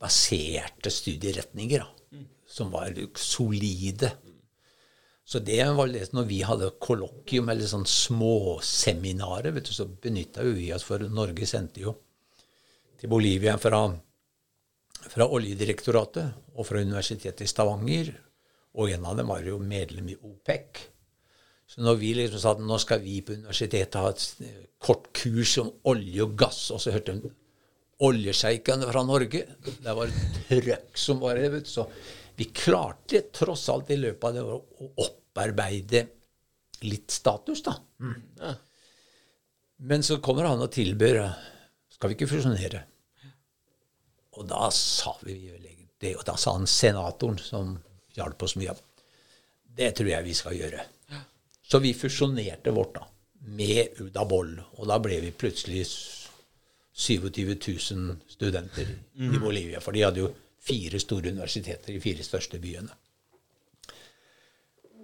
baserte 0.00 0.92
studieretninger, 0.94 1.82
da, 1.82 2.20
som 2.48 2.70
var 2.72 2.94
solide. 3.18 4.12
Så 5.26 5.38
det 5.38 5.62
var 5.76 5.90
det, 5.90 6.08
når 6.14 6.26
vi 6.26 6.40
hadde 6.46 6.70
kollokvium 6.82 7.50
eller 7.52 7.68
sånn 7.70 7.86
småseminarer, 7.86 9.52
vet 9.54 9.68
du, 9.68 9.74
så 9.74 9.86
benytta 9.86 10.46
vi 10.46 10.70
oss 10.74 10.86
for 10.86 11.02
Norge 11.10 11.46
sendte 11.46 11.84
jo 11.84 11.96
til 13.00 13.10
Bolivia 13.12 13.54
fra, 13.60 13.84
fra 15.06 15.28
Oljedirektoratet 15.30 16.56
og 16.56 16.66
fra 16.68 16.82
Universitetet 16.82 17.46
i 17.46 17.50
Stavanger. 17.50 18.10
Og 18.78 18.92
en 18.94 19.06
av 19.10 19.18
dem 19.18 19.30
var 19.30 19.42
jo 19.46 19.58
medlem 19.58 20.12
i 20.12 20.16
OPEC. 20.16 20.84
Så 21.70 21.82
når 21.86 21.98
vi 22.00 22.14
liksom 22.18 22.42
sa 22.42 22.54
at 22.56 22.62
nå 22.66 22.78
skal 22.82 23.02
vi 23.02 23.20
på 23.22 23.36
universitetet 23.38 23.98
ha 23.98 24.10
et 24.10 24.24
eh, 24.46 24.62
kort 24.82 25.10
kurs 25.14 25.56
om 25.62 25.70
olje 25.90 26.24
og 26.24 26.34
gass, 26.38 26.64
og 26.74 26.82
så 26.82 26.94
hørte 26.94 27.14
de 27.18 27.30
oljesjeikene 28.06 28.88
fra 28.88 29.02
Norge. 29.06 29.44
Det 29.84 29.94
var 29.96 30.10
et 30.10 30.40
trøkk 30.48 30.98
som 30.98 31.20
var 31.22 31.38
det. 31.38 31.62
Så 31.68 31.86
vi 32.38 32.48
klarte 32.56 33.26
tross 33.34 33.68
alt 33.72 33.92
i 33.92 34.00
løpet 34.00 34.26
av 34.26 34.36
det 34.38 34.42
å 34.46 34.90
opparbeide 35.04 36.06
litt 36.86 37.12
status, 37.12 37.62
da. 37.66 37.76
Ja. 38.40 38.54
Men 39.90 40.02
så 40.04 40.18
kommer 40.24 40.48
han 40.48 40.60
og 40.60 40.72
tilbyr 40.72 41.22
Skal 41.92 42.10
vi 42.10 42.16
ikke 42.16 42.28
fusjonere? 42.28 42.82
Og 44.36 44.46
da 44.48 44.70
sa 44.72 45.12
vi 45.24 45.36
det, 46.00 46.14
og 46.16 46.24
da 46.24 46.34
sa 46.40 46.54
han 46.56 46.66
senatoren, 46.68 47.38
som 47.40 47.74
hjalp 48.16 48.42
oss 48.46 48.56
mye, 48.60 48.74
det 49.76 49.92
tror 49.96 50.10
jeg 50.10 50.26
vi 50.26 50.34
skal 50.34 50.56
gjøre. 50.58 50.86
Så 51.70 51.78
vi 51.78 51.94
fusjonerte 51.94 52.72
vårt 52.74 52.96
da, 52.96 53.04
med 53.54 54.00
Udabol, 54.02 54.56
og 54.78 54.88
da 54.90 54.98
ble 55.02 55.20
vi 55.22 55.30
plutselig 55.30 55.84
27 56.92 57.54
000 57.54 58.16
studenter 58.28 58.88
i 59.14 59.38
Bolivia. 59.38 59.80
For 59.80 59.94
de 59.94 60.02
hadde 60.02 60.24
jo 60.24 60.32
fire 60.60 60.98
store 61.00 61.30
universiteter 61.30 61.94
i 61.94 62.02
fire 62.02 62.26
største 62.26 62.58
byene. 62.60 62.90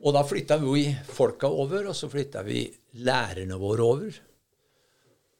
Og 0.02 0.12
da 0.14 0.22
flytta 0.26 0.58
vi 0.60 0.90
folka 1.08 1.48
over, 1.48 1.88
og 1.88 1.96
så 1.96 2.10
flytta 2.12 2.42
vi 2.46 2.66
lærerne 3.06 3.56
våre 3.58 3.86
over. 3.86 4.18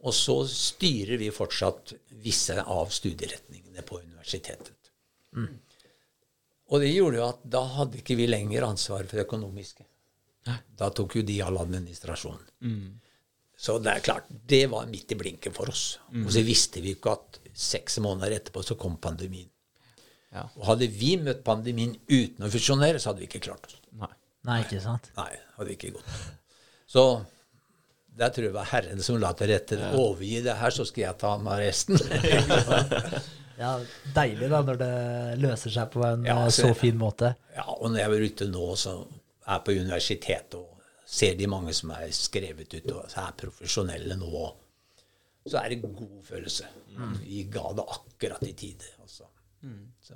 Og 0.07 0.15
så 0.15 0.39
styrer 0.49 1.19
vi 1.21 1.35
fortsatt 1.35 1.93
visse 2.23 2.57
av 2.63 2.89
studieretningene 2.95 3.83
på 3.83 4.01
universitetet. 4.01 4.93
Og 6.77 6.83
det 6.85 6.93
gjorde 6.93 7.21
jo 7.21 7.27
at 7.31 7.43
da 7.57 7.63
hadde 7.79 8.03
ikke 8.03 8.19
vi 8.19 8.29
lenger 8.29 8.67
ansvar 8.69 9.07
for 9.09 9.17
det 9.17 9.25
økonomiske. 9.25 9.87
Da 10.79 10.91
tok 10.95 11.17
jo 11.19 11.25
de 11.27 11.41
all 11.43 11.57
administrasjonen. 11.59 12.47
Så 13.57 13.79
det 13.81 13.95
er 13.95 14.05
klart, 14.05 14.27
det 14.29 14.67
var 14.69 14.89
midt 14.91 15.15
i 15.15 15.17
blinken 15.19 15.55
for 15.57 15.73
oss. 15.73 15.97
Og 16.13 16.29
så 16.33 16.45
visste 16.45 16.83
vi 16.85 16.93
ikke 16.99 17.15
at 17.17 17.39
seks 17.57 17.97
måneder 18.05 18.37
etterpå 18.37 18.63
så 18.67 18.77
kom 18.79 18.99
pandemien. 19.01 19.49
Ja. 20.35 20.45
Og 20.59 20.67
hadde 20.69 20.91
vi 20.93 21.15
møtt 21.17 21.41
pandemien 21.47 21.95
uten 22.11 22.45
å 22.45 22.51
fusjonere, 22.53 23.01
så 23.01 23.11
hadde 23.11 23.25
vi 23.25 23.31
ikke 23.31 23.47
klart 23.47 23.71
oss. 23.71 23.79
Nei. 23.97 24.13
Nei, 24.47 24.59
ikke 24.67 24.83
sant? 24.85 25.09
Nei, 25.17 25.31
hadde 25.57 25.73
ikke 25.73 25.95
gått. 25.97 26.19
Så 26.91 27.07
der 28.17 28.35
tror 28.35 28.47
jeg 28.47 28.53
det 28.53 28.59
var 28.59 28.69
Herren 28.75 29.01
som 29.05 29.17
la 29.23 29.33
til 29.39 29.51
rette. 29.51 29.81
Overgi 29.97 30.43
det 30.45 30.59
her, 30.61 30.77
så 30.77 30.85
skal 30.89 31.07
jeg 31.07 31.19
ta 31.25 31.33
meg 31.41 31.65
resten. 31.65 31.97
Ja, 33.59 33.79
Deilig 34.15 34.51
da, 34.53 34.63
når 34.63 34.79
det 34.81 34.91
løser 35.41 35.73
seg 35.73 35.91
på 35.95 36.05
en 36.05 36.25
Ja, 36.29 36.43
eh, 36.45 36.51
så- 36.53 36.69
så 36.69 36.75
fin 36.77 36.99
måte. 36.99 37.35
Ja, 37.55 37.65
og 37.69 37.91
når 37.91 37.99
jeg 37.99 38.11
er 38.11 38.27
ute 38.31 38.49
nå, 38.53 38.67
så 38.77 39.07
er 39.49 39.59
på 39.61 39.73
universitetet 39.73 40.55
og 40.55 40.79
ser 41.07 41.35
de 41.35 41.47
mange 41.47 41.73
som 41.73 41.91
er 41.91 42.09
skrevet 42.11 42.75
ut 42.75 42.91
og 42.93 43.05
er 43.17 43.33
profesjonelle 43.39 44.17
nå, 44.19 44.53
så 45.49 45.63
er 45.65 45.69
det 45.71 45.83
god 45.83 46.23
følelse. 46.25 46.65
Vi 47.23 47.45
ga 47.53 47.73
det 47.73 47.85
akkurat 47.87 48.43
i 48.43 48.53
tide. 48.53 48.85
Altså. 49.03 49.25
Så. 50.03 50.15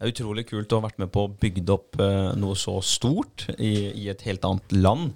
Det 0.00 0.08
er 0.08 0.12
utrolig 0.12 0.46
kult 0.48 0.68
å 0.72 0.80
ha 0.80 0.88
vært 0.88 0.98
med 0.98 1.12
på 1.12 1.26
å 1.28 1.38
bygge 1.38 1.68
opp 1.70 2.00
eh, 2.00 2.34
noe 2.40 2.54
så 2.56 2.78
stort 2.82 3.46
i, 3.58 3.92
i 3.92 4.08
et 4.08 4.22
helt 4.22 4.40
annet 4.48 4.72
land. 4.72 5.12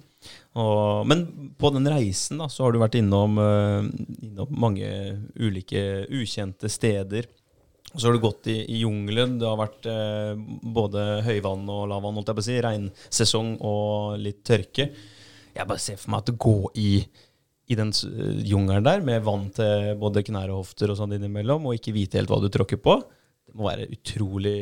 Og, 0.55 1.05
men 1.09 1.25
på 1.59 1.71
den 1.75 1.87
reisen 1.91 2.39
da, 2.39 2.47
så 2.51 2.63
har 2.65 2.71
du 2.75 2.79
vært 2.79 2.95
innom, 2.99 3.35
eh, 3.41 3.89
innom 4.29 4.53
mange 4.55 4.87
ulike 5.35 5.81
ukjente 6.15 6.69
steder. 6.71 7.27
Og 7.93 7.99
så 8.01 8.07
har 8.09 8.15
du 8.17 8.23
gått 8.23 8.47
i, 8.51 8.57
i 8.71 8.81
jungelen. 8.83 9.37
Det 9.39 9.47
har 9.47 9.59
vært 9.59 9.85
eh, 9.91 10.31
både 10.75 11.03
høyvann 11.27 11.67
og 11.71 11.85
lavvann, 11.91 12.17
holdt 12.19 12.31
jeg 12.33 12.39
på 12.39 12.43
å 12.43 12.47
si. 12.49 12.55
Regnsesong 12.65 13.51
og 13.63 14.17
litt 14.19 14.41
tørke. 14.47 14.89
Jeg 15.55 15.67
bare 15.69 15.79
ser 15.83 15.99
for 16.01 16.11
meg 16.11 16.23
at 16.23 16.31
du 16.31 16.39
går 16.43 16.65
i, 16.81 16.89
i 17.71 17.77
den 17.79 17.93
s- 17.95 18.03
jungelen 18.43 18.83
der 18.87 19.03
med 19.07 19.23
vann 19.23 19.45
til 19.55 19.93
både 20.01 20.23
knær 20.27 20.51
og 20.51 20.65
hofter 20.65 20.91
og 20.91 20.99
sånn 20.99 21.15
innimellom, 21.15 21.67
og 21.69 21.77
ikke 21.79 21.95
vite 21.95 22.19
helt 22.19 22.31
hva 22.31 22.41
du 22.43 22.49
tråkker 22.51 22.81
på. 22.83 22.97
Det 23.55 23.61
må 23.63 23.69
være 23.69 23.85
utrolig 23.87 24.55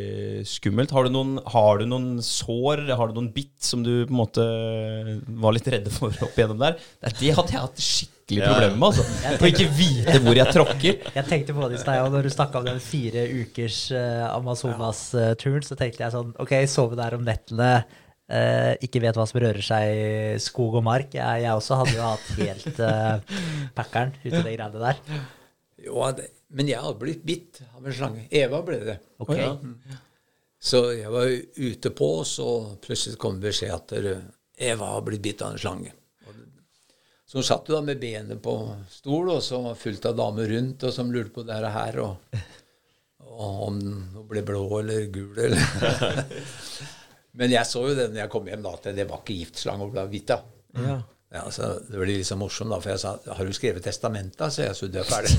skummelt. 0.46 0.92
Har 0.94 1.08
du, 1.08 1.10
noen, 1.16 1.40
har 1.50 1.80
du 1.82 1.88
noen 1.90 2.20
sår, 2.22 2.84
har 2.94 3.10
du 3.10 3.16
noen 3.18 3.32
bitt 3.34 3.58
som 3.66 3.82
du 3.82 4.04
på 4.06 4.14
en 4.14 4.20
måte 4.20 4.44
var 5.42 5.56
litt 5.56 5.70
redde 5.74 5.90
for 5.90 6.14
opp 6.22 6.38
igjennom 6.38 6.60
der? 6.62 6.76
Det, 7.02 7.32
hadde 7.34 7.56
jeg 7.56 7.64
hatt 7.64 7.82
skikkelig 7.82 8.44
Ja. 8.44 8.52
problemer 8.52 8.78
med. 8.78 8.86
altså. 8.92 9.34
Å 9.34 9.50
ikke 9.50 9.66
vite 9.80 10.20
hvor 10.22 10.38
jeg 10.38 10.54
tråkker. 10.60 11.02
Jeg 11.18 11.26
tenkte 11.32 11.58
på 11.58 11.72
det 11.72 11.80
i 11.80 11.82
stad, 11.82 12.04
og 12.06 12.14
når 12.14 12.30
du 12.30 12.32
snakka 12.36 12.62
om 12.62 12.70
den 12.70 12.80
fire 12.86 13.26
ukers 13.42 13.80
eh, 13.98 14.22
Amazonas-turen, 14.30 15.66
så 15.66 15.76
tenkte 15.80 16.06
jeg 16.06 16.14
sånn 16.14 16.32
Ok, 16.46 16.54
sove 16.70 17.00
der 17.00 17.18
om 17.18 17.26
nettene, 17.26 17.74
Uh, 18.34 18.72
ikke 18.82 19.02
vet 19.04 19.18
hva 19.20 19.26
som 19.28 19.38
rører 19.44 19.62
seg 19.62 19.90
i 19.94 20.38
skog 20.42 20.78
og 20.80 20.86
mark. 20.88 21.12
Jeg, 21.14 21.42
jeg 21.44 21.54
også 21.60 21.76
hadde 21.82 21.92
jo 21.98 22.06
hatt 22.08 22.30
helt 22.40 22.80
uh, 22.80 23.42
packeren 23.76 24.14
ute 24.24 24.32
i 24.40 24.40
de 24.40 24.54
greiene 24.56 24.80
der. 24.80 25.02
Jo, 25.84 26.00
det, 26.16 26.30
men 26.54 26.70
jeg 26.70 26.82
hadde 26.82 27.02
blitt 27.02 27.24
bitt 27.26 27.62
av 27.74 27.82
en 27.82 27.96
slange. 27.96 28.28
Eva 28.30 28.62
ble 28.66 28.80
det. 28.86 28.98
Okay. 29.24 29.42
Ja. 29.42 30.00
Så 30.64 30.86
jeg 30.96 31.12
var 31.12 31.28
ute 31.28 31.92
på, 31.92 32.10
så 32.24 32.48
plutselig 32.84 33.18
kom 33.20 33.42
beskjed 33.44 33.74
at 33.74 33.94
Eva 34.64 34.94
har 34.94 35.04
blitt 35.04 35.24
bitt 35.26 35.42
av 35.44 35.56
en 35.56 35.60
slange. 35.60 35.92
Så 37.26 37.40
hun 37.40 37.48
satt 37.48 37.70
jo 37.70 37.74
da 37.74 37.82
med 37.82 37.98
benet 37.98 38.42
på 38.46 38.54
stol, 38.94 39.32
og 39.34 39.42
så 39.42 39.58
var 39.64 39.80
fullt 39.80 40.06
av 40.06 40.18
damer 40.20 40.52
rundt, 40.54 40.84
og 40.86 40.94
som 40.94 41.10
lurte 41.12 41.34
på 41.34 41.46
det 41.48 41.58
her, 41.74 41.98
og, 42.04 42.38
og 43.26 43.64
om 43.68 43.80
hun 43.82 44.28
ble 44.30 44.44
blå 44.46 44.62
eller 44.84 45.08
gul 45.10 45.40
eller 45.42 46.22
Men 47.42 47.50
jeg 47.50 47.66
så 47.66 47.82
jo 47.88 47.96
det 47.98 48.12
når 48.12 48.22
jeg 48.22 48.32
kom 48.36 48.52
hjem, 48.52 48.62
da, 48.62 48.76
at 48.78 48.92
det 48.94 49.08
var 49.10 49.24
ikke 49.24 49.40
giftslange 49.40 49.88
hun 49.88 49.94
ble 49.96 50.06
bitt 50.12 50.36
av. 50.36 50.46
Ja. 50.78 51.00
Ja, 51.34 51.48
så 51.52 51.80
Det 51.88 51.98
ble 51.98 52.06
litt 52.12 52.28
så 52.30 52.36
morsomt, 52.38 52.70
da, 52.70 52.78
for 52.84 52.94
jeg 52.94 53.02
sa 53.02 53.16
har 53.38 53.48
du 53.48 53.54
skrevet 53.58 53.86
testament, 53.86 54.36
da? 54.38 54.52
Så 54.54 54.68
jeg 54.68 54.76
så 54.78 54.90
du 54.92 55.00
er 55.02 55.08
ferdig. 55.08 55.34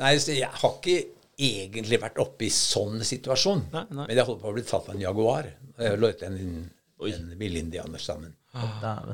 Nei, 0.00 0.16
så 0.20 0.34
jeg 0.34 0.48
har 0.50 0.74
ikke 0.74 0.96
egentlig 1.36 2.00
vært 2.02 2.18
oppe 2.20 2.46
i 2.48 2.52
sånn 2.52 3.02
situasjon. 3.04 3.66
Nei, 3.72 3.84
nei. 3.90 4.06
Men 4.08 4.18
jeg 4.18 4.26
holdt 4.28 4.42
på 4.42 4.50
å 4.50 4.56
bli 4.56 4.64
tatt 4.66 4.88
av 4.90 4.96
en 4.96 5.04
Jaguar. 5.04 5.48
Jeg 5.78 6.00
løp 6.00 6.24
en, 6.26 6.36
Oi. 7.04 7.12
en 7.12 7.30
villindianer 7.38 8.02
sammen. 8.02 8.34
Ah. 8.56 9.04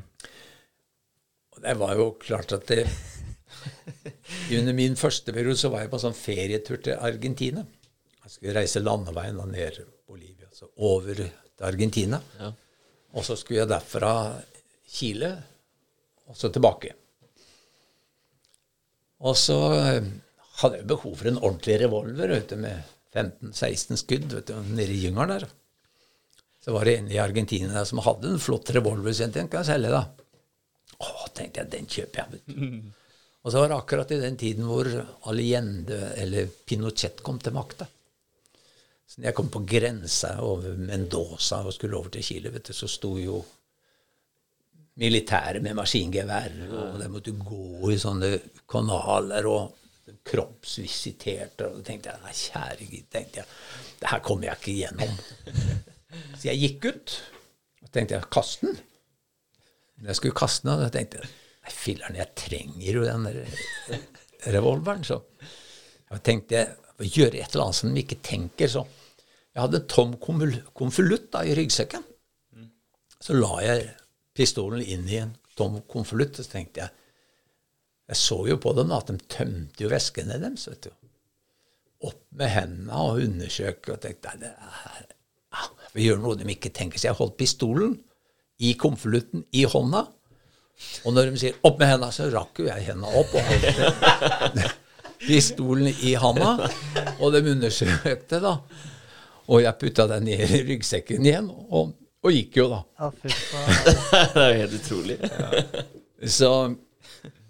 Og 1.53 1.61
det 1.65 1.75
var 1.79 1.97
jo 1.99 2.13
klart 2.23 2.53
at 2.55 2.69
det 2.71 2.85
Under 4.57 4.73
min 4.75 4.95
første 4.99 5.35
periode 5.35 5.59
så 5.61 5.69
var 5.71 5.85
jeg 5.85 5.91
på 5.93 5.99
sånn 6.01 6.17
ferietur 6.17 6.79
til 6.83 6.97
Argentina. 6.97 7.65
Jeg 8.23 8.33
skulle 8.37 8.55
reise 8.57 8.81
landeveien 8.83 9.37
da 9.39 9.45
ned 9.51 9.83
Bolivia, 10.09 10.49
så 10.55 10.71
over 10.83 11.15
til 11.21 11.67
Argentina. 11.67 12.19
Ja. 12.41 12.51
Og 13.13 13.27
så 13.27 13.37
skulle 13.37 13.63
jeg 13.63 13.71
derfra 13.73 14.13
Kile, 14.93 15.33
og 16.29 16.37
så 16.37 16.51
tilbake. 16.53 16.93
Og 19.23 19.37
så 19.39 19.59
eh, 19.79 20.09
hadde 20.61 20.81
jeg 20.81 20.89
behov 20.91 21.15
for 21.19 21.31
en 21.31 21.41
ordentlig 21.41 21.79
revolver 21.85 22.33
vet 22.35 22.53
du, 22.53 22.59
med 22.61 22.83
15-16 23.15 24.01
skudd 24.01 24.33
vet 24.35 24.51
du, 24.51 24.57
nede 24.73 24.93
i 24.93 25.03
gyngeren 25.05 25.35
der. 25.37 25.47
Så 26.63 26.75
var 26.75 26.87
det 26.87 26.97
en 26.99 27.11
i 27.11 27.21
Argentina 27.23 27.73
der 27.75 27.87
som 27.89 28.03
hadde 28.05 28.35
en 28.35 28.43
flott 28.43 28.71
revolver, 28.75 29.13
så 29.13 29.27
jeg 29.27 29.35
tenkte, 29.35 29.57
kan 29.57 29.65
jeg 29.65 29.73
selge 29.73 29.95
da? 29.95 30.03
Å, 31.03 31.09
tenkte 31.35 31.63
jeg, 31.63 31.73
den 31.73 31.89
kjøper 31.91 32.23
jeg. 32.23 32.35
vet 32.35 32.45
du. 32.47 32.93
Og 33.43 33.51
så 33.51 33.59
var 33.59 33.73
det 33.73 33.79
akkurat 33.81 34.13
i 34.15 34.21
den 34.23 34.37
tiden 34.39 34.69
hvor 34.69 34.87
Allende, 35.31 36.13
eller 36.23 36.47
Pinochet, 36.69 37.25
kom 37.27 37.41
til 37.43 37.57
makta. 37.57 37.89
Så 39.13 39.21
når 39.21 39.29
jeg 39.29 39.37
kom 39.37 39.51
på 39.53 39.61
grensa 39.69 40.31
over 40.41 40.79
Mendoza 40.81 41.59
og 41.67 41.75
skulle 41.77 41.99
over 41.99 42.15
til 42.15 42.25
Chile, 42.25 42.49
vet 42.55 42.71
du, 42.71 42.73
så 42.73 42.87
sto 42.89 43.11
jo 43.21 43.43
militære 45.03 45.61
med 45.61 45.77
maskingevær, 45.77 46.55
og 46.73 46.97
de 47.01 47.09
måtte 47.13 47.35
gå 47.37 47.91
i 47.93 47.99
sånne 48.01 48.31
kanaler 48.73 49.49
og 49.51 50.15
kroppsvisiterte. 50.25 51.69
Og 51.69 51.83
da 51.83 51.85
tenkte 51.91 52.09
jeg 52.09 52.25
nei, 52.25 52.33
kjære 52.39 52.89
gud, 52.89 53.05
tenkte 53.13 53.43
jeg, 53.43 53.53
det 54.01 54.11
her 54.15 54.25
kommer 54.25 54.49
jeg 54.49 54.61
ikke 54.63 54.73
igjennom. 54.79 55.15
Så 56.39 56.49
jeg 56.49 56.63
gikk 56.63 56.89
ut, 56.89 57.17
og 57.85 57.93
tenkte 57.93 58.17
jeg, 58.17 58.31
kast 58.33 58.65
den. 58.65 58.81
Når 60.01 60.15
jeg 60.15 60.23
skulle 60.23 60.41
kaste 60.41 60.69
den, 60.71 60.87
da 60.87 60.93
tenkte 60.93 61.21
jeg 61.21 61.29
nei, 61.29 61.75
filler'n, 61.85 62.21
jeg 62.23 62.33
trenger 62.47 62.97
jo 62.97 63.05
den 63.05 63.29
der 63.29 64.57
revolveren. 64.57 65.05
Så 65.05 65.21
jeg 66.09 66.25
tenkte 66.25 66.63
jeg 66.63 66.73
må 67.03 67.11
gjøre 67.11 67.41
et 67.43 67.53
eller 67.53 67.67
annet 67.67 67.79
som 67.81 67.93
de 67.93 68.03
ikke 68.05 68.21
tenker. 68.25 68.71
Så 68.71 68.85
jeg 69.53 69.61
hadde 69.61 69.83
en 69.83 69.91
tom 69.91 70.17
konvol- 70.23 70.63
konvolutt 70.77 71.35
i 71.43 71.55
ryggsekken. 71.59 72.05
Så 73.23 73.37
la 73.37 73.61
jeg 73.63 73.91
pistolen 74.35 74.83
inn 74.83 75.07
i 75.11 75.21
en 75.21 75.35
tom 75.59 75.81
konvolutt, 75.91 76.39
og 76.39 76.47
så 76.47 76.57
tenkte 76.57 76.85
jeg 76.85 76.99
Jeg 78.13 78.19
så 78.19 78.37
jo 78.49 78.57
på 78.61 78.73
dem 78.77 78.91
at 78.93 79.09
de 79.09 79.15
tømte 79.31 79.85
jo 79.85 79.89
veskene 79.89 80.37
deres, 80.43 80.67
vet 80.69 80.89
du. 80.89 80.91
Opp 82.09 82.25
med 82.37 82.51
hendene 82.51 82.99
og 82.99 83.23
undersøke 83.23 83.95
og 83.95 84.01
tenkte 84.03 84.35
det 84.41 84.51
er, 84.51 85.07
ja, 85.55 85.69
Vi 85.95 86.09
gjør 86.09 86.19
noe 86.21 86.37
de 86.37 86.49
ikke 86.51 86.73
tenker. 86.75 86.99
Så 86.99 87.09
jeg 87.09 87.17
holdt 87.17 87.39
pistolen 87.39 87.95
i 88.59 88.75
konvolutten 88.75 89.47
i 89.55 89.63
hånda. 89.65 90.03
Og 91.07 91.15
når 91.15 91.31
de 91.31 91.39
sier 91.39 91.55
'opp 91.63 91.79
med 91.79 91.89
hendene', 91.89 92.13
så 92.13 92.29
rakk 92.33 92.59
jo 92.59 92.67
jeg 92.67 92.85
hendene 92.91 93.15
opp 93.17 93.35
og 93.35 93.43
holdt 93.49 94.82
pistolen 95.27 95.91
i 96.03 96.15
handa. 96.19 96.69
Og 97.19 97.33
de 97.35 97.43
undersøkte, 97.53 98.41
da. 98.43 98.57
Og 99.49 99.63
jeg 99.65 99.79
putta 99.81 100.07
den 100.11 100.29
ned 100.31 100.43
i 100.47 100.63
ryggsekken 100.71 101.27
igjen. 101.27 101.51
Og 101.51 101.99
Og 102.23 102.31
gikk 102.31 102.57
jo, 102.61 102.69
da. 102.71 102.77
Ja, 103.01 103.09
det 104.35 104.43
er 104.43 104.53
jo 104.53 104.59
helt 104.61 104.75
utrolig. 104.79 105.17
Så, 106.31 106.51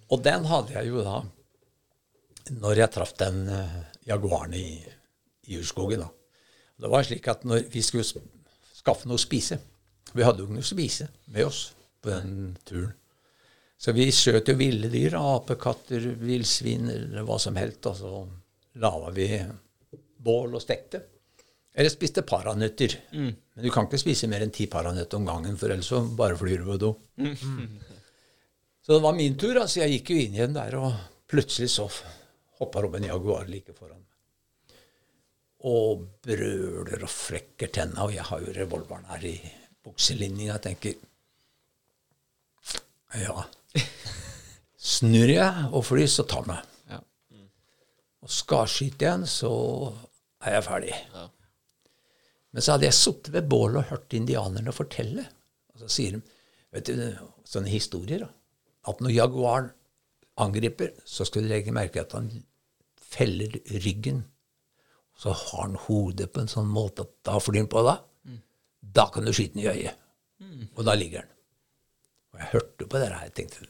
og 0.09 0.23
den 0.25 0.47
hadde 0.49 0.73
jeg 0.79 0.89
jo 0.89 1.03
da 1.05 1.19
når 2.63 2.81
jeg 2.81 2.93
traff 2.95 3.13
den 3.21 3.45
uh, 3.53 3.75
jaguaren 4.09 4.57
i, 4.57 4.81
i 5.53 5.59
urskogen. 5.61 6.01
da. 6.01 6.09
Det 6.81 6.91
var 6.91 7.05
slik 7.05 7.29
at 7.29 7.45
når 7.45 7.69
vi 7.73 7.85
skulle 7.85 8.25
skaffe 8.75 9.07
noe 9.07 9.21
å 9.21 9.23
spise 9.23 9.61
Vi 10.13 10.25
hadde 10.25 10.43
jo 10.43 10.49
ikke 10.49 10.57
noe 10.57 10.65
å 10.65 10.73
spise 10.73 11.07
med 11.33 11.47
oss 11.47 11.61
på 12.03 12.11
den 12.11 12.57
turen. 12.67 12.97
Så 13.83 13.91
vi 13.97 14.05
skjøt 14.15 14.47
jo 14.47 14.55
ville 14.55 14.87
dyr, 14.93 15.17
apekatter, 15.19 16.05
villsvin 16.21 16.87
eller 16.93 17.25
hva 17.27 17.39
som 17.43 17.57
helst. 17.59 17.89
Og 17.91 17.97
så 17.99 18.11
laga 18.83 19.11
vi 19.17 19.27
bål 20.23 20.55
og 20.55 20.63
stekte. 20.63 21.01
Eller 21.75 21.91
spiste 21.91 22.23
paranøtter. 22.29 22.95
Men 23.17 23.65
du 23.65 23.71
kan 23.75 23.89
ikke 23.89 23.99
spise 23.99 24.29
mer 24.31 24.45
enn 24.45 24.53
ti 24.55 24.69
paranøtter 24.71 25.19
om 25.19 25.27
gangen, 25.27 25.57
for 25.59 25.73
ellers 25.73 25.89
så 25.91 25.99
bare 26.17 26.37
flyr 26.39 26.63
du 26.63 26.69
på 26.69 26.77
do. 26.79 26.91
Så 28.83 28.93
det 28.97 29.03
var 29.03 29.17
min 29.19 29.35
tur. 29.41 29.59
altså 29.61 29.81
Jeg 29.83 29.97
gikk 29.97 30.13
jo 30.13 30.21
inn 30.21 30.37
igjen 30.37 30.55
der, 30.55 30.77
og 30.79 30.93
plutselig 31.31 31.71
så 31.73 31.89
hoppa 32.61 32.83
Robin 32.85 33.09
jaguar 33.09 33.49
like 33.51 33.75
foran 33.75 33.99
meg. 33.99 34.77
Og 35.73 36.05
brøler 36.27 37.03
og 37.03 37.11
flekker 37.11 37.71
tenna, 37.73 38.05
og 38.07 38.15
jeg 38.15 38.27
har 38.29 38.43
jo 38.47 38.55
revolveren 38.57 39.11
her 39.11 39.27
i 39.27 39.35
bukselinja. 39.83 40.53
Jeg 40.55 40.65
tenker 40.69 40.95
Ja. 43.13 43.43
Snur 44.93 45.31
jeg 45.31 45.69
og 45.71 45.85
flyr, 45.87 46.09
så 46.11 46.25
tar 46.29 46.47
meg. 46.49 46.65
Ja. 46.91 46.99
Og 48.23 48.33
skarskyter 48.33 48.73
skyte 48.91 49.07
igjen 49.07 49.29
så 49.31 49.53
er 50.43 50.59
jeg 50.59 50.67
ferdig. 50.67 50.97
Ja. 51.15 51.29
Men 52.53 52.65
så 52.65 52.75
hadde 52.75 52.89
jeg 52.89 52.99
sittet 52.99 53.33
ved 53.35 53.49
bålet 53.49 53.81
og 53.83 53.93
hørt 53.93 54.17
indianerne 54.17 54.75
fortelle. 54.77 55.25
Og 55.73 55.85
så 55.85 55.91
sier 55.93 56.17
de 56.17 56.23
vet 56.73 56.89
du, 56.89 57.05
sånne 57.49 57.73
historier 57.73 58.25
da, 58.25 58.31
at 58.89 59.01
når 59.05 59.15
jaguaren 59.15 59.71
angriper, 60.41 60.95
så 61.05 61.27
skal 61.29 61.45
du 61.45 61.51
legge 61.53 61.75
merke 61.75 62.03
at 62.03 62.15
han 62.17 62.31
feller 62.97 63.59
ryggen. 63.85 64.23
Så 65.17 65.35
har 65.37 65.67
han 65.67 65.77
hodet 65.87 66.31
på 66.33 66.43
en 66.43 66.51
sånn 66.51 66.71
måte 66.73 67.05
at 67.05 67.13
da 67.29 67.37
flyr 67.41 67.63
han 67.63 67.71
på 67.73 67.85
deg. 67.87 68.09
Da 68.83 69.07
kan 69.13 69.29
du 69.29 69.33
skyte 69.33 69.55
den 69.55 69.65
i 69.65 69.69
øyet. 69.71 69.99
Og 70.75 70.85
da 70.89 70.97
ligger 70.99 71.23
han. 71.23 71.29
Og 72.33 72.41
jeg 72.41 72.51
hørte 72.55 72.89
på 72.89 73.01
det 73.01 73.09
her. 73.09 73.25
Jeg 73.29 73.35
tenkte 73.39 73.69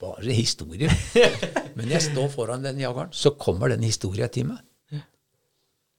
bare 0.00 0.36
historie. 0.36 0.90
Men 1.78 1.90
jeg 1.90 2.02
står 2.06 2.28
foran 2.32 2.64
den 2.64 2.80
jageren, 2.82 3.12
så 3.12 3.34
kommer 3.40 3.72
den 3.72 3.84
historia 3.86 4.28
til 4.32 4.50
meg. 4.52 4.62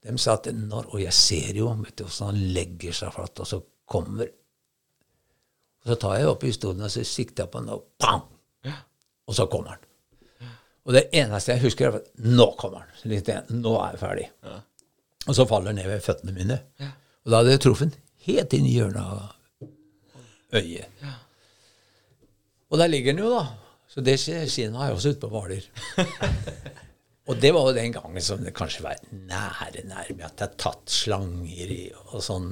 De 0.06 0.14
sa 0.22 0.36
at 0.38 0.46
når, 0.54 0.92
Og 0.94 1.00
jeg 1.02 1.12
ser 1.16 1.56
jo 1.58 1.72
vet 1.80 1.96
du, 1.98 2.04
hvordan 2.04 2.28
han 2.30 2.52
legger 2.54 2.94
seg 2.94 3.14
flatt, 3.14 3.40
og 3.42 3.48
så 3.50 3.58
kommer 3.90 4.28
Og 5.82 5.90
så 5.90 5.96
tar 6.02 6.16
jeg 6.20 6.28
opp 6.30 6.40
pistolen 6.42 6.86
og 6.86 6.90
så 6.90 7.02
sikter 7.06 7.44
jeg 7.44 7.50
på 7.50 7.62
den, 7.62 7.74
og 7.74 7.84
pang! 7.98 8.22
Og 9.26 9.34
så 9.34 9.48
kommer 9.50 9.74
han. 9.74 9.82
Og 10.86 10.94
det 10.94 11.08
eneste 11.18 11.54
jeg 11.56 11.64
husker, 11.64 11.88
er 11.90 11.98
at 11.98 12.10
nå 12.22 12.46
kommer 12.58 12.84
han. 12.84 12.90
Så 12.94 13.10
igjen. 13.10 13.48
Nå 13.58 13.72
er 13.80 13.94
jeg 13.96 14.00
ferdig. 14.02 14.26
Og 15.26 15.34
så 15.34 15.46
faller 15.50 15.72
han 15.72 15.80
ned 15.80 15.88
ved 15.90 16.04
føttene 16.04 16.34
mine. 16.34 16.58
Og 17.26 17.32
da 17.32 17.40
hadde 17.40 17.56
jeg 17.56 17.62
truffet 17.64 17.96
helt 18.28 18.54
inn 18.54 18.68
i 18.68 18.74
hjørnet 18.76 19.02
av 19.02 20.60
øyet. 20.60 20.86
Og 22.70 22.80
der 22.80 22.90
ligger 22.90 23.14
den 23.14 23.22
jo, 23.24 23.30
da. 23.30 23.44
Så 23.86 24.02
det 24.02 24.18
skinnet 24.18 24.78
har 24.80 24.90
jeg 24.90 24.96
også 24.96 25.12
ute 25.14 25.22
på 25.22 25.30
Hvaler. 25.30 25.68
Og 27.26 27.38
det 27.42 27.50
var 27.54 27.66
jo 27.66 27.74
den 27.74 27.94
gangen 27.94 28.22
som 28.22 28.42
det 28.42 28.54
kanskje 28.54 28.84
var 28.84 29.00
nære 29.10 29.82
nærme 29.88 30.26
at 30.28 30.38
jeg 30.38 30.44
har 30.44 30.58
tatt 30.62 30.92
slanger 30.92 31.72
i 31.74 31.80
og 32.12 32.20
sånn 32.22 32.50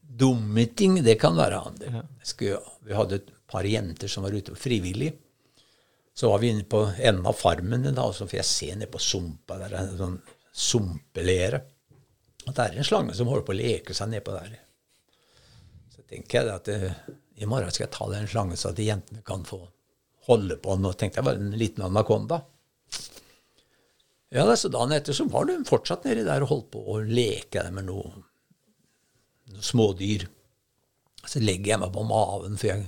dumme 0.00 0.64
ting. 0.76 0.96
Det 1.04 1.18
kan 1.20 1.36
være 1.36 1.58
andre. 1.68 2.04
Skulle, 2.24 2.62
vi 2.86 2.96
hadde 2.96 3.18
et 3.20 3.28
par 3.50 3.68
jenter 3.68 4.08
som 4.08 4.24
var 4.24 4.36
ute 4.36 4.56
frivillig. 4.56 5.10
Så 6.16 6.30
var 6.32 6.40
vi 6.40 6.50
inne 6.52 6.64
på 6.68 6.82
enden 6.96 7.28
av 7.28 7.36
farmen, 7.38 7.84
da, 7.92 8.06
og 8.08 8.16
så 8.16 8.26
får 8.28 8.40
jeg 8.40 8.48
se 8.48 8.70
ned 8.76 8.90
på 8.92 9.00
sumpa 9.00 9.60
der, 9.60 9.76
en 9.78 9.94
sånn 10.00 10.16
sumpelere. 10.52 11.60
At 12.46 12.56
det 12.56 12.64
er 12.64 12.80
en 12.80 12.88
slange 12.88 13.14
som 13.16 13.28
holder 13.30 13.46
på 13.46 13.54
å 13.54 13.60
leke 13.60 13.96
seg 13.96 14.10
nedpå 14.12 14.34
der. 14.34 14.56
Så 15.94 16.04
tenker 16.08 16.40
jeg 16.40 16.56
at 16.56 16.72
eh, 16.72 17.00
i 17.40 17.48
morgen 17.48 17.72
skal 17.72 17.86
jeg 17.86 17.94
ta 17.96 18.08
den 18.12 18.28
slangen 18.28 18.58
så 18.60 18.70
at 18.70 18.78
de 18.78 18.88
jentene 18.90 19.22
kan 19.26 19.44
få 19.48 19.62
holde 20.28 20.58
på 20.60 20.76
den. 20.76 20.88
Og 20.88 20.96
tenkte 21.00 21.20
jeg 21.20 21.28
var 21.28 21.40
en 21.40 21.54
liten 21.58 21.84
anakonda. 21.86 22.42
Ja, 24.30 24.44
så 24.54 24.70
dagen 24.70 24.94
etter 24.94 25.16
så 25.16 25.26
var 25.30 25.48
hun 25.50 25.66
fortsatt 25.66 26.04
nedi 26.06 26.22
der 26.26 26.44
og 26.44 26.52
holdt 26.52 26.68
på 26.76 26.84
å 26.92 27.00
leke 27.02 27.64
med 27.74 27.88
noen 27.88 28.20
noe 29.50 29.64
smådyr. 29.66 30.28
Så 31.26 31.42
legger 31.42 31.74
jeg 31.74 31.82
meg 31.82 31.92
på 31.94 32.04
maven, 32.06 32.54
for 32.60 32.70
jeg, 32.70 32.84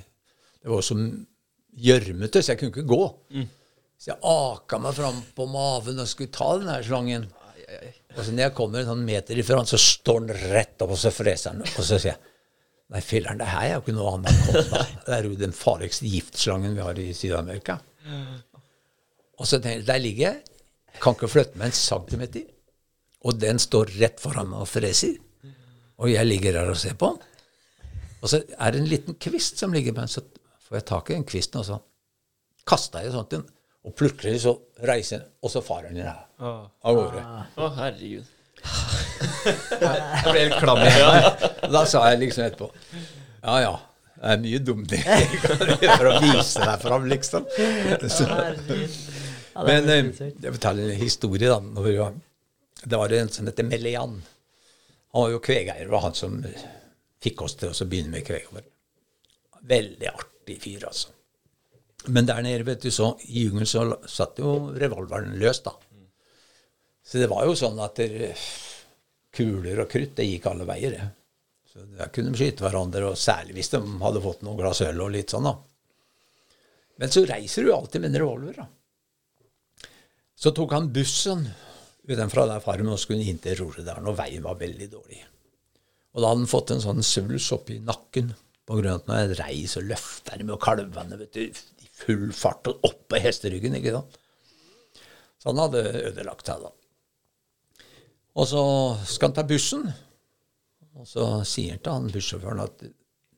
det 0.62 0.70
var 0.70 0.84
så 0.86 0.96
gjørmete, 1.82 2.42
så 2.42 2.52
jeg 2.52 2.60
kunne 2.60 2.72
ikke 2.72 2.92
gå. 2.92 3.02
Så 3.98 4.12
jeg 4.12 4.20
aka 4.26 4.78
meg 4.82 4.94
fram 4.98 5.18
på 5.34 5.46
maven 5.50 6.02
og 6.02 6.10
skulle 6.10 6.34
ta 6.34 6.52
den 6.60 6.70
her 6.70 6.86
slangen. 6.86 7.26
Og 8.12 8.20
så 8.20 8.30
når 8.30 8.46
jeg 8.46 8.54
kommer 8.56 8.82
en 8.82 8.92
sånn 8.92 9.04
meter 9.06 9.40
ifra, 9.40 9.64
så 9.66 9.80
står 9.80 10.22
den 10.28 10.46
rett 10.52 10.84
opp, 10.84 10.94
og 10.94 11.00
så 11.00 11.12
freser 11.14 11.56
den. 11.56 11.66
Og 11.66 11.82
så 11.82 11.96
sier 11.96 12.12
jeg 12.12 12.31
Nei, 12.92 13.00
filler'n, 13.00 13.38
det 13.40 13.46
her 13.48 13.66
er 13.68 13.74
jo 13.76 13.82
ikke 13.84 13.94
noe 13.96 14.14
annet 14.16 14.32
enn 14.32 14.42
konna. 14.48 14.80
Det 15.06 15.14
er 15.16 15.28
jo 15.28 15.36
den 15.40 15.54
farligste 15.56 16.08
giftslangen 16.10 16.74
vi 16.76 16.82
har 16.84 16.98
i 17.00 17.12
Syd-Amerika. 17.16 17.78
Og 19.38 19.46
så 19.48 19.58
tenker 19.58 19.78
jeg, 19.78 19.86
der 19.88 20.02
ligger 20.02 20.26
jeg, 20.26 20.42
kan 21.00 21.14
ikke 21.16 21.30
flytte 21.32 21.58
meg 21.58 21.70
en 21.70 21.76
centimeter, 21.78 22.44
og 23.24 23.38
den 23.40 23.58
står 23.62 23.94
rett 23.96 24.20
foran 24.20 24.50
meg 24.50 24.64
og 24.66 24.68
freser. 24.68 25.14
Og 26.02 26.10
jeg 26.12 26.26
ligger 26.26 26.58
her 26.58 26.72
og 26.72 26.76
ser 26.76 26.98
på 26.98 27.12
den. 27.14 27.22
Og 28.22 28.30
så 28.30 28.42
er 28.42 28.74
det 28.74 28.82
en 28.82 28.90
liten 28.90 29.16
kvist 29.18 29.58
som 29.62 29.72
ligger 29.74 29.94
på 29.96 30.02
den, 30.04 30.12
så 30.12 30.22
får 30.66 30.78
jeg 30.80 30.88
tak 30.90 31.10
i 31.10 31.16
den 31.16 31.26
kvisten, 31.26 31.62
og 31.62 31.66
så 31.70 31.80
kaster 32.68 33.06
jeg 33.06 33.14
sånt 33.16 33.34
inn. 33.38 33.46
Og 33.82 33.96
plutselig 33.98 34.44
så 34.44 34.52
reiser 34.86 35.24
den, 35.24 35.32
og 35.42 35.50
så 35.50 35.64
farer 35.64 35.90
den 35.94 36.06
av 36.06 36.98
gårde. 37.00 37.24
Å, 37.56 37.72
herregud. 37.80 38.28
Jeg 39.46 40.26
ble 40.26 40.36
helt 40.38 40.58
klam 40.62 40.82
i 40.82 40.90
hendene. 40.92 41.52
Da 41.72 41.84
sa 41.88 42.04
jeg 42.10 42.20
liksom 42.24 42.44
etterpå 42.46 42.68
Ja, 43.42 43.56
ja. 43.64 43.72
Det 44.22 44.34
er 44.36 44.42
mye 44.42 44.58
dumt 44.62 44.92
jeg 44.94 45.40
kan 45.42 45.62
gjøre 45.66 45.94
for 45.98 46.08
å 46.12 46.18
vise 46.22 46.62
deg 46.62 46.82
fram, 46.84 47.06
liksom. 47.10 47.46
Så, 48.06 48.26
men 49.66 49.88
eh, 49.90 50.12
jeg 50.14 50.52
forteller 50.54 50.92
en 50.92 51.00
historie, 51.00 51.48
da. 51.50 51.58
Når 51.58 52.20
det 52.84 53.00
var 53.00 53.14
en 53.18 53.32
som 53.34 53.48
heter 53.50 53.66
Melian. 53.66 54.14
Han 55.12 55.24
var 55.24 55.32
jo 55.34 55.40
kvegeier. 55.42 55.84
Det 55.86 55.92
var 55.92 56.06
han 56.06 56.14
som 56.14 56.38
fikk 57.22 57.42
oss 57.46 57.58
til 57.58 57.74
å 57.74 57.88
begynne 57.88 58.14
med 58.14 58.26
kvegavl. 58.26 58.62
Veldig 59.72 60.08
artig 60.10 60.58
fyr, 60.62 60.86
altså. 60.88 61.10
Men 62.10 62.26
der 62.26 62.42
nede, 62.42 62.66
vet 62.66 62.82
du, 62.82 62.90
så 62.90 63.12
i 63.28 63.44
jungelen 63.44 63.68
så 63.68 63.84
satt 64.10 64.40
jo 64.42 64.72
revolveren 64.74 65.36
løs, 65.38 65.62
da. 65.66 65.74
Så 67.06 67.20
det 67.22 67.28
var 67.30 67.46
jo 67.46 67.54
sånn 67.58 67.78
at 67.82 67.98
det, 67.98 68.32
kuler 69.32 69.82
og 69.82 69.90
krutt, 69.90 70.14
det 70.18 70.28
gikk 70.28 70.48
alle 70.50 70.68
veier, 70.68 70.96
det. 70.96 71.08
Så 71.72 71.86
der 71.96 72.10
kunne 72.12 72.34
de 72.34 72.40
skyte 72.40 72.66
hverandre, 72.66 73.06
og 73.08 73.18
særlig 73.20 73.56
hvis 73.56 73.72
de 73.72 73.80
hadde 74.02 74.24
fått 74.24 74.42
noen 74.44 74.58
glass 74.60 74.82
øl 74.84 75.00
og 75.00 75.12
litt 75.14 75.32
sånn, 75.32 75.48
da. 75.48 75.54
Men 77.00 77.12
så 77.12 77.24
reiser 77.26 77.64
du 77.64 77.72
alltid 77.72 78.02
med 78.02 78.12
en 78.12 78.20
revolver, 78.22 78.60
da. 78.60 78.68
Så 80.36 80.52
tok 80.54 80.74
han 80.74 80.90
bussen 80.92 81.46
utenfra 82.08 82.44
der 82.50 82.62
farmen 82.64 82.92
og 82.92 83.00
skulle 83.00 83.24
inn 83.30 83.40
til 83.42 83.56
Rosedalen, 83.62 84.08
og 84.10 84.18
veien 84.18 84.44
var 84.44 84.58
veldig 84.60 84.88
dårlig. 84.90 85.20
Og 86.12 86.20
da 86.20 86.32
hadde 86.32 86.42
han 86.42 86.50
fått 86.50 86.74
en 86.74 86.82
sånn 86.82 87.04
svulst 87.06 87.54
oppi 87.54 87.78
nakken 87.80 88.32
på 88.68 88.78
grunn 88.78 88.90
av 88.92 89.00
at 89.00 89.08
når 89.08 89.20
jeg 89.20 89.38
rei, 89.40 89.54
så 89.70 89.82
løfta 89.84 90.36
de 90.36 90.46
med 90.48 90.60
kalvene 90.62 91.18
vet 91.20 91.38
du, 91.38 91.46
i 91.46 91.88
full 92.02 92.28
fart 92.36 92.68
og 92.70 92.84
opp 92.88 93.06
på 93.10 93.20
hesteryggen. 93.22 93.78
ikke 93.78 93.94
sant? 93.96 94.18
Så 95.40 95.50
han 95.50 95.62
hadde 95.62 95.82
ødelagt 96.10 96.46
seg, 96.46 96.66
da. 96.66 96.70
Og 98.32 98.48
så 98.48 98.62
skal 99.08 99.28
han 99.30 99.36
ta 99.36 99.44
bussen, 99.48 99.84
og 100.96 101.08
så 101.08 101.26
sier 101.48 101.76
han 101.76 101.82
til 101.84 101.96
han 101.96 102.10
bussjåføren 102.12 102.62
at 102.64 102.84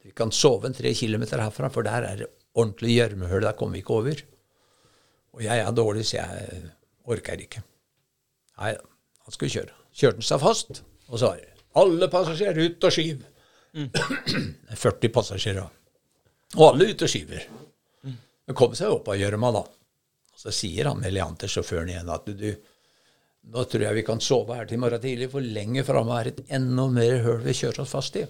vi 0.05 0.13
kan 0.15 0.31
sove 0.35 0.69
en 0.69 0.77
tre 0.77 0.93
kilometer 0.95 1.41
herfra, 1.43 1.71
for 1.73 1.87
der 1.87 2.07
er 2.07 2.23
det 2.23 2.31
ordentlig 2.55 2.99
gjørmehull, 2.99 3.43
der 3.43 3.57
kommer 3.59 3.79
vi 3.79 3.83
ikke 3.83 3.97
over. 3.99 4.25
Og 5.35 5.43
jeg 5.43 5.63
er 5.63 5.75
dårlig, 5.75 6.05
så 6.07 6.21
jeg 6.21 6.61
orker 7.11 7.41
ikke. 7.43 7.65
Nei, 8.61 8.75
han 8.77 9.35
skulle 9.35 9.51
kjøre. 9.51 9.75
Kjørte 9.95 10.21
han 10.21 10.29
seg 10.29 10.43
fast, 10.43 10.83
og 11.09 11.19
så 11.19 11.33
var 11.33 11.43
alle 11.81 12.11
passasjerer 12.13 12.69
ut 12.69 12.87
og 12.87 12.95
skyv. 12.95 13.25
Er 13.75 14.79
40 14.79 15.11
passasjerer. 15.15 15.73
Og 16.55 16.69
alle 16.69 16.93
ut 16.93 17.03
og 17.03 17.11
skyver. 17.11 17.49
Men 18.05 18.59
kom 18.59 18.77
seg 18.79 18.93
opp 18.95 19.09
av 19.11 19.19
gjørma, 19.19 19.51
da. 19.57 19.65
Og 20.35 20.39
så 20.39 20.53
sier 20.55 20.91
han 20.91 21.01
Melian 21.03 21.35
til 21.41 21.51
sjåføren 21.51 21.91
igjen 21.91 22.13
at 22.13 22.29
du, 22.29 22.35
du, 22.39 22.71
nå 23.53 23.65
tror 23.69 23.83
jeg 23.85 23.95
vi 23.95 24.03
kan 24.07 24.21
sove 24.21 24.55
her 24.57 24.65
til 24.67 24.79
i 24.79 24.81
morgen 24.81 25.01
tidlig, 25.03 25.31
for 25.31 25.41
lenger 25.41 25.85
framme 25.85 26.17
er 26.21 26.31
et 26.33 26.41
enda 26.57 26.87
mer 26.89 27.19
høl 27.25 27.43
vi 27.45 27.53
kjører 27.53 27.81
oss 27.85 27.91
fast 27.93 28.17
i. 28.17 28.25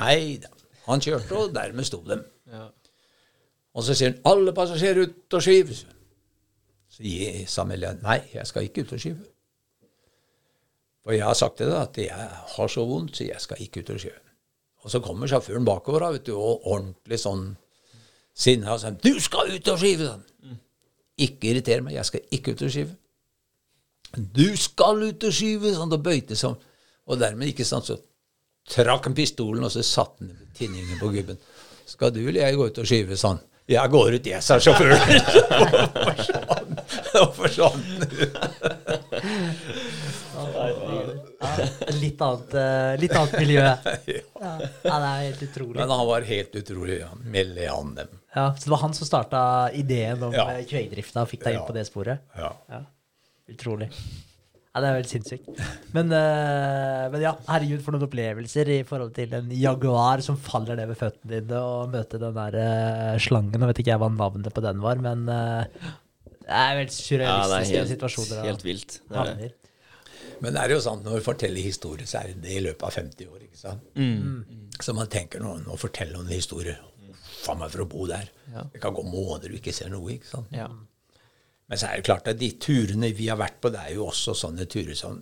Nei 0.00 0.36
da. 0.42 0.48
Han 0.86 1.00
kjørte, 1.00 1.32
og 1.38 1.52
dermed 1.54 1.86
sto 1.86 2.00
dem. 2.06 2.24
Ja. 2.50 2.66
Og 3.74 3.84
så 3.86 3.94
sier 3.94 4.10
han 4.12 4.20
'alle 4.26 4.52
passasjerer 4.52 5.02
ut 5.06 5.34
og 5.34 5.40
skyv'. 5.42 5.84
Så 6.92 7.02
gi- 7.02 7.46
sa 7.46 7.64
Melian 7.64 8.00
nei, 8.02 8.20
jeg 8.34 8.46
skal 8.46 8.62
ikke 8.64 8.82
ut 8.82 8.92
og 8.92 9.00
skyve. 9.00 9.24
For 11.02 11.12
jeg 11.12 11.24
har 11.24 11.34
sagt 11.34 11.56
til 11.56 11.66
deg 11.66 11.80
at 11.80 11.96
jeg 11.96 12.28
har 12.56 12.68
så 12.68 12.84
vondt, 12.86 13.16
så 13.16 13.24
jeg 13.26 13.40
skal 13.40 13.56
ikke 13.60 13.80
ut 13.80 13.90
og 13.90 14.00
skyve. 14.00 14.20
Og 14.84 14.90
så 14.90 15.00
kommer 15.00 15.26
sjåføren 15.26 15.64
bakover 15.64 16.12
vet 16.12 16.26
du, 16.26 16.34
og 16.36 16.66
ordentlig 16.66 17.18
sånn 17.18 17.56
sinna 18.34 18.72
og 18.74 18.80
sier 18.80 18.90
'Du 18.90 19.20
skal 19.20 19.50
ut 19.54 19.68
og 19.68 19.78
skive!' 19.78 20.06
sånn. 20.08 20.24
Ikke 21.18 21.50
irriter 21.50 21.80
meg, 21.82 21.94
jeg 21.94 22.04
skal 22.06 22.20
ikke 22.30 22.52
ut 22.52 22.62
og 22.62 22.70
skive. 22.70 22.96
'Du 24.16 24.56
skal 24.56 25.02
ut 25.02 25.24
og 25.24 25.32
skyve!' 25.32 25.74
sånn, 25.74 25.92
og 25.92 26.02
bøyte 26.04 26.36
sånn. 26.36 26.56
Og 27.08 27.18
dermed, 27.18 27.48
ikke 27.48 27.64
sant, 27.64 27.84
så 27.86 27.96
trakk 28.68 29.04
han 29.08 29.14
pistolen, 29.14 29.64
og 29.64 29.70
så 29.72 29.82
satte 29.82 30.20
han 30.24 30.36
tinningen 30.54 30.98
på 31.00 31.08
gubben. 31.12 31.38
'Skal 31.86 32.10
du 32.12 32.28
eller 32.28 32.40
jeg 32.46 32.56
gå 32.56 32.66
ut 32.66 32.78
og 32.78 32.84
skyve?' 32.86 33.16
sånn. 33.16 33.40
'Jeg 33.68 33.90
går 33.90 34.14
ut, 34.14 34.24
jeg', 34.26 34.42
sa 34.42 34.58
sjåføren. 34.58 34.98
Og 37.12 37.34
forsvant 37.36 37.84
litt, 42.00 42.20
annet, 42.20 42.54
eh, 42.54 43.00
litt 43.00 43.12
annet 43.16 43.38
miljø. 43.38 43.60
Ja. 43.62 43.76
ja, 44.82 44.82
det 44.82 45.08
er 45.08 45.20
helt 45.26 45.42
utrolig. 45.46 45.76
Men 45.78 45.90
han 45.92 46.06
var 46.08 46.20
helt 46.26 46.56
utrolig. 46.62 46.98
Ja. 47.02 47.10
Melde 47.34 47.68
an 47.72 47.94
dem. 47.94 48.08
Ja, 48.34 48.46
så 48.56 48.64
det 48.66 48.70
var 48.74 48.78
han 48.82 48.94
som 48.96 49.06
starta 49.06 49.42
ideen 49.76 50.22
om 50.22 50.32
Ja. 50.34 50.48
ja. 50.56 50.64
kveidrifta 50.68 51.22
og 51.22 51.28
fikk 51.30 51.44
deg 51.44 51.52
inn 51.54 51.60
Ja. 51.60 51.66
på 51.68 51.72
det 51.76 51.86
sporet? 51.86 52.18
Ja. 52.36 52.52
Ja. 52.68 52.80
Utrolig. 53.52 53.88
Ja, 54.72 54.80
det 54.80 54.88
er 54.88 54.94
veldig 54.96 55.10
sinnssykt. 55.10 55.48
Men, 55.92 56.12
uh, 56.16 57.06
men 57.12 57.20
ja, 57.20 57.34
herregud, 57.50 57.82
for 57.84 57.92
noen 57.92 58.06
opplevelser 58.06 58.70
i 58.72 58.78
forhold 58.88 59.10
til 59.16 59.34
en 59.36 59.50
jaguar 59.52 60.22
som 60.24 60.38
faller 60.40 60.78
ned 60.80 60.88
ved 60.88 60.96
føttene 60.96 61.32
dine, 61.34 61.58
og 61.60 61.90
møte 61.92 62.20
den 62.20 62.38
der 62.38 62.56
uh, 62.56 63.18
slangen. 63.20 63.60
Nå 63.60 63.68
vet 63.68 63.82
ikke 63.82 63.92
jeg 63.92 64.00
hva 64.00 64.08
navnet 64.14 64.48
på 64.56 64.64
den 64.64 64.80
var, 64.80 65.02
men 65.04 65.26
uh, 65.28 65.90
det 66.42 66.54
er 66.56 66.78
veldig 66.78 66.94
surrealistiske 66.96 67.74
ja, 67.76 67.82
helt, 67.82 67.92
situasjoner. 67.92 68.32
da. 68.38 68.46
helt 68.48 68.64
vilt. 68.64 68.96
Det 69.10 69.20
er 69.20 69.34
det. 69.42 69.50
Men 70.42 70.56
det 70.56 70.62
er 70.62 70.74
jo 70.74 70.80
sant, 70.82 71.04
når 71.04 71.20
du 71.20 71.26
forteller 71.26 71.68
historier, 71.68 72.08
så 72.08 72.22
er 72.22 72.32
det 72.32 72.56
i 72.56 72.62
løpet 72.64 72.86
av 72.88 72.96
50 72.96 73.28
år. 73.28 73.42
ikke 73.44 73.60
sant? 73.60 73.84
Mm. 73.94 74.70
Så 74.80 74.94
man 74.96 75.10
tenker 75.12 75.42
nå, 75.42 75.52
nå 75.66 75.76
forteller 75.78 76.16
noen 76.16 76.32
historier. 76.32 76.80
Faen 77.42 77.60
meg 77.60 77.70
for 77.74 77.84
å 77.84 77.88
bo 77.90 78.08
der. 78.10 78.30
Ja. 78.54 78.64
Det 78.72 78.80
kan 78.82 78.96
gå 78.96 79.04
måneder 79.06 79.52
du 79.52 79.60
ikke 79.60 79.74
ser 79.74 79.92
noe. 79.92 80.16
ikke 80.16 80.30
sant? 80.30 80.50
Ja. 80.56 80.70
Men 81.72 81.80
så 81.80 81.88
er 81.88 81.96
det 82.02 82.04
klart 82.04 82.26
at 82.28 82.36
de 82.36 82.50
turene 82.60 83.08
vi 83.16 83.30
har 83.32 83.38
vært 83.40 83.54
på, 83.64 83.70
det 83.72 83.80
er 83.80 83.94
jo 83.96 84.10
også 84.10 84.34
sånne 84.36 84.66
turer 84.68 84.92
som 84.92 85.14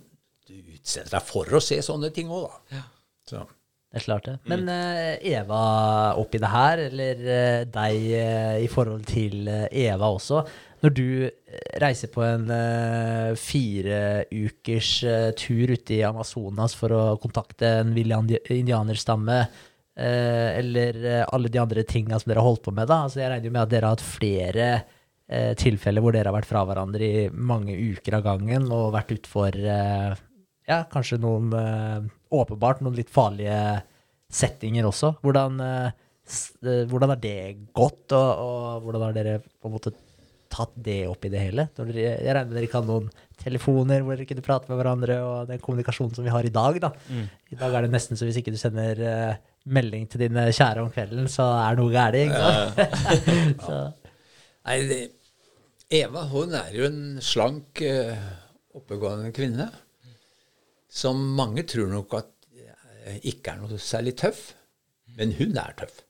du 0.43 0.57
utsetter 0.75 1.13
deg 1.13 1.23
for 1.23 1.47
å 1.55 1.61
se 1.63 1.77
sånne 1.85 2.09
ting 2.11 2.27
òg, 2.27 2.49
da. 2.73 2.81
Så, 3.29 3.45
Det 3.87 4.01
er 4.01 4.03
klart 4.03 4.27
det. 4.27 4.33
Men 4.51 4.67
eh, 4.67 5.15
Eva 5.31 5.61
oppi 6.19 6.41
det 6.43 6.51
her, 6.51 6.83
eller 6.89 7.23
eh, 7.37 7.61
deg 7.71 8.11
eh, 8.19 8.57
i 8.65 8.67
forhold 8.67 9.07
til 9.07 9.47
Eva 9.47 10.11
også. 10.11 10.43
Når 10.83 10.97
du 10.97 11.07
reiser 11.79 12.11
på 12.11 12.23
en 12.25 12.47
uh, 12.49 13.31
fire 13.37 14.25
ukers 14.33 14.93
eh, 15.07 15.31
tur 15.37 15.71
ute 15.71 15.99
i 16.01 16.03
Amazonas 16.03 16.75
for 16.75 16.91
å 16.97 17.03
kontakte 17.21 17.77
en 17.79 17.95
vill 17.95 18.11
indianerstamme, 18.11 19.43
eller 20.01 20.95
alle 21.27 21.49
de 21.51 21.59
andre 21.61 21.83
tinga 21.85 22.17
som 22.17 22.31
dere 22.31 22.41
har 22.41 22.47
holdt 22.47 22.63
på 22.65 22.71
med, 22.73 22.87
da. 22.89 23.03
Altså, 23.05 23.19
jeg 23.21 23.29
regner 23.29 23.47
jo 23.47 23.53
med 23.53 23.61
at 23.61 23.71
dere 23.71 23.87
har 23.87 23.95
hatt 23.99 24.03
flere 24.07 24.67
eh, 25.31 25.53
tilfeller 25.59 26.03
hvor 26.03 26.15
dere 26.15 26.29
har 26.29 26.37
vært 26.37 26.49
fra 26.49 26.65
hverandre 26.67 27.07
i 27.07 27.23
mange 27.31 27.73
uker 27.73 28.19
av 28.19 28.27
gangen 28.27 28.67
og 28.71 28.91
vært 28.95 29.15
utfor 29.15 29.55
eh, 29.55 30.19
ja, 30.69 30.83
kanskje 30.91 31.19
noen 31.21 31.49
eh, 31.57 32.11
åpenbart 32.31 32.83
noen 32.83 32.99
litt 32.99 33.11
farlige 33.11 33.57
settinger 34.31 34.87
også. 34.87 35.15
Hvordan, 35.23 35.59
eh, 35.65 35.89
eh, 36.63 36.85
hvordan 36.89 37.15
har 37.15 37.19
det 37.21 37.35
gått, 37.75 38.13
og, 38.15 38.29
og 38.45 38.85
hvordan 38.85 39.09
har 39.09 39.17
dere 39.17 39.41
på 39.41 39.69
en 39.69 39.75
måte 39.75 39.93
tatt 40.51 40.73
det 40.83 41.05
opp 41.07 41.25
i 41.27 41.31
det 41.31 41.43
hele? 41.45 41.67
Når 41.77 41.91
dere, 41.91 42.07
jeg 42.07 42.35
regner 42.35 42.49
med 42.49 42.57
dere 42.57 42.67
ikke 42.67 42.81
har 42.81 42.89
noen 42.89 43.11
telefoner 43.41 44.03
hvor 44.03 44.17
dere 44.17 44.27
kunne 44.29 44.45
prate 44.45 44.71
med 44.71 44.79
hverandre, 44.79 45.21
og 45.27 45.51
den 45.51 45.63
kommunikasjonen 45.63 46.17
som 46.17 46.27
vi 46.27 46.33
har 46.33 46.47
i 46.47 46.53
dag, 46.53 46.81
da. 46.83 46.91
I 47.51 47.59
dag 47.59 47.77
er 47.77 47.87
det 47.87 47.95
nesten 47.95 48.19
så 48.19 48.27
hvis 48.27 48.39
ikke 48.41 48.53
du 48.53 48.59
sender 48.61 49.01
eh, 49.07 49.39
melding 49.71 50.07
til 50.09 50.25
dine 50.25 50.47
kjære 50.51 50.83
om 50.83 50.91
kvelden, 50.93 51.27
så 51.31 51.47
er 51.61 51.79
noe 51.79 51.93
galt, 51.93 52.19
ikke 52.21 52.43
sant? 52.45 53.65
Ja. 53.67 53.81
nei, 54.67 54.77
det, 54.89 55.01
Eva 55.91 56.23
hun 56.31 56.53
er 56.55 56.71
jo 56.75 56.85
en 56.87 57.01
slank, 57.23 57.81
eh, 57.83 58.19
oppegående 58.77 59.33
kvinne 59.35 59.67
som 60.91 61.19
mange 61.37 61.63
tror 61.67 61.89
nok 61.91 62.15
at 62.19 62.31
eh, 62.55 63.19
ikke 63.31 63.53
er 63.53 63.61
noe 63.61 63.79
særlig 63.79 64.15
tøff. 64.19 64.53
Men 65.17 65.33
hun 65.35 65.57
er 65.59 65.75
tøff. 65.79 66.03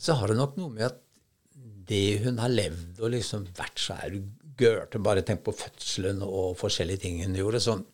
Så 0.00 0.16
har 0.18 0.30
det 0.30 0.38
nok 0.38 0.56
noe 0.58 0.72
med 0.74 0.88
at 0.88 0.98
det 1.90 2.20
hun 2.24 2.38
har 2.42 2.50
levd 2.50 3.00
og 3.02 3.12
liksom 3.14 3.46
vært, 3.58 3.78
så 3.78 3.98
er 4.02 4.16
gørte. 4.60 5.00
Bare 5.02 5.22
tenk 5.26 5.44
på 5.46 5.54
fødselen 5.56 6.22
og 6.26 6.56
forskjellige 6.60 7.04
ting 7.06 7.20
hun 7.24 7.38
gjorde. 7.38 7.60
sånn. 7.62 7.84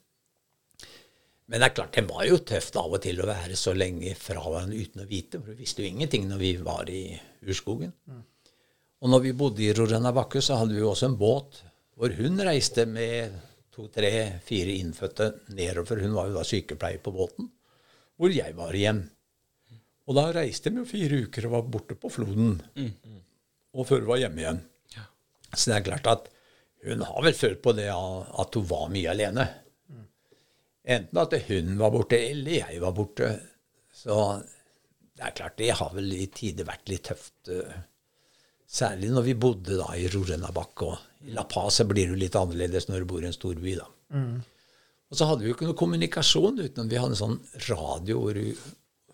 Men 1.46 1.62
det 1.62 1.68
er 1.68 1.74
klart, 1.76 1.94
det 1.94 2.08
var 2.10 2.24
jo 2.26 2.40
tøft 2.42 2.76
av 2.80 2.96
og 2.96 3.02
til 3.04 3.20
å 3.22 3.28
være 3.28 3.56
så 3.58 3.74
lenge 3.76 4.16
fra 4.18 4.42
hverandre 4.42 4.80
uten 4.80 5.04
å 5.04 5.10
vite. 5.10 5.38
For 5.38 5.52
du 5.52 5.60
visste 5.60 5.84
jo 5.84 5.92
ingenting 5.92 6.26
når 6.28 6.42
vi 6.42 6.56
var 6.58 6.90
i 6.90 7.04
urskogen. 7.46 7.92
Og 9.06 9.10
når 9.12 9.20
vi 9.22 9.36
bodde 9.38 9.62
i 9.62 9.70
Roranabakke, 9.70 10.40
så 10.42 10.56
hadde 10.58 10.74
vi 10.74 10.82
også 10.82 11.12
en 11.12 11.20
båt 11.20 11.60
hvor 11.94 12.10
hun 12.18 12.40
reiste 12.42 12.82
med 12.90 13.36
to, 13.70 13.86
tre, 13.94 14.10
fire 14.42 14.72
innfødte 14.80 15.28
nedover. 15.54 16.02
Hun 16.02 16.16
var 16.16 16.26
jo 16.26 16.34
da 16.40 16.42
sykepleier 16.44 16.98
på 17.04 17.12
båten, 17.14 17.46
hvor 18.18 18.34
jeg 18.34 18.56
var 18.58 18.74
igjen. 18.74 19.04
Og 20.10 20.18
da 20.18 20.26
reiste 20.34 20.74
vi 20.74 20.82
jo 20.82 20.88
fire 20.90 21.22
uker 21.22 21.46
og 21.46 21.54
var 21.54 21.70
borte 21.76 21.96
på 22.02 22.10
floden. 22.18 22.58
Og 23.78 23.86
før 23.86 24.02
hun 24.02 24.10
var 24.10 24.24
hjemme 24.24 24.42
igjen. 24.42 24.60
Så 25.54 25.70
det 25.70 25.78
er 25.78 25.86
klart 25.92 26.10
at 26.10 26.28
hun 26.82 27.06
har 27.06 27.22
vel 27.30 27.38
følt 27.38 27.62
på 27.62 27.78
det 27.78 27.88
at 27.94 28.58
hun 28.58 28.70
var 28.74 28.90
mye 28.90 29.14
alene. 29.14 29.48
Enten 30.82 31.22
at 31.22 31.40
hun 31.46 31.76
var 31.78 31.94
borte, 31.94 32.18
eller 32.34 32.58
jeg 32.58 32.82
var 32.82 32.94
borte. 32.98 33.36
Så 33.94 34.18
det 35.14 35.30
er 35.30 35.38
klart, 35.44 35.60
det 35.62 35.76
har 35.78 35.94
vel 35.94 36.10
i 36.18 36.26
tider 36.26 36.66
vært 36.66 36.90
litt 36.90 37.06
tøft. 37.14 37.54
eh, 37.54 37.84
Særlig 38.66 39.12
når 39.14 39.22
vi 39.28 39.34
bodde 39.38 39.76
da 39.78 39.86
i 39.96 40.08
Rorenabakk. 40.10 40.82
Og 40.88 41.26
i 41.28 41.34
La 41.36 41.44
Paz 41.48 41.78
så 41.80 41.86
blir 41.88 42.10
det 42.10 42.18
litt 42.20 42.36
annerledes 42.38 42.88
når 42.90 43.04
du 43.04 43.08
bor 43.12 43.22
i 43.22 43.28
en 43.30 43.36
storby, 43.36 43.76
da. 43.78 43.86
Og 45.10 45.18
så 45.20 45.28
hadde 45.30 45.44
vi 45.44 45.50
jo 45.50 45.54
ikke 45.54 45.68
noe 45.68 45.78
kommunikasjon 45.78 46.58
utenom 46.64 46.88
vi 46.90 46.98
hadde 46.98 47.14
en 47.14 47.20
sånn 47.20 47.36
radio 47.68 48.18
hvor 48.24 48.34
du 48.34 48.50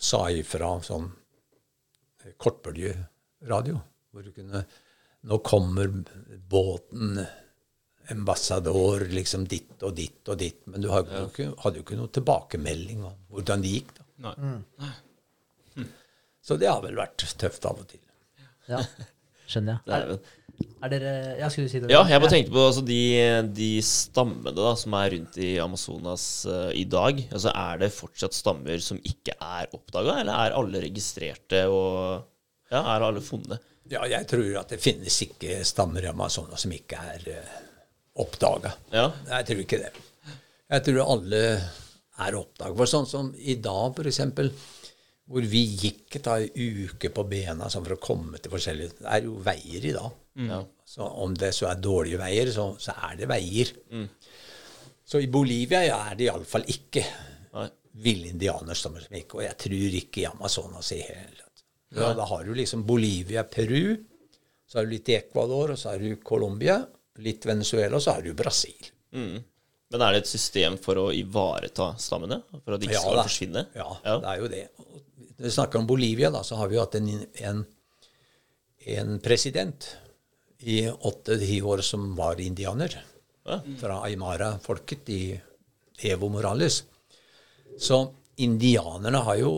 sa 0.02 0.22
ifra 0.32 0.70
sånn 0.82 1.10
eh, 2.24 2.32
kortbølgeradio. 2.40 3.76
Hvor 4.12 4.24
du 4.26 4.32
kunne 4.36 4.64
Nå 5.22 5.36
kommer 5.46 5.86
båten 6.50 7.20
Ambassador 8.10 9.04
liksom 9.06 9.44
ditt 9.46 9.84
og 9.86 9.94
ditt 9.94 10.26
og 10.32 10.40
ditt. 10.40 10.64
Men 10.66 10.82
du 10.82 10.88
hadde 10.90 11.14
jo 11.20 11.28
ikke, 11.28 11.46
hadde 11.62 11.78
jo 11.78 11.84
ikke 11.84 11.98
noe 12.00 12.10
tilbakemelding 12.10 13.04
om 13.06 13.14
hvordan 13.30 13.62
det 13.62 13.70
gikk. 13.76 13.92
da. 14.00 14.32
Nei. 14.82 15.84
Så 16.42 16.56
det 16.58 16.66
har 16.66 16.82
vel 16.82 16.98
vært 16.98 17.22
tøft 17.38 17.68
av 17.70 17.78
og 17.84 17.86
til. 17.92 18.02
ja, 18.66 18.80
skjønner 19.52 19.76
jeg. 19.76 19.84
Det 19.86 19.98
er 19.98 20.12
Er, 20.12 20.38
er 20.84 20.92
dere 20.92 21.12
Ja, 21.40 21.48
skulle 21.50 21.68
du 21.68 21.72
si 21.72 21.80
det? 21.82 21.90
Ja, 21.92 22.02
jeg 22.06 22.22
bare 22.22 22.32
tenkte 22.32 22.54
på 22.54 22.66
altså, 22.68 22.84
de, 22.86 23.00
de 23.56 23.70
stammene 23.86 24.52
da, 24.56 24.74
som 24.78 24.94
er 24.98 25.10
rundt 25.16 25.38
i 25.42 25.50
Amazonas 25.62 26.26
uh, 26.48 26.70
i 26.76 26.84
dag. 26.84 27.24
Altså, 27.32 27.52
Er 27.54 27.82
det 27.82 27.92
fortsatt 27.96 28.36
stammer 28.36 28.82
som 28.84 29.00
ikke 29.00 29.36
er 29.38 29.72
oppdaga, 29.74 30.20
eller 30.22 30.46
er 30.46 30.56
alle 30.58 30.84
registrerte 30.84 31.64
og 31.72 31.92
ja, 32.72 32.80
er 32.80 33.06
alle 33.08 33.24
funnet? 33.24 33.68
Ja, 33.92 34.04
jeg 34.08 34.24
tror 34.30 34.62
at 34.62 34.72
det 34.72 34.80
finnes 34.80 35.16
ikke 35.24 35.60
stammer 35.68 36.04
i 36.04 36.10
Amazonas 36.12 36.64
som 36.64 36.72
ikke 36.72 37.00
er 37.14 37.28
uh, 37.36 37.56
oppdaga. 38.22 38.74
Ja. 38.94 39.08
Jeg 39.38 39.48
tror 39.48 39.64
ikke 39.64 39.80
det. 39.82 39.92
Jeg 40.72 40.84
tror 40.86 41.02
alle 41.16 41.42
er 42.22 42.36
oppdaga. 42.38 42.76
For 42.78 42.88
sånn 42.88 43.08
som 43.08 43.32
i 43.36 43.56
dag, 43.60 43.98
f.eks., 43.98 44.22
hvor 45.32 45.46
vi 45.48 45.62
gikk 45.80 46.18
et 46.18 46.26
par 46.28 46.42
uke 46.44 47.08
på 47.16 47.24
bena 47.30 47.68
sånn 47.72 47.84
for 47.86 47.96
å 47.96 48.02
komme 48.02 48.38
til 48.42 48.52
forskjellige 48.52 48.98
Det 49.00 49.08
er 49.16 49.26
jo 49.26 49.38
veier 49.44 49.86
i 49.88 49.94
dag. 49.96 50.16
Mm. 50.36 50.50
Så 50.92 51.06
om 51.24 51.34
det 51.40 51.52
så 51.56 51.70
er 51.70 51.80
dårlige 51.80 52.20
veier, 52.20 52.50
så, 52.52 52.66
så 52.80 52.94
er 53.08 53.16
det 53.22 53.28
veier. 53.30 53.72
Så 55.04 55.20
i 55.24 55.28
Bolivia 55.32 55.82
ja, 55.86 55.98
er 56.10 56.18
det 56.20 56.28
iallfall 56.28 56.64
ikke 56.72 57.04
ville 58.02 58.30
indianerstammer 58.32 59.04
som 59.04 59.16
gikk. 59.16 59.34
Og 59.36 59.44
jeg 59.44 59.56
tror 59.66 59.96
ikke 59.98 60.22
i 60.22 60.28
Amazonas 60.30 60.92
i 60.96 61.00
hele 61.04 61.36
tatt. 61.40 61.64
Ja, 61.92 62.12
da 62.16 62.24
har 62.30 62.44
du 62.48 62.54
liksom 62.56 62.86
Bolivia, 62.88 63.42
Peru, 63.44 63.96
så 64.68 64.78
har 64.78 64.86
du 64.88 64.94
litt 64.94 65.10
i 65.12 65.16
Ecuador, 65.18 65.74
og 65.74 65.80
så 65.80 65.90
har 65.92 66.00
du 66.00 66.14
Colombia, 66.24 66.78
litt 67.20 67.44
Venezuela, 67.44 67.98
og 67.98 68.04
så 68.04 68.14
har 68.16 68.24
du 68.24 68.32
Brasil. 68.36 68.88
Mm. 69.12 69.42
Men 69.92 70.04
er 70.06 70.14
det 70.14 70.22
et 70.22 70.30
system 70.30 70.78
for 70.80 70.96
å 70.96 71.10
ivareta 71.12 71.90
stammene? 72.00 72.38
For 72.62 72.78
at 72.78 72.80
de 72.80 72.88
ikke 72.88 73.02
skal 73.02 73.18
da. 73.18 73.24
forsvinne? 73.28 73.66
Ja, 73.76 73.90
Ja. 74.06 74.14
det 74.22 74.30
er 74.30 74.40
jo 74.40 74.48
det. 74.54 74.62
Når 75.36 75.46
vi 75.48 75.54
snakker 75.54 75.80
om 75.80 75.86
Bolivia, 75.86 76.30
da, 76.30 76.42
så 76.44 76.58
har 76.60 76.68
vi 76.68 76.76
jo 76.76 76.84
hatt 76.84 76.98
en, 76.98 77.08
en, 77.46 77.64
en 78.96 79.18
president 79.24 79.88
i 80.62 80.84
åtte-ti 80.88 81.60
år 81.62 81.82
som 81.86 82.12
var 82.18 82.40
indianer. 82.40 82.98
Hæ? 83.48 83.60
Fra 83.80 84.02
Aymara-folket 84.06 85.08
i 85.10 85.22
Evo 86.12 86.28
Morales. 86.30 86.82
Så 87.78 88.04
indianerne 88.36 89.22
har 89.26 89.40
jo 89.40 89.54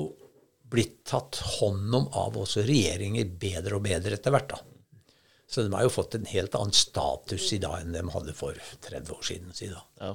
blitt 0.75 1.03
tatt 1.07 1.39
hånd 1.61 1.95
om 1.95 2.07
av 2.17 2.39
også 2.41 2.65
regjeringer 2.67 3.29
bedre 3.39 3.79
og 3.79 3.85
bedre 3.85 4.17
etter 4.17 4.35
hvert. 4.35 4.55
da. 4.55 5.05
Så 5.47 5.63
de 5.63 5.75
har 5.75 5.85
jo 5.87 5.93
fått 5.93 6.17
en 6.17 6.27
helt 6.27 6.57
annen 6.59 6.75
status 6.75 7.53
i 7.55 7.61
dag 7.63 7.83
enn 7.83 7.95
de 7.95 8.03
hadde 8.11 8.35
for 8.35 8.59
30 8.89 9.13
år 9.15 9.23
siden. 9.23 9.53
siden. 9.55 9.79
Ja. 10.01 10.15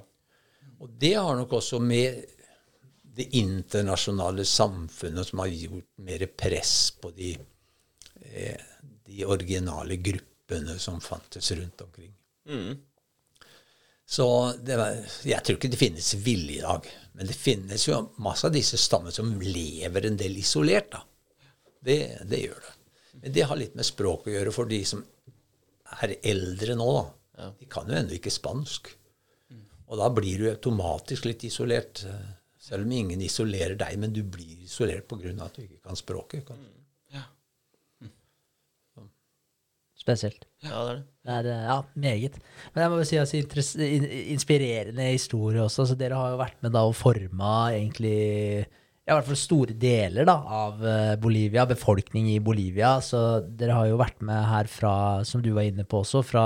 Og 0.80 0.90
det 1.00 1.14
har 1.16 1.36
nok 1.38 1.54
også 1.60 1.80
med 1.80 2.26
det 3.20 3.36
internasjonale 3.36 4.46
samfunnet 4.46 5.28
som 5.28 5.42
har 5.44 5.48
gjort 5.52 5.90
mer 6.08 6.26
press 6.40 6.92
på 7.02 7.12
de, 7.12 7.34
eh, 8.22 8.62
de 9.06 9.26
originale 9.26 9.96
gruppene 9.96 10.78
som 10.80 11.02
fantes 11.02 11.52
rundt 11.52 11.82
omkring. 11.82 12.14
Mm. 12.48 12.78
Så 14.06 14.54
det 14.64 14.78
var, 14.80 14.96
jeg 15.28 15.44
tror 15.44 15.60
ikke 15.60 15.72
det 15.74 15.82
finnes 15.82 16.14
vilje 16.16 16.62
i 16.62 16.64
dag. 16.64 16.88
Men 17.14 17.28
det 17.28 17.36
finnes 17.36 17.88
jo 17.90 18.00
masse 18.24 18.48
av 18.48 18.56
disse 18.56 18.80
stammene 18.80 19.12
som 19.14 19.36
lever 19.42 20.08
en 20.08 20.18
del 20.18 20.40
isolert. 20.40 20.90
da. 20.96 21.04
Det, 21.84 22.00
det 22.24 22.40
gjør 22.46 22.64
det. 22.70 22.74
Men 23.20 23.36
det 23.36 23.46
har 23.52 23.60
litt 23.60 23.76
med 23.76 23.86
språk 23.86 24.26
å 24.26 24.34
gjøre 24.38 24.56
for 24.56 24.72
de 24.72 24.80
som 24.88 25.04
er 26.00 26.16
eldre 26.24 26.80
nå. 26.80 26.90
da. 26.96 27.52
De 27.60 27.68
kan 27.68 27.92
jo 27.92 28.00
ennå 28.00 28.16
ikke 28.16 28.32
spansk. 28.32 28.94
Og 29.90 30.00
da 30.00 30.08
blir 30.14 30.40
du 30.40 30.50
automatisk 30.54 31.28
litt 31.28 31.44
isolert. 31.44 32.06
Selv 32.70 32.86
om 32.86 32.92
ingen 32.94 33.22
isolerer 33.26 33.76
deg, 33.80 33.98
men 34.02 34.14
du 34.14 34.22
blir 34.22 34.62
isolert 34.66 35.10
pga. 35.10 35.34
at 35.44 35.58
du 35.58 35.64
ikke 35.66 35.82
kan 35.82 35.98
språket. 35.98 36.46
Kan. 36.46 36.62
Spesielt. 40.00 40.46
Ja, 40.64 40.80
det 40.88 40.92
er 40.92 40.96
det. 40.96 41.06
Det 41.28 41.34
er, 41.36 41.48
eh, 41.52 41.64
ja, 41.68 41.78
meget. 41.94 42.36
Men 42.74 42.82
jeg 42.82 42.92
må 42.92 43.00
jo 43.02 43.08
si 43.08 43.18
altså, 43.20 43.40
inspirerende 44.34 45.12
historie 45.12 45.62
også. 45.62 45.90
Så 45.90 45.98
dere 46.00 46.16
har 46.16 46.32
jo 46.32 46.40
vært 46.40 46.62
med 46.64 46.74
da 46.74 46.86
og 46.88 46.96
forma 46.96 47.74
egentlig 47.76 48.16
ja, 48.64 49.12
i 49.12 49.18
hvert 49.18 49.28
fall 49.28 49.40
store 49.42 49.76
deler 49.76 50.28
da, 50.30 50.38
av 50.40 50.86
eh, 50.86 51.16
Bolivia, 51.20 51.66
befolkning 51.68 52.30
i 52.32 52.40
Bolivia. 52.40 52.96
Så 53.04 53.42
dere 53.60 53.76
har 53.76 53.90
jo 53.90 54.00
vært 54.00 54.24
med 54.24 54.48
her 54.50 54.72
fra, 54.72 54.94
som 55.28 55.44
du 55.44 55.52
var 55.58 55.68
inne 55.68 55.84
på 55.84 56.04
også, 56.06 56.24
fra 56.24 56.46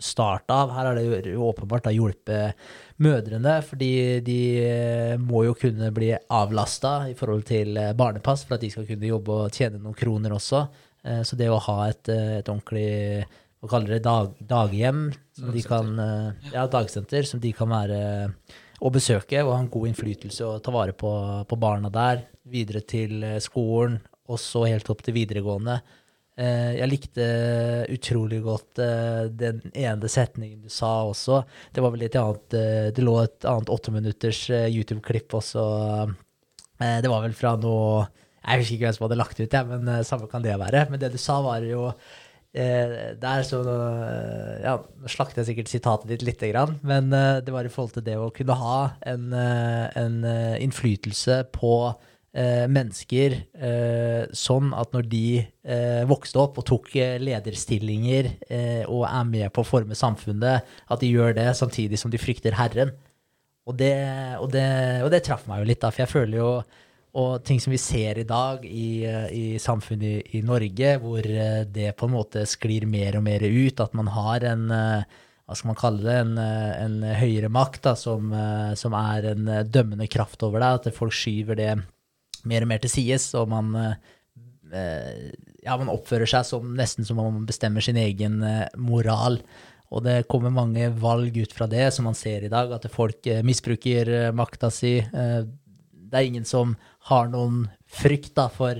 start 0.00 0.50
av. 0.50 0.70
Her 0.74 0.86
har 0.90 0.94
det 0.98 1.04
jo- 1.30 1.46
åpenbart 1.52 1.84
da 1.86 1.90
hjulpet 1.94 2.54
mødrene, 3.00 3.58
fordi 3.64 3.90
de 4.24 4.38
eh, 4.64 5.16
må 5.20 5.44
jo 5.46 5.54
kunne 5.54 5.90
bli 5.94 6.12
avlasta 6.30 7.08
i 7.10 7.14
forhold 7.16 7.44
til 7.48 7.76
eh, 7.80 7.92
barnepass 7.96 8.44
for 8.46 8.56
at 8.56 8.64
de 8.64 8.70
skal 8.72 8.86
kunne 8.88 9.08
jobbe 9.08 9.28
og 9.46 9.52
tjene 9.56 9.80
noen 9.80 9.96
kroner 9.96 10.34
også. 10.36 10.64
Eh, 11.04 11.22
Så 11.24 11.36
det 11.36 11.48
å 11.48 11.60
ha 11.68 11.78
et, 11.88 12.08
et 12.08 12.48
ordentlig 12.48 13.24
hva 13.60 13.68
kaller 13.74 13.94
det, 13.98 14.02
dag, 14.04 14.30
daghjem, 14.48 15.00
som 15.36 15.50
de 15.52 15.62
kan, 15.62 15.88
ja, 16.52 16.62
dagsenter, 16.72 17.26
som 17.28 17.40
de 17.40 17.50
kan 17.52 17.68
være 17.68 17.98
og 18.80 18.94
besøke 18.94 19.42
og 19.44 19.50
ha 19.52 19.58
en 19.60 19.68
god 19.68 19.90
innflytelse 19.90 20.40
og 20.46 20.62
ta 20.64 20.72
vare 20.72 20.94
på, 20.96 21.10
på 21.44 21.58
barna 21.60 21.90
der, 21.92 22.22
videre 22.48 22.80
til 22.80 23.20
skolen, 23.44 23.98
og 24.32 24.38
så 24.40 24.62
helt 24.64 24.88
opp 24.88 25.02
til 25.04 25.12
videregående. 25.18 25.74
Eh, 26.40 26.72
Jeg 26.78 26.88
likte 26.88 27.26
utrolig 27.92 28.40
godt 28.44 28.80
eh, 28.80 29.26
den 29.28 29.60
ene 29.76 30.08
setningen 30.10 30.62
du 30.64 30.72
sa 30.72 31.02
også. 31.10 31.42
Det 31.74 31.84
var 31.84 31.92
vel 31.94 32.06
et 32.06 32.16
annet 32.16 32.56
eh, 32.56 32.88
Det 32.96 33.04
lå 33.04 33.18
et 33.24 33.48
annet 33.48 33.72
åtteminutters 33.72 34.46
YouTube-klipp 34.70 35.36
også. 35.40 35.66
Det 36.80 37.10
var 37.12 37.20
vel 37.26 37.34
fra 37.36 37.52
noe 37.60 38.06
Jeg 38.40 38.62
husker 38.62 38.74
ikke 38.78 38.86
hvem 38.86 38.94
som 38.96 39.04
hadde 39.04 39.20
lagt 39.20 39.40
ut 39.42 39.52
jeg, 39.52 39.68
men 39.68 40.04
samme 40.08 40.28
kan 40.32 40.44
det 40.44 40.56
være. 40.56 40.86
Men 40.88 41.02
det 41.02 41.12
du 41.12 41.20
sa, 41.20 41.42
var 41.44 41.64
jo 41.66 41.90
der 42.50 43.44
så 43.46 43.60
Ja, 44.64 44.78
nå 44.80 45.10
slakter 45.12 45.42
jeg 45.42 45.50
sikkert 45.50 45.70
sitatet 45.70 46.08
ditt 46.10 46.24
lite 46.26 46.48
grann, 46.50 46.78
men 46.82 47.12
det 47.12 47.52
var 47.52 47.68
i 47.68 47.70
forhold 47.70 47.92
til 47.94 48.06
det 48.08 48.16
å 48.18 48.32
kunne 48.34 48.56
ha 48.58 48.78
en, 49.06 49.28
en 49.36 50.16
innflytelse 50.58 51.36
på 51.54 51.74
eh, 52.36 52.66
mennesker 52.70 53.36
eh, 53.58 54.24
sånn 54.36 54.72
at 54.76 54.92
når 54.94 55.06
de 55.10 55.24
eh, 55.40 56.02
vokste 56.08 56.40
opp 56.42 56.60
og 56.60 56.66
tok 56.68 56.90
eh, 56.96 57.16
lederstillinger 57.22 58.32
eh, 58.48 58.82
og 58.86 59.06
er 59.08 59.24
med 59.28 59.48
på 59.54 59.64
å 59.64 59.70
forme 59.70 59.98
samfunnet, 59.98 60.68
at 60.90 61.02
de 61.02 61.10
gjør 61.10 61.34
det 61.38 61.48
samtidig 61.58 61.98
som 62.00 62.12
de 62.12 62.20
frykter 62.20 62.58
Herren. 62.58 62.94
Og 63.68 63.76
det, 63.78 63.94
og 64.40 64.50
det, 64.54 64.66
og 65.04 65.10
det 65.12 65.24
traff 65.26 65.44
meg 65.46 65.62
jo 65.62 65.70
litt, 65.70 65.82
da, 65.82 65.90
for 65.92 66.04
jeg 66.04 66.14
føler 66.14 66.40
jo 66.40 66.52
og 67.20 67.40
ting 67.42 67.58
som 67.58 67.72
vi 67.74 67.78
ser 67.82 68.20
i 68.22 68.26
dag 68.26 68.62
i, 68.62 69.02
i 69.34 69.46
samfunnet 69.58 70.28
i, 70.30 70.38
i 70.38 70.42
Norge, 70.46 70.92
hvor 71.02 71.26
det 71.26 71.88
på 71.98 72.06
en 72.06 72.12
måte 72.14 72.44
sklir 72.46 72.86
mer 72.86 73.18
og 73.18 73.24
mer 73.26 73.42
ut, 73.42 73.82
at 73.82 73.96
man 73.98 74.12
har 74.14 74.46
en 74.46 74.68
hva 74.70 75.56
skal 75.58 75.72
man 75.72 75.80
kalle 75.80 76.04
det, 76.04 76.14
en, 76.22 76.38
en 76.38 77.16
høyere 77.18 77.50
makt 77.50 77.82
da, 77.88 77.96
som, 77.98 78.30
som 78.78 78.94
er 78.94 79.26
en 79.32 79.50
dømmende 79.66 80.06
kraft 80.06 80.46
over 80.46 80.62
deg, 80.62 80.78
at 80.78 80.94
folk 80.94 81.16
skyver 81.18 81.58
det 81.58 81.72
mer 82.48 82.64
og 82.64 82.70
mer 82.70 82.82
til 82.82 82.92
sides, 82.92 83.30
og 83.38 83.50
man, 83.50 83.74
eh, 83.80 85.30
ja, 85.64 85.76
man 85.76 85.92
oppfører 85.92 86.30
seg 86.30 86.46
som, 86.48 86.72
nesten 86.78 87.06
som 87.06 87.20
om 87.20 87.40
man 87.40 87.48
bestemmer 87.48 87.84
sin 87.84 87.98
egen 88.00 88.40
eh, 88.46 88.66
moral. 88.80 89.40
Og 89.90 90.04
det 90.06 90.28
kommer 90.30 90.54
mange 90.54 90.86
valg 91.02 91.34
ut 91.40 91.52
fra 91.54 91.66
det, 91.70 91.88
som 91.94 92.06
man 92.06 92.14
ser 92.18 92.46
i 92.46 92.52
dag, 92.52 92.70
at 92.72 92.86
folk 92.92 93.26
eh, 93.26 93.42
misbruker 93.46 94.30
makta 94.36 94.70
si. 94.72 94.98
Det 95.00 96.18
er 96.18 96.26
ingen 96.26 96.46
som 96.46 96.76
har 97.10 97.28
noen 97.30 97.64
frykt 97.90 98.36
da, 98.38 98.46
for, 98.50 98.78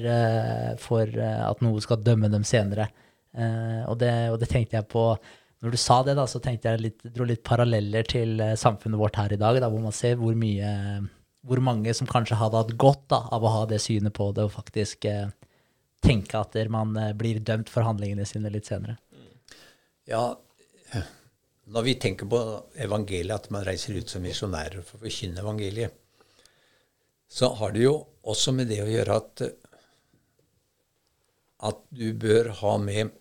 for 0.82 1.10
at 1.18 1.62
noe 1.62 1.82
skal 1.82 2.02
dømme 2.02 2.30
dem 2.30 2.46
senere. 2.46 2.88
Og, 3.86 3.94
det, 3.98 4.10
og 4.30 4.40
det 4.42 4.48
tenkte 4.50 4.74
jeg 4.74 4.88
på 4.90 5.04
Når 5.62 5.70
du 5.70 5.78
sa 5.78 6.00
det, 6.02 6.16
da, 6.18 6.24
så 6.26 6.40
tenkte 6.42 6.72
jeg 6.72 6.82
litt, 6.82 7.04
dro 7.14 7.26
litt 7.26 7.44
paralleller 7.46 8.06
til 8.10 8.42
samfunnet 8.58 8.98
vårt 8.98 9.18
her 9.18 9.34
i 9.34 9.38
dag, 9.38 9.60
da, 9.62 9.70
hvor 9.70 9.82
man 9.82 9.94
ser 9.94 10.18
hvor 10.18 10.34
mye 10.38 10.70
hvor 11.46 11.62
mange 11.64 11.92
som 11.96 12.08
kanskje 12.08 12.38
hadde 12.40 12.60
hatt 12.60 12.74
godt 12.80 13.06
da, 13.12 13.22
av 13.32 13.44
å 13.44 13.54
ha 13.54 13.62
det 13.68 13.80
synet 13.82 14.14
på 14.16 14.30
det, 14.36 14.44
og 14.48 14.54
faktisk 14.56 15.06
eh, 15.08 15.30
tenke 16.04 16.40
at 16.40 16.56
man 16.72 16.92
eh, 17.00 17.14
blir 17.16 17.40
dømt 17.40 17.72
for 17.72 17.86
handlingene 17.86 18.26
sine 18.28 18.52
litt 18.52 18.68
senere. 18.68 18.98
Ja, 20.08 20.34
når 21.70 21.86
vi 21.86 21.94
tenker 22.02 22.28
på 22.28 22.40
evangeliet, 22.82 23.34
at 23.36 23.50
man 23.54 23.64
reiser 23.66 23.96
ut 23.96 24.10
som 24.10 24.24
misjonærer 24.26 24.82
for 24.82 24.98
å 24.98 25.04
forkynne 25.06 25.42
evangeliet, 25.42 25.94
så 27.30 27.52
har 27.60 27.74
det 27.76 27.84
jo 27.84 27.94
også 28.26 28.52
med 28.56 28.66
det 28.72 28.80
å 28.82 28.90
gjøre 28.90 29.18
at, 29.20 29.42
at 31.70 31.84
du 31.94 32.08
bør 32.18 32.50
ha 32.58 32.74
med 32.82 33.12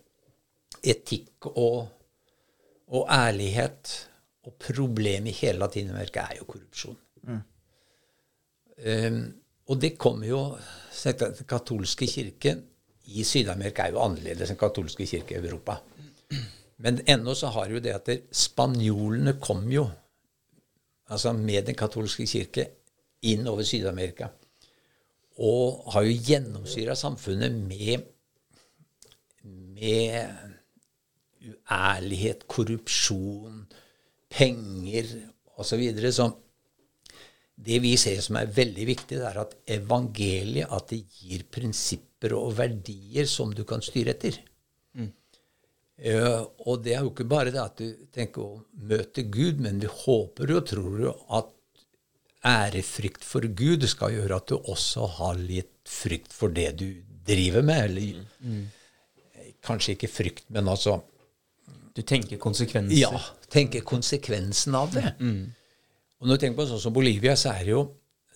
etikk 0.82 1.52
og, 1.52 1.92
og 2.90 3.12
ærlighet. 3.14 3.94
Og 4.50 4.56
problemet 4.58 5.30
i 5.30 5.38
hele 5.44 5.62
Latin-Amerika 5.62 6.26
er 6.26 6.40
jo 6.40 6.50
korrupsjon. 6.50 6.98
Um, 8.80 9.22
og 9.70 9.82
det 9.82 9.98
kommer 10.00 10.28
jo 10.28 10.42
Den 11.04 11.46
katolske 11.48 12.08
kirke 12.08 12.56
i 13.10 13.24
Syd-Amerika 13.24 13.86
er 13.86 13.94
jo 13.96 14.02
annerledes 14.04 14.52
enn 14.52 14.60
katolske 14.60 15.06
kirke 15.08 15.38
i 15.38 15.40
Europa. 15.40 15.78
Men 16.84 17.00
ennå 17.08 17.34
så 17.36 17.50
har 17.56 17.72
jo 17.72 17.80
det 17.84 17.94
at 17.96 18.10
spanjolene 18.36 19.38
kom 19.40 19.64
jo 19.72 19.86
altså 21.10 21.34
med 21.34 21.70
den 21.70 21.78
katolske 21.80 22.28
kirke 22.30 22.68
inn 23.32 23.48
over 23.48 23.64
Syd-Amerika. 23.64 24.30
Og 25.40 25.88
har 25.94 26.06
jo 26.06 26.20
gjennomsyra 26.28 26.96
samfunnet 27.00 27.56
med, 27.56 28.04
med 29.48 30.36
uærlighet, 31.50 32.44
korrupsjon, 32.48 33.64
penger 34.30 35.16
osv. 35.56 35.86
Så 36.12 36.30
det 37.60 37.80
vi 37.84 37.96
ser 38.00 38.22
som 38.24 38.38
er 38.40 38.52
veldig 38.56 38.86
viktig, 38.88 39.18
det 39.20 39.26
er 39.28 39.42
at 39.42 39.56
evangeliet 39.76 40.72
at 40.72 40.94
det 40.94 41.02
gir 41.20 41.44
prinsipper 41.52 42.36
og 42.38 42.54
verdier 42.60 43.28
som 43.28 43.52
du 43.56 43.66
kan 43.68 43.84
styre 43.84 44.16
etter. 44.16 44.38
Uh, 46.00 46.46
og 46.64 46.86
det 46.86 46.94
er 46.96 47.04
jo 47.04 47.12
ikke 47.12 47.28
bare 47.28 47.52
det 47.52 47.60
at 47.60 47.82
du 47.82 48.08
tenker 48.16 48.46
å 48.46 48.62
møte 48.88 49.26
Gud, 49.28 49.60
men 49.60 49.82
vi 49.84 49.90
håper 49.92 50.54
og 50.56 50.68
tror 50.70 51.02
jo 51.04 51.16
at 51.36 51.50
ærefrykt 52.48 53.26
for 53.28 53.44
Gud 53.52 53.84
skal 53.92 54.16
gjøre 54.16 54.38
at 54.40 54.48
du 54.48 54.56
også 54.62 55.10
har 55.18 55.40
litt 55.44 55.76
frykt 55.90 56.32
for 56.32 56.56
det 56.56 56.72
du 56.80 56.88
driver 57.28 57.66
med. 57.68 57.84
Eller 57.90 58.70
kanskje 59.66 59.98
ikke 59.98 60.12
frykt, 60.12 60.46
men 60.56 60.72
altså 60.72 61.02
Du 61.98 62.04
tenker 62.06 62.38
konsekvenser. 62.40 62.96
Ja, 62.96 63.20
Tenker 63.52 63.82
konsekvensen 63.84 64.76
av 64.78 64.94
det. 64.94 65.10
Og 66.20 66.28
når 66.28 66.38
du 66.38 66.44
tenker 66.44 66.60
på 66.60 66.68
sånn 66.70 66.82
som 66.84 66.96
Bolivia, 66.96 67.36
så 67.40 67.54
er 67.56 67.66
det 67.66 67.74
jo 67.74 67.84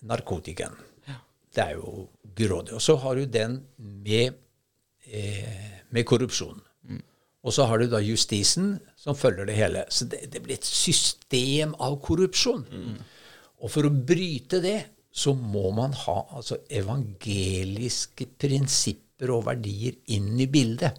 narkotikaen. 0.08 0.76
Det 1.54 1.62
er 1.62 1.76
jo 1.76 2.08
grådig. 2.34 2.74
Og 2.74 2.82
så 2.82 2.96
har 3.02 3.18
du 3.18 3.26
den 3.30 3.60
med, 3.76 4.34
eh, 5.06 5.82
med 5.90 6.06
korrupsjon. 6.08 6.62
Og 7.44 7.52
så 7.52 7.66
har 7.68 7.78
du 7.78 7.90
da 7.92 8.00
justisen 8.00 8.78
som 8.96 9.16
følger 9.16 9.46
det 9.46 9.56
hele. 9.58 9.84
Så 9.92 10.08
det, 10.08 10.22
det 10.32 10.40
blir 10.42 10.56
et 10.56 10.64
system 10.64 11.74
av 11.78 11.98
korrupsjon. 12.00 12.64
Og 13.60 13.70
for 13.70 13.84
å 13.84 13.92
bryte 13.92 14.62
det, 14.64 14.78
så 15.14 15.34
må 15.36 15.68
man 15.76 15.92
ha 15.94 16.16
altså 16.34 16.58
evangeliske 16.72 18.26
prinsipper 18.40 19.30
og 19.30 19.44
verdier 19.46 19.94
inn 20.16 20.32
i 20.40 20.48
bildet. 20.50 20.96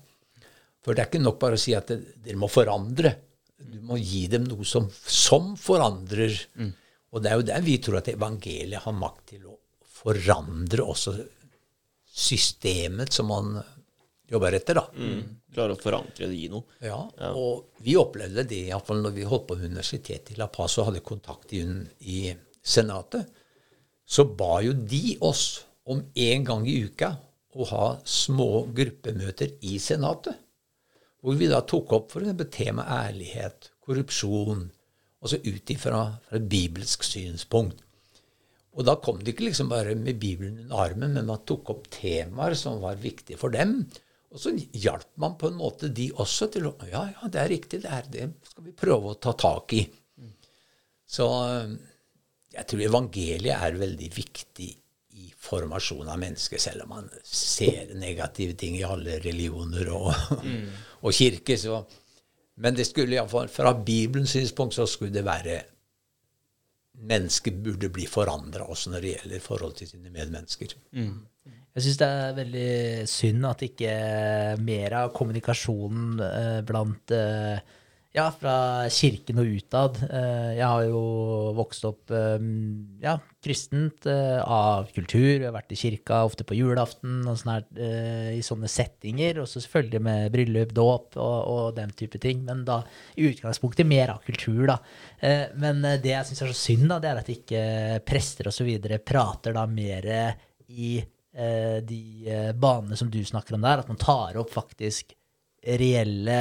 For 0.85 0.93
det 0.93 1.01
er 1.01 1.09
ikke 1.09 1.25
nok 1.25 1.39
bare 1.41 1.57
å 1.57 1.61
si 1.61 1.73
at 1.75 1.89
dere 1.89 2.37
må 2.39 2.47
forandre. 2.47 3.11
Du 3.57 3.79
må 3.87 3.97
gi 4.01 4.25
dem 4.31 4.43
noe 4.49 4.65
som, 4.67 4.89
som 5.07 5.53
forandrer. 5.59 6.35
Og 7.15 7.23
det 7.23 7.31
er 7.31 7.39
jo 7.39 7.47
der 7.47 7.63
vi 7.63 7.77
tror 7.83 8.01
at 8.01 8.09
evangeliet 8.11 8.83
har 8.83 8.97
makt 8.97 9.29
til 9.35 9.45
å 9.47 9.55
forandre 10.01 10.83
også 10.83 11.15
systemet 12.15 13.13
som 13.15 13.27
man 13.31 13.55
jobber 14.31 14.57
etter. 14.57 14.79
da. 14.79 14.85
Klare 15.55 15.75
å 15.75 15.79
forankre 15.79 16.27
det 16.27 16.35
i 16.35 16.49
noe. 16.51 16.65
Ja, 16.83 16.97
og 17.31 17.79
vi 17.85 17.95
opplevde 17.99 18.43
det 18.47 18.65
iallfall 18.67 19.03
når 19.03 19.15
vi 19.15 19.27
holdt 19.29 19.47
på 19.49 19.59
universitetet 19.59 20.33
i 20.33 20.39
La 20.39 20.49
Paz 20.51 20.77
og 20.79 20.89
hadde 20.89 21.03
kontakt 21.05 21.53
i, 21.55 21.63
i 22.01 22.19
Senatet. 22.65 23.29
så 24.05 24.25
ba 24.25 24.59
jo 24.61 24.73
de 24.73 25.17
oss 25.25 25.65
om 25.85 26.01
en 26.15 26.43
gang 26.45 26.65
i 26.67 26.79
uka 26.85 27.13
å 27.55 27.65
ha 27.69 27.85
små 28.03 28.65
gruppemøter 28.75 29.55
i 29.69 29.77
Senatet. 29.79 30.35
Hvor 31.25 31.37
vi 31.39 31.49
da 31.49 31.63
tok 31.65 31.93
opp 31.97 32.11
for 32.13 32.21
eksempel 32.21 32.51
temaet 32.53 33.09
ærlighet, 33.09 33.71
korrupsjon, 33.81 34.67
altså 35.25 35.39
ut 35.41 35.73
ifra 35.73 36.01
fra 36.21 36.37
et 36.37 36.47
bibelsk 36.51 37.05
synspunkt. 37.07 37.81
Og 38.75 38.83
da 38.85 38.97
kom 38.99 39.21
det 39.23 39.33
ikke 39.33 39.47
liksom 39.47 39.69
bare 39.71 39.95
med 39.95 40.19
Bibelen 40.19 40.59
under 40.65 40.81
armen, 40.83 41.15
men 41.15 41.29
man 41.29 41.45
tok 41.47 41.71
opp 41.71 41.87
temaer 41.95 42.57
som 42.59 42.81
var 42.83 42.99
viktige 42.99 43.39
for 43.39 43.53
dem. 43.55 43.79
Og 44.35 44.41
så 44.43 44.51
hjalp 44.53 45.13
man 45.23 45.37
på 45.39 45.47
en 45.47 45.59
måte 45.61 45.89
de 45.95 46.09
også 46.11 46.49
til 46.51 46.67
å 46.67 46.75
Ja, 46.91 47.05
ja, 47.13 47.29
det 47.31 47.39
er 47.41 47.53
riktig, 47.53 47.81
det, 47.85 47.91
er, 47.91 48.09
det 48.11 48.25
skal 48.51 48.67
vi 48.67 48.75
prøve 48.75 49.13
å 49.13 49.19
ta 49.21 49.31
tak 49.39 49.77
i. 49.77 49.85
Så 51.07 51.27
jeg 52.55 52.67
tror 52.67 52.83
evangeliet 52.83 53.55
er 53.55 53.79
veldig 53.79 54.09
viktig 54.11 54.67
i 55.15 55.29
formasjon 55.39 56.09
av 56.11 56.19
mennesker, 56.19 56.59
selv 56.59 56.83
om 56.83 56.91
man 56.97 57.09
ser 57.23 57.93
negative 57.95 58.57
ting 58.59 58.75
i 58.75 58.83
alle 58.83 59.21
religioner 59.23 59.91
og, 59.95 60.11
mm. 60.43 60.65
Og 61.05 61.13
kirke. 61.13 61.57
Så. 61.59 61.79
Men 62.63 62.75
det 62.77 62.87
skulle 62.89 63.17
iallfall 63.17 63.51
fra 63.51 63.75
Bibelens 63.77 64.35
synspunkt 64.35 64.77
så 64.77 64.87
skulle 64.89 65.13
det 65.15 65.25
være 65.25 65.61
Mennesket 66.95 67.57
burde 67.59 67.89
bli 67.91 68.05
forandra 68.07 68.69
også 68.71 68.93
når 68.93 69.01
det 69.03 69.09
gjelder 69.09 69.41
forhold 69.43 69.73
til 69.75 69.89
sine 69.89 70.07
medmennesker. 70.13 70.77
Mm. 70.95 71.17
Jeg 71.75 71.83
syns 71.83 71.97
det 71.99 72.07
er 72.07 72.37
veldig 72.37 73.07
synd 73.11 73.47
at 73.49 73.63
ikke 73.67 73.95
mer 74.63 74.95
av 75.01 75.09
kommunikasjonen 75.17 76.21
eh, 76.23 76.61
blant 76.63 77.11
eh, 77.11 77.59
ja, 78.15 78.25
fra 78.31 78.55
kirken 78.93 79.39
og 79.41 79.49
utad. 79.57 79.97
Eh, 80.07 80.51
jeg 80.55 80.65
har 80.65 80.83
jo 80.87 80.99
vokst 81.57 81.85
opp 81.87 82.13
eh, 82.15 82.45
ja, 83.03 83.17
kristent 83.43 84.07
eh, 84.07 84.39
av 84.39 84.87
kultur. 84.95 85.41
Jeg 85.41 85.43
har 85.43 85.55
vært 85.55 85.73
i 85.75 85.79
kirka 85.79 86.21
ofte 86.27 86.45
på 86.47 86.55
julaften 86.55 87.25
og 87.27 87.35
sånne, 87.41 87.57
i 88.35 88.41
sånne 88.45 88.69
settinger. 88.71 89.41
Og 89.43 89.49
så 89.51 89.63
selvfølgelig 89.63 90.01
med 90.07 90.29
bryllup, 90.35 90.71
dåp 90.77 91.19
og, 91.19 91.35
og, 91.41 91.65
den 91.75 91.91
type 91.97 92.21
ting. 92.23 92.45
Men 92.47 92.63
da 92.67 92.81
i 93.19 93.27
utgangspunktet 93.33 93.89
mer 93.89 94.15
av 94.15 94.23
kultur, 94.25 94.63
da. 94.71 94.79
Men 95.59 95.83
det 95.83 96.13
jeg 96.13 96.29
syns 96.29 96.45
er 96.45 96.53
så 96.53 96.59
synd, 96.59 96.87
da, 96.91 97.01
det 97.03 97.11
er 97.11 97.21
at 97.21 97.33
ikke 97.33 97.65
prester 98.07 98.51
osv. 98.51 98.71
prater 99.03 99.55
da 99.57 99.65
mer 99.67 100.07
i 100.71 100.95
de 101.35 102.01
banene 102.55 102.95
som 102.95 103.09
du 103.11 103.19
snakker 103.27 103.57
om 103.57 103.65
der. 103.65 103.83
At 103.83 103.91
man 103.91 103.99
tar 103.99 104.39
opp 104.39 104.53
faktisk 104.55 105.11
reelle 105.65 106.39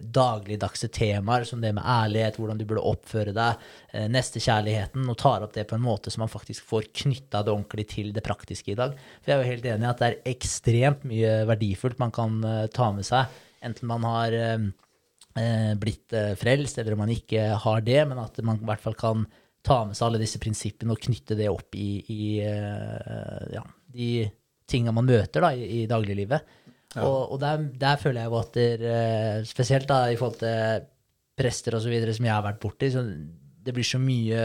dagligdagse 0.00 0.88
temaer 0.88 1.44
som 1.44 1.60
det 1.60 1.74
med 1.76 1.84
ærlighet, 1.84 2.38
hvordan 2.40 2.56
du 2.56 2.64
burde 2.64 2.84
oppføre 2.88 3.34
deg, 3.36 3.64
eh, 3.92 4.06
nestekjærligheten, 4.08 5.04
og 5.08 5.18
tar 5.20 5.44
opp 5.44 5.52
det 5.52 5.66
på 5.68 5.76
en 5.76 5.84
måte 5.84 6.10
som 6.10 6.24
man 6.24 6.32
faktisk 6.32 6.64
får 6.64 6.88
knytta 7.02 7.42
det 7.44 7.52
ordentlig 7.52 7.86
til 7.90 8.12
det 8.16 8.24
praktiske 8.24 8.72
i 8.72 8.78
dag. 8.78 8.96
For 9.20 9.32
jeg 9.32 9.36
er 9.36 9.42
jo 9.42 9.50
helt 9.50 9.68
enig 9.68 9.84
i 9.84 9.90
at 9.90 10.00
det 10.00 10.08
er 10.08 10.32
ekstremt 10.32 11.04
mye 11.08 11.34
verdifullt 11.50 12.00
man 12.00 12.14
kan 12.14 12.40
uh, 12.40 12.66
ta 12.72 12.88
med 12.96 13.04
seg, 13.04 13.28
enten 13.62 13.90
man 13.90 14.08
har 14.08 14.32
uh, 14.32 15.74
blitt 15.80 16.12
frelst, 16.40 16.80
eller 16.80 16.96
om 16.96 17.04
man 17.04 17.12
ikke 17.12 17.52
har 17.60 17.84
det, 17.84 18.00
men 18.08 18.18
at 18.20 18.40
man 18.44 18.60
i 18.60 18.68
hvert 18.68 18.82
fall 18.82 18.96
kan 18.96 19.26
ta 19.64 19.84
med 19.86 19.96
seg 19.96 20.08
alle 20.08 20.20
disse 20.20 20.40
prinsippene 20.42 20.92
og 20.92 21.00
knytte 21.00 21.36
det 21.38 21.46
opp 21.48 21.76
i, 21.78 22.02
i 22.12 22.22
ja, 22.42 23.62
de 23.94 24.26
tinga 24.68 24.92
man 24.92 25.06
møter 25.08 25.44
da, 25.44 25.52
i, 25.54 25.68
i 25.78 25.86
dagliglivet. 25.88 26.58
Ja. 26.92 27.06
Og, 27.06 27.34
og 27.34 27.40
der, 27.40 27.64
der, 27.80 27.96
føler 28.00 28.24
jeg 28.24 28.30
jo 28.30 28.38
at 28.38 28.54
der, 28.58 28.84
eh, 28.92 29.44
Spesielt 29.48 29.88
da 29.88 30.04
i 30.10 30.18
forhold 30.20 30.38
til 30.42 30.86
prester 31.38 31.78
osv. 31.78 31.94
som 32.12 32.28
jeg 32.28 32.34
har 32.34 32.44
vært 32.44 32.60
borti, 32.60 32.90
så 32.92 33.02
det 33.02 33.74
blir 33.74 33.86
så 33.86 34.00
mye 34.02 34.44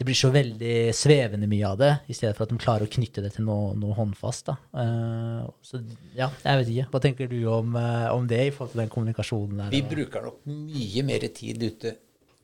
det 0.00 0.06
blir 0.08 0.16
så 0.16 0.30
veldig 0.32 0.94
svevende 0.96 1.44
mye 1.44 1.66
av 1.68 1.74
det, 1.76 1.90
i 2.08 2.14
stedet 2.16 2.32
for 2.32 2.46
at 2.46 2.52
de 2.54 2.56
klarer 2.62 2.88
å 2.88 2.92
knytte 2.92 3.20
det 3.20 3.34
til 3.34 3.44
noe, 3.44 3.74
noe 3.76 3.92
håndfast. 3.98 4.46
Da. 4.46 4.54
Uh, 4.72 5.42
så 5.60 5.82
ja, 6.16 6.30
jeg 6.40 6.60
vet 6.62 6.70
ikke. 6.72 6.86
Hva 6.94 7.00
tenker 7.04 7.28
du 7.28 7.36
om, 7.52 7.76
uh, 7.76 8.06
om, 8.14 8.24
det 8.30 8.38
i 8.46 8.54
forhold 8.54 8.72
til 8.72 8.80
den 8.80 8.94
kommunikasjonen 8.94 9.60
der? 9.60 9.74
Vi 9.74 9.82
bruker 9.90 10.24
nok 10.24 10.48
mye 10.48 11.04
mer 11.04 11.26
tid 11.36 11.66
ute 11.66 11.92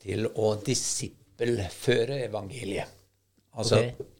til 0.05 0.29
å 0.29 0.53
disippelføre 0.67 2.21
evangeliet. 2.27 2.93
Altså 3.57 3.81
okay 3.81 4.13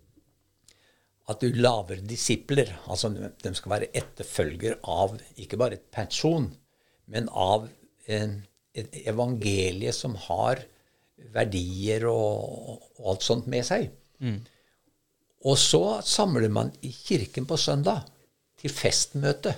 at 1.27 1.43
du 1.43 1.51
lager 1.59 2.03
disipler. 2.07 2.71
Altså 2.87 3.11
de 3.11 3.55
skal 3.59 3.75
være 3.75 3.91
etterfølger 3.99 4.79
av 4.83 5.17
ikke 5.37 5.59
bare 5.61 5.79
et 5.79 5.89
person, 5.95 6.49
men 7.11 7.31
av 7.31 7.69
en, 8.07 8.39
et 8.77 9.01
evangelie 9.07 9.93
som 9.95 10.15
har 10.29 10.63
verdier 11.35 12.07
og, 12.11 12.83
og 12.99 13.11
alt 13.13 13.27
sånt 13.27 13.49
med 13.51 13.67
seg. 13.67 13.89
Mm. 14.23 14.39
Og 15.47 15.59
så 15.61 16.01
samler 16.07 16.51
man 16.53 16.73
i 16.87 16.93
kirken 16.95 17.47
på 17.49 17.59
søndag 17.61 18.07
til 18.61 18.73
festmøte. 18.73 19.55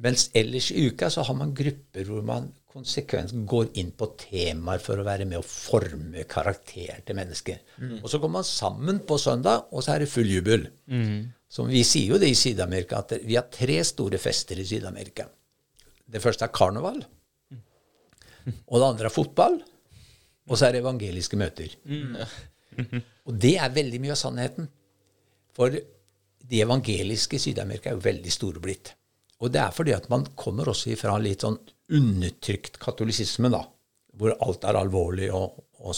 Mens 0.00 0.30
ellers 0.36 0.70
i 0.72 0.86
uka 0.88 1.10
så 1.12 1.24
har 1.26 1.36
man 1.36 1.52
grupper 1.56 2.08
hvor 2.08 2.24
man 2.24 2.48
konsekvent 2.70 3.34
går 3.50 3.72
inn 3.82 3.90
på 3.98 4.06
temaer 4.20 4.80
for 4.82 5.00
å 5.00 5.04
være 5.06 5.26
med 5.28 5.40
å 5.40 5.46
forme 5.46 6.22
karakter 6.30 7.02
til 7.06 7.18
mennesker. 7.18 7.58
Mm. 7.82 7.96
Og 7.98 8.06
så 8.12 8.20
går 8.22 8.32
man 8.32 8.46
sammen 8.46 9.02
på 9.06 9.18
søndag, 9.20 9.66
og 9.74 9.84
så 9.84 9.96
er 9.96 10.04
det 10.04 10.12
full 10.12 10.30
jubel. 10.30 10.68
Mm. 10.86 11.32
Som 11.50 11.68
vi 11.70 11.82
sier 11.86 12.14
jo 12.14 12.20
det 12.22 12.30
i 12.30 12.38
Syd-Amerika, 12.38 13.02
at 13.02 13.16
vi 13.26 13.36
har 13.36 13.48
tre 13.50 13.80
store 13.86 14.20
fester 14.22 14.60
i 14.62 14.66
Syd-Amerika. 14.70 15.26
Det 16.10 16.22
første 16.22 16.46
er 16.46 16.54
karneval. 16.54 17.02
Og 18.70 18.78
det 18.78 18.86
andre 18.86 19.10
er 19.10 19.14
fotball. 19.14 19.58
Og 20.50 20.58
så 20.58 20.68
er 20.68 20.74
det 20.74 20.84
evangeliske 20.84 21.38
møter. 21.38 21.74
Mm. 21.84 22.14
og 23.26 23.34
det 23.42 23.56
er 23.58 23.74
veldig 23.74 24.00
mye 24.02 24.14
av 24.14 24.22
sannheten. 24.22 24.70
For 25.58 25.74
de 25.74 26.62
evangeliske 26.64 27.36
i 27.36 27.42
Syd-Amerika 27.42 27.90
er 27.90 27.98
jo 27.98 28.06
veldig 28.06 28.32
store 28.34 28.62
blitt. 28.62 28.94
Og 29.40 29.52
det 29.52 29.60
er 29.62 29.74
fordi 29.74 29.94
at 29.96 30.08
man 30.12 30.26
kommer 30.38 30.68
også 30.68 30.92
ifra 30.92 31.16
litt 31.22 31.44
sånn 31.46 31.58
undertrykt 31.96 32.76
katolisisme, 32.82 33.50
da, 33.52 33.62
hvor 34.20 34.36
alt 34.44 34.66
er 34.68 34.78
alvorlig 34.80 35.30
og. 35.34 35.66
Og, 35.80 35.94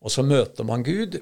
og 0.00 0.08
så 0.08 0.22
møter 0.24 0.64
man 0.64 0.80
Gud, 0.80 1.18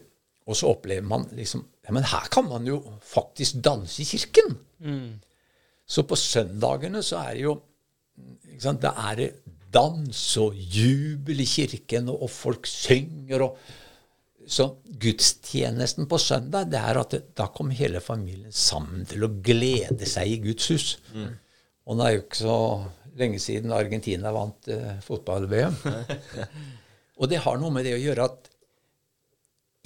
og 0.46 0.54
så 0.54 0.68
opplever 0.70 1.02
man 1.02 1.24
liksom 1.34 1.64
Ja, 1.82 1.90
men 1.96 2.04
her 2.06 2.28
kan 2.30 2.46
man 2.46 2.62
jo 2.68 2.76
faktisk 3.02 3.56
danse 3.64 4.04
i 4.04 4.06
kirken. 4.06 4.54
Mm. 4.78 5.16
Så 5.82 6.04
på 6.06 6.14
søndagene 6.14 7.02
så 7.02 7.18
er 7.24 7.34
det 7.34 7.42
jo 7.42 7.56
ikke 8.52 8.62
sant, 8.62 8.82
Da 8.84 8.92
er 9.10 9.18
det 9.18 9.28
dans 9.74 10.20
og 10.38 10.54
jubel 10.54 11.42
i 11.42 11.48
kirken, 11.48 12.08
og, 12.12 12.22
og 12.22 12.30
folk 12.30 12.70
synger. 12.70 13.42
og 13.48 13.58
så 14.50 14.66
gudstjenesten 15.00 16.08
på 16.10 16.18
søndag, 16.18 16.70
det 16.72 16.80
er 16.82 16.98
at 16.98 17.14
det, 17.14 17.20
da 17.38 17.46
kom 17.54 17.70
hele 17.70 18.02
familien 18.02 18.50
sammen 18.54 19.04
til 19.06 19.22
å 19.22 19.32
glede 19.46 20.08
seg 20.10 20.32
i 20.32 20.40
Guds 20.42 20.70
hus. 20.72 20.86
Mm. 21.14 21.36
Og 21.86 21.98
det 21.98 22.06
er 22.06 22.16
jo 22.16 22.22
ikke 22.24 22.40
så 22.40 22.56
lenge 23.20 23.42
siden 23.42 23.74
Argentina 23.74 24.32
vant 24.34 24.70
uh, 24.74 24.96
fotball-VM. 25.06 25.76
og 27.20 27.30
det 27.30 27.42
har 27.44 27.60
noe 27.62 27.74
med 27.74 27.86
det 27.86 27.94
å 27.94 28.02
gjøre 28.02 28.26
at 28.26 28.50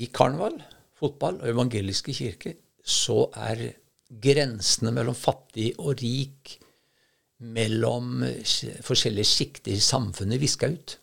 i 0.01 0.09
karneval, 0.11 0.57
fotball 0.97 1.43
og 1.43 1.53
evangeliske 1.53 2.15
kirker 2.16 2.57
så 2.85 3.27
er 3.36 3.66
grensene 4.24 4.93
mellom 4.95 5.16
fattig 5.16 5.74
og 5.77 6.01
rik, 6.01 6.57
mellom 7.45 8.23
forskjellige 8.85 9.28
sikter 9.28 9.74
i 9.74 9.82
samfunnet, 9.82 10.41
viska 10.41 10.70
ut. 10.73 10.97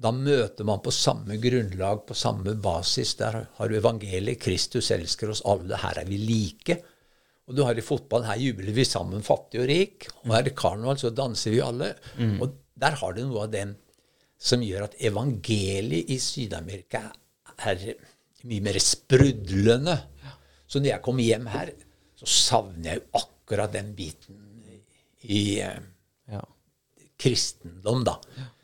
Da 0.00 0.12
møter 0.16 0.64
man 0.64 0.80
på 0.80 0.92
samme 0.94 1.36
grunnlag, 1.42 2.06
på 2.08 2.16
samme 2.16 2.54
basis. 2.56 3.12
Der 3.18 3.42
har 3.56 3.68
du 3.68 3.76
evangeliet. 3.76 4.40
Kristus 4.40 4.88
elsker 4.94 5.32
oss 5.34 5.42
alle. 5.48 5.76
Her 5.82 6.00
er 6.00 6.08
vi 6.08 6.20
like. 6.22 6.78
Og 7.50 7.56
du 7.58 7.64
har 7.66 7.76
i 7.76 7.84
fotball 7.84 8.24
her 8.28 8.38
jubler 8.40 8.72
vi 8.72 8.86
sammen, 8.86 9.24
fattig 9.26 9.60
og 9.60 9.68
rik. 9.68 10.06
Og 10.22 10.34
her 10.36 10.48
i 10.48 10.54
karneval 10.56 11.00
så 11.02 11.10
danser 11.12 11.52
vi 11.52 11.62
alle. 11.64 11.92
Mm. 12.16 12.38
Og 12.40 12.54
der 12.80 12.96
har 13.00 13.16
du 13.16 13.24
noe 13.26 13.44
av 13.44 13.52
den 13.52 13.74
som 14.40 14.62
gjør 14.64 14.86
at 14.86 14.96
evangeliet 15.04 16.08
i 16.14 16.16
Syd-Amerika 16.22 17.02
er 17.68 17.82
mye 18.48 18.64
mer 18.64 18.78
sprudlende. 18.80 19.98
Så 20.64 20.80
når 20.80 20.94
jeg 20.94 21.04
kommer 21.04 21.26
hjem 21.26 21.50
her, 21.52 21.74
så 22.16 22.28
savner 22.30 22.92
jeg 22.92 23.02
jo 23.02 23.20
akkurat 23.20 23.74
den 23.74 23.92
biten 23.98 24.46
i 25.28 25.42
eh, 25.60 25.76
ja. 26.30 26.40
kristendom, 27.20 28.06
da. 28.06 28.16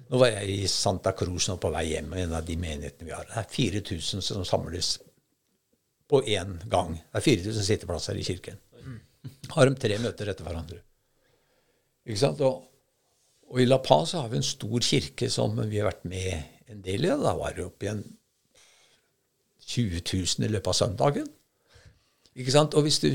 Nå 0.06 0.20
var 0.22 0.30
jeg 0.30 0.52
i 0.54 0.68
Santa 0.70 1.12
Cruz 1.18 1.48
nå 1.50 1.56
på 1.58 1.72
vei 1.74 1.88
hjem, 1.90 2.12
en 2.14 2.36
av 2.38 2.46
de 2.46 2.54
menighetene 2.60 3.08
vi 3.08 3.14
har. 3.14 3.26
Det 3.26 3.40
er 3.42 3.50
4000 3.50 4.22
som 4.22 4.44
samles 4.46 4.92
på 6.06 6.22
én 6.22 6.60
gang. 6.70 6.94
Det 6.94 7.20
er 7.20 7.26
4000 7.26 7.66
sitteplasser 7.66 8.18
i 8.20 8.26
kirken 8.26 8.60
har 9.54 9.68
de 9.68 9.78
tre 9.80 9.98
møter 10.02 10.30
etter 10.30 10.46
hverandre. 10.46 10.80
Ikke 12.06 12.20
sant? 12.20 12.42
Og, 12.46 12.66
og 13.50 13.62
i 13.62 13.66
La 13.66 13.78
Paz 13.82 14.14
har 14.18 14.28
vi 14.30 14.40
en 14.40 14.46
stor 14.46 14.84
kirke 14.84 15.30
som 15.32 15.56
vi 15.62 15.80
har 15.80 15.90
vært 15.90 16.06
med 16.08 16.70
en 16.70 16.82
del 16.84 17.06
i. 17.06 17.12
Da 17.22 17.34
var 17.38 17.56
det 17.56 17.66
opp 17.66 17.84
igjen 17.84 18.04
20 19.66 20.02
000 20.02 20.46
i 20.46 20.52
løpet 20.52 20.72
av 20.72 20.78
søndagen. 20.78 21.30
Ikke 22.36 22.52
sant? 22.52 22.74
Og 22.76 22.84
hvis 22.84 22.98
du 23.00 23.08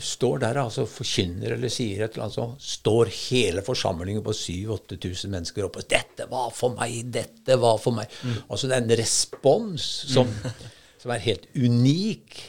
står 0.00 0.40
der 0.46 0.60
altså 0.62 0.86
forkynner 0.88 1.58
eller 1.58 1.72
sier 1.72 2.06
et 2.06 2.14
eller 2.14 2.24
annet, 2.24 2.38
så 2.38 2.76
står 2.78 3.10
hele 3.28 3.64
forsamlingen 3.66 4.24
på 4.24 4.32
7000-8000 4.32 5.34
mennesker 5.34 5.66
oppe 5.66 5.84
'Dette 5.84 6.24
var 6.30 6.48
for 6.56 6.72
meg! 6.78 7.02
Dette 7.12 7.58
var 7.60 7.76
for 7.82 7.92
meg!' 7.98 8.08
Mm. 8.24 8.38
Altså 8.48 8.70
det 8.70 8.78
er 8.78 8.86
en 8.86 8.96
respons 9.02 9.88
som, 10.14 10.30
mm. 10.30 10.64
som 11.04 11.12
er 11.12 11.26
helt 11.26 11.44
unik. 11.52 12.40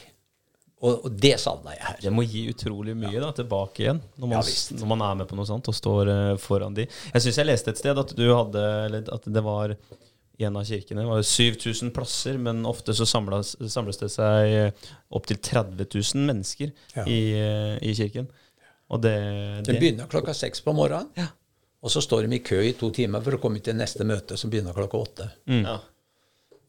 Og, 0.84 1.04
og 1.08 1.12
det 1.16 1.36
savna 1.40 1.72
jeg 1.76 1.84
her. 1.84 2.00
Det 2.06 2.12
må 2.12 2.24
gi 2.28 2.46
utrolig 2.52 2.96
mye 2.96 3.20
da, 3.20 3.30
tilbake 3.36 3.84
igjen, 3.84 4.00
når 4.20 4.32
man, 4.32 4.40
Ja, 4.40 4.80
når 4.80 4.90
man 4.90 5.04
er 5.04 5.20
med 5.20 5.28
på 5.28 5.36
noe 5.38 5.48
sånt 5.48 5.68
og 5.68 5.76
står 5.76 6.10
uh, 6.12 6.40
foran 6.40 6.76
de. 6.76 6.88
Jeg 6.88 7.24
syns 7.24 7.40
jeg 7.40 7.48
leste 7.48 7.72
et 7.72 7.80
sted 7.80 8.00
at 8.00 8.16
du 8.16 8.24
hadde 8.28 8.64
Eller 8.88 9.12
at 9.12 9.28
det 9.28 9.44
var 9.44 9.76
i 10.38 10.44
en 10.48 10.56
av 10.58 10.64
kirkene 10.66 11.04
det 11.04 11.06
var 11.06 11.22
7000 11.22 11.92
plasser, 11.94 12.38
men 12.42 12.64
ofte 12.66 12.94
så 12.96 13.06
samles, 13.06 13.52
samles 13.70 14.00
det 14.00 14.08
seg 14.10 14.72
opptil 15.14 15.38
30 15.38 15.86
000 15.86 16.24
mennesker 16.26 16.72
Ja. 16.96 17.04
i, 17.06 17.20
eh, 17.38 17.76
i 17.82 17.94
kirken. 17.94 18.26
Og 18.90 19.00
det, 19.02 19.14
det 19.66 19.78
begynner 19.80 20.10
klokka 20.10 20.34
seks 20.34 20.60
på 20.60 20.74
morgenen. 20.76 21.08
Ja. 21.16 21.28
Og 21.84 21.90
så 21.92 22.00
står 22.02 22.26
de 22.26 22.36
i 22.36 22.42
kø 22.44 22.58
i 22.64 22.72
to 22.72 22.90
timer 22.90 23.20
for 23.24 23.36
å 23.36 23.40
komme 23.42 23.60
til 23.62 23.76
neste 23.76 24.04
møte, 24.08 24.36
som 24.40 24.50
begynner 24.50 24.72
klokka 24.76 24.98
åtte. 25.00 25.30
Ja. 25.46 25.78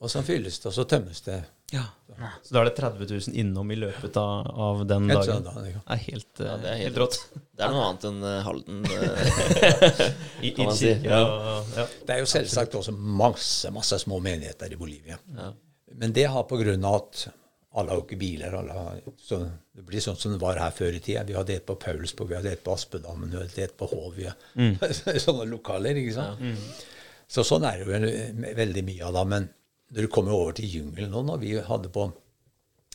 Og 0.04 0.12
så 0.12 0.22
fylles 0.28 0.60
det, 0.60 0.70
og 0.70 0.76
så 0.76 0.84
tømmes 0.92 1.22
det. 1.26 1.40
Så 1.72 2.54
da 2.54 2.62
er 2.62 2.70
det 2.70 2.76
30 2.78 3.10
000 3.10 3.36
innom 3.42 3.72
i 3.74 3.78
løpet 3.80 4.18
av, 4.22 4.48
av 4.48 4.84
den 4.88 5.08
dagen. 5.10 5.48
Det 5.48 5.72
er 5.74 6.02
helt, 6.06 6.40
eh, 6.40 6.46
Ja, 6.48 6.58
det 6.62 6.70
er 6.70 6.76
helt 6.78 6.84
helt 6.86 7.00
rått. 7.02 7.18
Det 7.56 7.66
er 7.66 7.74
noe 7.74 7.88
annet 7.90 8.06
enn 8.10 8.20
eh, 8.30 8.38
Halden. 8.46 8.84
eh. 8.86 10.04
I, 10.46 10.52
Kan 10.56 10.70
man 10.70 10.78
si, 10.78 10.92
ja. 10.94 11.22
ja. 11.76 11.88
Det 12.06 12.16
er 12.16 12.22
jo 12.22 12.30
selvsagt 12.30 12.78
også 12.80 12.94
masse 12.96 13.72
masse 13.76 14.00
små 14.06 14.22
menigheter 14.24 14.72
i 14.72 14.80
Bolivia. 14.80 15.18
Ja. 15.36 15.50
Men 15.96 16.14
det 16.16 16.28
har 16.32 16.46
på 16.48 16.60
grunn 16.62 16.86
av 16.86 17.02
at 17.02 17.26
alle 17.76 17.92
har 17.92 18.00
jo 18.00 18.06
ikke 18.06 18.22
biler. 18.22 18.56
Alle 18.56 18.78
har, 18.78 19.02
så 19.20 19.42
det 19.76 19.84
blir 19.90 20.04
sånn 20.04 20.20
som 20.20 20.32
det 20.36 20.40
var 20.40 20.62
her 20.62 20.72
før 20.76 20.96
i 20.96 21.02
tida. 21.04 21.26
Vi 21.28 21.36
hadde 21.36 21.58
et 21.58 21.66
på 21.68 21.76
Paulsborg, 21.82 22.30
vi 22.32 22.38
hadde 22.38 22.54
et 22.56 22.64
på 22.64 22.76
Aspedammen, 22.76 23.34
vi 23.34 23.42
hadde 23.42 23.66
et 23.66 23.76
på 23.76 23.90
Hov. 23.92 24.22
Mm. 24.56 24.78
Sånne 25.26 25.50
lokaler, 25.50 25.98
ikke 26.00 26.16
sant. 26.16 26.80
Så 27.28 27.44
sånn 27.44 27.66
er 27.68 27.82
det 27.82 27.88
jo 27.90 28.56
veldig 28.62 28.84
mye 28.88 29.08
av 29.10 29.18
det. 29.18 29.26
Men 29.34 29.50
når 29.94 30.10
kommer 30.12 30.34
jo 30.34 30.41
over 30.44 30.56
til 30.57 30.72
jungelen 30.72 31.12
nå, 31.14 31.22
når 31.28 31.41
vi 31.41 31.52
hadde 31.62 31.91
på 31.94 32.07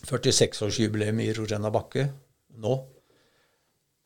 46-årsjubileum 0.08 1.20
i 1.22 1.30
Rorena 1.36 1.70
Bakke 1.72 2.08
nå, 2.60 2.76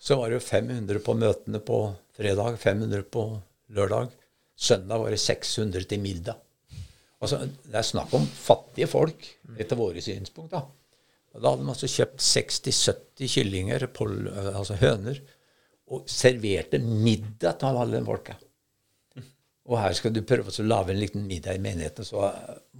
så 0.05 0.19
var 0.20 0.28
det 0.28 0.40
jo 0.40 0.44
500 0.44 1.01
på 1.05 1.15
møtene 1.16 1.61
på 1.65 1.78
fredag, 2.16 2.59
500 2.61 3.06
på 3.15 3.23
lørdag. 3.73 4.11
Søndag 4.55 5.01
var 5.01 5.15
det 5.15 5.20
600 5.23 5.86
til 5.89 6.02
middag. 6.02 6.40
Altså, 7.24 7.40
det 7.65 7.78
er 7.78 7.86
snakk 7.89 8.12
om 8.15 8.27
fattige 8.28 8.90
folk, 8.90 9.24
etter 9.56 9.78
våre 9.81 10.02
synspunkt. 10.05 10.52
Da 10.52 10.66
Og 11.35 11.40
da 11.40 11.51
hadde 11.51 11.65
man 11.65 11.73
altså 11.73 11.89
kjøpt 11.90 12.20
60-70 12.20 13.32
kyllinger, 13.32 13.86
altså 14.52 14.77
høner, 14.78 15.23
og 15.90 16.05
serverte 16.11 16.78
middag 16.78 17.59
til 17.59 17.81
alle 17.81 17.98
de 17.98 18.05
folka. 18.06 18.36
Og 19.65 19.78
her 19.81 19.95
skal 19.97 20.12
du 20.12 20.20
prøve 20.28 20.53
å 20.53 20.65
lage 20.66 20.93
en 20.93 20.99
liten 21.01 21.23
middag 21.24 21.57
i 21.57 21.61
menigheten, 21.65 22.05
så 22.05 22.27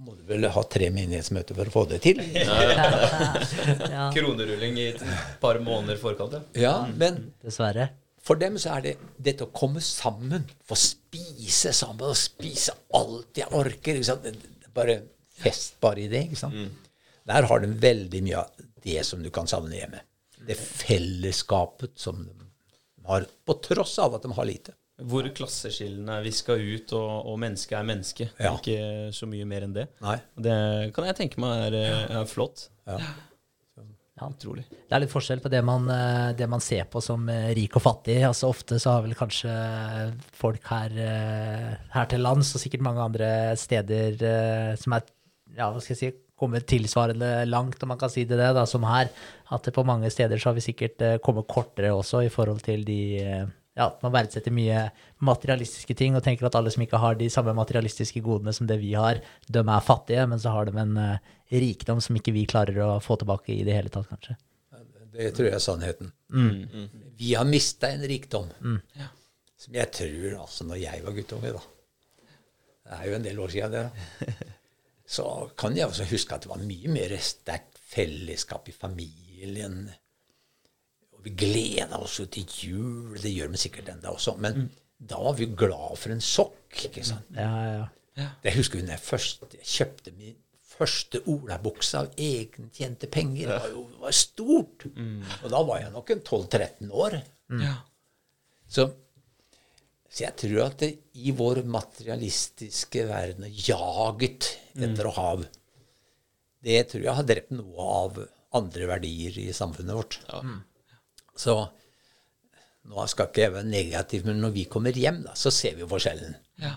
må 0.05 0.13
du 0.13 0.21
vel 0.29 0.45
ha 0.53 0.61
tre 0.69 0.91
menighetsmøter 0.93 1.57
for 1.57 1.71
å 1.71 1.73
få 1.73 1.83
det 1.89 1.97
til. 2.03 2.19
Ja, 2.35 4.11
Kronerulling 4.13 4.77
i 4.77 4.87
et 4.91 5.01
par 5.41 5.57
måneder 5.65 5.97
forkant, 6.01 6.35
ja. 6.37 6.43
Ja, 6.61 6.73
men 6.93 7.31
dessverre. 7.41 7.89
For 8.25 8.37
dem 8.41 8.57
så 8.61 8.75
er 8.77 8.85
det 8.85 8.93
dette 9.21 9.45
å 9.45 9.51
komme 9.53 9.81
sammen, 9.85 10.45
få 10.65 10.77
spise 10.77 11.73
sammen 11.77 12.07
og 12.09 12.17
spise 12.17 12.73
alt 12.97 13.37
jeg 13.41 13.49
orker. 13.53 13.97
Ikke 13.99 14.07
sant? 14.11 14.25
Det 14.25 14.33
det 14.37 14.69
er 14.69 14.73
bare 14.77 14.95
fest 15.41 15.77
bare 15.83 16.01
i 16.05 16.07
det. 16.11 16.23
ikke 16.29 16.41
sant? 16.41 16.57
Der 17.25 17.49
har 17.49 17.61
de 17.65 17.69
veldig 17.81 18.21
mye 18.25 18.41
av 18.41 18.65
det 18.85 19.01
som 19.09 19.21
du 19.25 19.29
kan 19.33 19.49
savne 19.49 19.77
hjemme. 19.77 20.01
Det 20.45 20.57
fellesskapet 20.57 21.93
som 22.01 22.21
de 22.25 22.49
har, 23.09 23.25
på 23.45 23.53
tross 23.65 23.97
av 24.01 24.17
at 24.17 24.25
de 24.25 24.33
har 24.37 24.45
lite. 24.49 24.73
Hvor 24.95 25.27
klasseskillene 25.35 26.21
er 26.21 26.23
viska 26.23 26.55
ut, 26.55 26.91
og, 26.95 27.27
og 27.27 27.39
mennesket 27.41 27.75
er 27.75 27.87
menneske. 27.87 28.27
Ja. 28.39 28.53
Ikke 28.55 29.11
så 29.15 29.27
mye 29.27 29.47
mer 29.47 29.65
enn 29.67 29.73
det. 29.75 29.89
Nei. 30.05 30.15
Det 30.39 30.57
kan 30.95 31.07
jeg 31.09 31.17
tenke 31.17 31.41
meg 31.43 31.65
er, 31.67 31.79
eh, 31.81 32.03
er 32.21 32.29
flott. 32.31 32.69
Ja. 32.87 32.99
Ja. 34.15 34.29
Utrolig. 34.29 34.63
Det 34.71 34.95
er 34.95 35.01
litt 35.03 35.11
forskjell 35.11 35.41
på 35.43 35.49
det 35.51 35.59
man, 35.67 35.89
eh, 35.91 36.29
det 36.39 36.47
man 36.47 36.63
ser 36.63 36.85
på 36.87 37.01
som 37.03 37.27
eh, 37.27 37.49
rik 37.57 37.75
og 37.75 37.83
fattig. 37.83 38.15
Altså 38.23 38.47
Ofte 38.47 38.77
så 38.79 38.93
har 38.93 39.03
vel 39.03 39.17
kanskje 39.19 39.51
folk 40.39 40.71
her, 40.71 40.95
her 41.91 42.07
til 42.13 42.23
lands, 42.23 42.53
og 42.55 42.63
sikkert 42.63 42.87
mange 42.87 43.03
andre 43.03 43.29
steder 43.59 44.15
som 44.79 44.95
er 44.95 45.03
ja, 45.57 45.67
hva 45.67 45.83
skal 45.83 45.91
jeg 45.97 45.99
si, 45.99 46.13
kommet 46.39 46.67
tilsvarende 46.67 47.43
langt, 47.47 47.83
om 47.83 47.91
man 47.91 47.99
kan 47.99 48.11
si 48.11 48.23
det, 48.23 48.39
det 48.39 48.47
da, 48.55 48.63
som 48.67 48.87
her. 48.87 49.11
At 49.51 49.67
det 49.67 49.75
på 49.75 49.83
mange 49.87 50.07
steder 50.11 50.39
så 50.39 50.53
har 50.53 50.55
vi 50.55 50.63
sikkert 50.63 51.03
kommet 51.23 51.51
kortere 51.51 51.91
også 51.95 52.23
i 52.23 52.31
forhold 52.31 52.63
til 52.63 52.87
de 52.87 53.01
ja, 53.75 53.89
man 54.01 54.13
verdsetter 54.15 54.53
mye 54.55 54.85
materialistiske 55.25 55.95
ting 55.99 56.15
og 56.15 56.23
tenker 56.23 56.47
at 56.47 56.55
alle 56.55 56.71
som 56.71 56.83
ikke 56.85 56.99
har 57.01 57.17
de 57.19 57.27
samme 57.31 57.53
materialistiske 57.57 58.21
godene 58.23 58.53
som 58.55 58.69
det 58.69 58.79
vi 58.79 58.93
har, 58.95 59.19
de 59.51 59.63
er 59.63 59.83
fattige, 59.83 60.25
men 60.31 60.39
så 60.39 60.53
har 60.55 60.69
de 60.69 60.79
en 60.79 60.95
uh, 60.95 61.33
rikdom 61.51 61.99
som 62.03 62.15
ikke 62.15 62.33
vi 62.35 62.45
klarer 62.49 62.79
å 62.85 62.91
få 63.03 63.19
tilbake 63.19 63.51
i 63.53 63.65
det 63.67 63.75
hele 63.75 63.91
tatt, 63.91 64.07
kanskje. 64.11 64.37
Det 65.15 65.29
tror 65.35 65.47
jeg 65.47 65.55
er 65.55 65.63
sannheten. 65.63 66.11
Vi 67.19 67.35
har 67.35 67.47
mista 67.47 67.91
en 67.91 68.03
rikdom 68.03 68.49
som 69.65 69.77
jeg 69.77 69.91
tror 69.95 70.41
altså 70.43 70.67
når 70.67 70.81
jeg 70.81 71.03
var 71.05 71.15
guttunge, 71.15 71.53
da 71.55 71.61
Det 72.85 72.97
er 72.99 73.05
jo 73.09 73.15
en 73.15 73.23
del 73.25 73.39
år 73.41 73.53
siden, 73.53 73.71
det. 73.71 73.83
da. 73.85 74.49
Så 75.15 75.25
kan 75.57 75.77
jeg 75.77 75.87
også 75.87 76.07
huske 76.09 76.35
at 76.35 76.45
det 76.45 76.51
var 76.51 76.61
mye 76.65 76.91
mer 76.91 77.15
sterkt 77.21 77.79
fellesskap 77.95 78.69
i 78.69 78.73
familien. 78.75 79.87
Vi 81.25 81.33
gleda 81.33 81.97
oss 82.05 82.19
jo 82.21 82.27
til 82.29 82.45
jul. 82.61 83.17
Det 83.17 83.31
gjør 83.33 83.51
vi 83.55 83.61
sikkert 83.65 83.91
ennå 83.95 84.13
også. 84.13 84.35
Men 84.41 84.67
da 85.01 85.19
var 85.25 85.35
vi 85.37 85.47
jo 85.47 85.55
glad 85.57 85.97
for 85.99 86.13
en 86.13 86.23
sokk. 86.23 86.83
ikke 86.89 87.05
sant? 87.05 87.29
Ja, 87.35 87.51
ja, 87.65 87.85
ja. 88.15 88.27
Jeg 88.45 88.59
husker 88.59 88.79
hun 88.79 88.91
jeg 88.93 89.01
først 89.03 89.55
kjøpte 89.59 90.13
min 90.15 90.37
første 90.75 91.21
olabukse 91.31 92.01
av 92.03 92.11
egentjente 92.19 93.07
penger. 93.11 93.47
Det 93.49 93.57
var 93.63 93.73
jo 93.73 93.87
det 93.93 94.03
var 94.03 94.15
stort. 94.15 94.85
Og 95.41 95.49
da 95.53 95.63
var 95.67 95.81
jeg 95.81 95.91
nok 95.95 96.13
en 96.13 96.21
12-13 96.21 96.91
år. 96.91 97.17
Så, 98.75 98.85
så 100.09 100.23
jeg 100.25 100.35
tror 100.41 100.61
at 100.65 100.79
det, 100.83 100.91
i 101.21 101.31
vår 101.37 101.63
materialistiske 101.69 103.05
verden, 103.09 103.47
jaget 103.49 104.51
etter 104.75 105.07
å 105.09 105.15
ha 105.15 105.27
Det 106.65 106.79
tror 106.91 107.03
jeg 107.05 107.17
har 107.19 107.27
drept 107.29 107.51
noe 107.55 107.89
av 108.05 108.21
andre 108.55 108.87
verdier 108.89 109.35
i 109.43 109.49
samfunnet 109.53 109.95
vårt. 109.95 110.19
Så 111.35 111.55
nå 112.85 113.05
skal 113.09 113.29
ikke 113.29 113.45
jeg 113.45 113.53
være 113.55 113.67
negativ, 113.69 114.25
men 114.27 114.41
når 114.43 114.53
vi 114.55 114.65
kommer 114.71 114.95
hjem, 114.95 115.23
da, 115.25 115.33
så 115.37 115.51
ser 115.53 115.77
vi 115.77 115.83
jo 115.83 115.89
forskjellen. 115.89 116.35
Ja. 116.61 116.75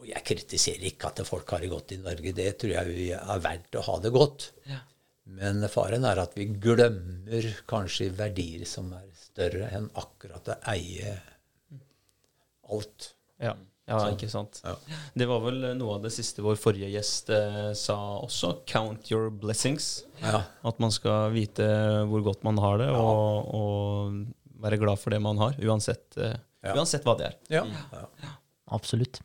Og 0.00 0.08
jeg 0.10 0.24
kritiserer 0.28 0.88
ikke 0.90 1.10
at 1.10 1.22
folk 1.26 1.54
har 1.54 1.64
det 1.64 1.70
godt 1.72 1.94
i 1.96 2.00
Norge. 2.02 2.34
Det 2.36 2.50
tror 2.60 2.74
jeg 2.74 2.90
vi 2.92 3.06
er 3.16 3.44
verdt 3.44 3.78
å 3.80 3.84
ha 3.86 3.94
det 4.04 4.12
godt. 4.14 4.50
Ja. 4.68 4.82
Men 5.34 5.64
faren 5.72 6.04
er 6.04 6.20
at 6.20 6.34
vi 6.36 6.50
glemmer 6.60 7.46
kanskje 7.70 8.10
verdier 8.18 8.66
som 8.68 8.90
er 8.92 9.06
større 9.16 9.70
enn 9.72 9.88
akkurat 9.96 10.50
å 10.52 10.58
eie 10.74 11.14
alt. 12.74 13.14
Ja, 13.40 13.54
ja 13.90 13.98
ikke 14.14 14.28
sant. 14.32 14.62
Det 15.14 15.26
var 15.28 15.42
vel 15.44 15.58
noe 15.76 15.98
av 15.98 16.04
det 16.06 16.12
siste 16.14 16.40
vår 16.44 16.56
forrige 16.60 16.88
gjest 16.94 17.28
eh, 17.34 17.72
sa 17.76 17.96
også. 18.22 18.54
Count 18.70 19.10
your 19.12 19.28
blessings. 19.30 20.04
Ja. 20.22 20.40
At 20.64 20.80
man 20.80 20.94
skal 20.94 21.30
vite 21.34 21.66
hvor 22.08 22.24
godt 22.24 22.44
man 22.46 22.58
har 22.62 22.78
det, 22.80 22.88
og, 22.96 23.52
og 23.54 24.62
være 24.64 24.78
glad 24.80 25.00
for 25.02 25.12
det 25.12 25.20
man 25.20 25.36
har, 25.42 25.56
uansett, 25.60 26.06
eh, 26.16 26.36
Ja. 26.64 26.72
uansett 26.78 27.04
hva 27.04 27.12
det 27.20 27.26
er. 27.28 27.38
Ja. 27.60 27.64
ja. 27.92 28.34
Absolutt. 28.72 29.20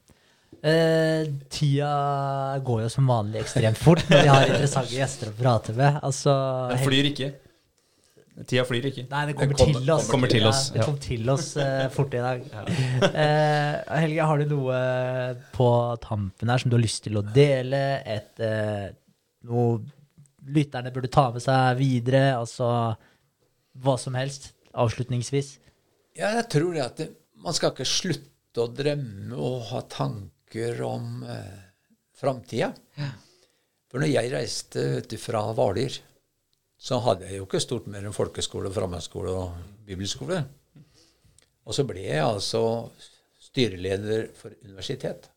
Eh, 0.60 1.24
tida 1.48 2.60
går 2.68 2.82
jo 2.84 2.90
som 2.92 3.08
vanlig 3.08 3.40
ekstremt 3.46 3.80
fort 3.80 4.02
når 4.10 4.26
vi 4.26 4.32
har 4.34 4.50
interessante 4.50 4.98
gjester 4.98 5.30
å 5.32 5.38
prate 5.38 5.76
med. 5.78 6.02
Altså, 6.04 6.34
Den 6.74 6.82
flyr 6.84 7.08
ikke. 7.14 7.30
Tida 8.48 8.64
flyr 8.64 8.86
ikke. 8.88 9.04
Nei, 9.12 9.22
det 9.28 9.34
kommer, 9.36 9.58
kommer- 9.60 9.82
til 9.84 9.92
oss. 9.92 10.08
kommer 10.10 10.32
til 10.32 10.44
Ja, 10.46 10.50
oss, 10.54 10.62
det 10.72 10.86
kom 10.86 10.98
til 11.04 11.30
oss 11.34 11.48
uh, 11.60 11.90
fort 11.96 12.14
i 12.16 12.22
dag. 12.24 12.46
Eh, 13.10 14.00
Helge, 14.00 14.28
har 14.32 14.40
du 14.44 14.46
noe 14.54 14.80
på 15.56 15.68
tampen 16.06 16.52
her 16.54 16.62
som 16.62 16.72
du 16.72 16.78
har 16.78 16.84
lyst 16.86 17.04
til 17.08 17.20
å 17.20 17.24
dele? 17.36 17.82
Et, 18.08 18.40
uh, 18.40 18.88
noe 19.50 19.82
lytterne 20.56 20.94
burde 20.96 21.12
ta 21.12 21.28
med 21.36 21.44
seg 21.44 21.78
videre? 21.82 22.30
Altså 22.40 22.70
hva 23.80 23.96
som 24.00 24.16
helst, 24.18 24.54
avslutningsvis. 24.74 25.58
Ja, 26.20 26.32
jeg 26.40 26.48
tror 26.52 26.74
det 26.76 26.84
at 26.86 26.98
det, 27.04 27.10
man 27.44 27.56
skal 27.56 27.72
ikke 27.76 27.88
slutte 27.88 28.64
å 28.64 28.72
drømme 28.76 29.36
og 29.40 29.68
ha 29.74 29.84
tanker 29.92 30.80
om 30.88 31.26
uh, 31.28 31.60
framtida. 32.20 32.72
For 33.90 34.02
når 34.04 34.12
jeg 34.12 34.32
reiste 34.34 34.84
du, 35.10 35.16
fra 35.22 35.44
Hvaler, 35.56 35.96
så 36.80 37.00
hadde 37.04 37.28
jeg 37.28 37.42
jo 37.42 37.48
ikke 37.48 37.60
stort 37.60 37.90
mer 37.92 38.06
enn 38.08 38.16
folkeskole, 38.16 38.72
framgangsskole 38.72 39.34
og 39.36 39.58
bibelskole. 39.88 40.40
Og 41.68 41.76
så 41.76 41.84
ble 41.86 42.06
jeg 42.06 42.24
altså 42.24 42.62
styreleder 43.50 44.30
for 44.38 44.56
universitet. 44.64 45.28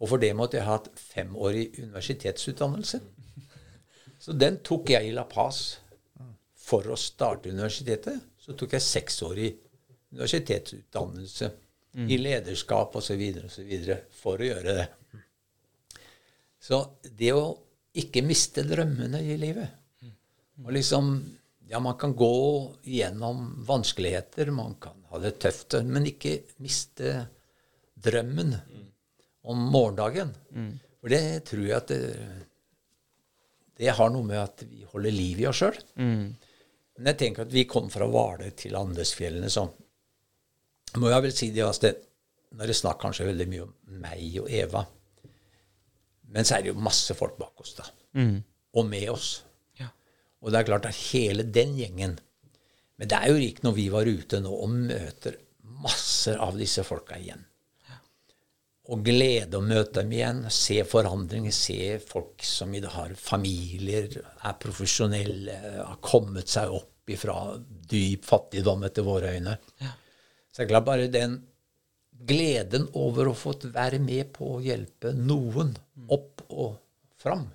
Og 0.00 0.08
for 0.08 0.22
det 0.22 0.32
måtte 0.36 0.56
jeg 0.56 0.64
ha 0.64 0.78
hatt 0.78 0.88
femårig 0.96 1.66
universitetsutdannelse. 1.76 3.02
Så 4.22 4.32
den 4.32 4.60
tok 4.64 4.94
jeg 4.94 5.10
i 5.10 5.12
La 5.12 5.26
Paz 5.28 5.60
for 6.56 6.88
å 6.88 6.96
starte 6.96 7.52
universitetet. 7.52 8.22
Så 8.40 8.56
tok 8.56 8.72
jeg 8.78 8.86
seksårig 8.86 9.50
universitetsutdannelse 10.14 11.50
i 12.08 12.16
lederskap 12.16 12.96
osv. 12.96 13.20
osv. 13.44 13.72
for 14.22 14.40
å 14.40 14.48
gjøre 14.48 14.76
det. 14.80 14.88
Så 16.62 16.80
det 17.04 17.32
å 17.36 17.44
ikke 17.98 18.22
miste 18.24 18.64
drømmene 18.64 19.20
i 19.20 19.36
livet. 19.36 19.81
Og 20.64 20.72
liksom 20.76 21.14
Ja, 21.72 21.78
man 21.80 21.94
kan 21.96 22.12
gå 22.12 22.74
gjennom 22.84 23.64
vanskeligheter, 23.64 24.50
man 24.52 24.74
kan 24.82 24.98
ha 25.08 25.18
det 25.22 25.38
tøft, 25.40 25.72
men 25.88 26.04
ikke 26.10 26.34
miste 26.60 27.14
drømmen 27.96 28.50
om 29.48 29.62
morgendagen. 29.72 30.34
For 31.00 31.08
det 31.08 31.20
tror 31.48 31.62
jeg 31.64 31.76
at 31.78 31.88
det, 31.88 32.00
det 33.78 33.94
har 33.96 34.10
noe 34.12 34.26
med 34.26 34.36
at 34.42 34.64
vi 34.68 34.84
holder 34.90 35.14
liv 35.16 35.40
i 35.40 35.46
oss 35.48 35.62
sjøl. 35.62 35.78
Men 36.98 37.08
jeg 37.08 37.18
tenker 37.22 37.46
at 37.46 37.54
vi 37.56 37.64
kom 37.64 37.88
fra 37.90 38.04
Hvaler 38.10 38.52
til 38.58 38.76
Andesfjellene, 38.76 39.48
så 39.48 39.64
må 41.00 41.08
jeg 41.08 41.24
vel 41.24 41.32
si 41.32 41.48
det 41.56 41.64
at 41.64 41.80
det, 41.86 41.94
Når 42.52 42.66
det 42.68 42.76
snakker 42.76 43.06
kanskje 43.06 43.30
veldig 43.30 43.46
mye 43.48 43.62
om 43.64 43.72
meg 44.02 44.34
og 44.42 44.50
Eva, 44.52 44.82
men 46.34 46.44
så 46.44 46.58
er 46.58 46.66
det 46.66 46.74
jo 46.74 46.84
masse 46.84 47.14
folk 47.16 47.38
bak 47.40 47.60
oss, 47.64 47.72
da. 47.78 47.86
Og 48.76 48.84
med 48.86 49.08
oss. 49.08 49.30
Ja. 50.42 50.46
Og 50.46 50.50
det 50.50 50.58
er 50.58 50.68
klart 50.68 50.88
at 50.90 50.98
hele 51.12 51.46
den 51.46 51.76
gjengen 51.78 52.18
Men 52.98 53.08
det 53.08 53.18
er 53.18 53.30
jo 53.30 53.38
ikke 53.40 53.64
når 53.66 53.74
vi 53.78 53.86
var 53.90 54.06
ute 54.06 54.38
nå 54.42 54.50
og 54.52 54.74
møter 54.74 55.38
masser 55.82 56.38
av 56.42 56.58
disse 56.58 56.84
folka 56.86 57.16
igjen. 57.18 57.40
Og 58.92 59.02
glede 59.06 59.58
å 59.58 59.64
møte 59.64 60.02
dem 60.02 60.12
igjen, 60.12 60.42
se 60.52 60.76
forandringer, 60.86 61.54
se 61.54 61.96
folk 62.02 62.42
som 62.46 62.74
i 62.74 62.82
dag 62.82 62.94
har 62.94 63.14
familier, 63.18 64.10
er 64.20 64.58
profesjonelle, 64.62 65.56
har 65.78 65.98
kommet 66.04 66.50
seg 66.52 66.70
opp 66.74 67.10
ifra 67.10 67.56
dyp 67.90 68.28
fattigdom 68.28 68.84
etter 68.86 69.06
våre 69.06 69.32
øyne. 69.34 69.56
Så 70.52 70.60
det 70.60 70.66
er 70.66 70.72
klart 70.74 70.86
bare 70.90 71.10
den 71.10 71.38
gleden 72.22 72.86
over 72.98 73.30
å 73.30 73.36
få 73.38 73.56
være 73.72 73.98
med 74.02 74.30
på 74.36 74.56
å 74.56 74.62
hjelpe 74.62 75.14
noen 75.16 75.72
opp 76.12 76.44
og 76.50 76.76
fram. 77.22 77.48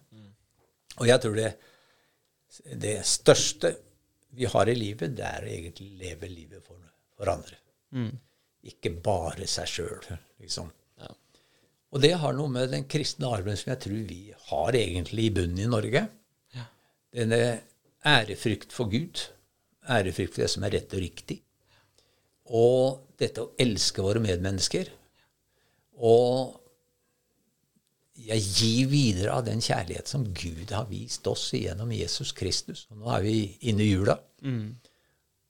Og 0.97 1.07
jeg 1.07 1.21
tror 1.23 1.37
det, 1.37 1.51
det 2.65 2.99
største 3.07 3.73
vi 4.37 4.45
har 4.49 4.69
i 4.69 4.75
livet, 4.77 5.15
det 5.17 5.25
er 5.25 5.45
å 5.45 5.51
egentlig 5.51 5.91
leve 5.99 6.29
livet 6.29 6.63
for, 6.65 6.81
for 7.17 7.31
andre. 7.31 7.57
Ikke 8.67 8.91
bare 9.03 9.47
seg 9.49 9.69
sjøl, 9.71 10.03
liksom. 10.41 10.69
Ja. 10.99 11.13
Og 11.93 12.03
det 12.03 12.13
har 12.19 12.35
noe 12.35 12.51
med 12.51 12.73
den 12.73 12.85
kristne 12.89 13.29
arven 13.31 13.57
som 13.57 13.71
jeg 13.71 13.83
tror 13.85 14.03
vi 14.09 14.21
har 14.49 14.77
egentlig 14.77 15.29
i 15.29 15.33
bunnen 15.39 15.63
i 15.63 15.71
Norge. 15.71 16.03
Denne 17.17 17.41
ærefrykt 18.05 18.75
for 18.75 18.91
Gud, 18.91 19.23
ærefrykt 19.89 20.35
for 20.35 20.43
det 20.43 20.51
som 20.51 20.65
er 20.67 20.75
rett 20.75 20.93
og 20.93 21.01
riktig. 21.01 21.39
Og 22.53 23.07
dette 23.19 23.43
å 23.43 23.53
elske 23.59 24.03
våre 24.03 24.21
medmennesker. 24.23 24.91
Og 25.97 26.59
jeg 28.17 28.41
gir 28.41 28.87
videre 28.91 29.35
av 29.37 29.45
den 29.45 29.61
kjærlighet 29.61 30.09
som 30.09 30.25
Gud 30.33 30.71
har 30.73 30.87
vist 30.89 31.27
oss 31.29 31.51
gjennom 31.53 31.91
Jesus 31.93 32.31
Kristus. 32.35 32.87
Og 32.91 32.97
nå 33.01 33.11
er 33.13 33.21
vi 33.25 33.35
inne 33.69 33.85
i 33.85 33.91
jula. 33.91 34.17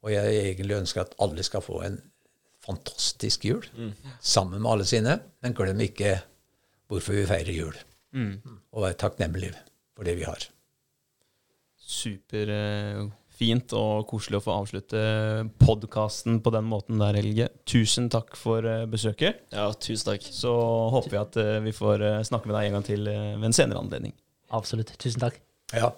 Og 0.04 0.12
jeg 0.14 0.40
egentlig 0.44 0.78
ønsker 0.78 1.02
at 1.06 1.16
alle 1.24 1.44
skal 1.44 1.64
få 1.66 1.82
en 1.88 1.98
fantastisk 2.68 3.46
jul 3.48 3.64
sammen 4.20 4.62
med 4.62 4.72
alle 4.72 4.86
sine. 4.86 5.20
Men 5.42 5.56
glem 5.56 5.80
ikke 5.88 6.18
hvorfor 6.88 7.14
vi 7.18 7.26
feirer 7.30 7.56
jul. 7.56 7.78
Og 8.72 8.84
vær 8.84 8.98
takknemlig 9.00 9.54
for 9.96 10.04
det 10.08 10.18
vi 10.20 10.28
har. 10.28 10.50
Superfint 13.38 13.74
og 13.78 14.08
koselig 14.10 14.40
å 14.40 14.42
få 14.42 14.54
avslutte 14.64 15.02
podkasten 15.62 16.40
på 16.42 16.50
den 16.56 16.66
måten 16.66 16.98
der, 16.98 17.14
Helge. 17.14 17.52
Tusen 17.70 18.08
takk 18.10 18.34
for 18.34 18.66
eh, 18.66 18.88
besøket. 18.90 19.44
Ja, 19.54 19.68
tusen 19.78 20.10
takk. 20.10 20.26
Så 20.26 20.50
håper 20.96 21.14
vi 21.14 21.20
at 21.22 21.38
eh, 21.38 21.60
vi 21.62 21.74
får 21.76 22.02
eh, 22.02 22.24
snakke 22.26 22.50
med 22.50 22.58
deg 22.58 22.72
en 22.72 22.80
gang 22.80 22.88
til 22.88 23.06
ved 23.06 23.46
en 23.46 23.54
senere 23.54 23.84
anledning. 23.84 24.16
Absolutt. 24.50 24.96
Tusen 24.98 25.22
takk. 25.22 25.38
Ja, 25.70 25.92